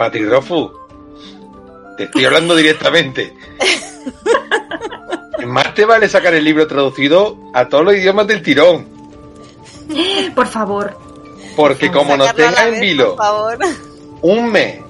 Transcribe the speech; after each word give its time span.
Patrirofu, 0.00 0.72
te 1.98 2.04
estoy 2.04 2.24
hablando 2.24 2.56
directamente. 2.56 3.34
Más 5.46 5.74
te 5.74 5.84
vale 5.84 6.08
sacar 6.08 6.32
el 6.32 6.42
libro 6.42 6.66
traducido 6.66 7.36
a 7.52 7.68
todos 7.68 7.84
los 7.84 7.94
idiomas 7.94 8.26
del 8.26 8.42
tirón. 8.42 8.88
Por 10.34 10.46
favor. 10.46 10.96
Porque 11.54 11.90
como 11.90 12.16
nos 12.16 12.28
Sacarlo 12.28 12.46
a 12.46 12.50
la 12.50 12.56
tenga 12.56 12.74
en 12.76 12.80
vilo 12.80 13.16
Por 13.16 13.24
favor. 13.26 13.58
un 14.22 14.50
mes 14.50 14.80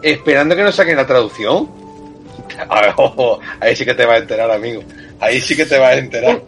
esperando 0.00 0.54
que 0.54 0.62
nos 0.62 0.76
saquen 0.76 0.94
la 0.94 1.08
traducción, 1.08 1.68
a 2.68 2.82
ver, 2.82 2.94
ojo, 2.98 3.40
ahí 3.58 3.74
sí 3.74 3.84
que 3.84 3.94
te 3.94 4.06
vas 4.06 4.14
a 4.14 4.18
enterar, 4.18 4.48
amigo. 4.52 4.84
Ahí 5.18 5.40
sí 5.40 5.56
que 5.56 5.66
te 5.66 5.76
vas 5.76 5.90
a 5.90 5.98
enterar. 5.98 6.40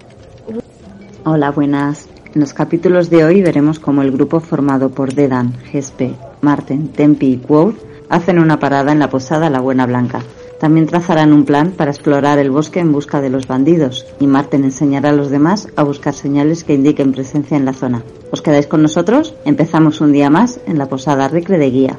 Hola, 1.24 1.50
buenas. 1.50 2.11
En 2.34 2.40
los 2.40 2.54
capítulos 2.54 3.10
de 3.10 3.26
hoy 3.26 3.42
veremos 3.42 3.78
cómo 3.78 4.00
el 4.00 4.10
grupo 4.10 4.40
formado 4.40 4.88
por 4.88 5.12
Dedan, 5.12 5.52
Gespe, 5.64 6.14
Marten, 6.40 6.88
Tempi 6.88 7.26
y 7.26 7.36
Quoth 7.36 7.76
hacen 8.08 8.38
una 8.38 8.58
parada 8.58 8.90
en 8.90 8.98
la 8.98 9.10
posada 9.10 9.50
La 9.50 9.60
Buena 9.60 9.84
Blanca. 9.84 10.22
También 10.58 10.86
trazarán 10.86 11.34
un 11.34 11.44
plan 11.44 11.72
para 11.72 11.90
explorar 11.90 12.38
el 12.38 12.50
bosque 12.50 12.80
en 12.80 12.90
busca 12.90 13.20
de 13.20 13.28
los 13.28 13.46
bandidos 13.46 14.06
y 14.18 14.26
Marten 14.26 14.64
enseñará 14.64 15.10
a 15.10 15.12
los 15.12 15.28
demás 15.28 15.68
a 15.76 15.82
buscar 15.82 16.14
señales 16.14 16.64
que 16.64 16.72
indiquen 16.72 17.12
presencia 17.12 17.56
en 17.56 17.66
la 17.66 17.74
zona. 17.74 18.02
¿Os 18.30 18.40
quedáis 18.40 18.66
con 18.66 18.80
nosotros? 18.80 19.34
Empezamos 19.44 20.00
un 20.00 20.12
día 20.12 20.30
más 20.30 20.58
en 20.66 20.78
la 20.78 20.86
posada 20.86 21.28
Recre 21.28 21.58
de 21.58 21.70
Guía. 21.70 21.98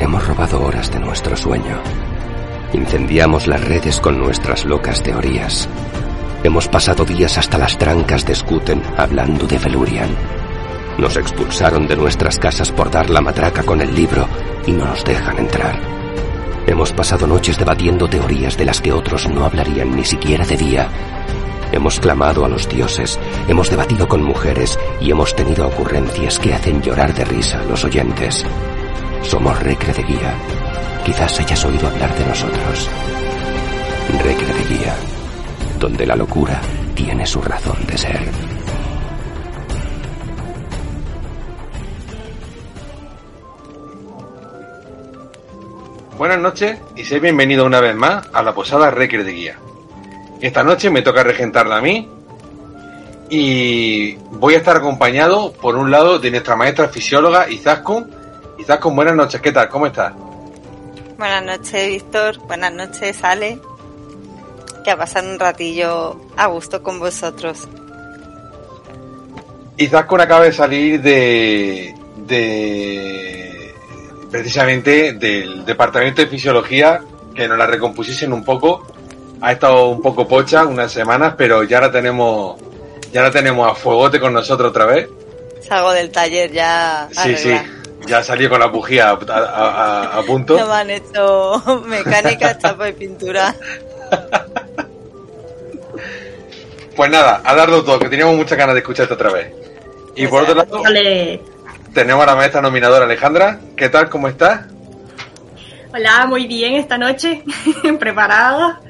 Hemos 0.00 0.26
robado 0.26 0.64
horas 0.64 0.90
de 0.90 1.00
nuestro 1.00 1.36
sueño. 1.36 1.82
Incendiamos 2.72 3.46
las 3.46 3.62
redes 3.62 4.00
con 4.00 4.18
nuestras 4.18 4.64
locas 4.64 5.02
teorías. 5.02 5.68
Hemos 6.44 6.68
pasado 6.68 7.06
días 7.06 7.38
hasta 7.38 7.56
las 7.56 7.78
trancas 7.78 8.26
de 8.26 8.34
Skuten 8.34 8.82
hablando 8.98 9.46
de 9.46 9.58
Felurian. 9.58 10.10
Nos 10.98 11.16
expulsaron 11.16 11.86
de 11.86 11.96
nuestras 11.96 12.38
casas 12.38 12.70
por 12.70 12.90
dar 12.90 13.08
la 13.08 13.22
matraca 13.22 13.62
con 13.62 13.80
el 13.80 13.94
libro 13.94 14.28
y 14.66 14.72
no 14.72 14.84
nos 14.84 15.02
dejan 15.04 15.38
entrar. 15.38 15.80
Hemos 16.66 16.92
pasado 16.92 17.26
noches 17.26 17.56
debatiendo 17.56 18.08
teorías 18.08 18.58
de 18.58 18.66
las 18.66 18.82
que 18.82 18.92
otros 18.92 19.26
no 19.26 19.46
hablarían 19.46 19.96
ni 19.96 20.04
siquiera 20.04 20.44
de 20.44 20.58
día. 20.58 20.88
Hemos 21.72 21.98
clamado 21.98 22.44
a 22.44 22.48
los 22.50 22.68
dioses, 22.68 23.18
hemos 23.48 23.70
debatido 23.70 24.06
con 24.06 24.22
mujeres 24.22 24.78
y 25.00 25.10
hemos 25.10 25.34
tenido 25.34 25.66
ocurrencias 25.66 26.38
que 26.38 26.52
hacen 26.52 26.82
llorar 26.82 27.14
de 27.14 27.24
risa 27.24 27.60
a 27.60 27.64
los 27.64 27.84
oyentes. 27.84 28.44
Somos 29.22 29.58
Recre 29.62 29.94
de 29.94 30.02
Guía. 30.02 30.34
Quizás 31.06 31.40
hayas 31.40 31.64
oído 31.64 31.88
hablar 31.88 32.14
de 32.18 32.26
nosotros. 32.26 32.90
Recre 34.22 34.52
de 34.52 34.64
Guía, 34.68 34.94
donde 35.84 36.06
la 36.06 36.16
locura 36.16 36.62
tiene 36.94 37.26
su 37.26 37.42
razón 37.42 37.76
de 37.86 37.98
ser. 37.98 38.18
Buenas 46.16 46.38
noches 46.38 46.78
y 46.96 47.04
sé 47.04 47.20
bienvenido 47.20 47.66
una 47.66 47.80
vez 47.80 47.94
más 47.94 48.26
a 48.32 48.42
la 48.42 48.54
posada 48.54 48.90
Recre 48.90 49.24
de 49.24 49.32
Guía. 49.32 49.58
Esta 50.40 50.64
noche 50.64 50.88
me 50.88 51.02
toca 51.02 51.22
regentarla 51.22 51.76
a 51.76 51.82
mí 51.82 52.08
y 53.28 54.14
voy 54.30 54.54
a 54.54 54.58
estar 54.58 54.78
acompañado 54.78 55.52
por 55.52 55.76
un 55.76 55.90
lado 55.90 56.18
de 56.18 56.30
nuestra 56.30 56.56
maestra 56.56 56.88
fisióloga 56.88 57.50
Izaskun. 57.50 58.10
Izaskun, 58.58 58.96
buenas 58.96 59.16
noches, 59.16 59.38
¿qué 59.38 59.52
tal? 59.52 59.68
¿Cómo 59.68 59.86
estás? 59.86 60.14
Buenas 61.18 61.44
noches, 61.44 61.88
Víctor. 61.88 62.38
Buenas 62.46 62.72
noches, 62.72 63.22
Ale. 63.22 63.60
Que 64.84 64.90
a 64.90 64.96
pasar 64.98 65.24
un 65.24 65.38
ratillo 65.38 66.20
a 66.36 66.46
gusto 66.46 66.82
con 66.82 66.98
vosotros. 67.00 67.66
Izaskun 69.78 70.20
acaba 70.20 70.44
de 70.44 70.52
salir 70.52 71.00
de, 71.02 71.94
de 72.18 73.74
precisamente 74.30 75.14
del 75.14 75.64
departamento 75.64 76.22
de 76.22 76.28
fisiología 76.28 77.00
que 77.34 77.48
nos 77.48 77.58
la 77.58 77.66
recompusiesen 77.66 78.32
un 78.32 78.44
poco. 78.44 78.86
Ha 79.40 79.52
estado 79.52 79.88
un 79.88 80.00
poco 80.02 80.28
pocha 80.28 80.64
unas 80.64 80.92
semanas, 80.92 81.34
pero 81.36 81.64
ya 81.64 81.80
la 81.80 81.90
tenemos 81.90 82.60
ya 83.12 83.22
la 83.22 83.30
tenemos 83.30 83.70
a 83.70 83.74
fuegote 83.74 84.20
con 84.20 84.32
nosotros 84.32 84.70
otra 84.70 84.86
vez. 84.86 85.08
Salgo 85.66 85.92
del 85.92 86.10
taller 86.10 86.52
ya. 86.52 87.08
Sí, 87.10 87.36
sí. 87.36 87.54
Ya 88.06 88.22
salió 88.22 88.50
con 88.50 88.60
la 88.60 88.66
bujía 88.66 89.10
a, 89.10 89.18
a- 89.28 90.12
a- 90.12 90.18
a 90.18 90.22
punto. 90.24 90.58
No 90.58 90.66
me 90.66 90.74
han 90.74 90.90
hecho 90.90 91.62
mecánica, 91.86 92.58
chapa 92.58 92.90
y 92.90 92.92
pintura. 92.92 93.54
Pues 96.96 97.10
nada, 97.10 97.42
a 97.44 97.54
darlo 97.54 97.82
todo, 97.82 97.98
que 97.98 98.08
teníamos 98.08 98.36
muchas 98.36 98.56
ganas 98.56 98.74
de 98.74 98.80
escucharte 98.80 99.14
otra 99.14 99.32
vez. 99.32 99.52
Y 100.14 100.26
por 100.26 100.42
otro 100.42 100.54
lado, 100.54 100.82
tenemos 101.92 102.22
a 102.22 102.26
la 102.26 102.36
maestra 102.36 102.60
nominadora 102.60 103.04
Alejandra. 103.04 103.58
¿Qué 103.76 103.88
tal? 103.88 104.08
¿Cómo 104.08 104.28
estás? 104.28 104.66
Hola, 105.92 106.26
muy 106.26 106.46
bien 106.46 106.74
esta 106.74 106.98
noche. 106.98 107.42
Preparada. 107.98 108.80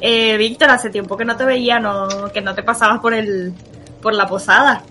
Eh, 0.00 0.36
Víctor, 0.36 0.70
hace 0.70 0.90
tiempo 0.90 1.16
que 1.16 1.24
no 1.24 1.36
te 1.36 1.44
veía, 1.44 1.80
no, 1.80 2.30
que 2.32 2.40
no 2.40 2.54
te 2.54 2.62
pasabas 2.62 3.00
por 3.00 3.14
el, 3.14 3.52
por 4.00 4.14
la 4.14 4.26
posada. 4.26 4.82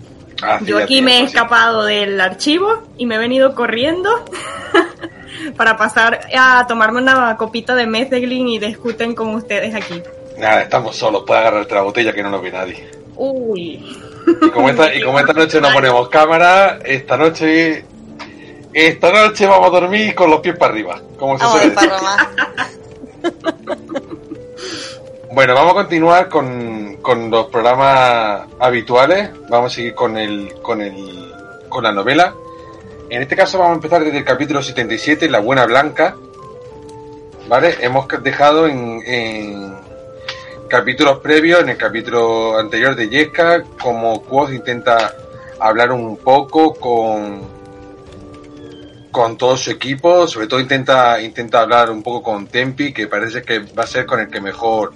Hace 0.42 0.66
Yo 0.66 0.78
aquí 0.78 1.02
me 1.02 1.20
he 1.20 1.22
escapado 1.24 1.84
del 1.84 2.20
archivo 2.20 2.84
y 2.96 3.06
me 3.06 3.16
he 3.16 3.18
venido 3.18 3.54
corriendo 3.54 4.24
para 5.56 5.76
pasar 5.76 6.20
a 6.36 6.66
tomarme 6.66 7.00
una 7.00 7.36
copita 7.36 7.74
de 7.74 7.86
Mezeglin 7.86 8.48
y 8.48 8.58
de 8.58 8.74
Scuten 8.74 9.14
con 9.14 9.34
ustedes 9.34 9.74
aquí. 9.74 10.02
Nada, 10.38 10.62
estamos 10.62 10.96
solos, 10.96 11.24
puedes 11.26 11.40
agarrarte 11.40 11.74
la 11.74 11.82
botella 11.82 12.12
que 12.12 12.22
no 12.22 12.30
nos 12.30 12.40
ve 12.42 12.52
nadie. 12.52 12.88
Uy. 13.16 13.84
Y 14.40 14.50
como 14.50 14.68
esta, 14.68 14.94
y 14.94 15.02
como 15.02 15.18
esta 15.18 15.32
noche 15.32 15.60
no 15.60 15.72
ponemos 15.72 16.08
cámara, 16.08 16.78
esta 16.84 17.16
noche. 17.16 17.84
Esta 18.72 19.10
noche 19.10 19.46
vamos 19.46 19.66
a 19.66 19.80
dormir 19.80 20.14
con 20.14 20.30
los 20.30 20.40
pies 20.40 20.56
para 20.56 20.72
arriba, 20.72 21.00
como 21.18 21.38
se 21.38 21.44
suele. 21.46 21.74
Bueno, 25.30 25.54
vamos 25.54 25.72
a 25.72 25.74
continuar 25.76 26.28
con, 26.28 26.96
con 26.96 27.30
los 27.30 27.46
programas 27.46 28.48
habituales. 28.58 29.30
Vamos 29.48 29.72
a 29.72 29.76
seguir 29.76 29.94
con 29.94 30.16
el, 30.16 30.52
con 30.62 30.80
el, 30.80 31.32
con 31.68 31.84
la 31.84 31.92
novela. 31.92 32.34
En 33.08 33.22
este 33.22 33.36
caso 33.36 33.58
vamos 33.58 33.72
a 33.72 33.76
empezar 33.76 34.02
desde 34.02 34.18
el 34.18 34.24
capítulo 34.24 34.62
77, 34.62 35.28
La 35.28 35.38
Buena 35.38 35.64
Blanca. 35.66 36.16
¿Vale? 37.46 37.76
Hemos 37.80 38.08
dejado 38.22 38.66
en, 38.66 39.00
en 39.06 39.76
capítulos 40.68 41.18
previos, 41.18 41.60
en 41.60 41.70
el 41.70 41.76
capítulo 41.76 42.58
anterior 42.58 42.94
de 42.94 43.08
Yesca, 43.08 43.64
como 43.80 44.22
Quoth 44.22 44.52
intenta 44.52 45.14
hablar 45.58 45.90
un 45.90 46.18
poco 46.18 46.74
con, 46.74 47.40
con 49.10 49.36
todo 49.36 49.56
su 49.56 49.70
equipo, 49.70 50.28
sobre 50.28 50.46
todo 50.46 50.60
intenta, 50.60 51.20
intenta 51.20 51.60
hablar 51.60 51.90
un 51.90 52.02
poco 52.02 52.22
con 52.22 52.46
Tempi, 52.46 52.92
que 52.92 53.06
parece 53.06 53.42
que 53.42 53.60
va 53.60 53.84
a 53.84 53.86
ser 53.86 54.06
con 54.06 54.20
el 54.20 54.28
que 54.28 54.40
mejor, 54.40 54.92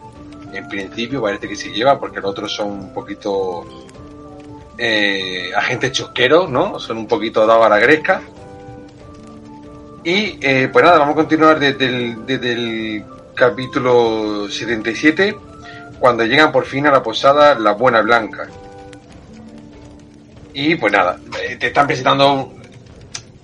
en 0.53 0.69
principio, 0.69 1.23
parece 1.23 1.49
que 1.49 1.57
se 1.57 1.71
lleva, 1.71 1.99
porque 1.99 2.21
los 2.21 2.31
otros 2.31 2.53
son 2.53 2.71
un 2.71 2.95
poquito 2.95 3.65
eh, 4.79 5.51
agentes 5.57 5.93
chosqueros, 5.93 6.51
¿no? 6.51 6.79
Son 6.79 6.99
un 6.99 7.09
poquito 7.09 7.47
dados 7.47 7.67
a 7.67 7.69
la 7.71 7.79
gresca. 7.79 8.23
Y 10.05 10.39
eh, 10.41 10.69
pues 10.73 10.85
nada, 10.85 10.99
vamos 10.99 11.15
a 11.15 11.17
continuar 11.17 11.59
desde 11.59 11.87
el, 11.87 12.27
desde 12.27 12.53
el 12.53 13.05
capítulo 13.35 14.49
77, 14.49 15.37
cuando 15.99 16.25
llegan 16.25 16.53
por 16.53 16.65
fin 16.65 16.87
a 16.87 16.91
la 16.91 17.03
posada 17.03 17.55
La 17.55 17.73
Buena 17.73 18.03
Blanca. 18.03 18.49
Y 20.55 20.75
pues 20.75 20.93
nada, 20.93 21.19
eh, 21.43 21.57
te 21.57 21.69
están 21.69 21.87
presentando 21.87 22.53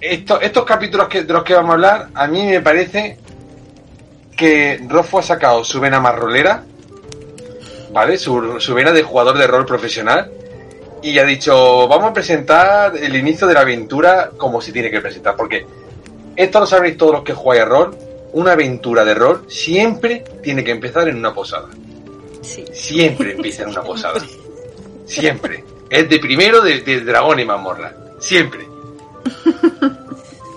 estos, 0.00 0.42
estos 0.42 0.64
capítulos 0.64 1.08
que, 1.08 1.22
de 1.22 1.32
los 1.32 1.42
que 1.42 1.54
vamos 1.54 1.70
a 1.70 1.74
hablar, 1.74 2.08
a 2.14 2.26
mí 2.26 2.46
me 2.46 2.60
parece 2.60 3.18
que 4.36 4.80
Rofo 4.86 5.18
ha 5.18 5.22
sacado 5.22 5.64
su 5.64 5.80
vena 5.80 6.00
más 6.00 6.14
rolera, 6.14 6.62
¿vale? 7.92 8.16
Su, 8.16 8.60
su 8.60 8.74
vena 8.74 8.92
de 8.92 9.02
jugador 9.02 9.36
de 9.36 9.46
rol 9.46 9.66
profesional. 9.66 10.30
Y 11.02 11.18
ha 11.18 11.24
dicho, 11.24 11.88
vamos 11.88 12.10
a 12.10 12.12
presentar 12.12 12.96
el 12.96 13.14
inicio 13.16 13.46
de 13.46 13.54
la 13.54 13.60
aventura 13.60 14.30
como 14.36 14.60
se 14.60 14.72
tiene 14.72 14.90
que 14.90 15.00
presentar. 15.00 15.34
Porque 15.36 15.66
esto 16.36 16.60
lo 16.60 16.66
sabréis 16.66 16.96
todos 16.96 17.12
los 17.12 17.22
que 17.24 17.34
jugáis 17.34 17.62
a 17.62 17.64
rol. 17.64 17.96
Una 18.32 18.52
aventura 18.52 19.04
de 19.04 19.14
rol 19.14 19.44
siempre 19.48 20.22
tiene 20.42 20.62
que 20.62 20.70
empezar 20.70 21.08
en 21.08 21.16
una 21.16 21.32
posada. 21.34 21.68
Sí. 22.48 22.64
Siempre 22.72 23.32
empieza 23.32 23.62
en 23.64 23.70
una 23.70 23.82
posada. 23.82 24.20
Siempre. 25.04 25.64
Es 25.90 26.08
de 26.08 26.18
primero 26.18 26.60
de, 26.62 26.80
de 26.80 27.00
dragón 27.02 27.40
y 27.40 27.44
mazmorra. 27.44 27.94
Siempre. 28.18 28.66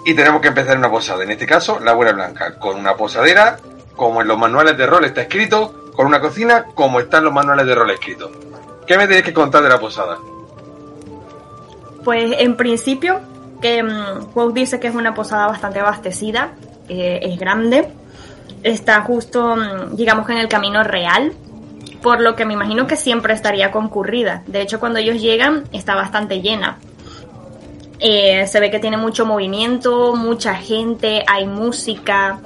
Y 0.05 0.15
tenemos 0.15 0.41
que 0.41 0.47
empezar 0.47 0.73
en 0.73 0.79
una 0.79 0.89
posada. 0.89 1.23
En 1.23 1.31
este 1.31 1.45
caso, 1.45 1.79
la 1.79 1.93
Buena 1.93 2.13
Blanca. 2.13 2.57
Con 2.57 2.77
una 2.77 2.95
posadera, 2.95 3.59
como 3.95 4.21
en 4.21 4.27
los 4.27 4.37
manuales 4.37 4.77
de 4.77 4.87
rol 4.87 5.05
está 5.05 5.21
escrito. 5.21 5.91
Con 5.95 6.07
una 6.07 6.19
cocina, 6.19 6.65
como 6.73 6.99
están 6.99 7.23
los 7.23 7.33
manuales 7.33 7.65
de 7.65 7.75
rol 7.75 7.91
escritos. 7.91 8.31
¿Qué 8.87 8.97
me 8.97 9.05
tenéis 9.05 9.25
que 9.25 9.33
contar 9.33 9.61
de 9.61 9.69
la 9.69 9.79
posada? 9.79 10.17
Pues 12.03 12.33
en 12.39 12.55
principio, 12.55 13.19
que 13.61 13.85
Quoth 14.33 14.53
dice 14.53 14.79
que 14.79 14.87
es 14.87 14.95
una 14.95 15.13
posada 15.13 15.47
bastante 15.47 15.79
abastecida, 15.79 16.53
eh, 16.89 17.19
es 17.21 17.37
grande, 17.37 17.87
está 18.63 19.01
justo, 19.01 19.55
mm, 19.55 19.95
digamos 19.95 20.25
que 20.25 20.33
en 20.33 20.39
el 20.39 20.47
camino 20.47 20.83
real, 20.83 21.33
por 22.01 22.21
lo 22.21 22.35
que 22.35 22.45
me 22.45 22.53
imagino 22.53 22.87
que 22.87 22.95
siempre 22.95 23.33
estaría 23.33 23.71
concurrida. 23.71 24.43
De 24.47 24.61
hecho, 24.61 24.79
cuando 24.79 24.99
ellos 24.99 25.21
llegan, 25.21 25.63
está 25.71 25.95
bastante 25.95 26.41
llena. 26.41 26.79
Eh, 27.99 28.47
se 28.47 28.59
ve 28.59 28.71
que 28.71 28.79
tiene 28.79 28.97
mucho 28.97 29.25
movimiento, 29.25 30.15
mucha 30.15 30.55
gente, 30.55 31.23
hay 31.27 31.45
música. 31.45 32.39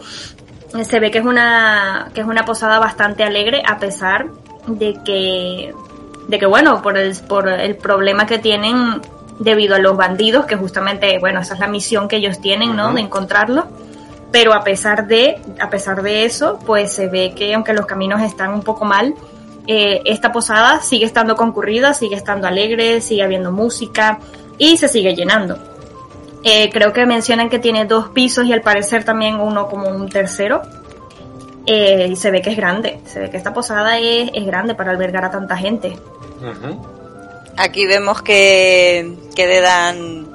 Se 0.84 1.00
ve 1.00 1.12
que 1.12 1.20
es 1.20 1.26
una 1.26 2.12
que 2.14 2.20
es 2.20 2.28
una 2.28 2.44
posada 2.44 2.80
bastante 2.80 3.24
alegre 3.24 3.64
a 3.66 3.80
pesar 3.80 4.28
de 4.68 5.00
que 5.06 5.74
de 6.28 6.40
que 6.40 6.46
bueno 6.46 6.82
por 6.82 6.98
el 6.98 7.16
por 7.16 7.48
el 7.48 7.78
problema 7.78 8.26
que 8.26 8.40
tienen 8.40 9.02
debido 9.40 9.76
a 9.76 9.80
los 9.80 9.96
bandidos 9.96 10.46
que 10.46 10.58
justamente 10.58 11.20
bueno 11.20 11.40
esa 11.40 11.54
es 11.54 11.60
la 11.62 11.68
misión 11.68 12.10
que 12.10 12.18
ellos 12.18 12.42
tienen 12.42 12.76
no 12.76 12.94
de 12.94 13.02
encontrarlos 13.02 13.66
pero 14.32 14.54
a 14.54 14.64
pesar 14.64 15.08
de 15.08 15.40
a 15.62 15.70
pesar 15.70 16.02
de 16.02 16.26
eso 16.26 16.60
pues 16.66 16.92
se 16.92 17.08
ve 17.08 17.34
que 17.36 17.54
aunque 17.54 17.74
los 17.74 17.86
caminos 17.86 18.22
están 18.22 18.54
un 18.54 18.64
poco 18.64 18.84
mal 18.86 19.14
eh, 19.68 20.02
esta 20.06 20.32
posada 20.32 20.82
sigue 20.82 21.06
estando 21.06 21.36
concurrida 21.36 21.94
sigue 21.94 22.16
estando 22.16 22.48
alegre 22.48 23.02
sigue 23.02 23.24
habiendo 23.24 23.52
música 23.52 24.20
y 24.58 24.78
se 24.78 24.88
sigue 24.88 25.16
llenando. 25.16 25.58
Eh, 26.44 26.70
creo 26.72 26.94
que 26.94 27.06
mencionan 27.06 27.50
que 27.50 27.58
tiene 27.60 27.86
dos 27.86 28.10
pisos 28.10 28.46
y 28.46 28.54
al 28.54 28.62
parecer 28.62 29.04
también 29.04 29.36
uno 29.40 29.68
como 29.68 29.90
un 29.90 30.08
tercero. 30.10 30.62
Eh, 31.68 32.10
y 32.12 32.16
se 32.16 32.30
ve 32.30 32.44
que 32.44 32.52
es 32.52 32.58
grande 32.58 33.00
se 33.06 33.20
ve 33.20 33.30
que 33.32 33.38
esta 33.38 33.52
posada 33.52 33.98
es, 33.98 34.30
es 34.36 34.46
grande 34.46 34.76
para 34.76 34.92
albergar 34.92 35.26
a 35.26 35.32
tanta 35.32 35.58
gente. 35.58 35.98
Aquí 37.58 37.86
vemos 37.88 38.22
que, 38.22 39.16
que 39.36 39.48
Dedan 39.48 40.28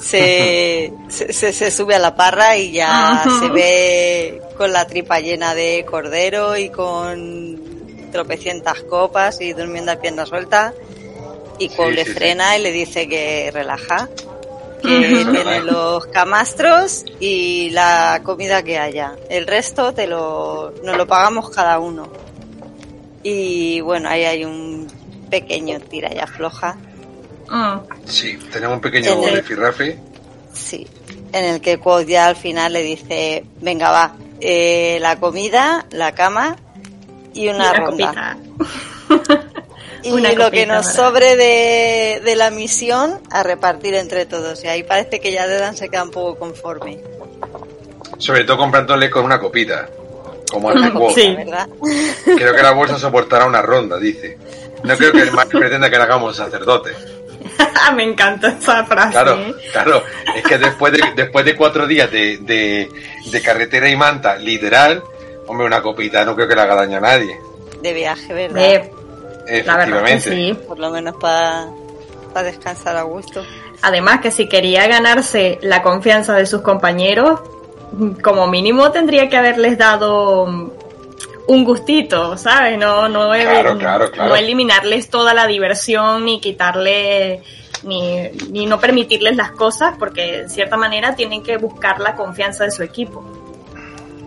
se, 0.00 0.92
se, 1.08 1.32
se- 1.32 1.52
se 1.52 1.70
sube 1.70 1.94
a 1.94 1.98
la 1.98 2.14
parra 2.14 2.56
y 2.56 2.72
ya 2.72 3.24
se 3.40 3.48
ve 3.48 4.40
con 4.56 4.72
la 4.72 4.86
tripa 4.86 5.20
llena 5.20 5.54
de 5.54 5.84
cordero 5.88 6.56
y 6.56 6.70
con 6.70 7.60
tropecientas 8.14 8.80
copas 8.82 9.40
y 9.40 9.52
durmiendo 9.52 9.90
a 9.90 9.96
pierna 9.96 10.24
suelta. 10.24 10.72
Y 11.58 11.68
Cole 11.70 11.90
sí, 11.90 11.96
le 11.96 12.04
sí. 12.04 12.12
frena 12.12 12.56
y 12.56 12.62
le 12.62 12.70
dice 12.70 13.08
que 13.08 13.50
relaja, 13.52 14.08
que 14.80 15.24
tiene 15.32 15.60
los 15.62 16.06
camastros 16.06 17.04
y 17.18 17.70
la 17.70 18.20
comida 18.22 18.62
que 18.62 18.78
haya. 18.78 19.16
El 19.28 19.48
resto 19.48 19.92
te 19.92 20.06
lo, 20.06 20.72
nos 20.84 20.96
lo 20.96 21.06
pagamos 21.08 21.50
cada 21.50 21.80
uno. 21.80 22.08
Y 23.24 23.80
bueno, 23.80 24.08
ahí 24.08 24.24
hay 24.24 24.44
un 24.44 24.86
pequeño 25.28 25.80
tira 25.80 26.14
y 26.14 26.18
afloja. 26.18 26.76
Mm. 27.50 27.78
Sí, 28.06 28.38
tenemos 28.52 28.76
un 28.76 28.80
pequeño 28.80 29.20
rifirrafe. 29.26 29.98
Sí, 30.52 30.86
en 31.32 31.44
el 31.44 31.60
que 31.60 31.78
Quoth 31.78 32.06
ya 32.06 32.28
al 32.28 32.36
final 32.36 32.74
le 32.74 32.82
dice, 32.82 33.44
venga 33.60 33.90
va, 33.90 34.14
eh, 34.40 34.98
la 35.00 35.18
comida, 35.18 35.84
la 35.90 36.14
cama 36.14 36.56
y 37.34 37.48
una, 37.48 37.70
Una 37.70 37.72
ronda. 37.72 38.36
copita. 39.08 39.40
Y 40.02 40.12
Una 40.12 40.32
lo 40.32 40.50
que 40.50 40.66
nos 40.66 40.84
¿verdad? 40.86 40.92
sobre 41.08 41.34
de, 41.36 42.20
de 42.22 42.36
la 42.36 42.50
misión 42.50 43.20
a 43.30 43.42
repartir 43.42 43.94
entre 43.94 44.26
todos. 44.26 44.62
Y 44.62 44.66
ahí 44.68 44.82
parece 44.82 45.18
que 45.18 45.32
ya 45.32 45.46
Dedan 45.46 45.74
se 45.78 45.88
queda 45.88 46.02
un 46.04 46.10
poco 46.10 46.38
conforme. 46.38 46.98
Sobre 48.18 48.44
todo 48.44 48.58
comprándole 48.58 49.08
con 49.08 49.24
una 49.24 49.40
copita. 49.40 49.88
Como 50.50 50.70
Quoth. 50.70 50.92
copita, 50.92 51.20
Sí. 51.22 51.34
¿verdad? 51.34 51.68
Creo 52.36 52.54
que 52.54 52.62
la 52.62 52.72
bolsa 52.72 52.98
soportará 52.98 53.46
una 53.46 53.62
ronda, 53.62 53.96
dice. 53.98 54.36
No 54.82 54.94
creo 54.94 55.10
que 55.12 55.22
el 55.22 55.32
mal 55.32 55.48
pretenda 55.48 55.88
que 55.88 55.96
le 55.96 56.02
hagamos 56.02 56.36
sacerdote. 56.36 56.90
Me 57.96 58.02
encanta 58.04 58.48
esa 58.48 58.84
frase. 58.84 59.12
Claro, 59.12 59.40
¿eh? 59.40 59.54
claro. 59.72 60.02
Es 60.36 60.42
que 60.44 60.58
después 60.58 60.92
de, 60.92 61.00
después 61.16 61.46
de 61.46 61.56
cuatro 61.56 61.86
días 61.86 62.10
de, 62.10 62.36
de, 62.42 62.90
de 63.30 63.40
carretera 63.42 63.88
y 63.88 63.96
manta, 63.96 64.36
literal, 64.36 65.02
hombre, 65.46 65.66
una 65.66 65.82
copita 65.82 66.24
no 66.24 66.34
creo 66.34 66.48
que 66.48 66.54
le 66.54 66.60
haga 66.62 66.74
daño 66.74 66.98
a 66.98 67.00
nadie. 67.00 67.38
De 67.82 67.92
viaje, 67.92 68.32
¿verdad? 68.32 68.62
Eh, 68.62 69.62
la 69.66 69.76
verdad 69.76 70.04
que 70.04 70.14
Efectivamente. 70.14 70.30
sí. 70.30 70.54
Por 70.66 70.78
lo 70.78 70.90
menos 70.90 71.14
para 71.16 71.68
descansar 72.42 72.96
a 72.96 73.02
gusto. 73.02 73.44
Además 73.82 74.20
que 74.20 74.30
si 74.30 74.48
quería 74.48 74.86
ganarse 74.86 75.58
la 75.62 75.82
confianza 75.82 76.34
de 76.34 76.46
sus 76.46 76.62
compañeros, 76.62 77.40
como 78.22 78.46
mínimo 78.46 78.90
tendría 78.90 79.28
que 79.28 79.36
haberles 79.36 79.76
dado 79.78 80.46
mm, 80.46 80.70
un 81.48 81.64
gustito, 81.64 82.36
¿sabes? 82.38 82.78
No, 82.78 83.08
no, 83.08 83.30
Claro, 83.30 83.78
claro, 83.78 84.10
claro. 84.10 84.30
no 84.30 84.36
eliminarles 84.36 85.10
toda 85.10 85.34
la 85.34 85.46
diversión 85.46 86.24
ni 86.24 86.40
quitarle 86.40 87.42
ni, 87.82 88.30
ni 88.50 88.64
no 88.66 88.80
permitirles 88.80 89.36
las 89.36 89.50
cosas 89.50 89.94
porque 89.98 90.38
en 90.40 90.50
cierta 90.50 90.76
manera 90.78 91.14
tienen 91.14 91.42
que 91.42 91.58
buscar 91.58 92.00
la 92.00 92.16
confianza 92.16 92.64
de 92.64 92.70
su 92.70 92.82
equipo. 92.82 93.22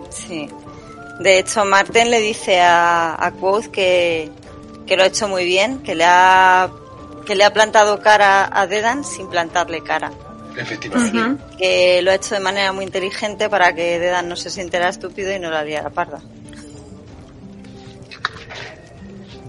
Sí. 0.09 0.47
De 1.19 1.39
hecho, 1.39 1.65
Marten 1.65 2.11
le 2.11 2.19
dice 2.19 2.61
a, 2.61 3.15
a 3.25 3.31
Quoth 3.31 3.67
que, 3.67 4.29
que 4.85 4.95
lo 4.95 5.03
ha 5.03 5.07
hecho 5.07 5.27
muy 5.27 5.45
bien, 5.45 5.79
que 5.79 5.95
le 5.95 6.05
ha, 6.05 6.69
que 7.25 7.35
le 7.35 7.43
ha 7.43 7.51
plantado 7.51 7.99
cara 8.01 8.49
a 8.51 8.67
Dedan 8.67 9.03
sin 9.03 9.27
plantarle 9.27 9.81
cara. 9.81 10.11
Efectivamente. 10.55 11.43
Que 11.57 12.01
lo 12.01 12.11
ha 12.11 12.15
hecho 12.15 12.35
de 12.35 12.41
manera 12.41 12.71
muy 12.71 12.85
inteligente 12.85 13.49
para 13.49 13.73
que 13.73 13.99
Dedan 13.99 14.29
no 14.29 14.35
se 14.35 14.49
sintiera 14.49 14.89
estúpido 14.89 15.33
y 15.33 15.39
no 15.39 15.49
la 15.49 15.63
liara 15.63 15.89
parda. 15.89 16.21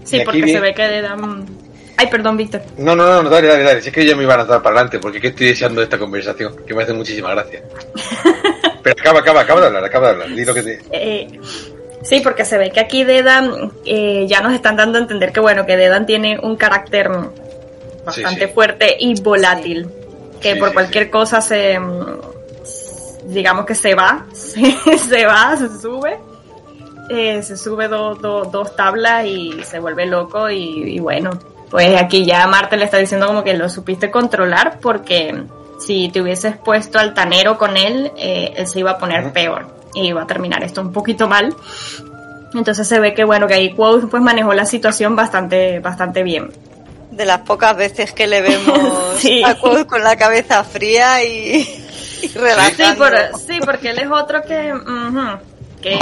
Sí, 0.03 0.21
porque 0.25 0.47
se 0.47 0.59
ve 0.59 0.73
que 0.73 0.87
le 0.87 1.01
dan... 1.01 1.68
Ay, 1.99 2.07
perdón, 2.07 2.37
Víctor. 2.37 2.61
No, 2.77 2.95
no, 2.95 3.05
no, 3.05 3.23
no, 3.23 3.29
dale, 3.29 3.47
dale, 3.47 3.63
dale. 3.63 3.81
Si 3.81 3.89
es 3.89 3.93
que 3.93 4.05
ya 4.05 4.15
me 4.15 4.23
iban 4.23 4.39
a 4.39 4.45
dar 4.45 4.61
para 4.61 4.75
adelante, 4.77 4.99
porque 4.99 5.17
es 5.17 5.21
que 5.21 5.27
estoy 5.29 5.47
deseando 5.47 5.81
esta 5.81 5.97
conversación, 5.99 6.55
que 6.65 6.73
me 6.73 6.83
hace 6.83 6.93
muchísima 6.93 7.31
gracia. 7.31 7.61
Pero 8.83 8.95
acaba, 8.99 9.19
acaba, 9.19 9.41
acaba 9.41 9.59
de 9.61 9.67
hablar, 9.67 9.83
acaba 9.83 10.07
de 10.07 10.13
hablar. 10.13 10.29
Di 10.29 10.45
lo 10.45 10.53
que 10.53 10.63
te... 10.63 10.79
Eh, 10.91 11.27
sí, 12.01 12.21
porque 12.21 12.45
se 12.45 12.57
ve 12.57 12.71
que 12.71 12.79
aquí 12.79 13.03
Dedan 13.03 13.73
eh, 13.85 14.25
ya 14.29 14.39
nos 14.39 14.53
están 14.53 14.77
dando 14.77 14.97
a 14.97 15.01
entender 15.01 15.33
que 15.33 15.41
bueno, 15.41 15.65
que 15.65 15.75
Dedan 15.75 16.05
tiene 16.05 16.39
un 16.41 16.55
carácter 16.55 17.09
bastante 18.05 18.47
sí. 18.47 18.53
fuerte 18.53 18.95
y 18.97 19.19
volátil, 19.21 19.87
que 20.39 20.53
Sí, 20.53 20.59
por 20.59 20.69
sí, 20.69 20.73
cualquier 20.75 21.09
cosa 21.09 21.41
se 21.41 21.77
mm, 21.77 22.19
digamos 23.25 23.65
que 23.65 23.75
se 23.75 23.93
va, 23.93 24.25
se, 24.33 24.97
se 24.97 25.25
va, 25.25 25.57
se 25.57 25.67
sube, 25.81 26.17
eh, 27.09 27.43
se 27.43 27.57
sube 27.57 27.89
do- 27.89 28.15
do- 28.15 28.45
dos 28.45 28.75
tablas 28.77 29.25
y 29.25 29.61
se 29.63 29.79
vuelve 29.79 30.05
loco 30.05 30.49
y, 30.49 30.95
y 30.95 30.99
bueno, 30.99 31.31
pues 31.69 31.99
aquí 32.01 32.25
ya 32.25 32.45
Marte 32.47 32.77
le 32.77 32.85
está 32.85 32.97
diciendo 32.97 33.27
como 33.27 33.43
que 33.43 33.53
lo 33.55 33.69
supiste 33.69 34.09
controlar 34.11 34.79
porque 34.81 35.43
si 35.79 36.09
te 36.09 36.21
hubieses 36.21 36.57
puesto 36.57 36.99
altanero 36.99 37.57
con 37.57 37.77
él, 37.77 38.11
eh, 38.17 38.53
él 38.57 38.67
se 38.67 38.79
iba 38.79 38.91
a 38.91 38.97
poner 38.97 39.31
peor 39.31 39.67
y 39.93 40.07
iba 40.07 40.23
a 40.23 40.27
terminar 40.27 40.63
esto 40.63 40.81
un 40.81 40.91
poquito 40.91 41.27
mal. 41.27 41.55
Entonces 42.53 42.87
se 42.87 42.99
ve 42.99 43.13
que 43.13 43.23
bueno, 43.23 43.47
que 43.47 43.53
ahí 43.53 43.73
Quoth 43.73 44.09
pues 44.09 44.21
manejó 44.23 44.53
la 44.53 44.65
situación 44.65 45.15
bastante, 45.15 45.79
bastante 45.79 46.23
bien. 46.23 46.51
De 47.11 47.25
las 47.25 47.39
pocas 47.41 47.75
veces 47.77 48.11
que 48.13 48.27
le 48.27 48.41
vemos 48.43 49.17
Sí. 49.19 49.43
a 49.45 49.55
Quoth 49.55 49.85
con 49.85 50.03
la 50.03 50.15
cabeza 50.15 50.63
fría 50.63 51.23
y, 51.23 51.67
y 52.23 52.27
relajando. 52.29 52.75
Sí, 52.77 52.97
por- 52.97 53.39
sí, 53.39 53.59
porque 53.63 53.89
él 53.91 53.99
es 53.99 54.07
otro 54.11 54.41
que, 54.41 54.73
ujú, 54.73 55.37
que 55.81 55.97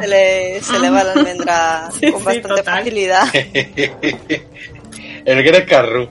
se 0.00 0.06
le, 0.08 0.60
se 0.62 0.78
le 0.78 0.90
va 0.90 1.04
la 1.04 1.12
almendra 1.12 1.88
Sí, 2.00 2.10
con 2.12 2.24
bastante 2.24 2.62
facilidad, 2.62 3.24
El 5.28 5.42
Greg 5.42 5.68
Carru. 5.68 6.08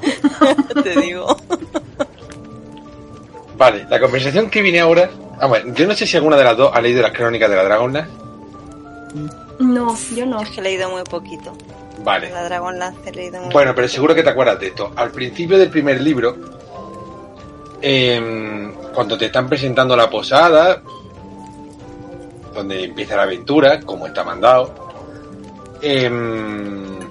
te 0.82 0.98
digo. 0.98 1.36
Vale, 3.58 3.86
la 3.90 4.00
conversación 4.00 4.48
que 4.48 4.62
viene 4.62 4.80
ahora... 4.80 5.10
Ah, 5.38 5.46
bueno, 5.46 5.74
yo 5.74 5.86
no 5.86 5.94
sé 5.94 6.06
si 6.06 6.16
alguna 6.16 6.38
de 6.38 6.44
las 6.44 6.56
dos 6.56 6.70
ha 6.74 6.80
leído 6.80 7.02
las 7.02 7.12
crónicas 7.12 7.50
de 7.50 7.56
la 7.56 7.64
Dragonlance. 7.64 8.10
No, 9.58 9.94
yo 10.16 10.24
no. 10.24 10.40
Es 10.40 10.48
que 10.48 10.60
he 10.60 10.62
leído 10.62 10.88
muy 10.88 11.02
poquito. 11.02 11.52
Vale. 12.02 12.30
La 12.30 12.44
Dragonlance 12.44 13.10
he 13.10 13.12
leído 13.12 13.42
muy 13.42 13.52
Bueno, 13.52 13.74
pero 13.74 13.86
seguro 13.88 14.14
que 14.14 14.22
te 14.22 14.30
acuerdas 14.30 14.58
de 14.58 14.68
esto. 14.68 14.90
Al 14.96 15.10
principio 15.10 15.58
del 15.58 15.68
primer 15.68 16.00
libro, 16.00 16.34
em, 17.82 18.72
cuando 18.94 19.18
te 19.18 19.26
están 19.26 19.50
presentando 19.50 19.94
la 19.94 20.08
posada, 20.08 20.80
donde 22.54 22.84
empieza 22.84 23.16
la 23.16 23.24
aventura, 23.24 23.80
como 23.82 24.06
está 24.06 24.24
mandado, 24.24 24.72
em, 25.82 27.09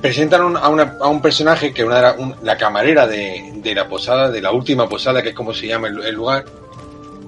presentan 0.00 0.42
un- 0.42 0.56
a, 0.56 0.68
una- 0.68 0.96
a 1.00 1.08
un 1.08 1.20
personaje 1.20 1.72
que 1.72 1.84
una 1.84 1.96
de 1.96 2.02
la, 2.02 2.12
un- 2.12 2.34
la 2.42 2.56
camarera 2.56 3.06
de, 3.06 3.52
de 3.56 3.74
la 3.74 3.88
posada, 3.88 4.30
de 4.30 4.40
la 4.40 4.50
última 4.52 4.88
posada, 4.88 5.22
que 5.22 5.30
es 5.30 5.34
como 5.34 5.52
se 5.52 5.66
llama 5.66 5.88
el, 5.88 6.02
el 6.04 6.14
lugar, 6.14 6.44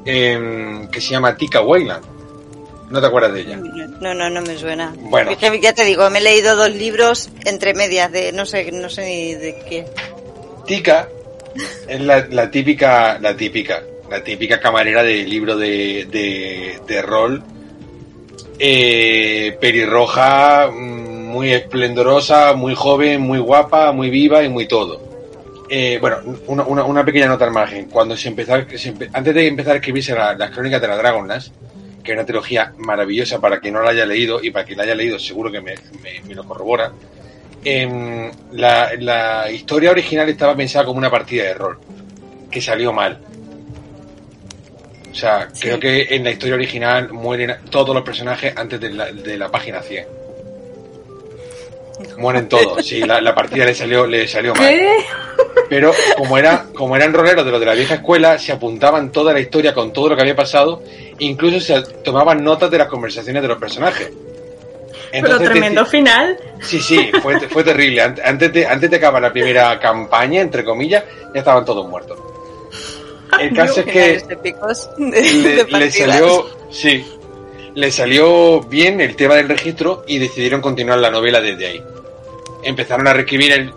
em, 0.04 0.88
que 0.88 1.00
se 1.00 1.10
llama 1.10 1.36
Tika 1.36 1.60
Wayland. 1.60 2.04
¿No 2.90 3.00
te 3.00 3.06
acuerdas 3.06 3.32
de 3.32 3.40
ella? 3.40 3.56
No, 4.00 4.12
no, 4.14 4.28
no 4.28 4.42
me 4.42 4.56
suena. 4.58 4.92
Bueno. 4.98 5.30
Es 5.30 5.38
que 5.38 5.58
ya 5.60 5.72
te 5.72 5.84
digo, 5.84 6.08
me 6.10 6.18
he 6.18 6.22
leído 6.22 6.54
dos 6.54 6.70
libros 6.70 7.30
entre 7.44 7.72
medias 7.74 8.12
de 8.12 8.30
no 8.32 8.44
sé, 8.46 8.70
no 8.72 8.88
sé 8.90 9.06
ni 9.06 9.34
de 9.34 9.56
qué. 9.68 9.86
Tika 10.66 11.08
es 11.88 12.00
la, 12.00 12.26
la 12.30 12.50
típica, 12.50 13.18
la 13.18 13.34
típica, 13.36 13.82
la 14.10 14.22
típica 14.22 14.60
camarera 14.60 15.02
de 15.02 15.24
libro 15.24 15.56
de, 15.56 16.06
de, 16.10 16.78
de 16.86 17.02
rol, 17.02 17.42
eh, 18.58 19.56
pelirroja, 19.60 20.68
mm, 20.70 21.03
muy 21.34 21.52
esplendorosa, 21.52 22.54
muy 22.54 22.74
joven, 22.74 23.20
muy 23.20 23.38
guapa, 23.38 23.90
muy 23.92 24.08
viva 24.08 24.42
y 24.44 24.48
muy 24.48 24.66
todo. 24.68 25.02
Eh, 25.68 25.98
bueno, 26.00 26.18
una, 26.46 26.62
una, 26.62 26.84
una 26.84 27.04
pequeña 27.04 27.26
nota 27.26 27.44
al 27.44 27.50
margen. 27.50 27.86
Cuando 27.90 28.16
se 28.16 28.28
empezó, 28.28 28.54
a- 28.54 28.66
se 28.76 28.94
empe- 28.94 29.10
antes 29.12 29.34
de 29.34 29.46
empezar 29.48 29.72
a 29.72 29.76
escribirse 29.76 30.14
la- 30.14 30.34
las 30.34 30.50
crónicas 30.50 30.80
de 30.80 30.88
la 30.88 30.96
Dragonlance, 30.96 31.50
que 32.04 32.12
es 32.12 32.16
una 32.16 32.24
trilogía 32.26 32.72
maravillosa 32.78 33.40
para 33.40 33.58
quien 33.60 33.74
no 33.74 33.82
la 33.82 33.90
haya 33.90 34.06
leído 34.06 34.42
y 34.42 34.50
para 34.50 34.64
quien 34.64 34.78
la 34.78 34.84
haya 34.84 34.94
leído 34.94 35.18
seguro 35.18 35.50
que 35.50 35.60
me, 35.60 35.74
me- 36.02 36.20
me 36.28 36.34
lo 36.34 36.44
corrobora, 36.44 36.92
em, 37.64 38.30
la, 38.52 38.90
la 38.98 39.50
historia 39.50 39.90
original 39.90 40.28
estaba 40.28 40.54
pensada 40.54 40.84
como 40.84 40.98
una 40.98 41.10
partida 41.10 41.44
de 41.44 41.54
rol, 41.54 41.78
que 42.50 42.60
salió 42.60 42.92
mal. 42.92 43.18
O 45.10 45.14
sea, 45.14 45.48
Sí. 45.52 45.62
creo 45.62 45.80
que 45.80 46.14
en 46.14 46.24
la 46.24 46.30
historia 46.30 46.56
original 46.56 47.10
mueren 47.12 47.56
todos 47.70 47.94
los 47.94 48.04
personajes 48.04 48.52
antes 48.56 48.78
de 48.80 48.90
la, 48.90 49.10
de 49.12 49.38
la 49.38 49.48
página 49.48 49.80
100. 49.80 50.04
Mueren 52.16 52.48
todos, 52.48 52.84
sí, 52.84 53.00
la, 53.00 53.20
la 53.20 53.34
partida 53.34 53.64
le 53.64 53.74
salió, 53.74 54.06
le 54.06 54.26
salió 54.26 54.54
mal. 54.54 54.68
¿Qué? 54.68 54.96
Pero 55.68 55.92
como 56.16 56.36
era, 56.38 56.66
como 56.74 56.96
eran 56.96 57.12
roleros 57.12 57.44
de 57.44 57.50
los 57.50 57.60
de 57.60 57.66
la 57.66 57.74
vieja 57.74 57.94
escuela, 57.94 58.38
se 58.38 58.52
apuntaban 58.52 59.10
toda 59.12 59.32
la 59.32 59.40
historia 59.40 59.72
con 59.74 59.92
todo 59.92 60.08
lo 60.10 60.16
que 60.16 60.22
había 60.22 60.36
pasado, 60.36 60.82
incluso 61.18 61.60
se 61.60 61.80
tomaban 62.02 62.42
notas 62.42 62.70
de 62.70 62.78
las 62.78 62.88
conversaciones 62.88 63.42
de 63.42 63.48
los 63.48 63.58
personajes. 63.58 64.10
Pero 65.12 65.26
Entonces, 65.26 65.50
tremendo 65.50 65.82
deci- 65.84 65.90
final. 65.90 66.38
Sí, 66.60 66.80
sí, 66.80 67.10
fue, 67.22 67.38
fue 67.48 67.62
terrible. 67.62 68.02
Ant- 68.02 68.20
Antes 68.24 68.52
de, 68.52 68.66
antes 68.66 68.90
de 68.90 68.96
acabar 68.96 69.22
la 69.22 69.32
primera 69.32 69.78
campaña, 69.78 70.40
entre 70.40 70.64
comillas, 70.64 71.04
ya 71.32 71.38
estaban 71.38 71.64
todos 71.64 71.88
muertos. 71.88 72.18
El 73.40 73.54
caso 73.54 73.80
es 73.80 73.86
que 73.86 74.22
le, 74.98 75.90
salió, 75.90 76.46
sí, 76.70 77.04
le 77.74 77.90
salió 77.90 78.60
bien 78.62 79.00
el 79.00 79.16
tema 79.16 79.34
del 79.34 79.48
registro 79.48 80.04
y 80.06 80.18
decidieron 80.18 80.60
continuar 80.60 80.98
la 80.98 81.10
novela 81.10 81.40
desde 81.40 81.66
ahí. 81.66 81.82
Empezaron 82.62 83.06
a 83.08 83.12
reescribir 83.12 83.52
el, 83.52 83.72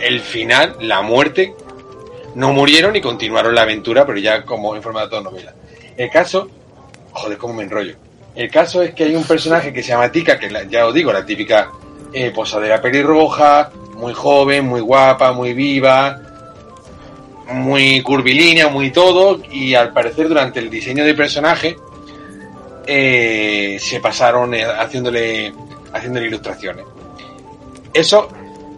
el 0.00 0.20
final, 0.20 0.76
la 0.80 1.02
muerte. 1.02 1.54
No 2.34 2.52
murieron 2.52 2.96
y 2.96 3.00
continuaron 3.00 3.54
la 3.54 3.62
aventura, 3.62 4.06
pero 4.06 4.18
ya 4.18 4.44
como 4.44 4.74
en 4.74 4.82
forma 4.82 5.06
de 5.06 5.20
novela. 5.20 5.54
El 5.96 6.10
caso, 6.10 6.48
joder, 7.12 7.36
cómo 7.36 7.54
me 7.54 7.64
enrollo. 7.64 7.96
El 8.34 8.50
caso 8.50 8.82
es 8.82 8.94
que 8.94 9.04
hay 9.04 9.16
un 9.16 9.24
personaje 9.24 9.72
que 9.72 9.82
se 9.82 9.88
llama 9.88 10.10
Tika, 10.10 10.38
que 10.38 10.48
ya 10.70 10.86
os 10.86 10.94
digo, 10.94 11.12
la 11.12 11.26
típica 11.26 11.70
eh, 12.12 12.30
posadera 12.30 12.80
pelirroja, 12.80 13.70
muy 13.96 14.14
joven, 14.14 14.66
muy 14.66 14.80
guapa, 14.80 15.32
muy 15.32 15.54
viva, 15.54 16.20
muy 17.50 18.00
curvilínea, 18.02 18.68
muy 18.68 18.90
todo, 18.90 19.40
y 19.50 19.74
al 19.74 19.92
parecer 19.92 20.28
durante 20.28 20.60
el 20.60 20.70
diseño 20.70 21.04
del 21.04 21.16
personaje 21.16 21.76
eh, 22.90 23.76
se 23.78 24.00
pasaron 24.00 24.54
eh, 24.54 24.64
haciéndole, 24.64 25.52
haciéndole 25.92 26.26
ilustraciones. 26.26 26.84
Eso, 27.92 28.28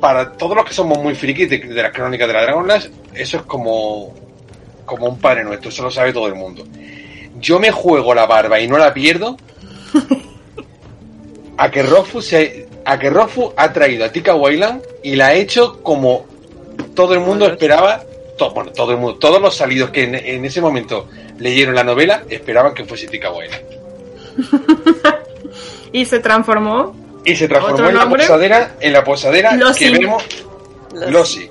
para 0.00 0.32
todos 0.32 0.56
los 0.56 0.64
que 0.64 0.74
somos 0.74 0.98
muy 0.98 1.14
frikis 1.14 1.48
de, 1.48 1.58
de 1.58 1.82
las 1.82 1.92
crónicas 1.92 2.26
de 2.26 2.34
la 2.34 2.42
Dragon 2.42 2.66
Lash, 2.66 2.86
eso 3.14 3.36
es 3.38 3.42
como, 3.44 4.12
como 4.84 5.06
un 5.06 5.18
padre 5.20 5.44
nuestro, 5.44 5.68
eso 5.70 5.84
lo 5.84 5.90
sabe 5.92 6.12
todo 6.12 6.26
el 6.26 6.34
mundo. 6.34 6.64
Yo 7.38 7.60
me 7.60 7.70
juego 7.70 8.12
la 8.14 8.26
barba 8.26 8.60
y 8.60 8.66
no 8.66 8.76
la 8.78 8.92
pierdo 8.92 9.36
a 11.56 11.70
que 11.70 11.82
Rofu 11.82 12.20
se 12.20 12.66
a 12.84 12.98
que 12.98 13.10
Rofu 13.10 13.52
ha 13.56 13.72
traído 13.72 14.04
a 14.04 14.08
Tika 14.10 14.34
Wayland 14.34 14.82
y 15.02 15.14
la 15.16 15.28
ha 15.28 15.34
hecho 15.34 15.82
como 15.82 16.24
todo 16.94 17.14
el 17.14 17.20
mundo 17.20 17.46
esperaba 17.46 18.02
to- 18.38 18.50
bueno, 18.52 18.72
todo 18.72 18.92
el 18.92 18.98
mundo, 18.98 19.18
todos 19.18 19.40
los 19.40 19.54
salidos 19.54 19.90
que 19.90 20.04
en, 20.04 20.14
en 20.14 20.44
ese 20.44 20.60
momento 20.60 21.08
leyeron 21.38 21.74
la 21.74 21.84
novela 21.84 22.24
esperaban 22.28 22.74
que 22.74 22.84
fuese 22.84 23.06
Tika 23.06 23.30
Wayland. 23.30 23.79
Y 25.92 26.04
se 26.04 26.20
transformó. 26.20 26.94
Y 27.24 27.34
se 27.34 27.48
transformó 27.48 27.74
¿Otro 27.76 27.88
en 27.88 27.96
la 27.96 28.08
posadera, 28.08 28.76
en 28.80 28.92
la 28.92 29.04
posadera 29.04 29.58
que 29.76 29.90
vemos 29.90 30.22
Los- 30.92 31.10
Losi. 31.10 31.50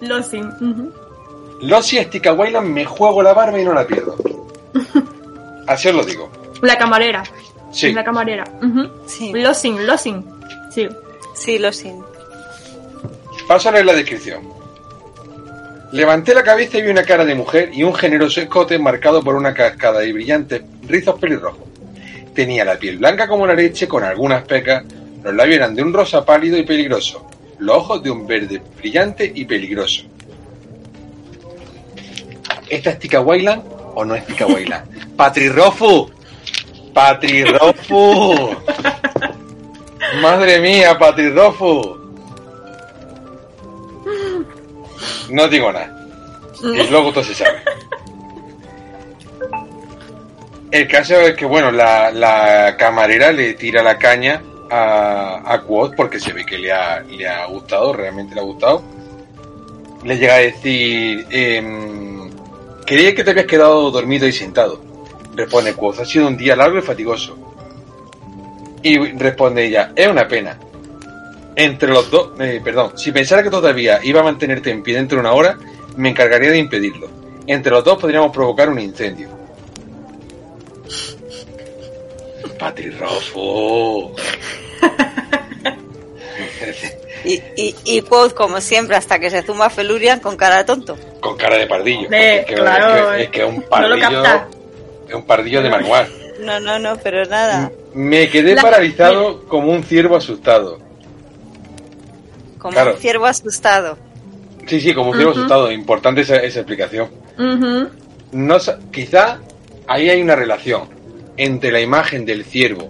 Losin. 0.00 0.46
ujú. 0.60 0.92
Losi 1.60 1.98
es 1.98 2.08
me 2.62 2.84
juego 2.86 3.22
la 3.22 3.34
barba 3.34 3.60
y 3.60 3.64
no 3.64 3.74
la 3.74 3.86
pierdo. 3.86 4.16
Así 5.66 5.88
os 5.88 5.94
lo 5.94 6.04
digo. 6.04 6.30
La 6.62 6.76
camarera. 6.78 7.22
Sí. 7.70 7.92
La 7.92 8.02
camarera. 8.02 8.44
Sí. 9.06 9.32
Losin, 9.34 9.86
Losin. 9.86 10.24
Sí. 10.74 10.88
Sí, 11.34 11.58
lo 11.58 11.72
sin. 11.72 12.02
Paso 13.46 13.68
a 13.68 13.72
leer 13.72 13.86
la 13.86 13.92
descripción. 13.94 14.42
Levanté 15.92 16.34
la 16.34 16.42
cabeza 16.42 16.78
y 16.78 16.82
vi 16.82 16.90
una 16.90 17.02
cara 17.02 17.24
de 17.24 17.34
mujer 17.34 17.70
y 17.72 17.82
un 17.82 17.94
generoso 17.94 18.40
escote 18.40 18.78
marcado 18.78 19.22
por 19.22 19.34
una 19.34 19.52
cascada 19.54 20.04
y 20.04 20.12
brillantes 20.12 20.62
rizos 20.86 21.18
pelirrojos. 21.18 21.69
Tenía 22.40 22.64
la 22.64 22.78
piel 22.78 22.96
blanca 22.96 23.28
como 23.28 23.46
la 23.46 23.52
leche 23.52 23.86
con 23.86 24.02
algunas 24.02 24.44
pecas, 24.44 24.82
los 25.22 25.34
labios 25.34 25.56
eran 25.56 25.74
de 25.74 25.82
un 25.82 25.92
rosa 25.92 26.24
pálido 26.24 26.56
y 26.56 26.62
peligroso, 26.62 27.28
los 27.58 27.76
ojos 27.76 28.02
de 28.02 28.10
un 28.10 28.26
verde 28.26 28.62
brillante 28.78 29.30
y 29.34 29.44
peligroso. 29.44 30.04
¿Esta 32.66 32.90
es 32.92 32.98
Tika 32.98 33.20
Wayland 33.20 33.62
o 33.94 34.06
no 34.06 34.14
es 34.14 34.24
Tika 34.24 34.46
Wayland? 34.46 35.16
¡Patrirofu! 35.16 36.10
¡Patrirofu! 36.94 38.56
¡Madre 40.22 40.60
mía, 40.60 40.98
Patrirofu! 40.98 41.98
No 45.28 45.46
digo 45.46 45.70
nada. 45.70 45.94
Y 46.62 46.88
luego 46.88 47.12
todo 47.12 47.22
se 47.22 47.34
sabe. 47.34 47.60
El 50.70 50.86
caso 50.86 51.20
es 51.20 51.34
que, 51.34 51.44
bueno, 51.44 51.72
la, 51.72 52.12
la 52.12 52.76
camarera 52.78 53.32
le 53.32 53.54
tira 53.54 53.82
la 53.82 53.98
caña 53.98 54.40
a, 54.70 55.54
a 55.54 55.62
porque 55.96 56.20
se 56.20 56.32
ve 56.32 56.46
que 56.46 56.58
le 56.58 56.70
ha, 56.70 57.00
le 57.00 57.26
ha 57.26 57.46
gustado, 57.46 57.92
realmente 57.92 58.36
le 58.36 58.40
ha 58.40 58.44
gustado. 58.44 58.82
Le 60.04 60.16
llega 60.16 60.34
a 60.34 60.38
decir, 60.38 61.26
em, 61.30 62.30
creía 62.86 63.14
que 63.14 63.24
te 63.24 63.30
habías 63.30 63.46
quedado 63.46 63.90
dormido 63.90 64.28
y 64.28 64.32
sentado. 64.32 64.80
Responde 65.34 65.74
Quoth, 65.74 66.00
ha 66.00 66.04
sido 66.04 66.28
un 66.28 66.36
día 66.36 66.54
largo 66.54 66.78
y 66.78 66.82
fatigoso. 66.82 67.36
Y 68.82 68.96
responde 69.18 69.66
ella, 69.66 69.92
es 69.96 70.06
una 70.06 70.28
pena. 70.28 70.56
Entre 71.56 71.88
los 71.88 72.10
dos, 72.10 72.30
eh, 72.38 72.60
perdón, 72.62 72.92
si 72.96 73.10
pensara 73.10 73.42
que 73.42 73.50
todavía 73.50 73.98
iba 74.04 74.20
a 74.20 74.24
mantenerte 74.24 74.70
en 74.70 74.84
pie 74.84 74.94
dentro 74.94 75.16
de 75.16 75.22
una 75.22 75.32
hora, 75.32 75.58
me 75.96 76.10
encargaría 76.10 76.52
de 76.52 76.58
impedirlo. 76.58 77.08
Entre 77.46 77.72
los 77.72 77.82
dos 77.84 77.98
podríamos 77.98 78.32
provocar 78.32 78.70
un 78.70 78.78
incendio. 78.78 79.39
Patirrofo. 82.60 84.12
Y, 87.22 87.34
y, 87.54 87.74
y 87.84 88.00
Quoth, 88.00 88.32
como 88.32 88.62
siempre, 88.62 88.96
hasta 88.96 89.18
que 89.18 89.28
se 89.28 89.42
zumba 89.42 89.68
Felurian 89.68 90.20
con 90.20 90.36
cara 90.38 90.56
de 90.58 90.64
tonto. 90.64 90.96
Con 91.20 91.36
cara 91.36 91.58
de 91.58 91.66
pardillo. 91.66 92.08
Eh, 92.10 92.38
es 92.40 92.46
que, 92.46 92.54
claro, 92.54 93.12
es 93.12 93.16
que- 93.16 93.22
es 93.24 93.28
que 93.30 93.42
es 93.42 93.48
un 93.48 93.62
pardillo. 93.62 94.24
es 95.06 95.14
un 95.14 95.26
pardillo 95.26 95.62
de 95.62 95.68
manual. 95.68 96.08
No, 96.40 96.58
no, 96.60 96.78
no, 96.78 96.96
pero 96.96 97.22
nada. 97.26 97.70
Me 97.92 98.30
quedé 98.30 98.54
La- 98.54 98.62
paralizado 98.62 99.46
como 99.48 99.70
un 99.70 99.82
ciervo 99.84 100.16
asustado. 100.16 100.78
Como 102.58 102.72
Claro. 102.72 102.94
un 102.94 102.98
ciervo 102.98 103.26
asustado. 103.26 103.98
Sí, 104.66 104.80
sí, 104.80 104.94
como 104.94 105.10
un 105.10 105.16
ciervo 105.16 105.32
asustado. 105.32 105.70
Importante 105.70 106.22
esa, 106.22 106.36
esa 106.36 106.60
explicación. 106.60 107.10
No 108.32 108.56
quizá 108.90 109.40
ahí 109.86 110.08
hay 110.08 110.22
una 110.22 110.36
relación 110.36 110.88
entre 111.36 111.70
la 111.72 111.80
imagen 111.80 112.24
del 112.24 112.44
ciervo 112.44 112.88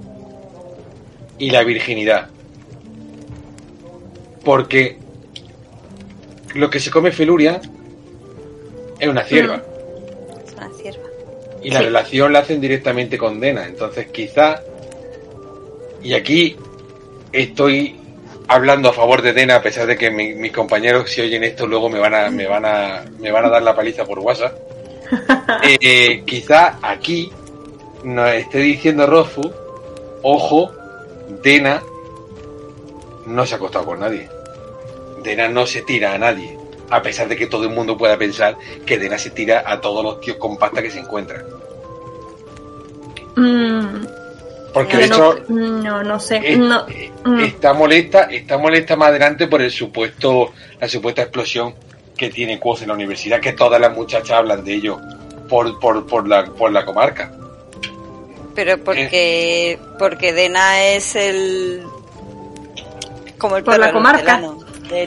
y 1.38 1.50
la 1.50 1.62
virginidad. 1.64 2.28
Porque 4.44 4.96
lo 6.54 6.70
que 6.70 6.80
se 6.80 6.90
come 6.90 7.12
Feluria 7.12 7.60
es 8.98 9.08
una 9.08 9.22
cierva. 9.24 9.62
Es 10.46 10.54
una 10.54 10.70
cierva. 10.70 11.04
Y 11.62 11.70
la 11.70 11.78
Sí. 11.80 11.84
relación 11.84 12.32
la 12.32 12.38
hacen 12.40 12.60
directamente 12.60 13.18
con 13.18 13.38
Dena. 13.40 13.66
Entonces 13.66 14.06
quizá, 14.08 14.62
y 16.02 16.14
aquí 16.14 16.56
estoy 17.32 17.96
hablando 18.48 18.88
a 18.88 18.92
favor 18.92 19.22
de 19.22 19.32
Dena, 19.32 19.56
a 19.56 19.62
pesar 19.62 19.86
de 19.86 19.96
que 19.96 20.10
mi- 20.10 20.34
mis 20.34 20.52
compañeros 20.52 21.10
si 21.10 21.20
oyen 21.20 21.44
esto 21.44 21.66
luego 21.66 21.88
me 21.88 21.98
van 22.00 22.14
a, 22.14 22.30
me 22.30 22.46
van 22.46 22.64
a, 22.64 23.04
me 23.20 23.30
van 23.30 23.44
a 23.44 23.48
dar 23.50 23.62
la 23.62 23.74
paliza 23.76 24.04
por 24.04 24.18
WhatsApp. 24.18 24.56
Eh, 25.62 25.76
eh, 25.80 26.22
quizá 26.24 26.78
aquí 26.80 27.30
nos 28.04 28.30
esté 28.30 28.58
diciendo 28.58 29.06
Rofu, 29.06 29.52
ojo, 30.22 30.72
Dena 31.42 31.82
no 33.26 33.46
se 33.46 33.54
ha 33.54 33.56
acostado 33.56 33.86
con 33.86 34.00
nadie. 34.00 34.28
Dena 35.22 35.48
no 35.48 35.66
se 35.66 35.82
tira 35.82 36.14
a 36.14 36.18
nadie. 36.18 36.58
A 36.90 37.02
pesar 37.02 37.28
de 37.28 37.36
que 37.36 37.46
todo 37.46 37.64
el 37.64 37.70
mundo 37.70 37.96
pueda 37.96 38.16
pensar 38.16 38.56
que 38.84 38.98
Dena 38.98 39.18
se 39.18 39.30
tira 39.30 39.62
a 39.66 39.80
todos 39.80 40.02
los 40.02 40.20
tíos 40.20 40.38
con 40.38 40.56
pasta 40.56 40.82
que 40.82 40.90
se 40.90 40.98
encuentran. 41.00 41.44
Mm, 43.36 44.06
Porque 44.74 44.96
de 44.96 45.04
hecho 45.04 45.36
no, 45.48 46.02
no 46.02 46.18
sé. 46.18 46.56
no. 46.56 46.84
Mm. 47.24 47.40
está 47.40 47.72
molesta, 47.72 48.22
está 48.24 48.58
molesta 48.58 48.96
más 48.96 49.10
adelante 49.10 49.46
por 49.46 49.62
el 49.62 49.70
supuesto, 49.70 50.52
la 50.80 50.88
supuesta 50.88 51.22
explosión 51.22 51.74
que 52.16 52.28
tiene 52.28 52.58
Quoth 52.58 52.82
en 52.82 52.88
la 52.88 52.94
universidad, 52.94 53.40
que 53.40 53.52
todas 53.52 53.80
las 53.80 53.94
muchachas 53.94 54.38
hablan 54.38 54.64
de 54.64 54.74
ello 54.74 54.98
por, 55.48 55.78
por, 55.78 56.06
por 56.06 56.28
la, 56.28 56.44
por 56.44 56.72
la 56.72 56.84
comarca. 56.84 57.32
Pero 58.54 58.78
porque, 58.82 59.78
porque 59.98 60.32
Dena 60.32 60.84
es 60.84 61.14
el. 61.16 61.82
Como 63.38 63.56
el 63.56 63.64
Por 63.64 63.74
perro 63.74 63.86
la 63.86 63.92
comarca. 63.92 64.42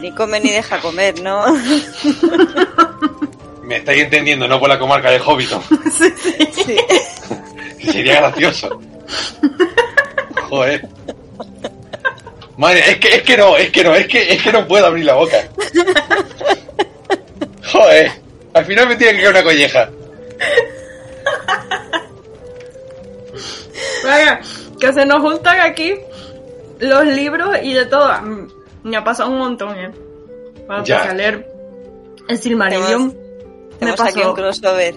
ni 0.01 0.11
come 0.13 0.39
ni 0.39 0.49
deja 0.51 0.79
comer, 0.79 1.21
¿no? 1.21 1.45
Me 3.63 3.77
estáis 3.77 4.03
entendiendo, 4.03 4.47
no 4.47 4.59
por 4.59 4.67
la 4.69 4.77
comarca 4.77 5.09
de 5.09 5.19
Hobbiton, 5.19 5.61
Sí. 5.91 6.13
que 7.79 7.91
sería 7.91 8.17
gracioso. 8.21 8.81
Joder. 10.49 10.87
Madre, 12.57 12.91
es 12.91 12.97
que, 12.97 13.15
es 13.15 13.21
que 13.23 13.37
no, 13.37 13.55
es 13.57 13.69
que 13.71 13.83
no, 13.83 13.95
es 13.95 14.05
que, 14.07 14.33
es 14.33 14.41
que 14.43 14.51
no 14.51 14.67
puedo 14.67 14.85
abrir 14.85 15.05
la 15.05 15.13
boca. 15.13 15.37
Joder, 17.71 18.11
al 18.53 18.65
final 18.65 18.87
me 18.87 18.95
tiene 18.95 19.13
que 19.13 19.19
quedar 19.19 19.31
una 19.31 19.43
colleja. 19.43 19.89
Vaya, 24.03 24.39
que 24.79 24.93
se 24.93 25.05
nos 25.05 25.21
juntan 25.21 25.59
aquí 25.61 25.93
los 26.79 27.05
libros 27.05 27.57
y 27.63 27.73
de 27.73 27.85
todo. 27.85 28.11
Mm, 28.21 28.47
Me 28.83 28.97
ha 28.97 29.03
pasado 29.03 29.29
un 29.29 29.37
montón, 29.39 29.77
¿eh? 29.77 29.91
Cuando 30.65 30.83
Ya. 30.85 31.03
a 31.03 31.13
leer 31.13 31.47
el 32.27 32.37
Silmarillion, 32.37 33.07
me 33.07 33.77
Tenemos 33.79 33.99
aquí 34.01 34.19
un 34.19 34.23
pasó. 34.23 34.33
crossover. 34.35 34.95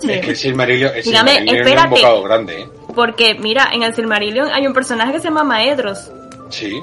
sí. 0.00 0.12
Es 0.12 0.20
que 0.20 0.30
el 0.30 0.36
Silmarillion, 0.36 0.94
el 0.96 1.02
Dígame, 1.02 1.30
Silmarillion 1.30 1.56
es 1.56 1.62
un 1.62 1.68
espérate. 1.68 1.94
bocado 2.02 2.22
grande, 2.22 2.60
¿eh? 2.60 2.68
Porque, 2.94 3.34
mira, 3.34 3.68
en 3.72 3.82
el 3.82 3.94
Silmarillion 3.94 4.48
hay 4.52 4.66
un 4.66 4.72
personaje 4.74 5.12
que 5.12 5.18
se 5.20 5.24
llama 5.24 5.44
Maedros. 5.44 6.10
Sí, 6.50 6.80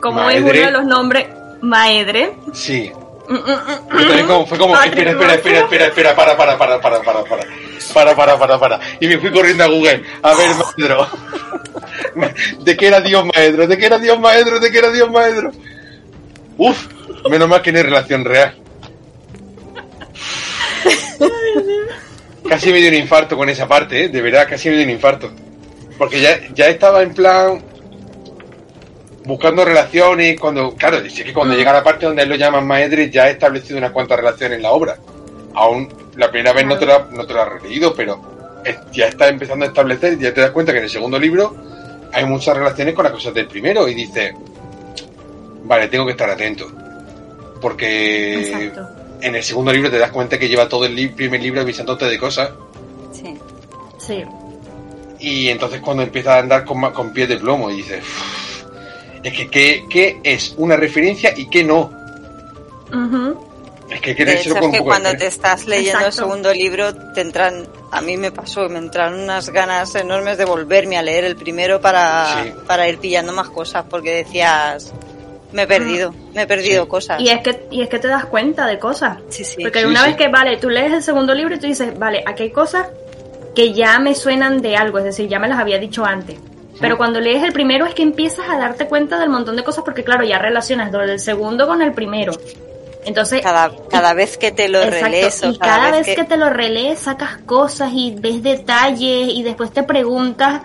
Como 0.00 0.28
es 0.30 0.40
uno 0.42 0.52
de 0.52 0.70
los 0.70 0.84
nombres 0.84 1.26
Maedre. 1.60 2.32
sí. 2.52 2.90
Mm, 3.28 3.34
mm, 3.34 3.38
mm, 3.38 3.98
Yo 3.98 4.06
también 4.08 4.26
como, 4.26 4.46
fue 4.46 4.58
como, 4.58 4.74
espera, 4.74 5.10
espera, 5.12 5.34
espera, 5.34 5.58
espera, 5.60 5.86
espera, 5.86 6.16
para, 6.16 6.36
para, 6.36 6.58
para, 6.58 6.80
para, 6.80 7.00
para, 7.02 7.22
para, 7.24 7.42
para, 7.92 8.14
para, 8.14 8.38
para, 8.38 8.58
para. 8.58 8.80
Y 9.00 9.06
me 9.06 9.18
fui 9.18 9.30
corriendo 9.30 9.64
a 9.64 9.68
Google, 9.68 10.02
a 10.22 10.34
ver, 10.34 10.50
maestro. 10.56 11.08
¿De 12.60 12.76
qué 12.76 12.86
era 12.86 13.00
Dios 13.00 13.24
maestro? 13.24 13.66
¿De 13.66 13.78
qué 13.78 13.86
era 13.86 13.98
Dios 13.98 14.18
maestro? 14.18 14.60
¿De 14.60 14.70
qué 14.70 14.78
era 14.78 14.90
Dios 14.90 15.10
maestro? 15.10 15.52
Uf, 16.58 16.86
menos 17.30 17.48
mal 17.48 17.62
que 17.62 17.72
no 17.72 17.78
hay 17.78 17.84
relación 17.84 18.24
real. 18.24 18.54
Casi 22.48 22.72
me 22.72 22.78
dio 22.78 22.88
un 22.88 22.94
infarto 22.94 23.36
con 23.36 23.48
esa 23.48 23.66
parte, 23.66 24.04
¿eh? 24.04 24.08
De 24.08 24.20
verdad, 24.20 24.46
casi 24.48 24.68
me 24.68 24.76
dio 24.76 24.84
un 24.84 24.90
infarto. 24.90 25.30
Porque 25.96 26.20
ya, 26.20 26.38
ya 26.54 26.68
estaba 26.68 27.02
en 27.02 27.14
plan 27.14 27.62
buscando 29.24 29.64
relaciones 29.64 30.38
cuando, 30.38 30.74
claro, 30.74 31.00
dice 31.00 31.24
que 31.24 31.32
cuando 31.32 31.54
llega 31.54 31.72
la 31.72 31.82
parte 31.82 32.06
donde 32.06 32.22
él 32.22 32.28
lo 32.28 32.34
llaman 32.34 32.66
maedre 32.66 33.08
ya 33.08 33.24
ha 33.24 33.30
establecido 33.30 33.78
unas 33.78 33.92
cuantas 33.92 34.18
relaciones 34.18 34.56
en 34.56 34.62
la 34.62 34.72
obra. 34.72 34.96
Aún 35.54 35.88
la 36.16 36.30
primera 36.30 36.52
vez 36.52 36.66
no 36.66 36.78
te 36.78 36.86
lo, 36.86 36.94
ha- 36.94 37.08
no 37.10 37.24
te 37.26 37.32
lo 37.34 37.42
has 37.42 37.48
releído, 37.48 37.94
pero 37.94 38.20
ya 38.92 39.06
está 39.08 39.28
empezando 39.28 39.64
a 39.64 39.68
establecer, 39.68 40.18
ya 40.18 40.32
te 40.32 40.40
das 40.40 40.50
cuenta 40.50 40.72
que 40.72 40.78
en 40.78 40.84
el 40.84 40.90
segundo 40.90 41.18
libro 41.18 41.56
hay 42.12 42.24
muchas 42.26 42.56
relaciones 42.56 42.94
con 42.94 43.04
las 43.04 43.12
cosas 43.12 43.32
del 43.34 43.46
primero 43.48 43.88
y 43.88 43.94
dice, 43.94 44.34
vale, 45.64 45.88
tengo 45.88 46.04
que 46.04 46.12
estar 46.12 46.28
atento. 46.30 46.70
Porque 47.60 48.40
Exacto. 48.40 48.88
en 49.20 49.34
el 49.36 49.42
segundo 49.42 49.72
libro 49.72 49.90
te 49.90 49.98
das 49.98 50.10
cuenta 50.10 50.38
que 50.38 50.48
lleva 50.48 50.68
todo 50.68 50.84
el 50.84 50.94
li- 50.94 51.08
primer 51.08 51.40
libro 51.42 51.60
avisándote 51.60 52.06
de 52.06 52.18
cosas 52.18 52.50
Sí. 53.12 53.36
Sí. 53.98 54.24
y 55.20 55.48
entonces 55.48 55.80
cuando 55.80 56.02
empieza 56.02 56.34
a 56.36 56.38
andar 56.40 56.64
con, 56.64 56.80
con 56.92 57.12
pies 57.12 57.28
de 57.28 57.36
plomo 57.36 57.70
y 57.70 57.76
dices, 57.76 58.02
"Uf, 58.02 58.64
es 59.22 59.32
que 59.32 59.48
¿qué, 59.48 59.84
qué 59.88 60.20
es 60.24 60.54
una 60.56 60.74
referencia 60.76 61.32
y 61.36 61.48
qué 61.48 61.62
no? 61.62 61.92
Ujú. 62.92 63.51
Es 63.94 64.00
que 64.00 64.10
hay 64.10 64.16
que 64.16 64.24
De 64.24 64.32
leérselo 64.32 64.54
hecho, 64.56 64.60
con 64.60 64.62
es 64.62 64.66
un 64.66 64.72
que 64.72 64.78
poco 64.78 64.90
de 64.90 64.90
cuando 64.90 65.10
fe. 65.10 65.16
te 65.16 65.26
estás 65.26 65.66
leyendo 65.66 66.06
el 66.06 66.12
segundo 66.12 66.52
libro, 66.52 66.94
te 67.12 67.20
entran, 67.20 67.66
a 67.90 68.00
mí 68.00 68.16
me 68.16 68.30
pasó, 68.32 68.68
me 68.68 68.78
entraron 68.78 69.20
unas 69.20 69.50
ganas 69.50 69.94
enormes 69.94 70.38
de 70.38 70.44
volverme 70.44 70.96
a 70.98 71.02
leer 71.02 71.24
el 71.24 71.36
primero 71.36 71.80
para, 71.80 72.42
Sí. 72.44 72.52
para 72.66 72.88
ir 72.88 72.98
pillando 72.98 73.32
más 73.32 73.48
cosas, 73.50 73.84
porque 73.88 74.12
decías, 74.14 74.92
me 75.52 75.62
he 75.62 75.66
perdido, 75.66 76.14
me 76.34 76.42
he 76.42 76.46
perdido 76.46 76.84
Sí. 76.84 76.88
cosas. 76.88 77.20
Y 77.20 77.28
es 77.28 77.40
que 77.42 77.66
y 77.70 77.82
es 77.82 77.88
que 77.88 77.98
te 77.98 78.08
das 78.08 78.24
cuenta 78.26 78.66
de 78.66 78.78
cosas. 78.78 79.18
Sí, 79.28 79.44
sí. 79.44 79.62
Porque 79.62 79.80
Sí, 79.80 79.84
una 79.86 80.00
sí. 80.02 80.08
vez 80.08 80.16
que, 80.16 80.28
vale, 80.28 80.56
tú 80.56 80.70
lees 80.70 80.92
el 80.92 81.02
segundo 81.02 81.34
libro 81.34 81.54
y 81.54 81.58
tú 81.58 81.66
dices, 81.66 81.98
vale, 81.98 82.22
aquí 82.26 82.44
hay 82.44 82.50
cosas 82.52 82.86
que 83.54 83.74
ya 83.74 83.98
me 83.98 84.14
suenan 84.14 84.62
de 84.62 84.76
algo, 84.76 84.98
es 84.98 85.04
decir, 85.04 85.28
ya 85.28 85.38
me 85.38 85.48
las 85.48 85.58
había 85.58 85.78
dicho 85.78 86.04
antes. 86.04 86.38
Pero 86.80 86.96
cuando 86.96 87.20
lees 87.20 87.42
el 87.44 87.52
primero 87.52 87.84
es 87.86 87.94
que 87.94 88.02
empiezas 88.02 88.48
a 88.48 88.56
darte 88.58 88.86
cuenta 88.88 89.18
del 89.20 89.28
montón 89.28 89.54
de 89.56 89.62
cosas 89.62 89.84
porque, 89.84 90.02
claro, 90.02 90.24
ya 90.24 90.38
relacionas 90.38 90.90
lo 90.90 90.98
del 91.06 91.20
segundo 91.20 91.66
con 91.68 91.82
el 91.82 91.92
primero. 91.92 92.32
Entonces, 93.04 93.40
Cada, 93.42 93.72
cada 93.90 94.14
vez 94.14 94.38
que 94.38 94.52
te 94.52 94.68
lo 94.68 94.78
Exacto, 94.82 95.04
relees 95.06 95.42
o 95.42 95.50
y 95.50 95.58
cada, 95.58 95.90
vez 95.90 96.06
que... 96.06 96.24
te 96.24 96.36
lo 96.36 96.50
relees 96.50 97.00
sacas 97.00 97.38
cosas 97.38 97.90
y 97.94 98.14
ves 98.16 98.42
detalles 98.42 99.28
y 99.28 99.42
después 99.42 99.72
te 99.72 99.82
preguntas, 99.82 100.62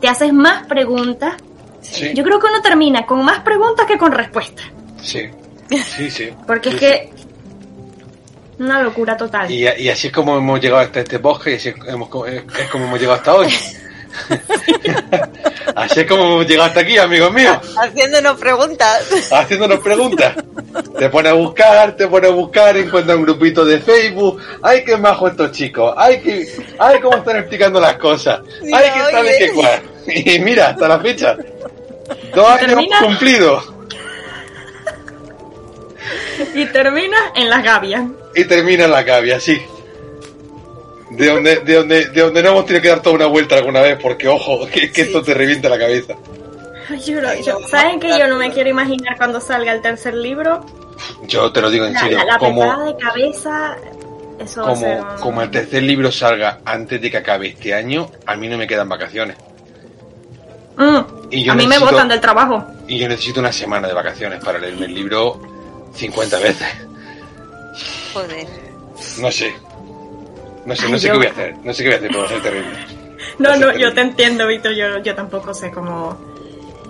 te 0.00 0.08
haces 0.08 0.32
más 0.32 0.66
preguntas. 0.66 1.34
Sí, 1.80 2.12
Yo 2.14 2.24
creo 2.24 2.40
que 2.40 2.46
uno 2.48 2.60
termina 2.60 3.06
con 3.06 3.24
más 3.24 3.40
preguntas 3.40 3.86
que 3.86 3.96
con 3.96 4.10
respuestas. 4.12 4.66
sí, 5.00 5.28
sí, 5.96 6.10
sí. 6.10 6.30
Porque 6.46 6.70
Sí, 6.70 6.74
es 6.76 6.80
que 6.80 7.10
una 8.58 8.82
locura 8.82 9.16
total. 9.16 9.48
Y, 9.50 9.62
y 9.78 9.88
así 9.88 10.08
es 10.08 10.12
como 10.12 10.36
hemos 10.36 10.60
llegado 10.60 10.82
hasta 10.82 11.00
este 11.00 11.18
bosque 11.18 11.52
y 11.52 11.54
así 11.54 11.68
es, 11.68 11.76
hemos- 11.86 12.10
es- 12.28 12.42
es 12.60 12.68
como 12.70 12.86
hemos 12.86 12.98
llegado 12.98 13.18
hasta 13.18 13.34
hoy. 13.36 13.46
así 15.74 16.00
es 16.00 16.06
como 16.06 16.24
hemos 16.24 16.46
llegado 16.46 16.68
hasta 16.68 16.80
aquí, 16.80 16.98
amigos 16.98 17.32
míos. 17.32 17.58
Haciéndonos 17.76 18.38
preguntas. 18.38 19.32
haciéndonos 19.32 19.80
preguntas. 19.80 20.34
Te 20.98 21.08
pone 21.08 21.28
a 21.28 21.32
buscar, 21.32 21.96
te 21.96 22.06
pone 22.08 22.28
a 22.28 22.30
buscar, 22.30 22.76
encuentra 22.76 23.16
un 23.16 23.22
grupito 23.22 23.64
de 23.64 23.78
Facebook. 23.80 24.40
Ay, 24.62 24.84
qué 24.84 24.96
majo 24.96 25.28
estos 25.28 25.52
chicos. 25.52 25.94
Ay, 25.96 26.20
que, 26.20 26.46
ay, 26.78 27.00
cómo 27.00 27.16
están 27.18 27.36
explicando 27.38 27.80
las 27.80 27.96
cosas. 27.96 28.40
Mira, 28.62 28.78
Ay, 28.78 28.90
qué 28.94 29.12
tal 29.12 29.24
y 29.24 29.28
oye. 29.28 29.38
qué 29.38 29.52
cual. 29.52 29.82
Y 30.06 30.38
mira, 30.40 30.68
hasta 30.68 30.88
la 30.88 31.00
fecha. 31.00 31.36
Dos 32.34 32.48
años 32.48 32.66
termina? 32.66 32.98
cumplidos. 33.00 33.72
Y 36.54 36.66
termina 36.66 37.16
en 37.34 37.50
las 37.50 37.62
gavias. 37.62 38.02
Y 38.34 38.44
termina 38.44 38.84
en 38.84 38.92
la 38.92 39.04
cavia, 39.04 39.40
sí. 39.40 39.60
De 41.18 41.26
donde, 41.28 41.56
de 41.56 41.74
donde, 41.74 42.06
de 42.10 42.20
donde 42.20 42.42
no 42.42 42.50
hemos 42.50 42.64
tenido 42.66 42.82
que 42.82 42.88
dar 42.88 43.02
toda 43.02 43.16
una 43.16 43.26
vuelta 43.26 43.56
alguna 43.56 43.80
vez, 43.80 43.98
porque 44.00 44.28
ojo, 44.28 44.66
que, 44.72 44.90
que 44.92 45.02
esto 45.02 45.22
te 45.22 45.34
revienta 45.34 45.68
la 45.68 45.78
cabeza. 45.78 46.14
Yo 47.04 47.20
yo- 47.44 47.60
no, 47.60 47.68
¿Saben 47.68 48.00
que 48.00 48.16
yo 48.18 48.26
no 48.28 48.36
me 48.36 48.50
quiero 48.50 48.70
imaginar 48.70 49.16
cuando 49.18 49.40
salga 49.40 49.72
el 49.72 49.82
tercer 49.82 50.14
libro? 50.14 50.64
Yo 51.26 51.52
te 51.52 51.60
lo 51.60 51.70
digo 51.70 51.84
en 51.84 51.92
La, 51.92 52.00
serio, 52.00 52.18
la, 52.18 52.24
la 52.24 52.38
como, 52.38 52.84
de 52.84 52.96
cabeza, 52.96 53.76
eso 54.38 54.62
va 54.62 54.72
a 54.72 54.76
ser 54.76 54.98
como, 54.98 55.10
un- 55.12 55.18
como 55.20 55.42
el 55.42 55.50
tercer 55.50 55.82
libro 55.82 56.10
salga 56.10 56.60
antes 56.64 57.00
de 57.02 57.10
que 57.10 57.16
acabe 57.18 57.48
este 57.48 57.74
año, 57.74 58.10
a 58.24 58.36
mí 58.36 58.48
no 58.48 58.56
me 58.56 58.66
quedan 58.66 58.88
vacaciones. 58.88 59.36
Mm, 60.76 60.98
Y 61.30 61.42
yo 61.44 61.52
a 61.52 61.56
mí 61.56 61.66
me 61.66 61.78
botan 61.78 62.08
del 62.08 62.20
trabajo. 62.20 62.64
Y 62.86 62.98
yo 62.98 63.08
necesito 63.08 63.40
una 63.40 63.52
semana 63.52 63.88
de 63.88 63.94
vacaciones 63.94 64.42
para 64.42 64.58
leerme 64.58 64.86
el 64.86 64.94
libro 64.94 65.40
50 65.94 66.38
veces. 66.38 66.68
Joder. 68.14 68.46
No 69.18 69.30
sé. 69.30 69.52
No 70.68 70.76
sé, 70.76 70.84
Ay, 70.86 70.92
no 70.92 70.98
sé 70.98 71.06
yo- 71.08 71.12
qué 71.14 71.18
voy 71.18 71.26
a 71.26 71.30
hacer. 71.30 71.54
No 71.64 71.72
sé 71.72 71.82
qué 71.82 71.88
voy 71.88 71.94
a 71.94 71.96
hacer, 71.98 72.08
pero 72.10 72.20
va 72.20 72.26
a 72.26 72.28
ser 72.28 72.42
terrible. 72.42 72.68
No, 73.38 73.50
ser 73.50 73.60
no, 73.60 73.76
yo 73.78 73.94
te 73.94 74.00
entiendo, 74.02 74.46
Víctor, 74.46 74.72
yo, 74.74 74.98
yo 75.02 75.14
tampoco 75.14 75.54
sé 75.54 75.70
cómo... 75.70 76.16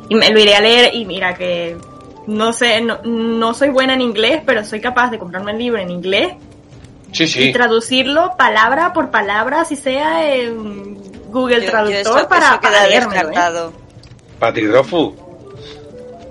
Y 0.08 0.14
me 0.14 0.30
lo 0.30 0.40
iré 0.40 0.54
a 0.56 0.60
leer 0.60 0.94
y 0.94 1.04
mira 1.04 1.34
que 1.34 1.76
no 2.26 2.52
sé, 2.52 2.80
no, 2.80 2.98
no 3.04 3.54
soy 3.54 3.68
buena 3.70 3.94
en 3.94 4.00
inglés, 4.00 4.42
pero 4.44 4.64
soy 4.64 4.80
capaz 4.80 5.10
de 5.10 5.18
comprarme 5.18 5.52
el 5.52 5.58
libro 5.58 5.78
en 5.80 5.90
inglés 5.90 6.32
Sí, 7.12 7.24
y 7.24 7.28
sí. 7.28 7.52
traducirlo 7.52 8.34
palabra 8.36 8.92
por 8.92 9.10
palabra, 9.10 9.64
si 9.64 9.76
sea 9.76 10.34
en 10.34 10.96
Google 11.30 11.56
Yo- 11.60 11.64
yo 11.66 11.70
Traductor 11.70 12.18
eso- 12.18 12.28
para, 12.28 12.46
eso 12.48 12.60
para 12.60 12.86
leérmelo, 12.86 13.30
¿eh? 13.30 13.34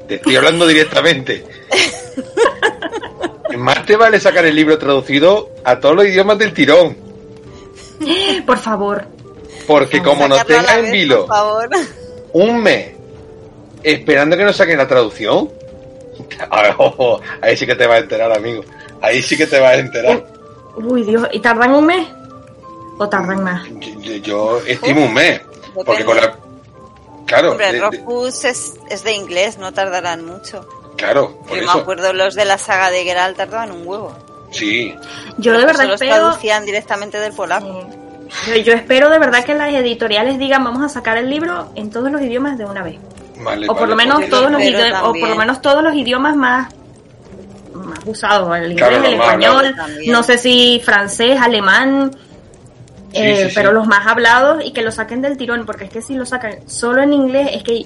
Te 0.07 0.15
estoy 0.15 0.36
hablando 0.36 0.67
directamente. 0.67 1.45
Más 3.57 3.86
te 3.86 3.95
vale 3.95 4.19
sacar 4.19 4.45
el 4.45 4.55
libro 4.55 4.77
traducido 4.77 5.49
a 5.63 5.79
todos 5.79 5.95
los 5.95 6.05
idiomas 6.05 6.38
del 6.38 6.53
tirón. 6.53 6.95
Por 8.45 8.57
favor. 8.57 9.05
Porque 9.65 10.01
como 10.01 10.27
nos 10.27 10.45
tenga 10.45 10.77
en 10.79 10.91
vilo 10.91 11.25
Por 11.25 11.36
favor. 11.36 11.69
un 12.33 12.62
mes 12.63 12.91
esperando 13.83 14.36
que 14.38 14.43
nos 14.43 14.55
saquen 14.55 14.77
la 14.77 14.88
traducción, 14.88 15.49
ah, 16.49 16.75
ojo, 16.77 17.21
ahí 17.41 17.55
sí 17.55 17.65
que 17.65 17.75
te 17.75 17.86
vas 17.88 17.97
a 17.97 18.01
enterar, 18.01 18.31
amigo. 18.31 18.63
Ahí 19.01 19.21
sí 19.21 19.38
que 19.38 19.47
te 19.47 19.60
vas 19.60 19.71
a 19.71 19.75
enterar. 19.75 20.25
Uy, 20.75 21.03
Dios, 21.03 21.27
¿y 21.31 21.39
tardan 21.39 21.73
un 21.73 21.86
mes? 21.86 22.07
¿O 22.97 23.07
tardan 23.07 23.43
más? 23.43 23.67
Yo, 24.01 24.13
yo 24.15 24.60
estimo 24.65 25.05
un 25.05 25.13
mes. 25.13 25.41
Porque 25.73 26.03
Depende. 26.03 26.05
con 26.05 26.15
la. 26.17 26.38
Claro, 27.27 27.51
Hombre, 27.51 27.71
de- 27.73 28.49
es, 28.49 28.73
es 28.89 29.03
de 29.03 29.12
inglés, 29.13 29.57
no 29.57 29.73
tardarán 29.73 30.25
mucho. 30.25 30.65
claro, 30.95 31.38
por 31.47 31.49
Yo 31.49 31.55
me 31.57 31.62
eso. 31.69 31.79
acuerdo 31.79 32.13
los 32.13 32.36
de 32.36 32.45
la 32.45 32.57
saga 32.57 32.89
de 32.89 33.03
Geralt 33.03 33.38
tardaban 33.38 33.71
un 33.71 33.86
huevo. 33.86 34.15
Sí, 34.51 34.95
Yo 35.38 35.53
de 35.57 35.65
verdad 35.65 35.91
espero... 35.93 36.15
traducían 36.15 36.65
directamente 36.65 37.19
del 37.19 37.33
polaco. 37.33 37.88
Yo, 38.47 38.55
yo 38.55 38.73
espero 38.73 39.10
de 39.10 39.19
verdad 39.19 39.43
que 39.43 39.53
las 39.55 39.73
editoriales 39.73 40.38
digan 40.39 40.63
vamos 40.63 40.83
a 40.83 40.89
sacar 40.89 41.17
el 41.17 41.29
libro 41.29 41.71
en 41.75 41.89
todos 41.89 42.12
los 42.12 42.21
idiomas 42.21 42.57
de 42.57 42.65
una 42.65 42.83
vez. 42.83 42.97
vale. 43.43 43.65
o 43.69 43.73
por 43.73 43.81
vale, 43.81 43.89
lo 43.91 43.95
menos 43.95 44.15
porque- 44.15 44.29
todos 44.29 44.51
los 44.51 44.62
espero 44.62 44.79
idi- 44.83 44.91
o 44.99 45.01
por 45.01 45.05
lo 45.05 45.12
también. 45.13 45.38
menos 45.38 45.62
todos 45.62 45.83
los 45.83 45.93
idiomas 45.95 46.36
más 46.36 46.73
más 47.73 47.99
usados 48.05 48.57
el 48.57 48.71
inglés 48.71 48.89
Claro, 48.89 49.05
el 49.05 49.13
español 49.13 49.75
no 50.07 50.23
sé 50.23 50.38
si 50.39 50.81
francés 50.83 51.39
alemán 51.39 52.12
Sí, 53.13 53.21
eh, 53.23 53.36
sí, 53.43 53.49
sí. 53.49 53.51
pero 53.55 53.71
los 53.71 53.88
más 53.88 54.05
hablados 54.07 54.63
y 54.65 54.73
que 54.73 54.81
lo 54.81 54.91
saquen 54.91 55.21
del 55.21 55.38
tirón 55.38 55.65
porque 55.65 55.86
es 55.86 55.89
que 55.91 56.01
si 56.01 56.15
lo 56.15 56.25
sacan 56.25 56.55
solo 56.67 57.01
en 57.01 57.13
inglés 57.13 57.49
es 57.53 57.63
que 57.63 57.86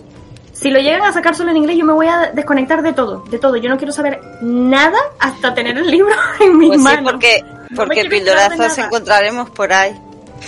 si 0.61 0.69
lo 0.69 0.79
llegan 0.79 1.01
a 1.01 1.11
sacar 1.11 1.35
solo 1.35 1.51
en 1.51 1.57
inglés 1.57 1.77
yo 1.77 1.85
me 1.85 1.93
voy 1.93 2.07
a 2.07 2.31
desconectar 2.33 2.81
de 2.81 2.93
todo 2.93 3.23
de 3.29 3.39
todo 3.39 3.57
yo 3.57 3.69
no 3.69 3.77
quiero 3.77 3.91
saber 3.91 4.21
nada 4.41 4.97
hasta 5.19 5.53
tener 5.53 5.77
el 5.77 5.89
libro 5.89 6.13
en 6.39 6.57
mis 6.57 6.69
Pues 6.69 6.79
sí, 6.79 6.83
manos 6.83 7.11
porque, 7.11 7.43
No 7.43 7.69
me 7.69 7.75
porque 7.75 8.01
enterar 8.01 8.51
de 8.51 8.57
pildorazos 8.57 8.77
encontraremos 8.77 9.49
por 9.49 9.73
ahí. 9.73 9.93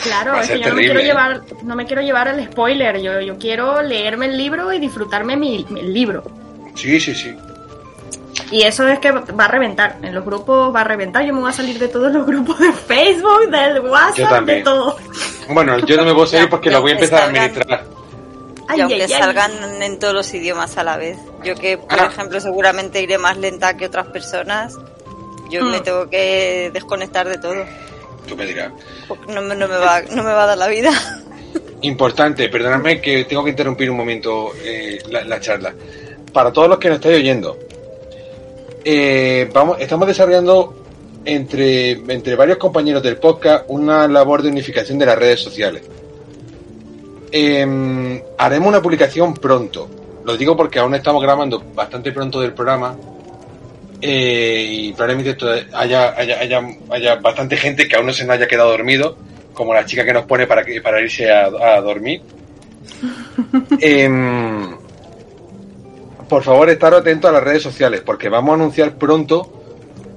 Claro, 0.01 0.33
a 0.33 0.41
es 0.41 0.49
que 0.49 0.59
yo 0.59 0.69
no 0.69 0.75
me 0.75 0.81
quiero 0.81 0.99
llevar, 1.01 1.41
no 1.63 1.75
me 1.75 1.85
quiero 1.85 2.01
llevar 2.01 2.27
el 2.27 2.43
spoiler, 2.45 2.99
yo, 2.99 3.21
yo 3.21 3.37
quiero 3.37 3.81
leerme 3.81 4.25
el 4.25 4.37
libro 4.37 4.73
y 4.73 4.79
disfrutarme 4.79 5.37
mi, 5.37 5.63
libro. 5.65 6.23
Sí, 6.73 6.99
sí, 6.99 7.13
sí. 7.13 7.35
Y 8.51 8.63
eso 8.63 8.87
es 8.87 8.99
que 8.99 9.11
va 9.11 9.45
a 9.45 9.47
reventar, 9.47 9.97
en 10.01 10.13
los 10.15 10.25
grupos 10.25 10.73
va 10.75 10.81
a 10.81 10.83
reventar, 10.83 11.23
yo 11.25 11.33
me 11.33 11.41
voy 11.41 11.49
a 11.49 11.53
salir 11.53 11.77
de 11.77 11.87
todos 11.87 12.11
los 12.11 12.25
grupos 12.25 12.57
de 12.59 12.73
Facebook, 12.73 13.49
del 13.51 13.75
Yo 13.75 13.83
WhatsApp, 13.83 14.29
también. 14.29 14.57
de 14.59 14.63
todo. 14.63 14.97
Bueno, 15.49 15.77
yo 15.79 15.95
no 15.95 16.05
me 16.05 16.13
puedo 16.13 16.25
salir 16.25 16.49
porque 16.49 16.71
lo 16.71 16.81
voy 16.81 16.91
a 16.91 16.93
empezar 16.95 17.21
a 17.21 17.25
administrar. 17.25 17.85
Ay, 18.67 18.77
y 18.79 18.81
aunque 18.81 18.95
ay, 18.95 19.01
ay. 19.03 19.07
salgan 19.09 19.81
en 19.81 19.99
todos 19.99 20.13
los 20.13 20.33
idiomas 20.33 20.77
a 20.77 20.83
la 20.83 20.97
vez. 20.97 21.17
Yo 21.43 21.55
que, 21.55 21.77
por 21.77 21.99
Ah. 21.99 22.07
ejemplo, 22.11 22.39
seguramente 22.39 23.01
iré 23.01 23.17
más 23.17 23.37
lenta 23.37 23.75
que 23.75 23.85
otras 23.85 24.07
personas, 24.07 24.75
yo 25.49 25.63
Mm. 25.65 25.71
me 25.71 25.79
tengo 25.81 26.09
que 26.09 26.71
desconectar 26.73 27.27
de 27.27 27.37
todo. 27.37 27.65
Tú 28.27 28.37
me 28.37 28.45
dirás. 28.45 28.71
Porque 29.07 29.31
no, 29.33 29.41
me- 29.41 29.55
no 29.55 29.67
me 29.67 29.75
va, 29.77 30.01
no 30.01 30.23
me 30.23 30.31
va 30.31 30.43
a 30.43 30.47
dar 30.47 30.57
la 30.57 30.67
vida. 30.67 30.91
Importante, 31.81 32.47
perdonadme 32.47 33.01
que 33.01 33.25
tengo 33.25 33.43
que 33.43 33.49
interrumpir 33.49 33.89
un 33.91 33.97
momento 33.97 34.53
eh, 34.63 34.99
la, 35.09 35.23
la 35.25 35.39
charla. 35.41 35.73
Para 36.31 36.51
todos 36.53 36.69
los 36.69 36.77
que 36.79 36.87
nos 36.87 36.95
estáis 36.99 37.17
oyendo, 37.17 37.57
eh, 38.85 39.49
vamos, 39.53 39.77
estamos 39.79 40.07
desarrollando 40.07 40.73
entre, 41.25 41.91
entre 41.91 42.35
varios 42.35 42.57
compañeros 42.57 43.03
del 43.03 43.17
podcast 43.17 43.65
una 43.67 44.07
labor 44.07 44.41
de 44.41 44.49
unificación 44.49 44.97
de 44.97 45.05
las 45.05 45.17
redes 45.17 45.41
sociales. 45.41 45.83
Em, 47.35 48.21
haremos 48.37 48.67
una 48.69 48.79
publicación 48.81 49.33
pronto. 49.33 49.89
Lo 50.23 50.37
digo 50.37 50.55
porque 50.55 50.77
aún 50.77 50.93
estamos 50.93 51.19
grabando 51.23 51.59
bastante 51.73 52.11
pronto 52.11 52.39
del 52.39 52.53
programa. 52.53 52.95
eh, 54.01 54.67
y 54.69 54.93
probablemente 54.93 55.31
esto 55.31 55.47
haya, 55.73 56.13
haya, 56.15 56.39
haya, 56.39 56.61
haya 56.91 57.15
bastante 57.15 57.57
gente 57.57 57.87
que 57.87 57.95
aún 57.95 58.05
no 58.05 58.13
se 58.13 58.25
nos 58.25 58.35
haya 58.35 58.47
quedado 58.47 58.69
dormido, 58.71 59.17
como 59.53 59.73
la 59.73 59.85
chica 59.85 60.03
que 60.05 60.13
nos 60.13 60.25
pone 60.25 60.45
para, 60.45 60.63
que, 60.63 60.81
para 60.81 61.01
irse 61.01 61.31
a, 61.31 61.45
a 61.45 61.81
dormir. 61.81 62.21
Em, 63.79 64.75
por 66.29 66.43
favor, 66.43 66.69
estar 66.69 66.93
atentos 66.93 67.29
a 67.29 67.33
las 67.33 67.43
redes 67.43 67.63
sociales, 67.63 68.01
porque 68.05 68.29
vamos 68.29 68.51
a 68.51 68.55
anunciar 68.55 68.95
pronto 68.97 69.63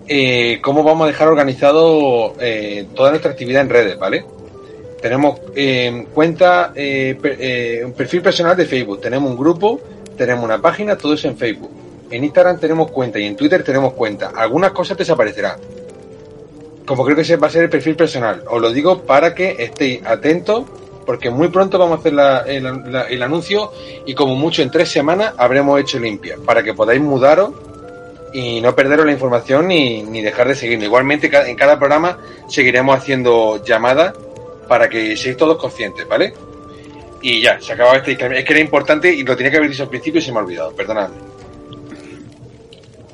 eh, 0.08 0.60
cómo 0.62 0.82
vamos 0.84 1.04
a 1.04 1.08
dejar 1.08 1.28
organizado 1.28 2.34
eh, 2.40 2.86
toda 2.94 3.10
nuestra 3.10 3.30
actividad 3.32 3.62
en 3.62 3.70
redes, 3.70 3.98
¿vale? 3.98 4.24
Tenemos 5.00 5.40
eh, 5.54 6.06
cuenta, 6.12 6.72
eh, 6.74 7.16
eh, 7.22 7.82
un 7.84 7.92
perfil 7.92 8.22
personal 8.22 8.56
de 8.56 8.64
Facebook, 8.66 9.00
tenemos 9.00 9.30
un 9.30 9.36
grupo, 9.36 9.80
tenemos 10.16 10.44
una 10.44 10.60
página, 10.60 10.96
todo 10.96 11.12
eso 11.14 11.28
en 11.28 11.36
Facebook. 11.36 11.70
En 12.10 12.24
Instagram 12.24 12.58
tenemos 12.58 12.90
cuenta 12.90 13.18
y 13.18 13.24
en 13.26 13.36
Twitter 13.36 13.62
tenemos 13.62 13.92
cuenta. 13.92 14.32
Algunas 14.34 14.72
cosas 14.72 14.96
desaparecerán. 14.96 15.56
Como 16.86 17.04
creo 17.04 17.16
que 17.16 17.22
ese 17.22 17.36
va 17.36 17.48
a 17.48 17.50
ser 17.50 17.64
el 17.64 17.70
perfil 17.70 17.96
personal. 17.96 18.42
Os 18.48 18.60
lo 18.62 18.72
digo 18.72 19.02
para 19.02 19.34
que 19.34 19.56
estéis 19.58 20.04
atentos, 20.06 20.64
porque 21.04 21.30
muy 21.30 21.48
pronto 21.48 21.78
vamos 21.78 21.98
a 21.98 22.00
hacer 22.00 22.12
la- 22.12 22.40
el, 22.46 22.92
la- 22.92 23.02
el 23.08 23.22
anuncio 23.22 23.72
y 24.06 24.14
como 24.14 24.34
mucho 24.36 24.62
en 24.62 24.70
tres 24.70 24.88
semanas 24.88 25.34
habremos 25.36 25.80
hecho 25.80 25.98
limpia, 25.98 26.36
para 26.44 26.62
que 26.62 26.74
podáis 26.74 27.00
mudaros 27.00 27.50
y 28.32 28.60
no 28.60 28.74
perderos 28.74 29.04
la 29.06 29.12
información 29.12 29.66
ni, 29.68 30.02
ni 30.04 30.22
dejar 30.22 30.46
de 30.48 30.54
seguirnos. 30.54 30.86
Igualmente 30.86 31.28
en 31.32 31.56
cada 31.56 31.78
programa 31.78 32.18
seguiremos 32.48 32.96
haciendo 32.96 33.62
llamadas 33.64 34.14
para 34.68 34.88
que 34.88 35.16
seáis 35.16 35.36
todos 35.36 35.56
conscientes, 35.58 36.06
¿vale? 36.08 36.32
Y 37.22 37.40
ya, 37.40 37.60
se 37.60 37.72
acababa 37.72 37.96
este. 37.96 38.12
Es 38.12 38.44
que 38.44 38.52
era 38.52 38.60
importante 38.60 39.12
y 39.12 39.22
lo 39.22 39.36
tenía 39.36 39.50
que 39.50 39.56
haber 39.58 39.70
dicho 39.70 39.84
al 39.84 39.88
principio 39.88 40.20
y 40.20 40.22
se 40.22 40.32
me 40.32 40.38
ha 40.38 40.42
olvidado, 40.42 40.72
perdonadme. 40.72 41.16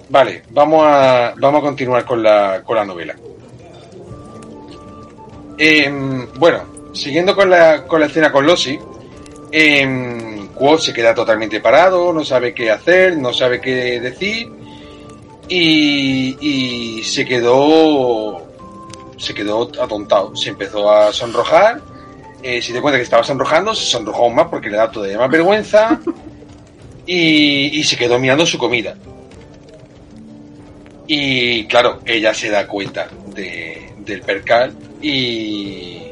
Vale, 0.09 0.43
vamos 0.51 0.85
a, 0.87 1.35
vamos 1.39 1.61
a 1.61 1.65
continuar 1.65 2.05
con 2.05 2.23
la, 2.23 2.63
con 2.65 2.77
la 2.77 2.85
novela. 2.85 3.17
Em, 5.57 6.27
bueno, 6.35 6.91
siguiendo 6.93 7.35
con 7.35 7.49
la, 7.49 7.85
con 7.85 8.01
la 8.01 8.07
escena 8.07 8.31
con 8.31 8.47
Losi, 8.47 8.79
eh, 9.51 10.49
Quo 10.55 10.79
se 10.79 10.93
queda 10.93 11.15
totalmente 11.15 11.61
parado, 11.61 12.13
no 12.13 12.25
sabe 12.25 12.53
qué 12.53 12.71
hacer, 12.71 13.17
no 13.17 13.33
sabe 13.33 13.61
qué 13.61 14.01
decir 14.01 14.51
y, 15.49 16.37
y 16.41 17.03
se 17.05 17.25
quedó 17.25 18.52
se 19.23 19.35
quedó 19.35 19.71
atontado, 19.81 20.35
se 20.35 20.51
empezó 20.51 20.91
a 20.91 21.13
sonrojar, 21.13 21.81
eh, 22.43 22.61
se 22.61 22.73
dio 22.73 22.83
cuenta 22.83 22.99
que 22.99 23.05
estaba 23.05 23.23
sonrojando, 23.23 23.73
se 23.75 23.85
sonrojó 23.85 24.25
aún 24.25 24.35
más 24.35 24.49
porque 24.49 24.69
le 24.69 24.77
da 24.77 24.91
todavía 24.91 25.17
más 25.17 25.31
vergüenza 25.31 26.01
y, 27.07 27.79
y 27.79 27.85
se 27.85 27.97
quedó 27.97 28.19
mirando 28.19 28.45
su 28.45 28.59
comida. 28.59 28.97
Y 31.07 31.67
claro, 31.67 32.01
ella 32.05 32.35
se 32.35 32.51
da 32.51 32.67
cuenta 32.67 33.09
de, 33.35 33.93
del 33.99 34.23
percal 34.23 34.75
y, 35.01 36.03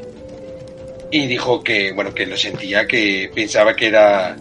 y 1.11 1.27
dijo 1.27 1.61
que, 1.61 1.91
bueno, 1.91 2.13
que 2.13 2.25
lo 2.25 2.37
sentía, 2.37 2.87
que 2.87 3.29
pensaba 3.35 3.75
que 3.75 3.87
era, 3.87 4.37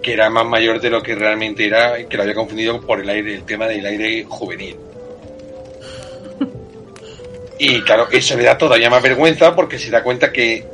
que 0.00 0.12
era 0.12 0.30
más 0.30 0.46
mayor 0.46 0.80
de 0.80 0.90
lo 0.90 1.02
que 1.02 1.16
realmente 1.16 1.66
era, 1.66 1.98
y 1.98 2.06
que 2.06 2.16
lo 2.16 2.22
había 2.22 2.34
confundido 2.34 2.80
por 2.80 3.00
el 3.00 3.08
aire, 3.08 3.34
el 3.34 3.44
tema 3.44 3.66
del 3.66 3.84
aire 3.84 4.24
juvenil. 4.28 4.76
Y 7.58 7.80
claro, 7.82 8.08
eso 8.10 8.36
le 8.36 8.44
da 8.44 8.58
todavía 8.58 8.90
más 8.90 9.02
vergüenza 9.02 9.54
porque 9.54 9.78
se 9.78 9.90
da 9.90 10.02
cuenta 10.02 10.30
que 10.32 10.64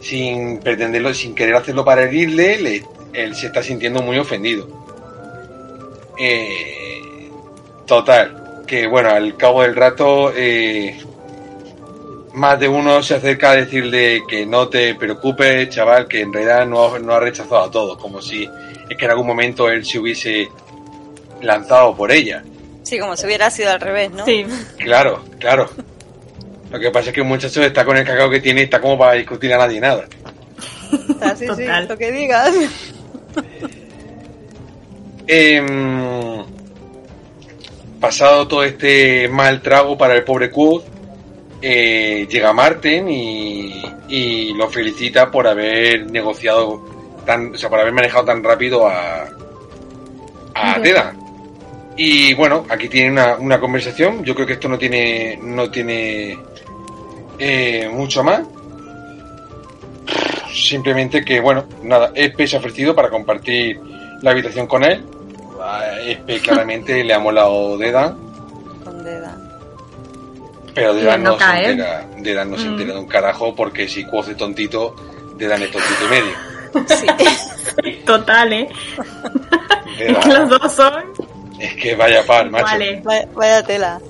sin 0.00 0.58
pretenderlo, 0.60 1.12
sin 1.14 1.34
querer 1.34 1.56
hacerlo 1.56 1.84
para 1.84 2.02
herirle, 2.04 2.58
le- 2.60 2.84
él 3.12 3.34
se 3.34 3.46
está 3.46 3.62
sintiendo 3.62 4.02
muy 4.02 4.18
ofendido. 4.18 4.66
Eh, 6.18 7.30
total, 7.86 8.62
que 8.66 8.86
bueno, 8.86 9.10
al 9.10 9.36
cabo 9.36 9.62
del 9.62 9.74
rato, 9.74 10.32
eh, 10.34 10.96
más 12.34 12.58
de 12.58 12.68
uno 12.68 13.02
se 13.02 13.14
acerca 13.14 13.50
a 13.50 13.56
decirle 13.56 14.22
que 14.28 14.44
no 14.46 14.68
te 14.68 14.94
preocupes, 14.94 15.68
chaval, 15.70 16.08
que 16.08 16.20
en 16.22 16.32
realidad 16.32 16.66
no, 16.66 16.98
no 16.98 17.14
ha 17.14 17.20
rechazado 17.20 17.62
a 17.62 17.70
todos, 17.70 17.98
como 17.98 18.20
si 18.20 18.48
es 18.88 18.96
que 18.96 19.04
en 19.04 19.10
algún 19.10 19.26
momento 19.26 19.68
él 19.70 19.84
se 19.84 19.98
hubiese 19.98 20.48
lanzado 21.42 21.94
por 21.94 22.10
ella. 22.10 22.42
Sí, 22.84 22.98
como 22.98 23.16
si 23.16 23.26
hubiera 23.26 23.50
sido 23.50 23.70
al 23.70 23.80
revés, 23.80 24.10
¿no? 24.12 24.24
Sí, 24.24 24.46
Claro, 24.78 25.24
claro. 25.38 25.68
Lo 26.70 26.78
que 26.78 26.90
pasa 26.90 27.08
es 27.10 27.14
que 27.14 27.20
el 27.20 27.26
muchacho 27.26 27.62
está 27.62 27.84
con 27.84 27.96
el 27.96 28.04
cacao 28.04 28.28
que 28.30 28.40
tiene 28.40 28.60
y 28.62 28.64
está 28.64 28.80
como 28.80 28.98
para 28.98 29.12
discutir 29.12 29.52
a 29.54 29.58
nadie 29.58 29.80
nada. 29.80 30.04
Así, 31.20 31.44
sí, 31.44 31.62
Total. 31.62 31.88
lo 31.88 31.96
que 31.98 32.12
digas. 32.12 32.52
Em, 35.26 36.44
pasado 38.00 38.46
todo 38.46 38.62
este 38.64 39.28
mal 39.28 39.62
trago 39.62 39.96
para 39.96 40.14
el 40.14 40.24
pobre 40.24 40.50
Quoth, 40.50 40.84
eh, 41.62 42.26
llega 42.30 42.52
Martin 42.52 43.08
y, 43.08 43.82
y 44.08 44.52
lo 44.54 44.68
felicita 44.68 45.30
por 45.30 45.46
haber 45.46 46.10
negociado 46.10 46.84
tan, 47.24 47.54
o 47.54 47.56
sea, 47.56 47.70
por 47.70 47.80
haber 47.80 47.92
manejado 47.94 48.26
tan 48.26 48.42
rápido 48.44 48.86
a, 48.86 49.24
a. 50.54 50.82
Teda. 50.82 51.14
Y 51.96 52.34
bueno, 52.34 52.64
aquí 52.68 52.88
tiene 52.88 53.10
una, 53.12 53.36
una 53.36 53.60
conversación. 53.60 54.24
Yo 54.24 54.34
creo 54.34 54.46
que 54.46 54.54
esto 54.54 54.68
no 54.68 54.76
tiene, 54.78 55.38
no 55.42 55.70
tiene 55.70 56.36
eh, 57.38 57.88
mucho 57.92 58.24
más. 58.24 58.40
Simplemente 60.52 61.24
que, 61.24 61.40
bueno, 61.40 61.64
nada, 61.82 62.10
Espe 62.14 62.46
se 62.46 62.56
ha 62.56 62.58
ofrecido 62.58 62.94
para 62.94 63.10
compartir 63.10 63.80
la 64.22 64.30
habitación 64.30 64.66
con 64.66 64.84
él. 64.84 65.04
A 65.62 65.98
Espe 66.00 66.40
claramente 66.42 67.02
le 67.04 67.14
ha 67.14 67.18
molado 67.18 67.76
Dedan, 67.78 68.16
Con 68.84 69.02
Deda. 69.04 69.36
pero 70.74 70.94
Dedan 70.94 71.22
no 71.22 71.32
no, 71.32 71.38
se 71.38 71.70
entera, 71.70 72.06
Dedan 72.18 72.50
no 72.50 72.58
se 72.58 72.64
Mm. 72.68 72.72
entera 72.72 72.92
de 72.94 72.98
un 73.00 73.06
carajo 73.06 73.54
porque 73.54 73.88
si 73.88 74.04
cuoce 74.04 74.34
tontito, 74.34 74.94
Dedan 75.36 75.62
es 75.62 75.70
tontito 75.70 76.04
y 76.06 76.10
medio. 76.10 76.34
Sí. 76.88 77.92
total, 78.06 78.52
¿eh? 78.52 78.68
Dedan- 79.98 80.16
Es 80.16 80.18
que 80.24 80.28
los 80.32 80.48
dos 80.50 80.72
son 80.72 81.04
es 81.64 81.74
que 81.76 81.94
vaya 81.94 82.24
par, 82.26 82.50
macho. 82.50 82.64
iguales. 82.66 83.02
vaya, 83.04 83.28
vaya 83.34 83.62
tela. 83.62 84.00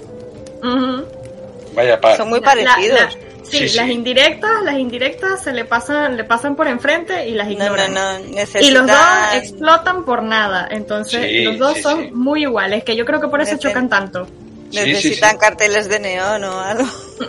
Vaya 1.75 2.01
par. 2.01 2.17
Son 2.17 2.29
muy 2.29 2.41
La- 2.41 2.55
la- 2.55 2.65
parecidos. 2.75 3.01
la- 3.01 3.11
sí, 3.45 3.69
Sí, 3.69 3.77
las 3.77 3.87
sí. 3.87 3.93
indirectas, 3.93 4.51
las 4.65 4.79
indirectas 4.79 5.43
se 5.43 5.53
le 5.53 5.65
pasan, 5.65 6.17
le 6.17 6.25
pasan 6.25 6.57
por 6.57 6.67
enfrente 6.69 7.27
y 7.29 7.35
las 7.35 7.47
No, 7.47 7.53
ignoran. 7.53 7.93
no, 7.93 8.19
no. 8.19 8.25
Necesitan... 8.31 8.63
Y 8.65 8.71
los 8.71 8.87
dos 8.87 8.99
explotan 9.35 10.05
por 10.05 10.23
nada. 10.23 10.69
Entonces, 10.71 11.27
Sí, 11.29 11.43
los 11.45 11.59
dos 11.59 11.75
sí, 11.75 11.83
son 11.83 12.05
sí. 12.05 12.11
muy 12.13 12.43
iguales, 12.43 12.85
que 12.85 12.97
yo 12.97 13.05
creo 13.05 13.21
que 13.21 13.29
por 13.29 13.41
eso 13.41 13.53
Necesitan- 13.53 13.71
chocan 13.71 13.89
tanto. 13.89 14.27
Sí, 14.71 14.79
sí, 14.81 14.87
Necesitan 14.93 15.31
sí. 15.33 15.37
carteles 15.39 15.89
de 15.89 16.01
neón 16.01 16.45
o 16.45 16.61
algo. 16.61 16.85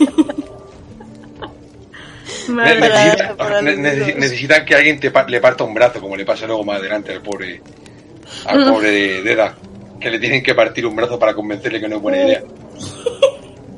Madre 2.48 2.74
Ne- 2.74 2.80
mía. 2.80 2.88
Para- 2.90 3.04
necesita- 3.04 3.36
para 3.36 3.62
ne- 3.62 3.70
los 3.72 3.80
necesi- 3.80 3.98
niños. 4.06 4.16
necesitan 4.18 4.64
que 4.64 4.74
alguien 4.74 5.00
te 5.00 5.10
pa- 5.10 5.26
le 5.26 5.40
parta 5.40 5.64
un 5.64 5.74
brazo, 5.74 6.00
como 6.00 6.16
le 6.16 6.24
pasa 6.24 6.46
luego 6.46 6.64
más 6.64 6.78
adelante 6.78 7.12
al 7.12 7.22
pobre 7.22 7.60
al 8.46 8.64
pobre 8.72 8.90
de, 8.90 9.22
de 9.22 9.32
Eda, 9.32 9.56
que 10.00 10.10
le 10.10 10.18
tienen 10.18 10.42
que 10.42 10.54
partir 10.54 10.86
un 10.86 10.96
brazo 10.96 11.18
para 11.18 11.34
convencerle 11.34 11.80
que 11.80 11.88
no 11.88 11.96
es 11.96 12.02
buena 12.02 12.22
idea. 12.24 12.42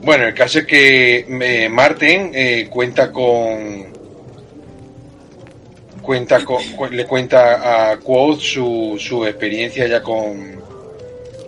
Bueno, 0.05 0.25
el 0.27 0.35
caso 0.35 0.59
es 0.59 0.67
que 0.67 1.19
eh, 1.29 1.69
Martin 1.69 2.33
eh, 2.35 2.67
cuenta 2.69 3.12
con 3.12 3.87
cuenta 6.03 6.45
con, 6.45 6.61
cu- 6.77 6.88
le 6.91 7.07
cuenta 7.07 7.91
a 7.93 7.97
Quoth 8.01 8.41
su, 8.41 8.97
su 8.99 9.25
experiencia 9.25 9.87
ya 9.87 10.03
con 10.03 10.61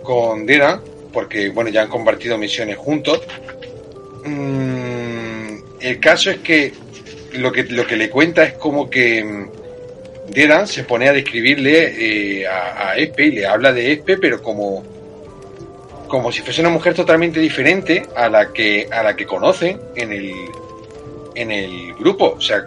con 0.03 0.45
Dera, 0.45 0.79
porque 1.11 1.49
bueno 1.49 1.69
ya 1.69 1.81
han 1.81 1.89
compartido 1.89 2.37
misiones 2.37 2.77
juntos. 2.77 3.19
Mm, 4.23 5.57
el 5.81 5.99
caso 5.99 6.31
es 6.31 6.37
que 6.37 6.71
lo 7.33 7.51
que 7.51 7.63
lo 7.63 7.85
que 7.85 7.97
le 7.97 8.09
cuenta 8.09 8.45
es 8.45 8.53
como 8.53 8.89
que 8.89 9.21
mm, 9.23 9.49
Dedan 10.29 10.67
se 10.67 10.83
pone 10.83 11.07
a 11.07 11.13
describirle 11.13 12.41
eh, 12.41 12.47
a, 12.47 12.89
a 12.89 12.95
Espe 12.97 13.25
y 13.25 13.31
le 13.31 13.45
habla 13.45 13.71
de 13.71 13.91
Espe, 13.93 14.17
pero 14.17 14.41
como 14.41 14.83
como 16.07 16.31
si 16.31 16.41
fuese 16.41 16.61
una 16.61 16.69
mujer 16.69 16.93
totalmente 16.93 17.39
diferente 17.39 18.05
a 18.15 18.29
la 18.29 18.53
que 18.53 18.87
a 18.91 19.03
la 19.03 19.15
que 19.15 19.25
conocen 19.25 19.79
en 19.95 20.11
el 20.11 20.31
en 21.35 21.51
el 21.51 21.93
grupo. 21.95 22.35
O 22.37 22.41
sea, 22.41 22.59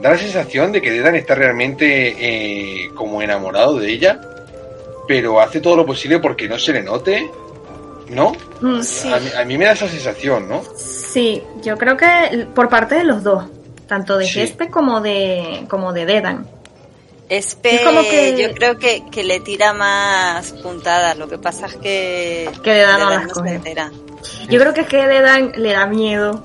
da 0.00 0.10
la 0.10 0.18
sensación 0.18 0.72
de 0.72 0.82
que 0.82 0.90
Dedan 0.90 1.14
está 1.14 1.34
realmente 1.34 2.14
eh, 2.18 2.90
como 2.94 3.22
enamorado 3.22 3.78
de 3.78 3.90
ella, 3.90 4.20
pero 5.06 5.40
hace 5.40 5.60
todo 5.60 5.76
lo 5.76 5.86
posible 5.86 6.18
porque 6.18 6.48
no 6.48 6.58
se 6.58 6.72
le 6.72 6.82
note, 6.82 7.30
¿no? 8.08 8.32
Mm, 8.60 8.80
sí. 8.82 9.12
A, 9.12 9.20
mí, 9.20 9.28
a 9.40 9.44
mí 9.44 9.58
me 9.58 9.66
da 9.66 9.72
esa 9.72 9.88
sensación, 9.88 10.48
¿no? 10.48 10.62
Sí, 10.76 11.42
yo 11.62 11.76
creo 11.76 11.96
que 11.96 12.46
por 12.54 12.68
parte 12.68 12.96
de 12.96 13.04
los 13.04 13.22
dos, 13.22 13.44
tanto 13.86 14.18
de 14.18 14.26
Sí. 14.26 14.40
Gespe 14.40 14.68
como 14.68 15.00
de 15.00 15.64
como 15.68 15.92
de 15.92 16.06
Dedan. 16.06 16.46
Espe, 17.28 17.76
Es 17.76 17.82
como 17.82 18.02
que- 18.02 18.36
yo 18.40 18.54
creo 18.54 18.78
que, 18.78 19.04
que 19.10 19.24
le 19.24 19.40
tira 19.40 19.72
más 19.72 20.52
puntadas. 20.62 21.16
Lo 21.16 21.28
que 21.28 21.38
pasa 21.38 21.66
es 21.66 21.76
que. 21.76 22.50
Que 22.62 22.84
no 22.98 23.10
las 23.10 23.22
se 23.24 23.28
coge. 23.30 23.54
entera. 23.54 23.90
Yo 24.48 24.60
creo 24.60 24.74
que 24.74 24.82
es 24.82 24.86
que 24.88 25.06
Dedan 25.06 25.52
le 25.56 25.72
da 25.72 25.86
miedo 25.86 26.42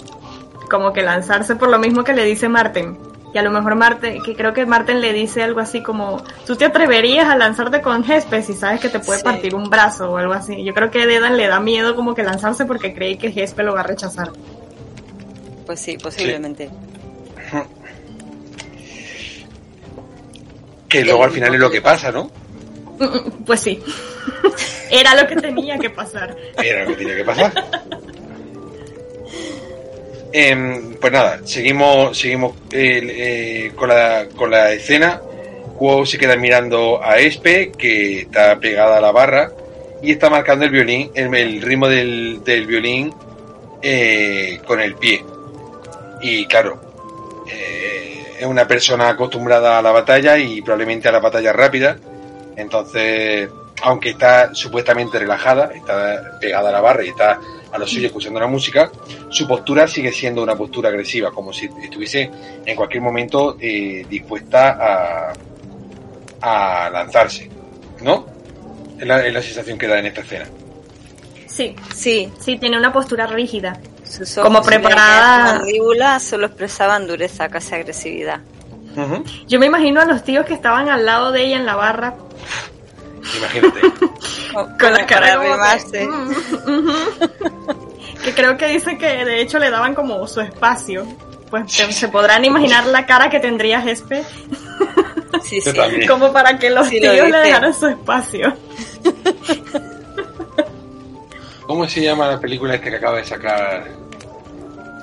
como 0.70 0.94
que 0.94 1.02
lanzarse 1.02 1.56
por 1.56 1.70
lo 1.70 1.80
mismo 1.80 2.04
que 2.04 2.14
le 2.14 2.24
dice 2.24 2.48
Marten. 2.50 2.98
Y 3.34 3.38
a 3.38 3.44
lo 3.44 3.52
mejor 3.52 3.76
Marten, 3.76 4.24
que 4.24 4.36
creo 4.36 4.54
que 4.54 4.66
Marten 4.66 5.02
le 5.02 5.14
dice 5.14 5.44
algo 5.44 5.60
así 5.60 5.84
como, 5.84 6.24
tú 6.48 6.56
te 6.56 6.66
atreverías 6.66 7.28
a 7.28 7.36
lanzarte 7.36 7.80
con 7.82 8.04
Gespe 8.04 8.42
si 8.42 8.54
sabes 8.54 8.80
que 8.82 8.90
te 8.90 9.00
puede 9.00 9.20
Sí. 9.20 9.24
partir 9.24 9.54
un 9.54 9.70
brazo 9.70 10.12
o 10.12 10.18
algo 10.18 10.34
así. 10.34 10.64
Yo 10.64 10.74
creo 10.74 10.90
que 10.90 11.06
Dedan 11.06 11.38
le 11.38 11.48
da 11.48 11.60
miedo 11.60 11.96
como 11.96 12.16
que 12.16 12.24
lanzarse 12.24 12.66
porque 12.66 12.94
cree 12.96 13.18
que 13.20 13.32
Gespe 13.32 13.62
lo 13.64 13.74
va 13.76 13.82
a 13.82 13.84
rechazar. 13.84 14.32
Pues 15.68 15.80
sí, 15.80 15.98
posiblemente. 16.02 16.70
Que 20.90 21.06
luego 21.06 21.24
al 21.24 21.32
final 21.32 21.54
es 21.54 21.60
lo 21.60 21.70
que 21.70 21.82
pasa, 21.82 22.12
¿no? 22.12 22.32
Pues 23.46 23.62
sí, 23.62 23.82
era 24.92 25.16
lo 25.16 25.28
que 25.28 25.36
tenía 25.36 25.78
que 25.78 25.90
pasar. 25.90 26.36
Era 26.62 26.84
lo 26.84 26.90
que 26.90 26.96
tenía 26.96 27.16
que 27.16 27.24
pasar. 27.24 27.54
Em, 30.32 30.96
pues 30.96 31.12
nada, 31.12 31.40
seguimos, 31.46 32.18
seguimos 32.18 32.54
eh, 32.72 33.02
eh, 33.04 33.72
con, 33.76 33.90
la, 33.90 34.28
con 34.36 34.52
la 34.52 34.74
escena. 34.74 35.22
Quo 35.78 36.06
se 36.06 36.18
queda 36.18 36.36
mirando 36.36 37.02
a 37.02 37.18
Espe, 37.20 37.72
que 37.72 38.22
está 38.22 38.60
pegada 38.60 38.98
a 38.98 39.02
la 39.02 39.12
barra, 39.12 39.52
y 40.04 40.12
está 40.12 40.30
marcando 40.30 40.66
el 40.66 40.72
violín, 40.72 41.10
el, 41.16 41.34
el 41.34 41.62
ritmo 41.62 41.88
del, 41.88 42.44
del 42.44 42.68
violín 42.68 43.14
eh, 43.82 44.60
con 44.66 44.80
el 44.82 44.96
pie. 44.96 45.24
Y 46.22 46.46
claro, 46.46 46.80
eh, 47.50 48.19
es 48.40 48.46
una 48.46 48.66
persona 48.66 49.10
acostumbrada 49.10 49.78
a 49.78 49.82
la 49.82 49.92
batalla 49.92 50.38
y 50.38 50.62
probablemente 50.62 51.10
a 51.10 51.12
la 51.12 51.20
batalla 51.20 51.52
rápida. 51.52 51.98
Entonces, 52.56 53.50
aunque 53.84 54.12
está 54.12 54.54
supuestamente 54.56 55.20
relajada, 55.20 55.72
está 55.74 56.40
pegada 56.40 56.70
a 56.70 56.72
la 56.72 56.82
barra 56.82 57.04
y 57.04 57.10
está 57.10 57.40
a 57.72 57.78
lo 57.78 57.86
suyo 57.86 58.08
escuchando 58.08 58.40
la 58.40 58.48
música, 58.48 58.92
su 59.30 59.48
postura 59.48 59.88
sigue 59.88 60.12
siendo 60.12 60.42
una 60.42 60.56
postura 60.56 60.90
agresiva, 60.90 61.32
como 61.32 61.54
si 61.54 61.70
estuviese 61.84 62.32
en 62.66 62.76
cualquier 62.76 63.04
momento 63.04 63.58
eh, 63.60 64.06
dispuesta 64.10 65.34
a, 66.42 66.86
a 66.86 66.90
lanzarse, 66.90 67.50
¿no? 68.02 68.26
Es 68.98 69.06
la, 69.06 69.26
es 69.26 69.34
la 69.34 69.42
sensación 69.42 69.78
que 69.78 69.88
da 69.88 70.00
en 70.00 70.08
esta 70.08 70.22
escena. 70.22 70.46
Sí, 71.46 71.76
Sí, 71.94 72.32
sí, 72.40 72.58
tiene 72.58 72.78
una 72.78 72.94
postura 72.94 73.28
rígida. 73.28 73.80
Sus 74.10 74.36
Como 74.36 74.60
ojos 74.60 74.68
y 74.68 74.76
preparada. 74.76 75.38
las 75.46 75.56
mandíbulas 75.56 76.24
solo 76.24 76.48
expresaban 76.48 77.08
dureza, 77.08 77.48
casi 77.50 77.76
agresividad. 77.76 78.40
Yo 79.48 79.60
me 79.60 79.68
imagino 79.68 80.02
a 80.02 80.06
los 80.06 80.24
tíos 80.24 80.46
que 80.46 80.54
estaban 80.54 80.90
al 80.90 81.06
lado 81.06 81.32
de 81.32 81.44
ella 81.46 81.58
en 81.58 81.66
la 81.66 81.76
barra 81.76 82.16
Imagínate. 83.38 83.80
con 84.80 84.94
la 84.94 85.06
cara 85.06 85.36
como 85.36 85.42
que, 85.46 85.50
arrimarse. 85.52 86.08
"Mm, 86.08 86.30
ujú". 86.66 86.94
que 88.24 88.34
creo 88.34 88.58
que 88.58 88.68
dice 88.68 88.98
que 88.98 89.24
de 89.26 89.42
hecho 89.42 89.60
le 89.60 89.70
daban 89.70 89.94
como 89.96 90.26
su 90.28 90.42
espacio 90.42 91.06
pues 91.50 91.72
se, 91.72 92.08
podrán 92.10 92.44
imaginar 92.46 92.86
la 92.88 93.06
cara 93.06 93.30
que 93.30 93.40
tendría 93.40 93.82
Gespe 93.82 94.24
Sí, 95.44 95.62
sí. 95.62 95.72
como 96.08 96.34
para 96.34 96.58
que 96.60 96.70
los 96.70 96.88
Sí, 96.88 97.00
lo 97.00 97.12
tíos 97.12 97.30
le 97.30 97.38
dice. 97.38 97.40
dejaran 97.48 97.74
su 97.74 97.88
espacio 97.88 98.54
¿Cómo 101.66 101.88
se 101.88 102.02
llama 102.02 102.28
la 102.28 102.40
película 102.40 102.76
esta 102.76 102.90
que 102.90 102.96
acaba 102.96 103.18
de 103.18 103.26
sacar 103.26 103.88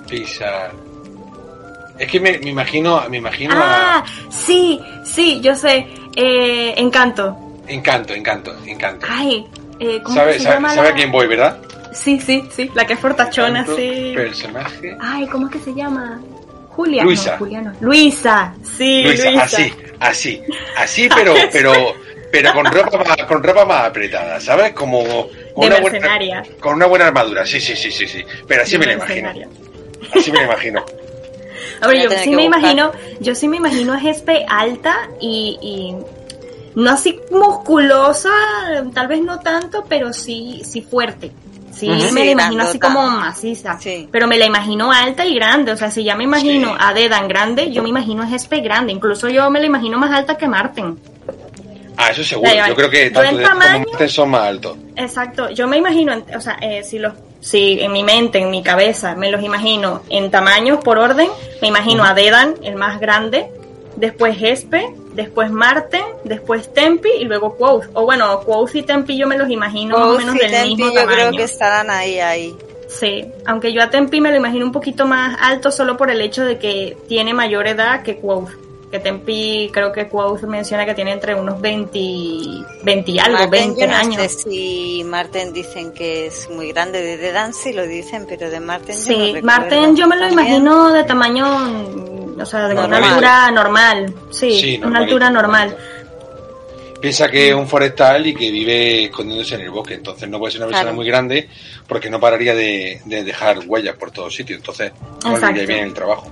Pixar? 0.09 0.73
Es 1.99 2.11
que 2.11 2.21
me, 2.21 2.39
me 2.39 2.51
imagino, 2.51 3.03
me 3.09 3.17
imagino 3.19 3.55
ah 3.57 4.05
a 4.05 4.33
sí 4.33 4.81
sí 5.05 5.41
yo 5.43 5.55
sé 5.55 5.87
eh, 6.15 6.75
Encanto 6.77 7.37
Encanto, 7.69 8.13
Encanto, 8.15 8.55
Encanto. 8.67 9.07
ay 9.09 9.47
eh, 9.81 10.01
¿cómo 10.03 10.15
¿Sabe, 10.15 10.35
se 10.35 10.41
sabe, 10.41 10.55
llama 10.57 10.75
sabe 10.75 10.89
la- 10.89 10.95
a 10.95 10.97
quién 10.97 11.11
voy, 11.13 11.27
verdad? 11.27 11.59
sí 11.93 12.21
sí 12.21 12.45
sí 12.55 12.71
la 12.75 12.87
que 12.87 12.93
es 12.95 12.99
fortachona 13.01 13.61
Encanto, 13.61 13.77
sí 13.77 14.13
Personaje. 14.15 14.97
ay 15.01 15.27
¿cómo 15.29 15.47
es 15.47 15.53
que 15.53 15.59
se 15.61 15.75
llama? 15.75 16.21
Julia 16.71 17.03
Luisa. 17.05 17.33
no, 17.33 17.39
Julia 17.39 17.61
no. 17.63 17.73
Luisa 17.81 18.55
sí 18.77 19.03
Luisa, 19.03 19.31
Luisa, 19.31 19.43
así, 19.45 19.73
así, 19.99 20.43
así, 20.77 21.09
pero, 21.17 21.33
pero, 21.51 21.73
pero 22.31 22.53
con 22.53 22.67
ropa 22.67 22.99
más, 23.03 23.17
con 23.27 23.43
ropa 23.43 23.65
más 23.65 23.85
apretada, 23.87 24.39
¿sabes? 24.41 24.73
Como 24.75 25.03
con 25.03 25.63
De 25.63 25.67
una 25.69 25.81
buena, 25.81 25.91
mercenaria. 25.99 26.43
con 26.61 26.75
una 26.75 26.85
buena 26.85 27.07
armadura, 27.07 27.47
sí, 27.47 27.59
sí, 27.59 27.75
sí, 27.75 27.91
sí, 27.91 28.07
sí. 28.07 28.23
Pero 28.47 28.63
así 28.65 28.73
De 28.73 28.79
me 28.81 28.87
la 28.87 28.93
imagino. 28.93 29.33
Así 30.15 30.33
me 30.33 30.43
imagino. 30.45 30.85
A 31.81 31.89
ver, 31.89 32.03
yo 32.03 32.11
sí 32.11 32.31
me 32.31 32.47
buscar. 32.47 32.61
imagino, 32.61 32.93
yo 33.21 33.35
sí 33.35 33.49
me 33.49 33.57
imagino 33.59 33.93
a 33.93 33.99
Gespe 33.99 34.47
alta 34.49 34.97
y, 35.21 35.59
y 35.61 35.97
no 36.81 36.91
así 36.91 37.19
musculosa, 37.31 38.31
tal 38.95 39.09
vez 39.09 39.21
no 39.23 39.41
tanto, 39.41 39.85
pero 39.89 40.13
sí, 40.13 40.63
sí 40.65 40.81
fuerte. 40.83 41.33
Sí, 41.73 41.91
Ujú. 41.91 41.99
me 41.99 42.09
Sí, 42.09 42.15
la 42.27 42.31
imagino 42.31 42.63
así 42.65 42.79
como 42.79 43.07
maciza. 43.09 43.79
Sí. 43.79 44.09
Pero 44.11 44.27
me 44.27 44.39
la 44.39 44.47
imagino 44.47 44.91
alta 44.91 45.27
y 45.27 45.35
grande. 45.35 45.73
O 45.73 45.77
sea, 45.77 45.91
si 45.91 46.03
ya 46.05 46.15
me 46.17 46.25
imagino 46.25 46.71
Sí. 46.71 46.77
a 46.81 46.95
Dedan 46.95 47.29
grande, 47.29 47.71
yo 47.71 47.83
me 47.83 47.91
imagino 47.91 48.23
a 48.23 48.27
Gespe 48.27 48.61
grande. 48.61 48.93
Incluso 48.93 49.29
yo 49.29 49.51
me 49.51 49.61
la 49.61 49.67
imagino 49.67 49.99
más 49.99 50.11
alta 50.11 50.39
que 50.39 50.49
Marten. 50.49 50.99
Ah, 51.99 52.09
eso 52.11 52.25
seguro. 52.25 52.51
Yo 52.69 52.75
creo 52.75 52.89
que 52.91 53.11
tanto 53.11 53.37
de 53.37 53.45
como 53.45 53.61
tamaño- 53.61 53.85
Marten 53.91 54.09
son 54.09 54.31
más 54.31 54.43
altos. 54.43 54.79
Exacto, 54.97 55.51
yo 55.51 55.67
me 55.69 55.77
imagino, 55.77 56.13
en- 56.15 56.25
o 56.35 56.41
sea, 56.41 56.57
eh, 56.63 56.83
si 56.83 56.99
los, 56.99 57.13
si 57.41 57.81
en 57.81 57.93
mi 57.93 58.03
mente, 58.03 58.39
en 58.39 58.51
mi 58.51 58.63
cabeza, 58.63 59.15
me 59.15 59.31
los 59.31 59.43
imagino 59.43 60.03
en 60.09 60.31
tamaños 60.31 60.79
por 60.83 60.99
orden, 60.99 61.29
me 61.63 61.69
imagino 61.69 62.05
a 62.05 62.15
Dedan, 62.15 62.55
el 62.63 62.77
más 62.77 63.01
grande, 63.01 63.51
después 63.97 64.37
Gespe, 64.37 64.93
después 65.15 65.51
Marten, 65.51 66.03
después 66.25 66.73
Tempi 66.73 67.11
y 67.19 67.25
luego 67.25 67.57
Quoth. 67.57 67.87
O 67.95 68.05
bueno, 68.05 68.41
Quoth 68.41 68.75
y 68.75 68.83
Tempi 68.83 69.17
yo 69.17 69.27
me 69.27 69.39
los 69.39 69.51
imagino 69.51 69.99
más 69.99 70.09
o 70.09 70.19
menos 70.19 70.37
y 70.37 70.39
del 70.39 70.51
Tempi 70.51 70.69
mismo 70.77 70.87
yo 70.87 70.95
tamaño. 70.95 71.17
creo 71.17 71.33
que 71.33 71.43
estarán 71.45 71.91
ahí, 71.91 72.21
ahí. 72.21 72.57
Sí, 72.89 73.27
aunque 73.47 73.73
yo 73.73 73.83
a 73.83 73.91
Tempi 73.91 74.21
me 74.21 74.31
lo 74.31 74.37
imagino 74.37 74.65
un 74.65 74.73
poquito 74.73 75.07
más 75.07 75.37
alto 75.41 75.71
solo 75.71 75.97
por 75.97 76.11
el 76.11 76.21
hecho 76.21 76.45
de 76.45 76.59
que 76.59 76.97
tiene 77.09 77.35
mayor 77.35 77.67
edad 77.67 78.03
que 78.03 78.19
Quoth. 78.19 78.51
Que 78.91 79.01
Tempi, 79.01 79.69
creo 79.73 79.91
que 79.93 80.09
Quoth 80.09 80.43
menciona 80.43 80.87
que 80.87 80.95
tiene 80.95 81.11
entre 81.13 81.35
unos 81.35 81.61
20, 81.61 81.99
20 82.85 83.11
y 83.11 83.19
algo, 83.19 83.33
Marten, 83.39 83.51
20 83.51 83.81
yo 83.81 83.87
no 83.89 83.95
años. 83.95 84.23
sé 84.23 84.29
si 84.29 85.03
Marten 85.05 85.53
dicen 85.53 85.93
que 85.93 86.27
es 86.27 86.49
muy 86.51 86.69
grande, 86.73 87.03
de 87.03 87.17
Dedan 87.17 87.53
sí 87.53 87.73
lo 87.73 87.85
dicen, 87.87 88.27
pero 88.29 88.49
de 88.49 88.61
Marten 88.61 88.95
yo 88.97 89.01
no 89.01 89.07
Sí, 89.07 89.33
recuerdo. 89.35 89.47
Marten 89.47 89.97
yo 89.97 90.07
me 90.07 90.15
lo 90.17 90.29
También. 90.29 90.47
imagino 90.49 90.93
de 90.93 91.03
tamaño, 91.05 91.47
o 92.41 92.47
sea, 92.47 92.69
de 92.69 92.75
una 92.75 92.97
altura 92.99 93.51
normal. 93.51 94.15
Sí, 94.31 94.61
Sí, 94.61 94.81
una 94.85 95.01
altura 95.01 95.31
normal. 95.31 95.77
Piensa 97.01 97.29
que 97.31 97.49
es 97.51 97.55
un 97.55 97.69
forestal 97.69 98.27
y 98.27 98.35
que 98.35 98.51
vive 98.51 99.05
escondiéndose 99.05 99.57
en 99.57 99.63
el 99.63 99.71
bosque, 99.71 99.95
entonces 99.95 100.29
no 100.29 100.39
puede 100.39 100.53
ser 100.53 100.61
una 100.61 100.69
persona 100.69 100.85
Claro. 100.85 100.97
muy 100.97 101.07
grande 101.07 101.49
porque 101.87 102.09
no 102.09 102.19
pararía 102.19 102.55
de, 102.55 103.01
de 103.05 103.23
dejar 103.25 103.59
huellas 103.67 103.97
por 103.97 104.11
todos 104.13 104.35
sitios, 104.35 104.59
entonces 104.61 104.93
no 105.25 105.53
bien 105.67 105.85
el 105.85 105.93
trabajo. 105.95 106.31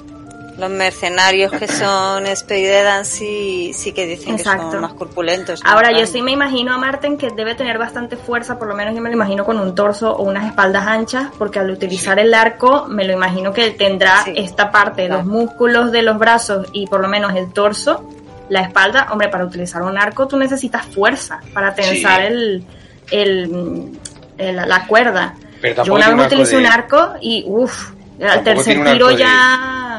Los 0.58 0.70
mercenarios 0.70 1.50
que 1.50 1.66
son 1.66 2.26
Espe 2.26 2.60
y 2.60 2.62
Dedan 2.62 3.04
sí, 3.04 3.72
sí 3.74 3.92
que 3.92 4.06
dicen 4.06 4.36
que 4.36 4.44
son 4.44 4.80
más 4.80 4.92
corpulentos. 4.94 5.60
Ahora, 5.64 5.90
yo 5.90 6.06
sí 6.06 6.22
me 6.22 6.30
imagino 6.30 6.72
a 6.72 6.78
Marten 6.78 7.18
que 7.18 7.30
debe 7.30 7.56
tener 7.56 7.76
bastante 7.76 8.16
fuerza, 8.16 8.56
por 8.58 8.68
lo 8.68 8.74
menos 8.76 8.94
yo 8.94 9.00
me 9.00 9.08
lo 9.10 9.16
imagino 9.16 9.44
con 9.44 9.58
un 9.58 9.74
torso 9.74 10.12
o 10.14 10.22
unas 10.22 10.46
espaldas 10.46 10.86
anchas, 10.86 11.26
porque 11.38 11.58
al 11.58 11.70
utilizar 11.70 12.20
el 12.20 12.32
arco 12.34 12.86
me 12.88 13.04
lo 13.04 13.12
imagino 13.12 13.52
que 13.52 13.72
tendrá 13.72 14.22
Sí. 14.22 14.32
esta 14.36 14.70
parte, 14.70 15.08
los 15.08 15.22
Claro. 15.22 15.28
músculos 15.30 15.90
de 15.90 16.02
los 16.02 16.18
brazos 16.18 16.68
y 16.72 16.86
por 16.86 17.00
lo 17.00 17.08
menos 17.08 17.34
el 17.34 17.52
torso, 17.52 18.08
la 18.48 18.60
espalda. 18.60 19.08
Hombre, 19.10 19.28
para 19.30 19.44
utilizar 19.44 19.82
un 19.82 19.98
arco 19.98 20.28
tú 20.28 20.36
necesitas 20.36 20.86
fuerza 20.86 21.40
para 21.52 21.74
tensar 21.74 22.20
Sí. 22.20 22.26
el, 22.28 22.64
el, 23.10 23.90
el- 24.38 24.56
la 24.56 24.86
cuerda. 24.86 25.34
Pero 25.60 25.82
Yo 25.84 25.94
una 25.94 26.10
vez 26.10 26.26
utilicé 26.26 26.56
de- 26.56 26.62
un 26.62 26.66
arco 26.66 27.14
y 27.20 27.42
uff, 27.46 27.90
al 28.20 28.44
Tampoco 28.44 28.44
tercer 28.44 28.84
tiro 28.92 29.10
ya... 29.10 29.93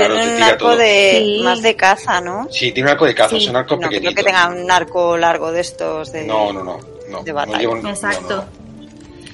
Claro, 0.00 0.14
Tienen 0.14 0.30
te 0.30 0.36
un 0.36 0.42
arco 0.50 0.76
de 0.76 1.22
Sí. 1.24 1.40
más 1.44 1.62
de 1.62 1.76
caza, 1.76 2.20
¿no? 2.20 2.48
Sí, 2.50 2.72
tiene 2.72 2.88
un 2.88 2.92
arco 2.92 3.06
de 3.06 3.14
caza, 3.14 3.36
Sí. 3.36 3.40
son 3.46 3.56
arcos 3.56 3.78
No 3.78 3.88
creo 3.88 4.00
pequeñitos. 4.00 4.14
que 4.14 4.22
tengan 4.24 4.58
un 4.64 4.70
arco 4.70 5.16
largo 5.16 5.52
de 5.52 5.60
estos 5.60 6.12
de... 6.12 6.24
No, 6.26 6.52
no, 6.52 6.64
no. 6.64 6.78
no, 7.10 7.22
de 7.22 7.30
no 7.32 7.36
batalla. 7.36 7.58
lleva 7.58 7.72
un- 7.74 7.82
no, 7.82 7.88
Exacto. 7.90 8.36
no. 8.36 8.44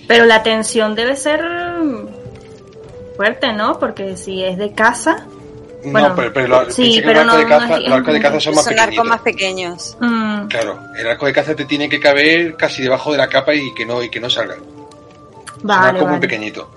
Pero 0.08 0.24
la 0.24 0.42
tensión 0.42 0.94
debe 0.94 1.16
ser 1.16 1.40
fuerte, 3.16 3.52
¿no? 3.52 3.78
Porque 3.78 4.16
si 4.16 4.44
es 4.44 4.56
de 4.58 4.72
casa. 4.72 5.26
No, 5.84 5.92
Bueno, 5.92 6.12
pero, 6.16 6.32
pero 6.32 6.48
lo- 6.48 6.70
sí, 6.70 7.00
pero 7.04 7.22
los 7.24 7.34
arcos 7.34 7.34
no- 7.34 7.38
de 7.38 7.46
caza, 7.48 7.68
no 7.68 7.78
los 7.88 7.92
arcos 7.98 8.14
de 8.14 8.20
caza 8.20 8.40
son 8.40 8.54
más 8.56 8.64
Son 8.64 8.72
arcos 8.72 8.84
pequeñitos. 8.86 9.06
más 9.08 9.20
pequeños. 9.20 9.96
mm, 10.00 10.46
Claro, 10.48 10.78
el 10.98 11.06
arco 11.08 11.26
de 11.26 11.32
caza 11.32 11.54
te 11.54 11.64
tiene 11.64 11.88
que 11.88 12.00
caber 12.00 12.56
casi 12.56 12.82
debajo 12.82 13.12
de 13.12 13.18
la 13.18 13.28
capa 13.28 13.54
y 13.54 13.72
que 13.74 13.86
no, 13.86 14.02
y 14.02 14.08
que 14.10 14.18
no 14.20 14.28
salga. 14.28 14.54
es 14.54 14.60
un 14.60 15.66
vale, 15.68 15.88
arco 15.88 16.00
muy 16.00 16.06
vale. 16.06 16.20
pequeñito. 16.20 16.70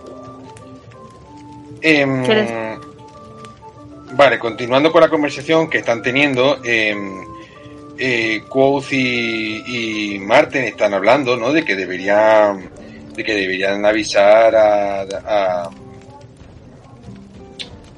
Em, 1.82 2.25
¿Quieres? 2.25 2.52
Vale, 4.12 4.38
continuando 4.39 4.91
con 4.91 5.02
la 5.02 5.10
conversación 5.10 5.69
que 5.69 5.80
están 5.80 6.02
teniendo, 6.02 6.60
em, 6.63 7.24
eh, 7.98 8.41
Quoth 8.48 8.91
y, 8.93 10.15
y 10.15 10.19
Marten 10.19 10.63
están 10.65 10.93
hablando, 10.93 11.36
¿no? 11.36 11.52
De 11.52 11.63
que 11.63 11.76
deberían, 11.76 12.69
de 13.15 13.24
que 13.24 13.34
deberían 13.36 13.86
avisar 13.86 14.56
a, 14.56 15.02
a 15.02 15.69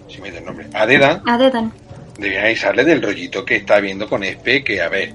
si 0.08 0.20
me 0.22 0.30
el 0.30 0.44
nombre, 0.44 0.68
a 0.74 0.86
Dedan, 0.86 1.22
A 1.28 1.38
Dedan. 1.38 1.72
deberían 2.18 2.46
avisarle 2.46 2.84
del 2.84 3.02
rollito 3.02 3.46
que 3.46 3.58
está 3.58 3.80
viendo 3.80 4.08
con 4.10 4.24
Espe, 4.24 4.64
que 4.64 4.82
a 4.82 4.90
ver, 4.90 5.14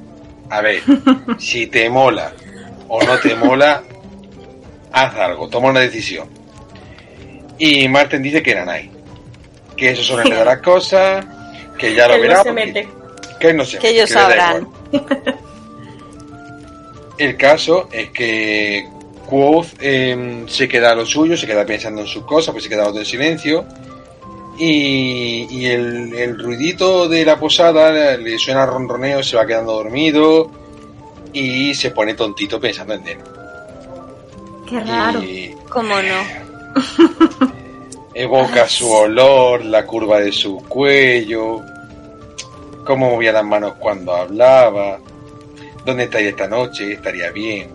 a 0.50 0.60
ver, 0.60 0.80
si 1.38 1.66
te 1.66 1.90
mola 1.90 2.32
o 2.88 3.02
no 3.02 3.18
te 3.18 3.34
mola, 3.34 3.82
haz 4.92 5.14
algo, 5.16 5.48
toma 5.48 5.68
una 5.70 5.80
decisión. 5.80 6.28
Y 7.58 7.88
Marten 7.88 8.22
dice 8.22 8.42
que 8.42 8.54
Nanay, 8.54 8.90
que 9.76 9.90
eso 9.90 10.02
son 10.02 10.28
las 10.28 10.58
cosas, 10.62 11.24
que 11.78 11.94
ya 11.94 12.08
lo 12.08 12.16
no 12.16 12.22
verá, 12.22 12.42
se 12.42 12.52
mete. 12.52 12.88
que 13.38 13.52
no 13.52 13.64
se 13.64 13.78
Que 13.78 13.90
ellos 13.90 14.10
sabrán. 14.10 14.68
El 17.18 17.36
caso 17.36 17.88
es 17.92 18.10
que 18.10 18.86
Quoth 19.26 19.68
eh, 19.80 20.44
se 20.48 20.68
queda 20.68 20.90
a 20.90 20.94
lo 20.94 21.06
suyo, 21.06 21.36
se 21.36 21.46
queda 21.46 21.64
pensando 21.64 22.02
en 22.02 22.06
sus 22.06 22.24
cosas, 22.24 22.52
pues 22.52 22.64
se 22.64 22.70
queda 22.70 22.88
en 22.88 23.04
silencio. 23.04 23.64
Y, 24.58 25.46
y 25.50 25.66
el, 25.66 26.14
el 26.14 26.38
ruidito 26.38 27.08
de 27.08 27.24
la 27.24 27.38
posada 27.38 27.90
le, 27.90 28.18
le 28.18 28.38
suena 28.38 28.64
ronroneo, 28.64 29.22
se 29.22 29.36
va 29.36 29.46
quedando 29.46 29.72
dormido 29.72 30.50
y 31.32 31.74
se 31.74 31.90
pone 31.90 32.14
tontito 32.14 32.58
pensando 32.58 32.94
en 32.94 33.06
él. 33.08 33.18
Qué 34.68 34.80
raro. 34.80 35.22
Y 35.22 35.54
¿Cómo 35.68 35.94
no? 36.00 37.55
Evoca 38.18 38.66
su 38.68 38.90
olor, 38.90 39.64
la 39.64 39.84
curva 39.84 40.18
de 40.20 40.32
su 40.32 40.56
cuello, 40.66 41.62
cómo 42.84 43.10
movía 43.10 43.32
las 43.32 43.44
manos 43.44 43.74
cuando 43.78 44.14
hablaba, 44.14 44.98
dónde 45.84 46.04
estaría 46.04 46.30
esta 46.30 46.48
noche, 46.48 46.92
estaría 46.92 47.30
bien. 47.30 47.68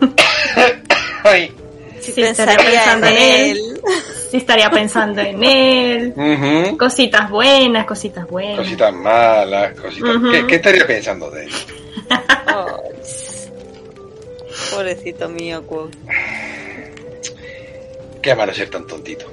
Ay, 1.24 1.52
Si 2.00 2.12
Sí, 2.12 2.22
estaría 2.22 2.56
pensando 2.58 3.06
en 3.06 3.16
él. 3.16 3.56
él. 3.56 3.80
Sí, 4.30 4.36
estaría 4.38 4.70
pensando 4.70 5.20
en 5.22 5.42
él. 5.44 6.76
Cositas 6.78 7.30
buenas, 7.30 7.86
cositas 7.86 8.26
buenas. 8.28 8.58
Cositas 8.58 8.92
malas, 8.92 9.72
cositas. 9.80 10.16
Ujú. 10.16 10.30
¿Qué, 10.30 10.46
qué 10.46 10.54
estaría 10.56 10.86
pensando 10.86 11.30
de 11.30 11.44
él? 11.44 11.50
Oh, 12.54 12.82
pobrecito 14.74 15.28
mío, 15.28 15.62
Quoth. 15.66 15.94
Qué 18.26 18.34
malo 18.34 18.52
ser 18.52 18.68
tan 18.68 18.84
tontito. 18.88 19.30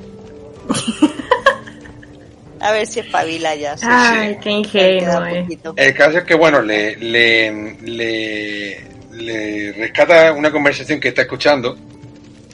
A 2.60 2.72
ver 2.74 2.86
si 2.86 3.00
espabila 3.00 3.56
ya. 3.56 3.76
sí. 3.76 3.88
Ay, 3.90 4.38
qué 4.40 4.52
ingenuo, 4.52 5.26
eh. 5.26 5.48
El 5.76 5.94
caso 5.96 6.20
es 6.20 6.24
que, 6.26 6.36
bueno, 6.36 6.62
le, 6.62 6.96
le, 6.98 7.76
le, 7.82 8.82
le 9.14 9.72
rescata 9.74 10.32
una 10.34 10.52
conversación 10.52 11.00
que 11.00 11.08
está 11.08 11.24
escuchando 11.24 11.76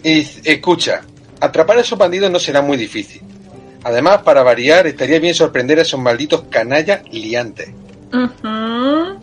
y 0.02 0.14
dice, 0.14 0.40
escucha, 0.46 1.02
atrapar 1.42 1.78
a 1.78 1.82
esos 1.82 2.00
bandidos 2.00 2.32
no 2.32 2.40
será 2.40 2.62
muy 2.62 2.78
difícil. 2.78 3.22
Además, 3.84 4.22
para 4.22 4.42
variar, 4.42 4.88
estaría 4.88 5.20
bien 5.20 5.36
sorprender 5.36 5.78
a 5.80 5.82
esos 5.82 6.00
malditos 6.00 6.44
canallas 6.50 7.02
liantes. 7.12 7.68
Ujú. 8.14 9.20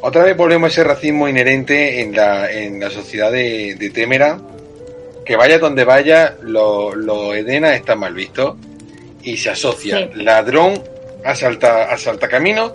Otra 0.00 0.24
vez 0.24 0.36
volvemos 0.36 0.66
a 0.66 0.72
ese 0.72 0.82
racismo 0.82 1.28
inherente 1.28 2.00
en 2.00 2.16
la, 2.16 2.50
en 2.50 2.80
la 2.80 2.90
sociedad 2.90 3.30
de, 3.30 3.76
de 3.76 3.90
Temera, 3.90 4.40
que 5.30 5.36
vaya 5.36 5.60
donde 5.60 5.84
vaya, 5.84 6.36
los 6.42 6.92
lo 6.96 7.32
Edena 7.32 7.76
están 7.76 8.00
mal 8.00 8.12
vistos 8.12 8.56
y 9.22 9.36
se 9.36 9.50
asocia 9.50 9.96
Sí. 9.96 10.10
ladrón 10.24 10.82
asalta, 11.24 11.84
asalta 11.84 12.26
camino 12.26 12.74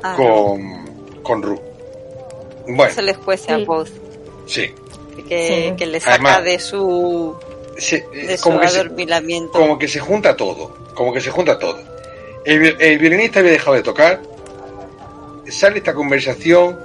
Ah, 0.00 0.14
con, 0.16 0.86
con 1.24 1.42
Ru. 1.42 1.60
Bueno, 2.68 2.94
Se 2.94 3.02
les 3.02 3.18
cuece 3.18 3.52
a 3.52 3.58
Sí. 3.58 3.66
Quoth. 3.66 3.88
sí. 4.46 4.70
Que, 5.28 5.70
Sí. 5.70 5.76
que 5.76 5.86
le 5.86 5.98
saca 5.98 6.14
Además, 6.14 6.44
de 6.44 6.60
su, 6.60 7.36
Se- 7.78 8.06
de 8.12 8.36
su 8.36 8.44
como, 8.44 8.60
que 8.60 8.68
se, 8.68 8.78
adormilamiento. 8.78 9.52
como 9.58 9.76
que 9.76 9.88
se 9.88 9.98
junta 9.98 10.36
todo. 10.36 10.76
Como 10.94 11.12
que 11.12 11.20
se 11.20 11.30
junta 11.32 11.58
todo. 11.58 11.80
El 12.44 12.98
violinista 13.00 13.40
había 13.40 13.50
dejado 13.52 13.74
de 13.74 13.82
tocar. 13.82 14.20
Sale 15.48 15.78
esta 15.78 15.94
conversación. 15.94 16.78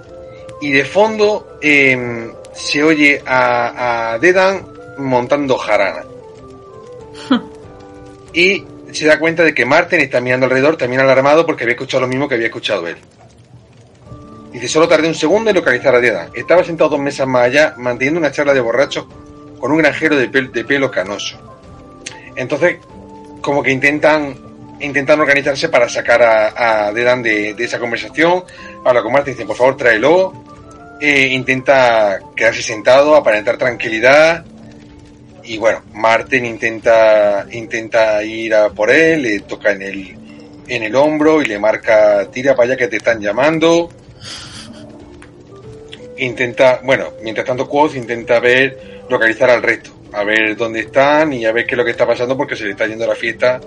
Y 0.59 0.71
de 0.71 0.85
fondo 0.85 1.59
em, 1.61 2.33
se 2.53 2.83
oye 2.83 3.21
a, 3.27 4.13
a 4.13 4.17
Dedan 4.19 4.75
montando 4.97 5.57
jarana. 5.57 6.03
y 8.33 8.63
se 8.91 9.05
da 9.05 9.19
cuenta 9.19 9.43
de 9.43 9.53
que 9.53 9.65
Martin 9.65 9.99
está 9.99 10.21
mirando 10.21 10.45
alrededor, 10.45 10.77
también 10.77 11.01
alarmado 11.01 11.45
porque 11.45 11.63
había 11.63 11.73
escuchado 11.73 12.01
lo 12.01 12.07
mismo 12.07 12.27
que 12.27 12.35
había 12.35 12.47
escuchado 12.47 12.87
él. 12.87 12.97
Dice, 14.51 14.67
solo 14.67 14.87
tardé 14.87 15.07
un 15.07 15.15
segundo 15.15 15.49
en 15.49 15.55
localizar 15.55 15.93
a 15.93 15.99
Dedan. 15.99 16.29
Estaba 16.33 16.63
sentado 16.63 16.91
dos 16.91 16.99
mesas 16.99 17.27
más 17.27 17.43
allá, 17.45 17.73
manteniendo 17.77 18.19
una 18.19 18.31
charla 18.31 18.53
de 18.53 18.61
borrachos 18.61 19.05
con 19.59 19.71
un 19.71 19.77
granjero 19.79 20.15
de, 20.15 20.31
pel- 20.31 20.51
de 20.51 20.63
pelo 20.65 20.89
canoso. 20.89 21.37
Entonces, 22.35 22.77
como 23.41 23.61
que 23.61 23.71
intentan 23.71 24.47
intentan 24.79 25.19
organizarse 25.19 25.69
para 25.69 25.89
sacar 25.89 26.21
a, 26.21 26.87
a 26.87 26.93
de, 26.93 27.55
esa 27.57 27.79
conversación. 27.79 28.43
Habla 28.85 29.01
con 29.01 29.11
Martin 29.11 29.33
dice, 29.33 29.45
por 29.45 29.55
favor, 29.55 29.75
tráelo. 29.75 30.33
Eh, 31.01 31.27
intenta 31.31 32.19
quedarse 32.35 32.61
sentado, 32.61 33.15
aparentar 33.15 33.57
tranquilidad. 33.57 34.45
Y 35.47 35.57
bueno, 35.57 35.81
Martin 35.93 36.45
intenta, 36.45 37.47
intenta 37.51 38.21
ir 38.21 38.53
a 38.53 38.69
por 38.69 38.91
él, 38.91 39.21
le 39.21 39.39
toca 39.39 39.71
en 39.71 39.81
el, 39.81 40.17
en 40.67 40.83
el 40.83 40.93
hombro 40.93 41.41
y 41.41 41.45
le 41.45 41.57
marca, 41.57 42.29
tira 42.29 42.53
para 42.53 42.67
allá 42.67 42.77
que 42.77 42.89
te 42.89 42.97
están 42.97 43.21
llamando. 43.21 43.89
Intenta, 46.17 46.81
bueno, 46.83 47.13
mientras 47.23 47.47
tanto 47.47 47.65
Quoth 47.69 47.95
intenta 47.95 48.41
ver, 48.41 49.05
localizar 49.09 49.49
al 49.49 49.63
resto, 49.63 49.91
a 50.11 50.25
ver 50.25 50.57
dónde 50.57 50.81
están 50.81 51.31
y 51.31 51.45
a 51.45 51.53
ver 51.53 51.65
qué 51.65 51.75
es 51.75 51.77
lo 51.77 51.85
que 51.85 51.91
está 51.91 52.05
pasando 52.05 52.35
porque 52.35 52.57
se 52.57 52.65
le 52.65 52.71
está 52.71 52.85
yendo 52.85 53.07
la 53.07 53.15
fiesta. 53.15 53.61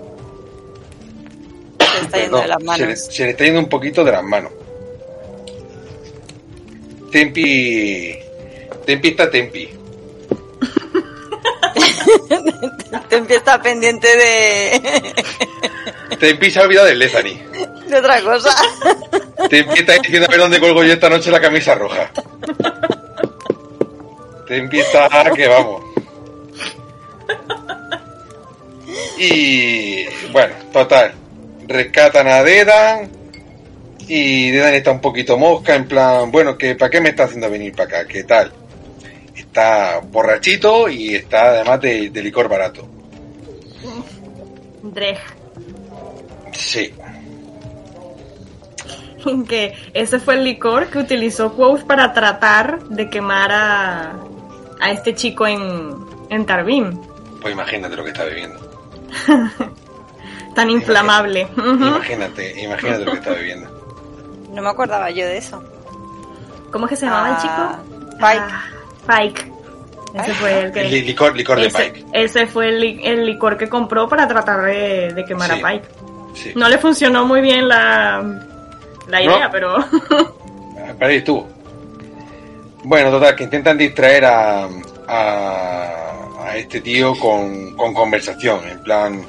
Se 1.79 2.01
está 2.05 2.19
yendo 2.19 2.41
de 2.41 2.47
las 2.47 2.57
se, 2.57 2.61
le, 2.61 2.65
manos. 2.65 2.99
se 2.99 3.23
le 3.23 3.29
está 3.31 3.43
yendo 3.43 3.59
un 3.59 3.69
poquito 3.69 4.03
de 4.03 4.11
las 4.11 4.23
manos. 4.23 4.51
Tempi. 7.11 8.15
Tempi 8.85 9.07
está 9.07 9.31
Tempi. 9.31 9.80
Te 13.09 13.17
empieza 13.17 13.61
pendiente 13.61 14.07
de, 14.07 15.13
Tempi 16.21 16.51
se 16.51 16.59
ha 16.59 16.63
olvidado 16.63 16.87
del 16.87 16.99
Lezani. 16.99 17.41
de 17.87 17.97
otra 17.97 18.21
cosa. 18.21 18.55
Tempi 19.49 19.79
está 19.79 19.93
diciendo 19.93 20.27
a 20.27 20.31
ver 20.31 20.39
dónde 20.39 20.59
colgo 20.59 20.83
yo 20.83 20.93
esta 20.93 21.09
noche 21.09 21.31
la 21.31 21.41
camisa 21.41 21.73
roja. 21.73 22.11
Tempi 24.47 24.79
está 24.79 25.09
que 25.35 25.47
vamos. 25.47 25.83
Y 29.17 30.05
bueno, 30.31 30.53
total. 30.71 31.13
Rescatan 31.67 32.27
a 32.27 32.43
Dedan. 32.43 33.09
Y 34.07 34.51
Dedan 34.51 34.73
está 34.73 34.91
un 34.91 35.01
poquito 35.01 35.37
mosca, 35.37 35.73
en 35.73 35.87
plan, 35.87 36.31
bueno, 36.31 36.57
que 36.57 36.75
¿para 36.75 36.89
qué 36.89 37.01
me 37.01 37.09
está 37.09 37.23
haciendo 37.23 37.49
venir 37.49 37.73
para 37.73 37.99
acá? 37.99 38.07
¿Qué 38.07 38.23
tal? 38.25 38.51
Está 39.51 39.99
borrachito 39.99 40.87
y 40.87 41.13
está 41.13 41.49
además 41.49 41.81
de, 41.81 42.09
de 42.09 42.23
licor 42.23 42.47
barato. 42.47 42.87
Drej. 44.81 45.17
Sí, 46.53 46.93
Que 49.49 49.75
ese 49.93 50.19
fue 50.19 50.35
el 50.35 50.45
licor 50.45 50.87
que 50.87 50.99
utilizó 50.99 51.53
Quoth 51.53 51.83
para 51.83 52.13
tratar 52.13 52.81
de 52.85 53.09
quemar 53.09 53.51
a, 53.51 54.15
a 54.79 54.91
este 54.91 55.13
chico 55.15 55.45
en, 55.45 55.95
en 56.29 56.45
Tarbin. 56.45 56.97
pues 57.41 57.53
imagínate 57.53 57.95
lo 57.97 58.03
que 58.05 58.09
está 58.11 58.23
bebiendo. 58.23 58.57
Tan 60.55 60.69
inflamable. 60.69 61.47
Imagínate, 61.57 62.61
imagínate 62.63 63.05
lo 63.05 63.11
que 63.11 63.17
está 63.17 63.31
bebiendo. 63.31 63.69
No 64.51 64.61
me 64.61 64.67
acordaba 64.69 65.09
yo 65.09 65.25
de 65.25 65.37
eso. 65.37 65.63
¿Cómo 66.73 66.85
es 66.85 66.89
que 66.89 66.95
se 66.97 67.05
llamaba 67.05 67.27
Ah, 67.27 67.31
el 67.31 67.41
chico? 67.41 68.15
Pike. 68.17 68.39
Ah, 68.41 68.65
Pike. 69.07 69.51
Ese 70.13 70.33
fue 70.33 70.59
el 70.63 70.71
que... 70.73 70.83
Li- 70.83 71.01
Licor, 71.03 71.35
licor 71.35 71.59
de 71.59 71.67
ese, 71.67 71.83
Pike. 71.91 72.05
ese 72.13 72.45
fue 72.47 72.67
el, 72.69 72.79
li- 72.81 73.01
el 73.03 73.25
licor 73.25 73.57
que 73.57 73.69
compró 73.69 74.09
para 74.09 74.27
tratar 74.27 74.61
de, 74.63 75.13
de 75.13 75.25
quemar 75.25 75.51
Sí. 75.53 75.61
a 75.61 75.67
Pike. 75.67 75.87
Sí. 76.35 76.51
No 76.55 76.67
le 76.69 76.77
funcionó 76.77 77.25
muy 77.25 77.41
bien 77.41 77.67
la, 77.67 78.21
la 79.07 79.19
No. 79.19 79.23
idea, 79.23 79.49
pero... 79.51 79.75
Para 80.99 81.11
ahí 81.11 81.17
estuvo. 81.17 81.47
Bueno, 82.83 83.11
total, 83.11 83.35
que 83.35 83.43
intentan 83.43 83.77
distraer 83.77 84.25
a, 84.25 84.63
a, 84.65 84.69
a 85.07 86.47
a 86.49 86.57
este 86.57 86.81
tío 86.81 87.13
con, 87.15 87.75
con 87.77 87.93
conversación, 87.93 88.67
en 88.67 88.81
plan, 88.83 89.23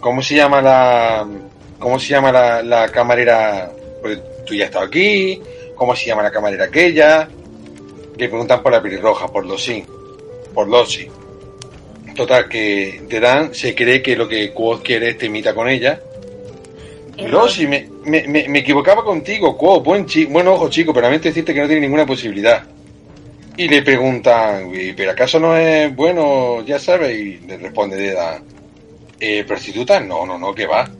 ¿cómo 0.00 0.20
se 0.20 0.34
llama 0.34 0.60
la, 0.60 1.24
cómo 1.78 1.98
se 2.00 2.08
llama 2.08 2.32
la, 2.32 2.62
la 2.62 2.88
camarera? 2.88 3.70
Pues 4.02 4.18
tú 4.44 4.52
ya 4.54 4.64
has 4.64 4.70
estado 4.70 4.84
aquí, 4.86 5.40
¿cómo 5.76 5.94
se 5.94 6.06
llama 6.06 6.24
la 6.24 6.30
camarera 6.32 6.64
aquella? 6.64 7.28
Le 8.16 8.28
preguntan 8.28 8.62
por 8.62 8.72
la 8.72 8.82
pelirroja, 8.82 9.28
por 9.28 9.44
Losi, 9.46 9.84
por 10.54 10.68
Losi. 10.68 11.08
Total, 12.14 12.48
que 12.48 13.02
Dedan 13.06 13.54
se 13.54 13.74
cree 13.74 14.00
que 14.02 14.16
lo 14.16 14.26
que 14.26 14.52
Quoth 14.52 14.82
quiere 14.82 15.10
es 15.10 15.18
te 15.18 15.26
imita 15.26 15.54
con 15.54 15.68
ella. 15.68 16.00
Error. 17.18 17.30
Losi, 17.30 17.66
me, 17.66 17.88
me, 18.04 18.26
me, 18.26 18.48
me 18.48 18.58
equivocaba 18.60 19.04
contigo, 19.04 19.56
Quoth, 19.56 19.84
buen, 19.84 20.06
chi 20.06 20.24
buen 20.24 20.48
ojo 20.48 20.68
chico, 20.70 20.94
pero 20.94 21.06
lamento 21.06 21.28
decirte 21.28 21.52
que 21.52 21.60
no 21.60 21.66
tiene 21.66 21.82
ninguna 21.82 22.06
posibilidad. 22.06 22.64
Y 23.58 23.68
le 23.68 23.82
preguntan, 23.82 24.70
"¿Y, 24.74 24.92
¿pero 24.92 25.10
acaso 25.10 25.38
no 25.38 25.56
es 25.56 25.94
bueno, 25.94 26.62
ya 26.64 26.78
sabes? 26.78 27.18
Y 27.18 27.38
le 27.46 27.58
responde 27.58 27.96
Dedan, 27.96 28.42
eh, 29.20 29.44
¿prostituta? 29.46 30.00
No, 30.00 30.24
no, 30.24 30.38
no, 30.38 30.54
que 30.54 30.66
va. 30.66 30.90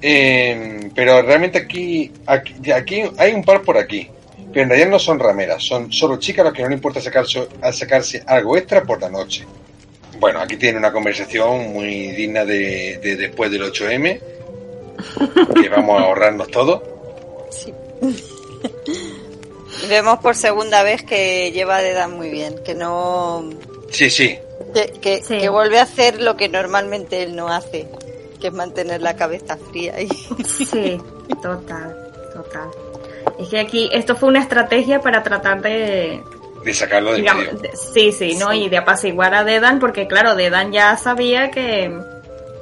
Eh, 0.00 0.90
pero 0.94 1.22
realmente 1.22 1.58
aquí, 1.58 2.10
aquí, 2.26 2.70
aquí 2.70 3.02
hay 3.18 3.32
un 3.32 3.42
par 3.42 3.62
por 3.62 3.76
aquí. 3.78 4.08
Pero 4.56 4.64
en 4.64 4.70
realidad 4.70 4.88
no 4.88 4.98
son 4.98 5.18
rameras, 5.18 5.62
son 5.62 5.92
solo 5.92 6.16
chicas 6.16 6.40
a 6.40 6.44
las 6.44 6.54
que 6.54 6.62
no 6.62 6.68
le 6.70 6.76
importa 6.76 6.98
sacarse, 6.98 7.46
a 7.60 7.70
sacarse 7.74 8.22
algo 8.26 8.56
extra 8.56 8.82
por 8.84 8.98
la 8.98 9.10
noche. 9.10 9.44
Bueno, 10.18 10.40
aquí 10.40 10.56
tiene 10.56 10.78
una 10.78 10.90
conversación 10.90 11.74
muy 11.74 12.12
digna 12.12 12.42
de, 12.46 12.96
de 13.02 13.16
después 13.16 13.50
del 13.50 13.70
8M, 13.70 14.18
que 15.60 15.68
vamos 15.68 16.00
a 16.00 16.04
ahorrarnos 16.04 16.48
todo. 16.48 16.82
Sí. 17.50 17.70
Vemos 19.90 20.20
por 20.20 20.34
segunda 20.34 20.82
vez 20.82 21.02
que 21.02 21.52
lleva 21.52 21.82
de 21.82 21.90
edad 21.90 22.08
muy 22.08 22.30
bien, 22.30 22.54
que 22.64 22.74
no. 22.74 23.50
Sí, 23.90 24.08
sí, 24.08 24.38
Que, 24.72 24.86
que, 25.02 25.22
Sí. 25.22 25.36
que 25.36 25.50
vuelve 25.50 25.80
a 25.80 25.82
hacer 25.82 26.22
lo 26.22 26.38
que 26.38 26.48
normalmente 26.48 27.22
él 27.22 27.36
no 27.36 27.48
hace, 27.48 27.86
que 28.40 28.46
es 28.46 28.52
mantener 28.54 29.02
la 29.02 29.16
cabeza 29.16 29.58
fría. 29.70 30.00
Y... 30.00 30.08
Sí, 30.44 30.98
total, 31.42 32.10
total. 32.32 32.70
Es 33.38 33.48
que 33.48 33.58
aquí 33.60 33.88
esto 33.92 34.16
fue 34.16 34.28
una 34.28 34.40
estrategia 34.40 35.00
para 35.00 35.22
tratar 35.22 35.60
de, 35.62 36.22
de 36.64 36.74
sacarlo 36.74 37.12
de 37.12 37.18
digamos, 37.18 37.44
medio. 37.46 37.58
de- 37.58 37.76
sí, 37.76 38.12
sí, 38.12 38.36
¿no? 38.36 38.50
Sí. 38.52 38.64
Y 38.64 38.68
de 38.68 38.78
apaciguar 38.78 39.34
a 39.34 39.44
Dedan, 39.44 39.78
porque 39.78 40.06
claro, 40.06 40.34
Dedan 40.34 40.72
ya 40.72 40.96
sabía 40.96 41.50
que, 41.50 41.96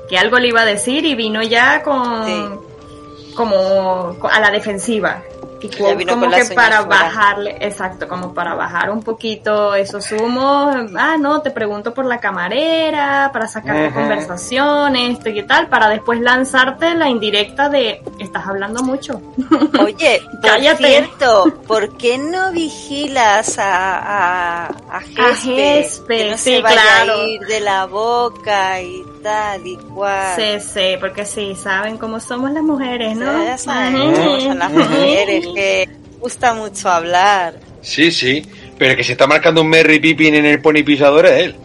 que 0.08 0.18
algo 0.18 0.38
le 0.38 0.48
iba 0.48 0.62
a 0.62 0.66
decir 0.66 1.04
y 1.04 1.14
vino 1.14 1.42
ya 1.42 1.82
con 1.82 2.26
Sí. 2.26 3.34
como 3.36 4.16
a 4.30 4.40
la 4.40 4.50
defensiva. 4.50 5.22
Vino 5.68 6.14
como 6.14 6.30
que 6.30 6.44
para 6.54 6.82
fuera. 6.82 7.02
bajarle, 7.04 7.56
exacto, 7.60 8.08
como 8.08 8.34
para 8.34 8.54
bajar 8.54 8.90
un 8.90 9.02
poquito 9.02 9.74
esos 9.74 10.10
humos, 10.12 10.74
ah, 10.96 11.16
no, 11.18 11.40
te 11.42 11.50
pregunto 11.50 11.94
por 11.94 12.04
la 12.04 12.18
camarera, 12.18 13.30
para 13.32 13.46
sacar 13.46 13.92
conversación, 13.92 14.96
esto 14.96 15.28
y 15.30 15.42
tal, 15.42 15.68
para 15.68 15.88
después 15.88 16.20
lanzarte 16.20 16.94
la 16.94 17.08
indirecta 17.08 17.68
de, 17.68 18.02
estás 18.18 18.46
hablando 18.46 18.82
mucho. 18.82 19.20
Oye, 19.82 20.22
por 20.40 20.50
Cállate. 20.50 20.86
cierto, 20.86 21.44
¿por 21.66 21.96
qué 21.96 22.18
no 22.18 22.52
vigilas 22.52 23.58
a, 23.58 23.98
a, 23.98 24.66
a 24.66 25.00
Gespe? 25.00 25.54
Gespe, 25.54 26.16
que 26.16 26.30
no 26.30 26.38
sí, 26.38 26.56
se 26.56 26.62
vaya 26.62 26.80
claro. 26.82 27.20
a 27.20 27.24
ir 27.24 27.40
de 27.40 27.60
la 27.60 27.86
boca 27.86 28.80
y 28.80 29.13
tal 29.24 29.66
y 29.66 29.76
cual. 29.76 30.36
Sí, 30.36 30.60
sí, 30.60 30.96
porque 31.00 31.24
sí, 31.24 31.56
saben 31.60 31.96
cómo 31.96 32.20
somos 32.20 32.52
las 32.52 32.62
mujeres, 32.62 33.16
¿no? 33.16 33.42
Ya 33.42 33.58
saben 33.58 34.12
cómo 34.12 34.40
son 34.40 34.58
las 34.58 34.70
mujeres, 34.70 35.46
que 35.54 35.88
gusta 36.20 36.52
mucho 36.52 36.90
hablar. 36.90 37.54
Sí, 37.80 38.12
sí, 38.12 38.46
pero 38.78 38.92
el 38.92 38.96
que 38.98 39.04
se 39.04 39.12
está 39.12 39.26
marcando 39.26 39.62
un 39.62 39.68
Merry 39.68 39.98
Pippin 39.98 40.34
en 40.34 40.44
el 40.44 40.60
pony 40.60 40.84
pisador 40.84 41.24
es 41.26 41.44
él. 41.44 41.56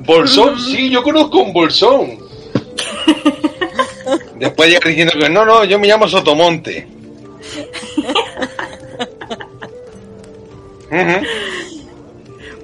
Bolsón, 0.00 0.58
sí, 0.58 0.90
yo 0.90 1.02
conozco 1.02 1.38
un 1.38 1.52
bolsón. 1.52 2.18
Después 4.38 4.68
llega 4.68 4.88
diciendo 4.88 5.14
que 5.18 5.30
no, 5.30 5.44
no, 5.44 5.64
yo 5.64 5.78
me 5.78 5.86
llamo 5.86 6.08
Sotomonte. 6.08 6.88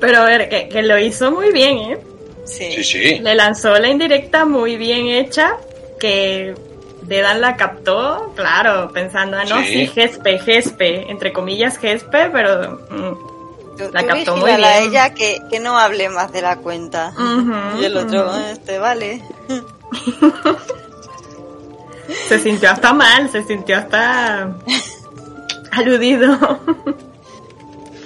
Pero 0.00 0.18
a 0.18 0.24
ver, 0.24 0.48
que, 0.48 0.68
que 0.68 0.82
lo 0.82 0.98
hizo 0.98 1.30
muy 1.30 1.52
bien, 1.52 1.78
¿eh? 1.78 1.98
Sí. 2.44 2.70
Sí, 2.72 2.84
sí. 2.84 3.18
Le 3.20 3.34
lanzó 3.34 3.74
la 3.78 3.88
indirecta 3.88 4.44
muy 4.44 4.76
bien 4.76 5.06
hecha, 5.08 5.52
que 5.98 6.54
Dedan 7.02 7.40
la 7.40 7.56
captó, 7.56 8.32
claro, 8.36 8.90
pensando, 8.92 9.36
ah, 9.38 9.44
no, 9.44 9.58
Sí. 9.60 9.64
sí, 9.66 9.86
Gespe, 9.88 10.38
Gespe, 10.38 11.10
entre 11.10 11.32
comillas 11.32 11.78
Gespe, 11.78 12.28
pero... 12.30 12.78
mm, 12.90 13.30
Tú, 13.78 13.88
La 13.92 14.02
tú 14.02 14.06
captó 14.08 14.36
muy 14.36 14.50
vigílala 14.50 14.74
a 14.74 14.78
bien. 14.80 14.90
ella 14.90 15.14
que, 15.14 15.38
que 15.50 15.58
no 15.58 15.78
hable 15.78 16.10
más 16.10 16.30
de 16.32 16.42
la 16.42 16.56
cuenta. 16.56 17.12
Y 17.80 17.84
el 17.86 17.96
otro. 17.96 18.30
"Ah, 18.30 18.50
este 18.52 18.78
vale. 18.78 19.22
se 22.28 22.38
sintió 22.38 22.70
hasta 22.70 22.92
mal, 22.92 23.30
se 23.30 23.42
sintió 23.44 23.78
hasta 23.78 24.54
aludido. 25.72 26.60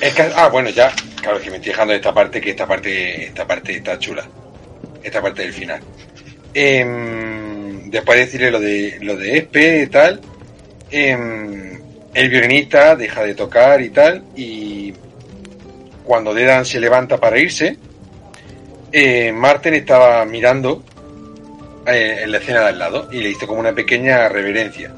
Es 0.01 0.14
que, 0.14 0.22
ah, 0.34 0.49
bueno, 0.49 0.70
ya, 0.70 0.92
claro, 1.20 1.40
que 1.40 1.51
me 1.51 1.57
estoy 1.57 1.72
dejando 1.72 1.92
de 1.92 1.99
esta 1.99 2.12
parte, 2.12 2.40
que 2.40 2.51
esta 2.51 2.66
parte, 2.66 3.26
esta 3.26 3.47
parte 3.47 3.76
está 3.76 3.99
chula. 3.99 4.26
Esta 5.03 5.22
parte 5.22 5.42
del 5.42 5.53
final. 5.53 5.80
Em, 6.53 7.90
después 7.90 8.18
de 8.18 8.24
decirle 8.24 8.51
lo 8.51 8.61
de, 8.61 8.99
lo 9.01 9.16
de 9.16 9.38
Espe 9.38 9.82
y 9.82 9.86
tal, 9.86 10.20
em, 10.90 11.80
el 12.14 12.28
violinista 12.28 12.97
deja 12.97 13.22
de 13.22 13.34
tocar 13.34 13.80
y 13.80 13.90
tal, 13.90 14.24
y 14.36 14.95
cuando 16.05 16.34
Dedan 16.34 16.64
se 16.64 16.80
levanta 16.80 17.18
para 17.18 17.38
irse, 17.38 17.76
eh, 18.92 19.32
Marten 19.32 19.74
estaba 19.74 20.24
mirando 20.24 20.84
eh, 21.86 22.20
en 22.22 22.30
la 22.30 22.38
escena 22.38 22.61
de 22.61 22.68
al 22.68 22.78
lado 22.78 23.09
y 23.11 23.18
le 23.18 23.30
hizo 23.30 23.47
como 23.47 23.61
una 23.61 23.74
pequeña 23.74 24.28
reverencia. 24.28 24.92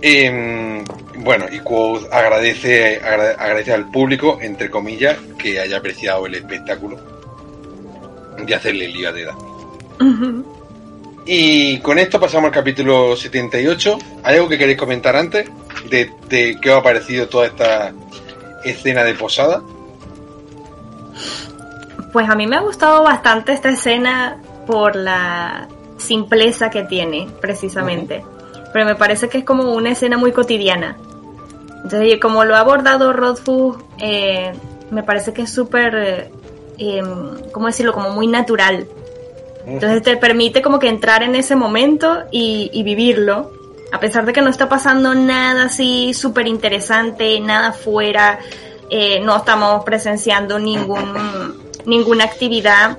Em, 0.00 0.82
bueno, 1.18 1.46
y 1.50 1.60
Quoth 1.60 2.12
agradece, 2.12 2.96
agra- 3.02 3.36
agradece 3.38 3.72
al 3.72 3.90
público, 3.90 4.38
entre 4.40 4.70
comillas, 4.70 5.16
que 5.38 5.60
haya 5.60 5.76
apreciado 5.78 6.26
el 6.26 6.34
espectáculo 6.34 6.98
de 8.44 8.54
hacerle 8.54 8.86
el 8.86 8.92
lío 8.92 9.08
a 9.08 9.12
Deda. 9.12 9.34
Ujú. 10.00 10.44
Y 11.24 11.78
con 11.78 11.98
esto 11.98 12.18
pasamos 12.18 12.46
al 12.48 12.54
capítulo 12.54 13.14
78. 13.16 13.98
¿Hay 14.24 14.36
algo 14.36 14.48
que 14.48 14.58
queréis 14.58 14.78
comentar 14.78 15.14
antes 15.14 15.48
de, 15.88 16.10
de 16.28 16.58
qué 16.60 16.70
os 16.70 16.78
ha 16.78 16.82
parecido 16.82 17.28
toda 17.28 17.46
esta 17.46 17.92
escena 18.64 19.04
de 19.04 19.14
posada? 19.14 19.62
Pues 22.12 22.28
a 22.28 22.34
mí 22.34 22.46
me 22.46 22.56
ha 22.56 22.60
gustado 22.60 23.04
bastante 23.04 23.52
esta 23.52 23.70
escena 23.70 24.38
por 24.66 24.96
la 24.96 25.68
simpleza 25.96 26.68
que 26.70 26.82
tiene, 26.84 27.28
precisamente. 27.40 28.24
Pero 28.72 28.86
me 28.86 28.94
parece 28.94 29.28
que 29.28 29.38
es 29.38 29.44
como 29.44 29.74
una 29.74 29.90
escena 29.90 30.16
muy 30.16 30.32
cotidiana. 30.32 30.96
Entonces, 31.84 32.18
como 32.20 32.44
lo 32.44 32.54
ha 32.54 32.60
abordado 32.60 33.12
Rothfuss, 33.12 33.76
eh, 33.98 34.52
me 34.90 35.02
parece 35.02 35.32
que 35.32 35.42
es 35.42 35.50
súper, 35.50 35.94
eh, 35.94 36.30
em, 36.78 37.50
¿cómo 37.52 37.66
decirlo? 37.66 37.92
Como 37.92 38.10
muy 38.10 38.26
natural. 38.26 38.86
Entonces 39.66 40.02
te 40.02 40.16
permite 40.16 40.60
como 40.62 40.78
que 40.78 40.88
entrar 40.88 41.22
en 41.22 41.34
ese 41.34 41.54
momento 41.54 42.24
y, 42.30 42.70
y 42.72 42.82
vivirlo. 42.82 43.52
A 43.92 44.00
pesar 44.00 44.24
de 44.24 44.32
que 44.32 44.40
no 44.40 44.48
está 44.48 44.68
pasando 44.68 45.14
nada 45.14 45.64
así 45.64 46.14
súper 46.14 46.46
interesante, 46.46 47.38
nada 47.40 47.72
fuera, 47.72 48.40
eh, 48.94 49.20
no 49.20 49.36
estamos 49.36 49.84
presenciando 49.84 50.58
ningún, 50.58 51.62
ninguna 51.86 52.24
actividad 52.24 52.98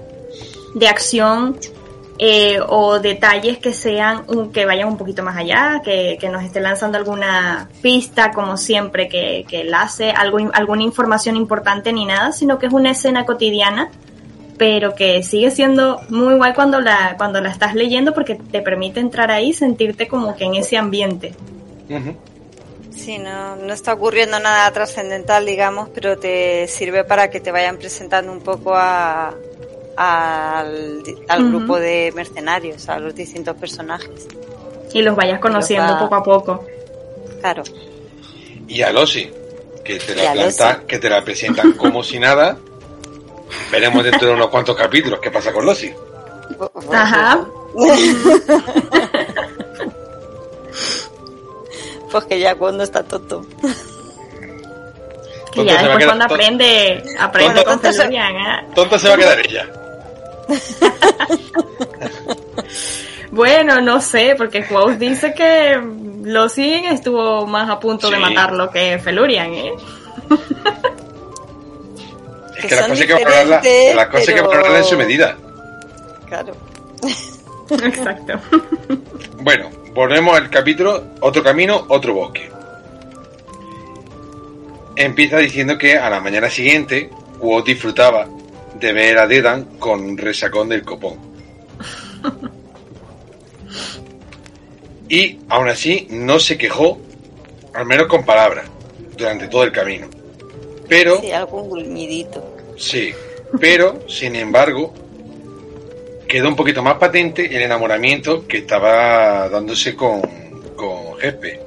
de 0.74 0.88
acción 0.88 1.56
eh, 2.26 2.58
o 2.70 3.00
detalles 3.02 3.58
que 3.58 3.74
sean 3.74 4.24
un- 4.28 4.52
que 4.54 4.66
vayan 4.66 4.88
un 4.88 4.98
poquito 4.98 5.24
más 5.24 5.36
allá, 5.36 5.82
que, 5.84 6.18
que 6.22 6.30
nos 6.30 6.42
esté 6.44 6.62
lanzando 6.62 6.98
alguna 6.98 7.68
pista, 7.82 8.32
como 8.32 8.56
siempre, 8.56 9.10
que, 9.10 9.44
que 9.46 9.70
hace 9.76 10.12
algo, 10.12 10.38
alguna 10.54 10.84
información 10.84 11.36
importante 11.36 11.92
ni 11.92 12.06
nada, 12.06 12.32
sino 12.32 12.60
que 12.60 12.68
es 12.68 12.74
una 12.74 12.92
escena 12.92 13.26
cotidiana 13.26 13.90
pero 14.58 14.94
que 14.96 15.24
sigue 15.24 15.50
siendo 15.52 16.00
muy 16.10 16.36
guay 16.36 16.54
cuando 16.54 16.80
la, 16.80 17.16
cuando 17.18 17.42
la 17.42 17.50
estás 17.50 17.74
leyendo 17.74 18.14
porque 18.14 18.36
te 18.36 18.62
permite 18.62 19.00
entrar 19.02 19.32
ahí 19.32 19.50
y 19.50 19.54
sentirte 19.54 20.08
como 20.08 20.36
que 20.36 20.46
en 20.46 20.54
ese 20.56 20.78
ambiente. 20.78 21.34
Ujú. 21.90 22.16
Sí, 22.92 23.18
no, 23.18 23.56
no 23.58 23.74
está 23.74 23.92
ocurriendo 23.94 24.40
nada 24.40 24.72
trascendental, 24.72 25.46
digamos, 25.48 25.90
pero 25.90 26.18
te 26.18 26.68
sirve 26.68 27.04
para 27.04 27.30
que 27.32 27.40
te 27.42 27.52
vayan 27.52 27.78
presentando 27.78 28.32
un 28.32 28.40
poco 28.42 28.76
a, 28.76 29.34
al, 29.96 31.04
al 31.28 31.50
grupo 31.50 31.80
de 31.80 32.12
mercenarios, 32.16 32.88
a 32.90 33.00
los 33.00 33.14
distintos 33.16 33.56
personajes. 33.58 34.28
Y 34.94 35.02
los 35.02 35.16
vayas 35.16 35.40
conociendo 35.40 35.94
va- 35.94 36.00
poco 36.00 36.16
a 36.16 36.24
poco. 36.24 36.66
Claro. 37.42 37.64
Y 38.68 38.82
a 38.82 38.92
Losi, 38.92 39.30
que 39.84 40.00
te 40.00 40.16
la 40.16 40.34
planta, 40.34 40.82
que 40.88 41.00
te 41.00 41.10
la 41.10 41.24
presentan 41.24 41.74
como 41.74 42.04
si 42.04 42.20
nada. 42.20 42.58
Veremos 43.72 44.04
dentro 44.04 44.28
de 44.30 44.34
unos 44.36 44.48
cuantos 44.50 44.76
capítulos 44.76 45.20
qué 45.22 45.30
pasa 45.32 45.52
con 45.52 45.66
Losi. 45.66 45.94
Ajá. 46.92 47.46
Pues 52.12 52.26
que 52.26 52.40
ya 52.40 52.56
cuando 52.56 52.84
está 52.84 53.02
tonto. 53.04 53.44
Que 55.52 55.66
ya 55.66 55.82
después 55.82 56.06
cuando 56.06 56.26
aprende, 56.26 57.04
aprende 57.20 57.64
con 57.64 57.80
Felurian. 57.80 58.36
¿eh? 58.36 58.68
Tonta 58.76 59.00
se 59.00 59.08
va 59.08 59.16
a 59.16 59.18
quedar 59.18 59.40
ella. 59.40 59.68
Bueno, 63.32 63.82
no 63.82 64.02
sé, 64.02 64.36
porque 64.38 64.66
Quoth 64.66 64.98
dice 64.98 65.34
que 65.34 65.82
Losien 66.24 66.86
estuvo 66.86 67.46
más 67.48 67.70
a 67.70 67.80
punto 67.80 68.10
de 68.10 68.18
matarlo 68.18 68.70
que 68.70 69.00
Felurian, 69.00 69.54
¿eh? 69.54 69.74
es 72.58 72.66
que, 72.66 72.76
las 72.76 72.88
cosas 72.88 73.02
hay 73.02 73.08
que 73.08 73.14
valorarla, 73.14 74.10
cosas 74.10 74.28
hay 74.28 74.36
que 74.36 74.42
valorarla 74.42 74.78
en 74.78 74.84
su 74.84 74.98
medida. 74.98 75.38
Claro. 76.28 76.54
Exacto. 77.70 78.40
Bueno, 79.42 79.70
volvemos 79.94 80.38
al 80.38 80.50
capítulo, 80.50 81.04
otro 81.20 81.44
camino, 81.44 81.86
otro 81.90 82.14
bosque. 82.14 82.50
Empieza 84.96 85.38
diciendo 85.38 85.78
que 85.78 85.98
a 85.98 86.10
la 86.10 86.20
mañana 86.20 86.50
siguiente, 86.50 87.10
Quoth 87.40 87.66
disfrutaba 87.66 88.28
de 88.84 88.92
ver 88.92 89.18
a 89.18 89.28
Dedan 89.28 89.64
con 89.80 90.18
resacón 90.18 90.68
del 90.68 90.84
copón. 90.84 91.18
Y 95.08 95.40
aún 95.48 95.70
así 95.70 96.08
no 96.10 96.38
se 96.38 96.58
quejó, 96.58 97.00
al 97.74 97.86
menos 97.86 98.08
con 98.08 98.26
palabras, 98.26 98.66
durante 99.16 99.48
todo 99.48 99.64
el 99.64 99.72
camino. 99.72 100.10
Pero. 100.90 101.22
Sí, 101.22 101.32
algún 101.32 101.70
gruñidito. 101.70 102.56
Sí, 102.78 103.14
pero, 103.60 104.08
sin 104.10 104.36
embargo, 104.36 104.94
quedó 106.28 106.50
un 106.50 106.56
poquito 106.56 106.84
más 106.84 106.98
patente 106.98 107.46
el 107.46 107.62
enamoramiento 107.62 108.46
que 108.46 108.58
estaba 108.58 109.48
dándose 109.48 109.96
con, 109.96 110.22
con 110.76 111.16
Jefe. 111.20 111.60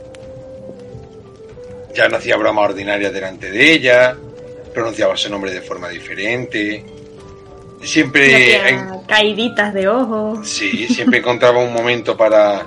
Ya 1.94 2.08
no 2.08 2.16
hacía 2.16 2.36
broma 2.36 2.62
ordinaria 2.62 3.10
delante 3.10 3.50
de 3.50 3.72
ella, 3.72 4.16
pronunciaba 4.74 5.16
su 5.16 5.30
nombre 5.30 5.52
de 5.52 5.62
forma 5.62 5.88
diferente. 5.88 6.95
Siempre. 7.86 8.60
Caíditas 9.06 9.72
de 9.72 9.88
ojos. 9.88 10.48
Sí, 10.48 10.88
siempre 10.88 11.20
encontraba 11.20 11.60
un 11.60 11.72
momento 11.72 12.16
para, 12.16 12.66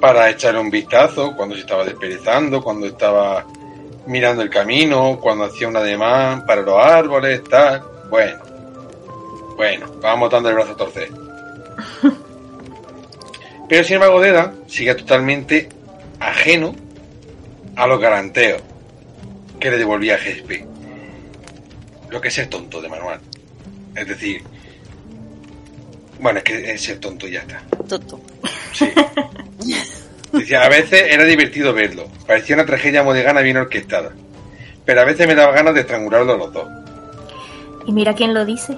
para 0.00 0.28
echarle 0.28 0.60
un 0.60 0.70
vistazo 0.70 1.34
cuando 1.34 1.54
se 1.54 1.62
estaba 1.62 1.84
desperezando, 1.84 2.62
cuando 2.62 2.86
estaba 2.86 3.46
mirando 4.06 4.42
el 4.42 4.50
camino, 4.50 5.18
cuando 5.20 5.44
hacía 5.44 5.66
un 5.66 5.76
ademán 5.76 6.44
para 6.44 6.60
los 6.60 6.76
árboles, 6.76 7.42
tal. 7.44 7.82
Bueno, 8.10 8.38
bueno, 9.56 9.86
vamos 10.02 10.30
dando 10.30 10.50
el 10.50 10.54
brazo 10.56 10.72
a 10.72 10.76
torcer. 10.76 11.08
Pero 13.68 13.84
sin 13.84 13.94
embargo, 13.94 14.20
Deda 14.20 14.52
sigue 14.66 14.94
totalmente 14.94 15.68
ajeno 16.18 16.74
a 17.76 17.86
los 17.86 17.98
garanteos 17.98 18.60
que 19.58 19.70
le 19.70 19.78
devolvía 19.78 20.18
GSP. 20.18 20.66
Lo 22.10 22.20
que 22.20 22.28
es 22.28 22.34
ser 22.34 22.48
tonto 22.48 22.82
de 22.82 22.88
manual. 22.88 23.20
Es 23.94 24.08
decir, 24.08 24.42
bueno, 26.20 26.38
es 26.38 26.44
que 26.44 26.72
es 26.72 26.82
ser 26.82 26.98
tonto 26.98 27.26
y 27.26 27.32
ya 27.32 27.40
está. 27.40 27.62
Tonto. 27.88 28.20
Sí. 28.72 28.88
Decía, 30.32 30.62
a 30.62 30.68
veces 30.68 31.06
era 31.10 31.24
divertido 31.24 31.72
verlo. 31.72 32.06
Parecía 32.26 32.54
una 32.54 32.66
tragedia 32.66 33.02
modegana 33.02 33.40
bien 33.40 33.56
orquestada. 33.56 34.12
Pero 34.84 35.00
a 35.00 35.04
veces 35.04 35.26
me 35.26 35.34
daba 35.34 35.52
ganas 35.52 35.74
de 35.74 35.80
estrangularlo 35.80 36.34
a 36.34 36.36
los 36.36 36.52
dos. 36.52 36.68
¿Y 37.86 37.92
mira 37.92 38.14
quién 38.14 38.32
lo 38.32 38.44
dice? 38.44 38.76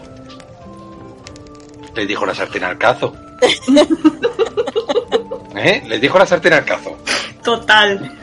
Le 1.94 2.06
dijo 2.06 2.24
la 2.24 2.34
sartén 2.34 2.64
al 2.64 2.78
cazo. 2.78 3.14
¿Eh? 5.56 5.82
Le 5.86 5.98
dijo 5.98 6.18
la 6.18 6.26
sartén 6.26 6.54
al 6.54 6.64
cazo. 6.64 6.96
Total. 7.44 8.18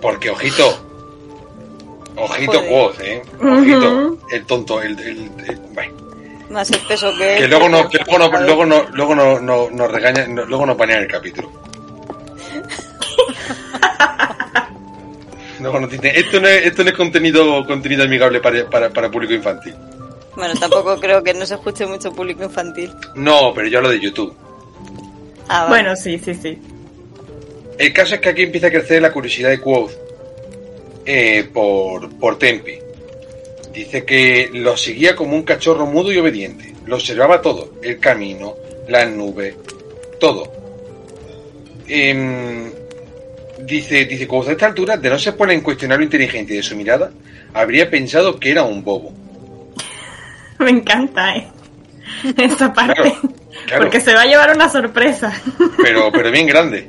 Porque, 0.00 0.30
ojito. 0.30 0.91
Ojito, 2.22 2.62
voz, 2.66 2.98
¿eh? 3.00 3.20
Ojito. 3.40 4.16
El 4.30 4.46
tonto, 4.46 4.80
el. 4.80 4.96
el, 5.00 5.28
Más 6.50 6.70
espeso 6.70 7.12
que. 7.18 7.38
Que 7.38 7.48
luego 7.48 7.68
no, 7.68 7.88
que 7.88 7.98
luego 7.98 8.18
no, 8.18 8.30
luego 8.46 8.64
no, 8.64 8.84
luego 8.92 9.16
no, 9.16 9.40
no, 9.40 9.68
nos 9.70 9.90
regaña, 9.90 10.28
no, 10.28 10.44
luego 10.44 10.66
nos 10.66 10.76
banean 10.76 11.02
el 11.02 11.08
capítulo. 11.08 11.50
luego 15.60 15.80
nos 15.80 15.90
dicen, 15.90 16.12
esto 16.14 16.40
no 16.40 16.46
es, 16.46 16.66
esto 16.66 16.84
no 16.84 16.90
es 16.90 16.96
contenido, 16.96 17.66
contenido 17.66 18.04
amigable 18.04 18.38
para, 18.40 18.70
para, 18.70 18.90
para 18.90 19.10
público 19.10 19.34
infantil. 19.34 19.74
Bueno, 20.36 20.54
tampoco 20.60 21.00
creo 21.00 21.24
que 21.24 21.34
no 21.34 21.44
se 21.44 21.54
escuche 21.54 21.86
mucho 21.86 22.12
público 22.12 22.44
infantil. 22.44 22.92
No, 23.16 23.52
pero 23.52 23.66
yo 23.66 23.78
hablo 23.78 23.90
de 23.90 23.98
YouTube. 23.98 24.32
Ah, 25.48 25.64
vale. 25.64 25.70
Bueno, 25.70 25.96
sí, 25.96 26.20
sí, 26.20 26.34
sí. 26.34 26.56
El 27.78 27.92
caso 27.92 28.14
es 28.14 28.20
que 28.20 28.28
aquí 28.28 28.42
empieza 28.42 28.68
a 28.68 28.70
crecer 28.70 29.02
la 29.02 29.12
curiosidad 29.12 29.50
de 29.50 29.60
Quoth 29.60 30.11
eh, 31.04 31.48
por, 31.52 32.08
por 32.18 32.38
Tempi. 32.38 32.78
Dice 33.72 34.04
que 34.04 34.50
lo 34.52 34.76
seguía 34.76 35.16
como 35.16 35.34
un 35.34 35.42
cachorro 35.44 35.86
mudo 35.86 36.12
y 36.12 36.18
obediente. 36.18 36.74
Lo 36.86 36.96
observaba 36.96 37.40
todo, 37.40 37.74
el 37.82 37.98
camino, 37.98 38.54
las 38.88 39.08
nubes, 39.10 39.54
todo. 40.20 40.52
Em, 41.88 42.70
dice, 43.60 44.04
dice, 44.04 44.26
Quoth 44.26 44.48
a 44.48 44.52
esta 44.52 44.66
altura, 44.66 44.96
de 44.96 45.08
no 45.08 45.18
se 45.18 45.32
pone 45.32 45.54
en 45.54 45.60
cuestionar 45.62 45.98
lo 45.98 46.04
inteligente 46.04 46.54
de 46.54 46.62
su 46.62 46.76
mirada, 46.76 47.10
habría 47.54 47.88
pensado 47.88 48.38
que 48.38 48.50
era 48.50 48.62
un 48.62 48.84
bobo. 48.84 49.12
Me 50.58 50.70
encanta, 50.70 51.36
¿eh? 51.36 51.48
Esta 52.36 52.72
parte. 52.72 52.94
Claro, 52.94 53.20
claro. 53.66 53.82
Porque 53.84 54.00
se 54.00 54.14
va 54.14 54.22
a 54.22 54.26
llevar 54.26 54.54
una 54.54 54.68
sorpresa. 54.68 55.32
Pero, 55.82 56.10
pero 56.12 56.30
bien 56.30 56.46
grande. 56.46 56.88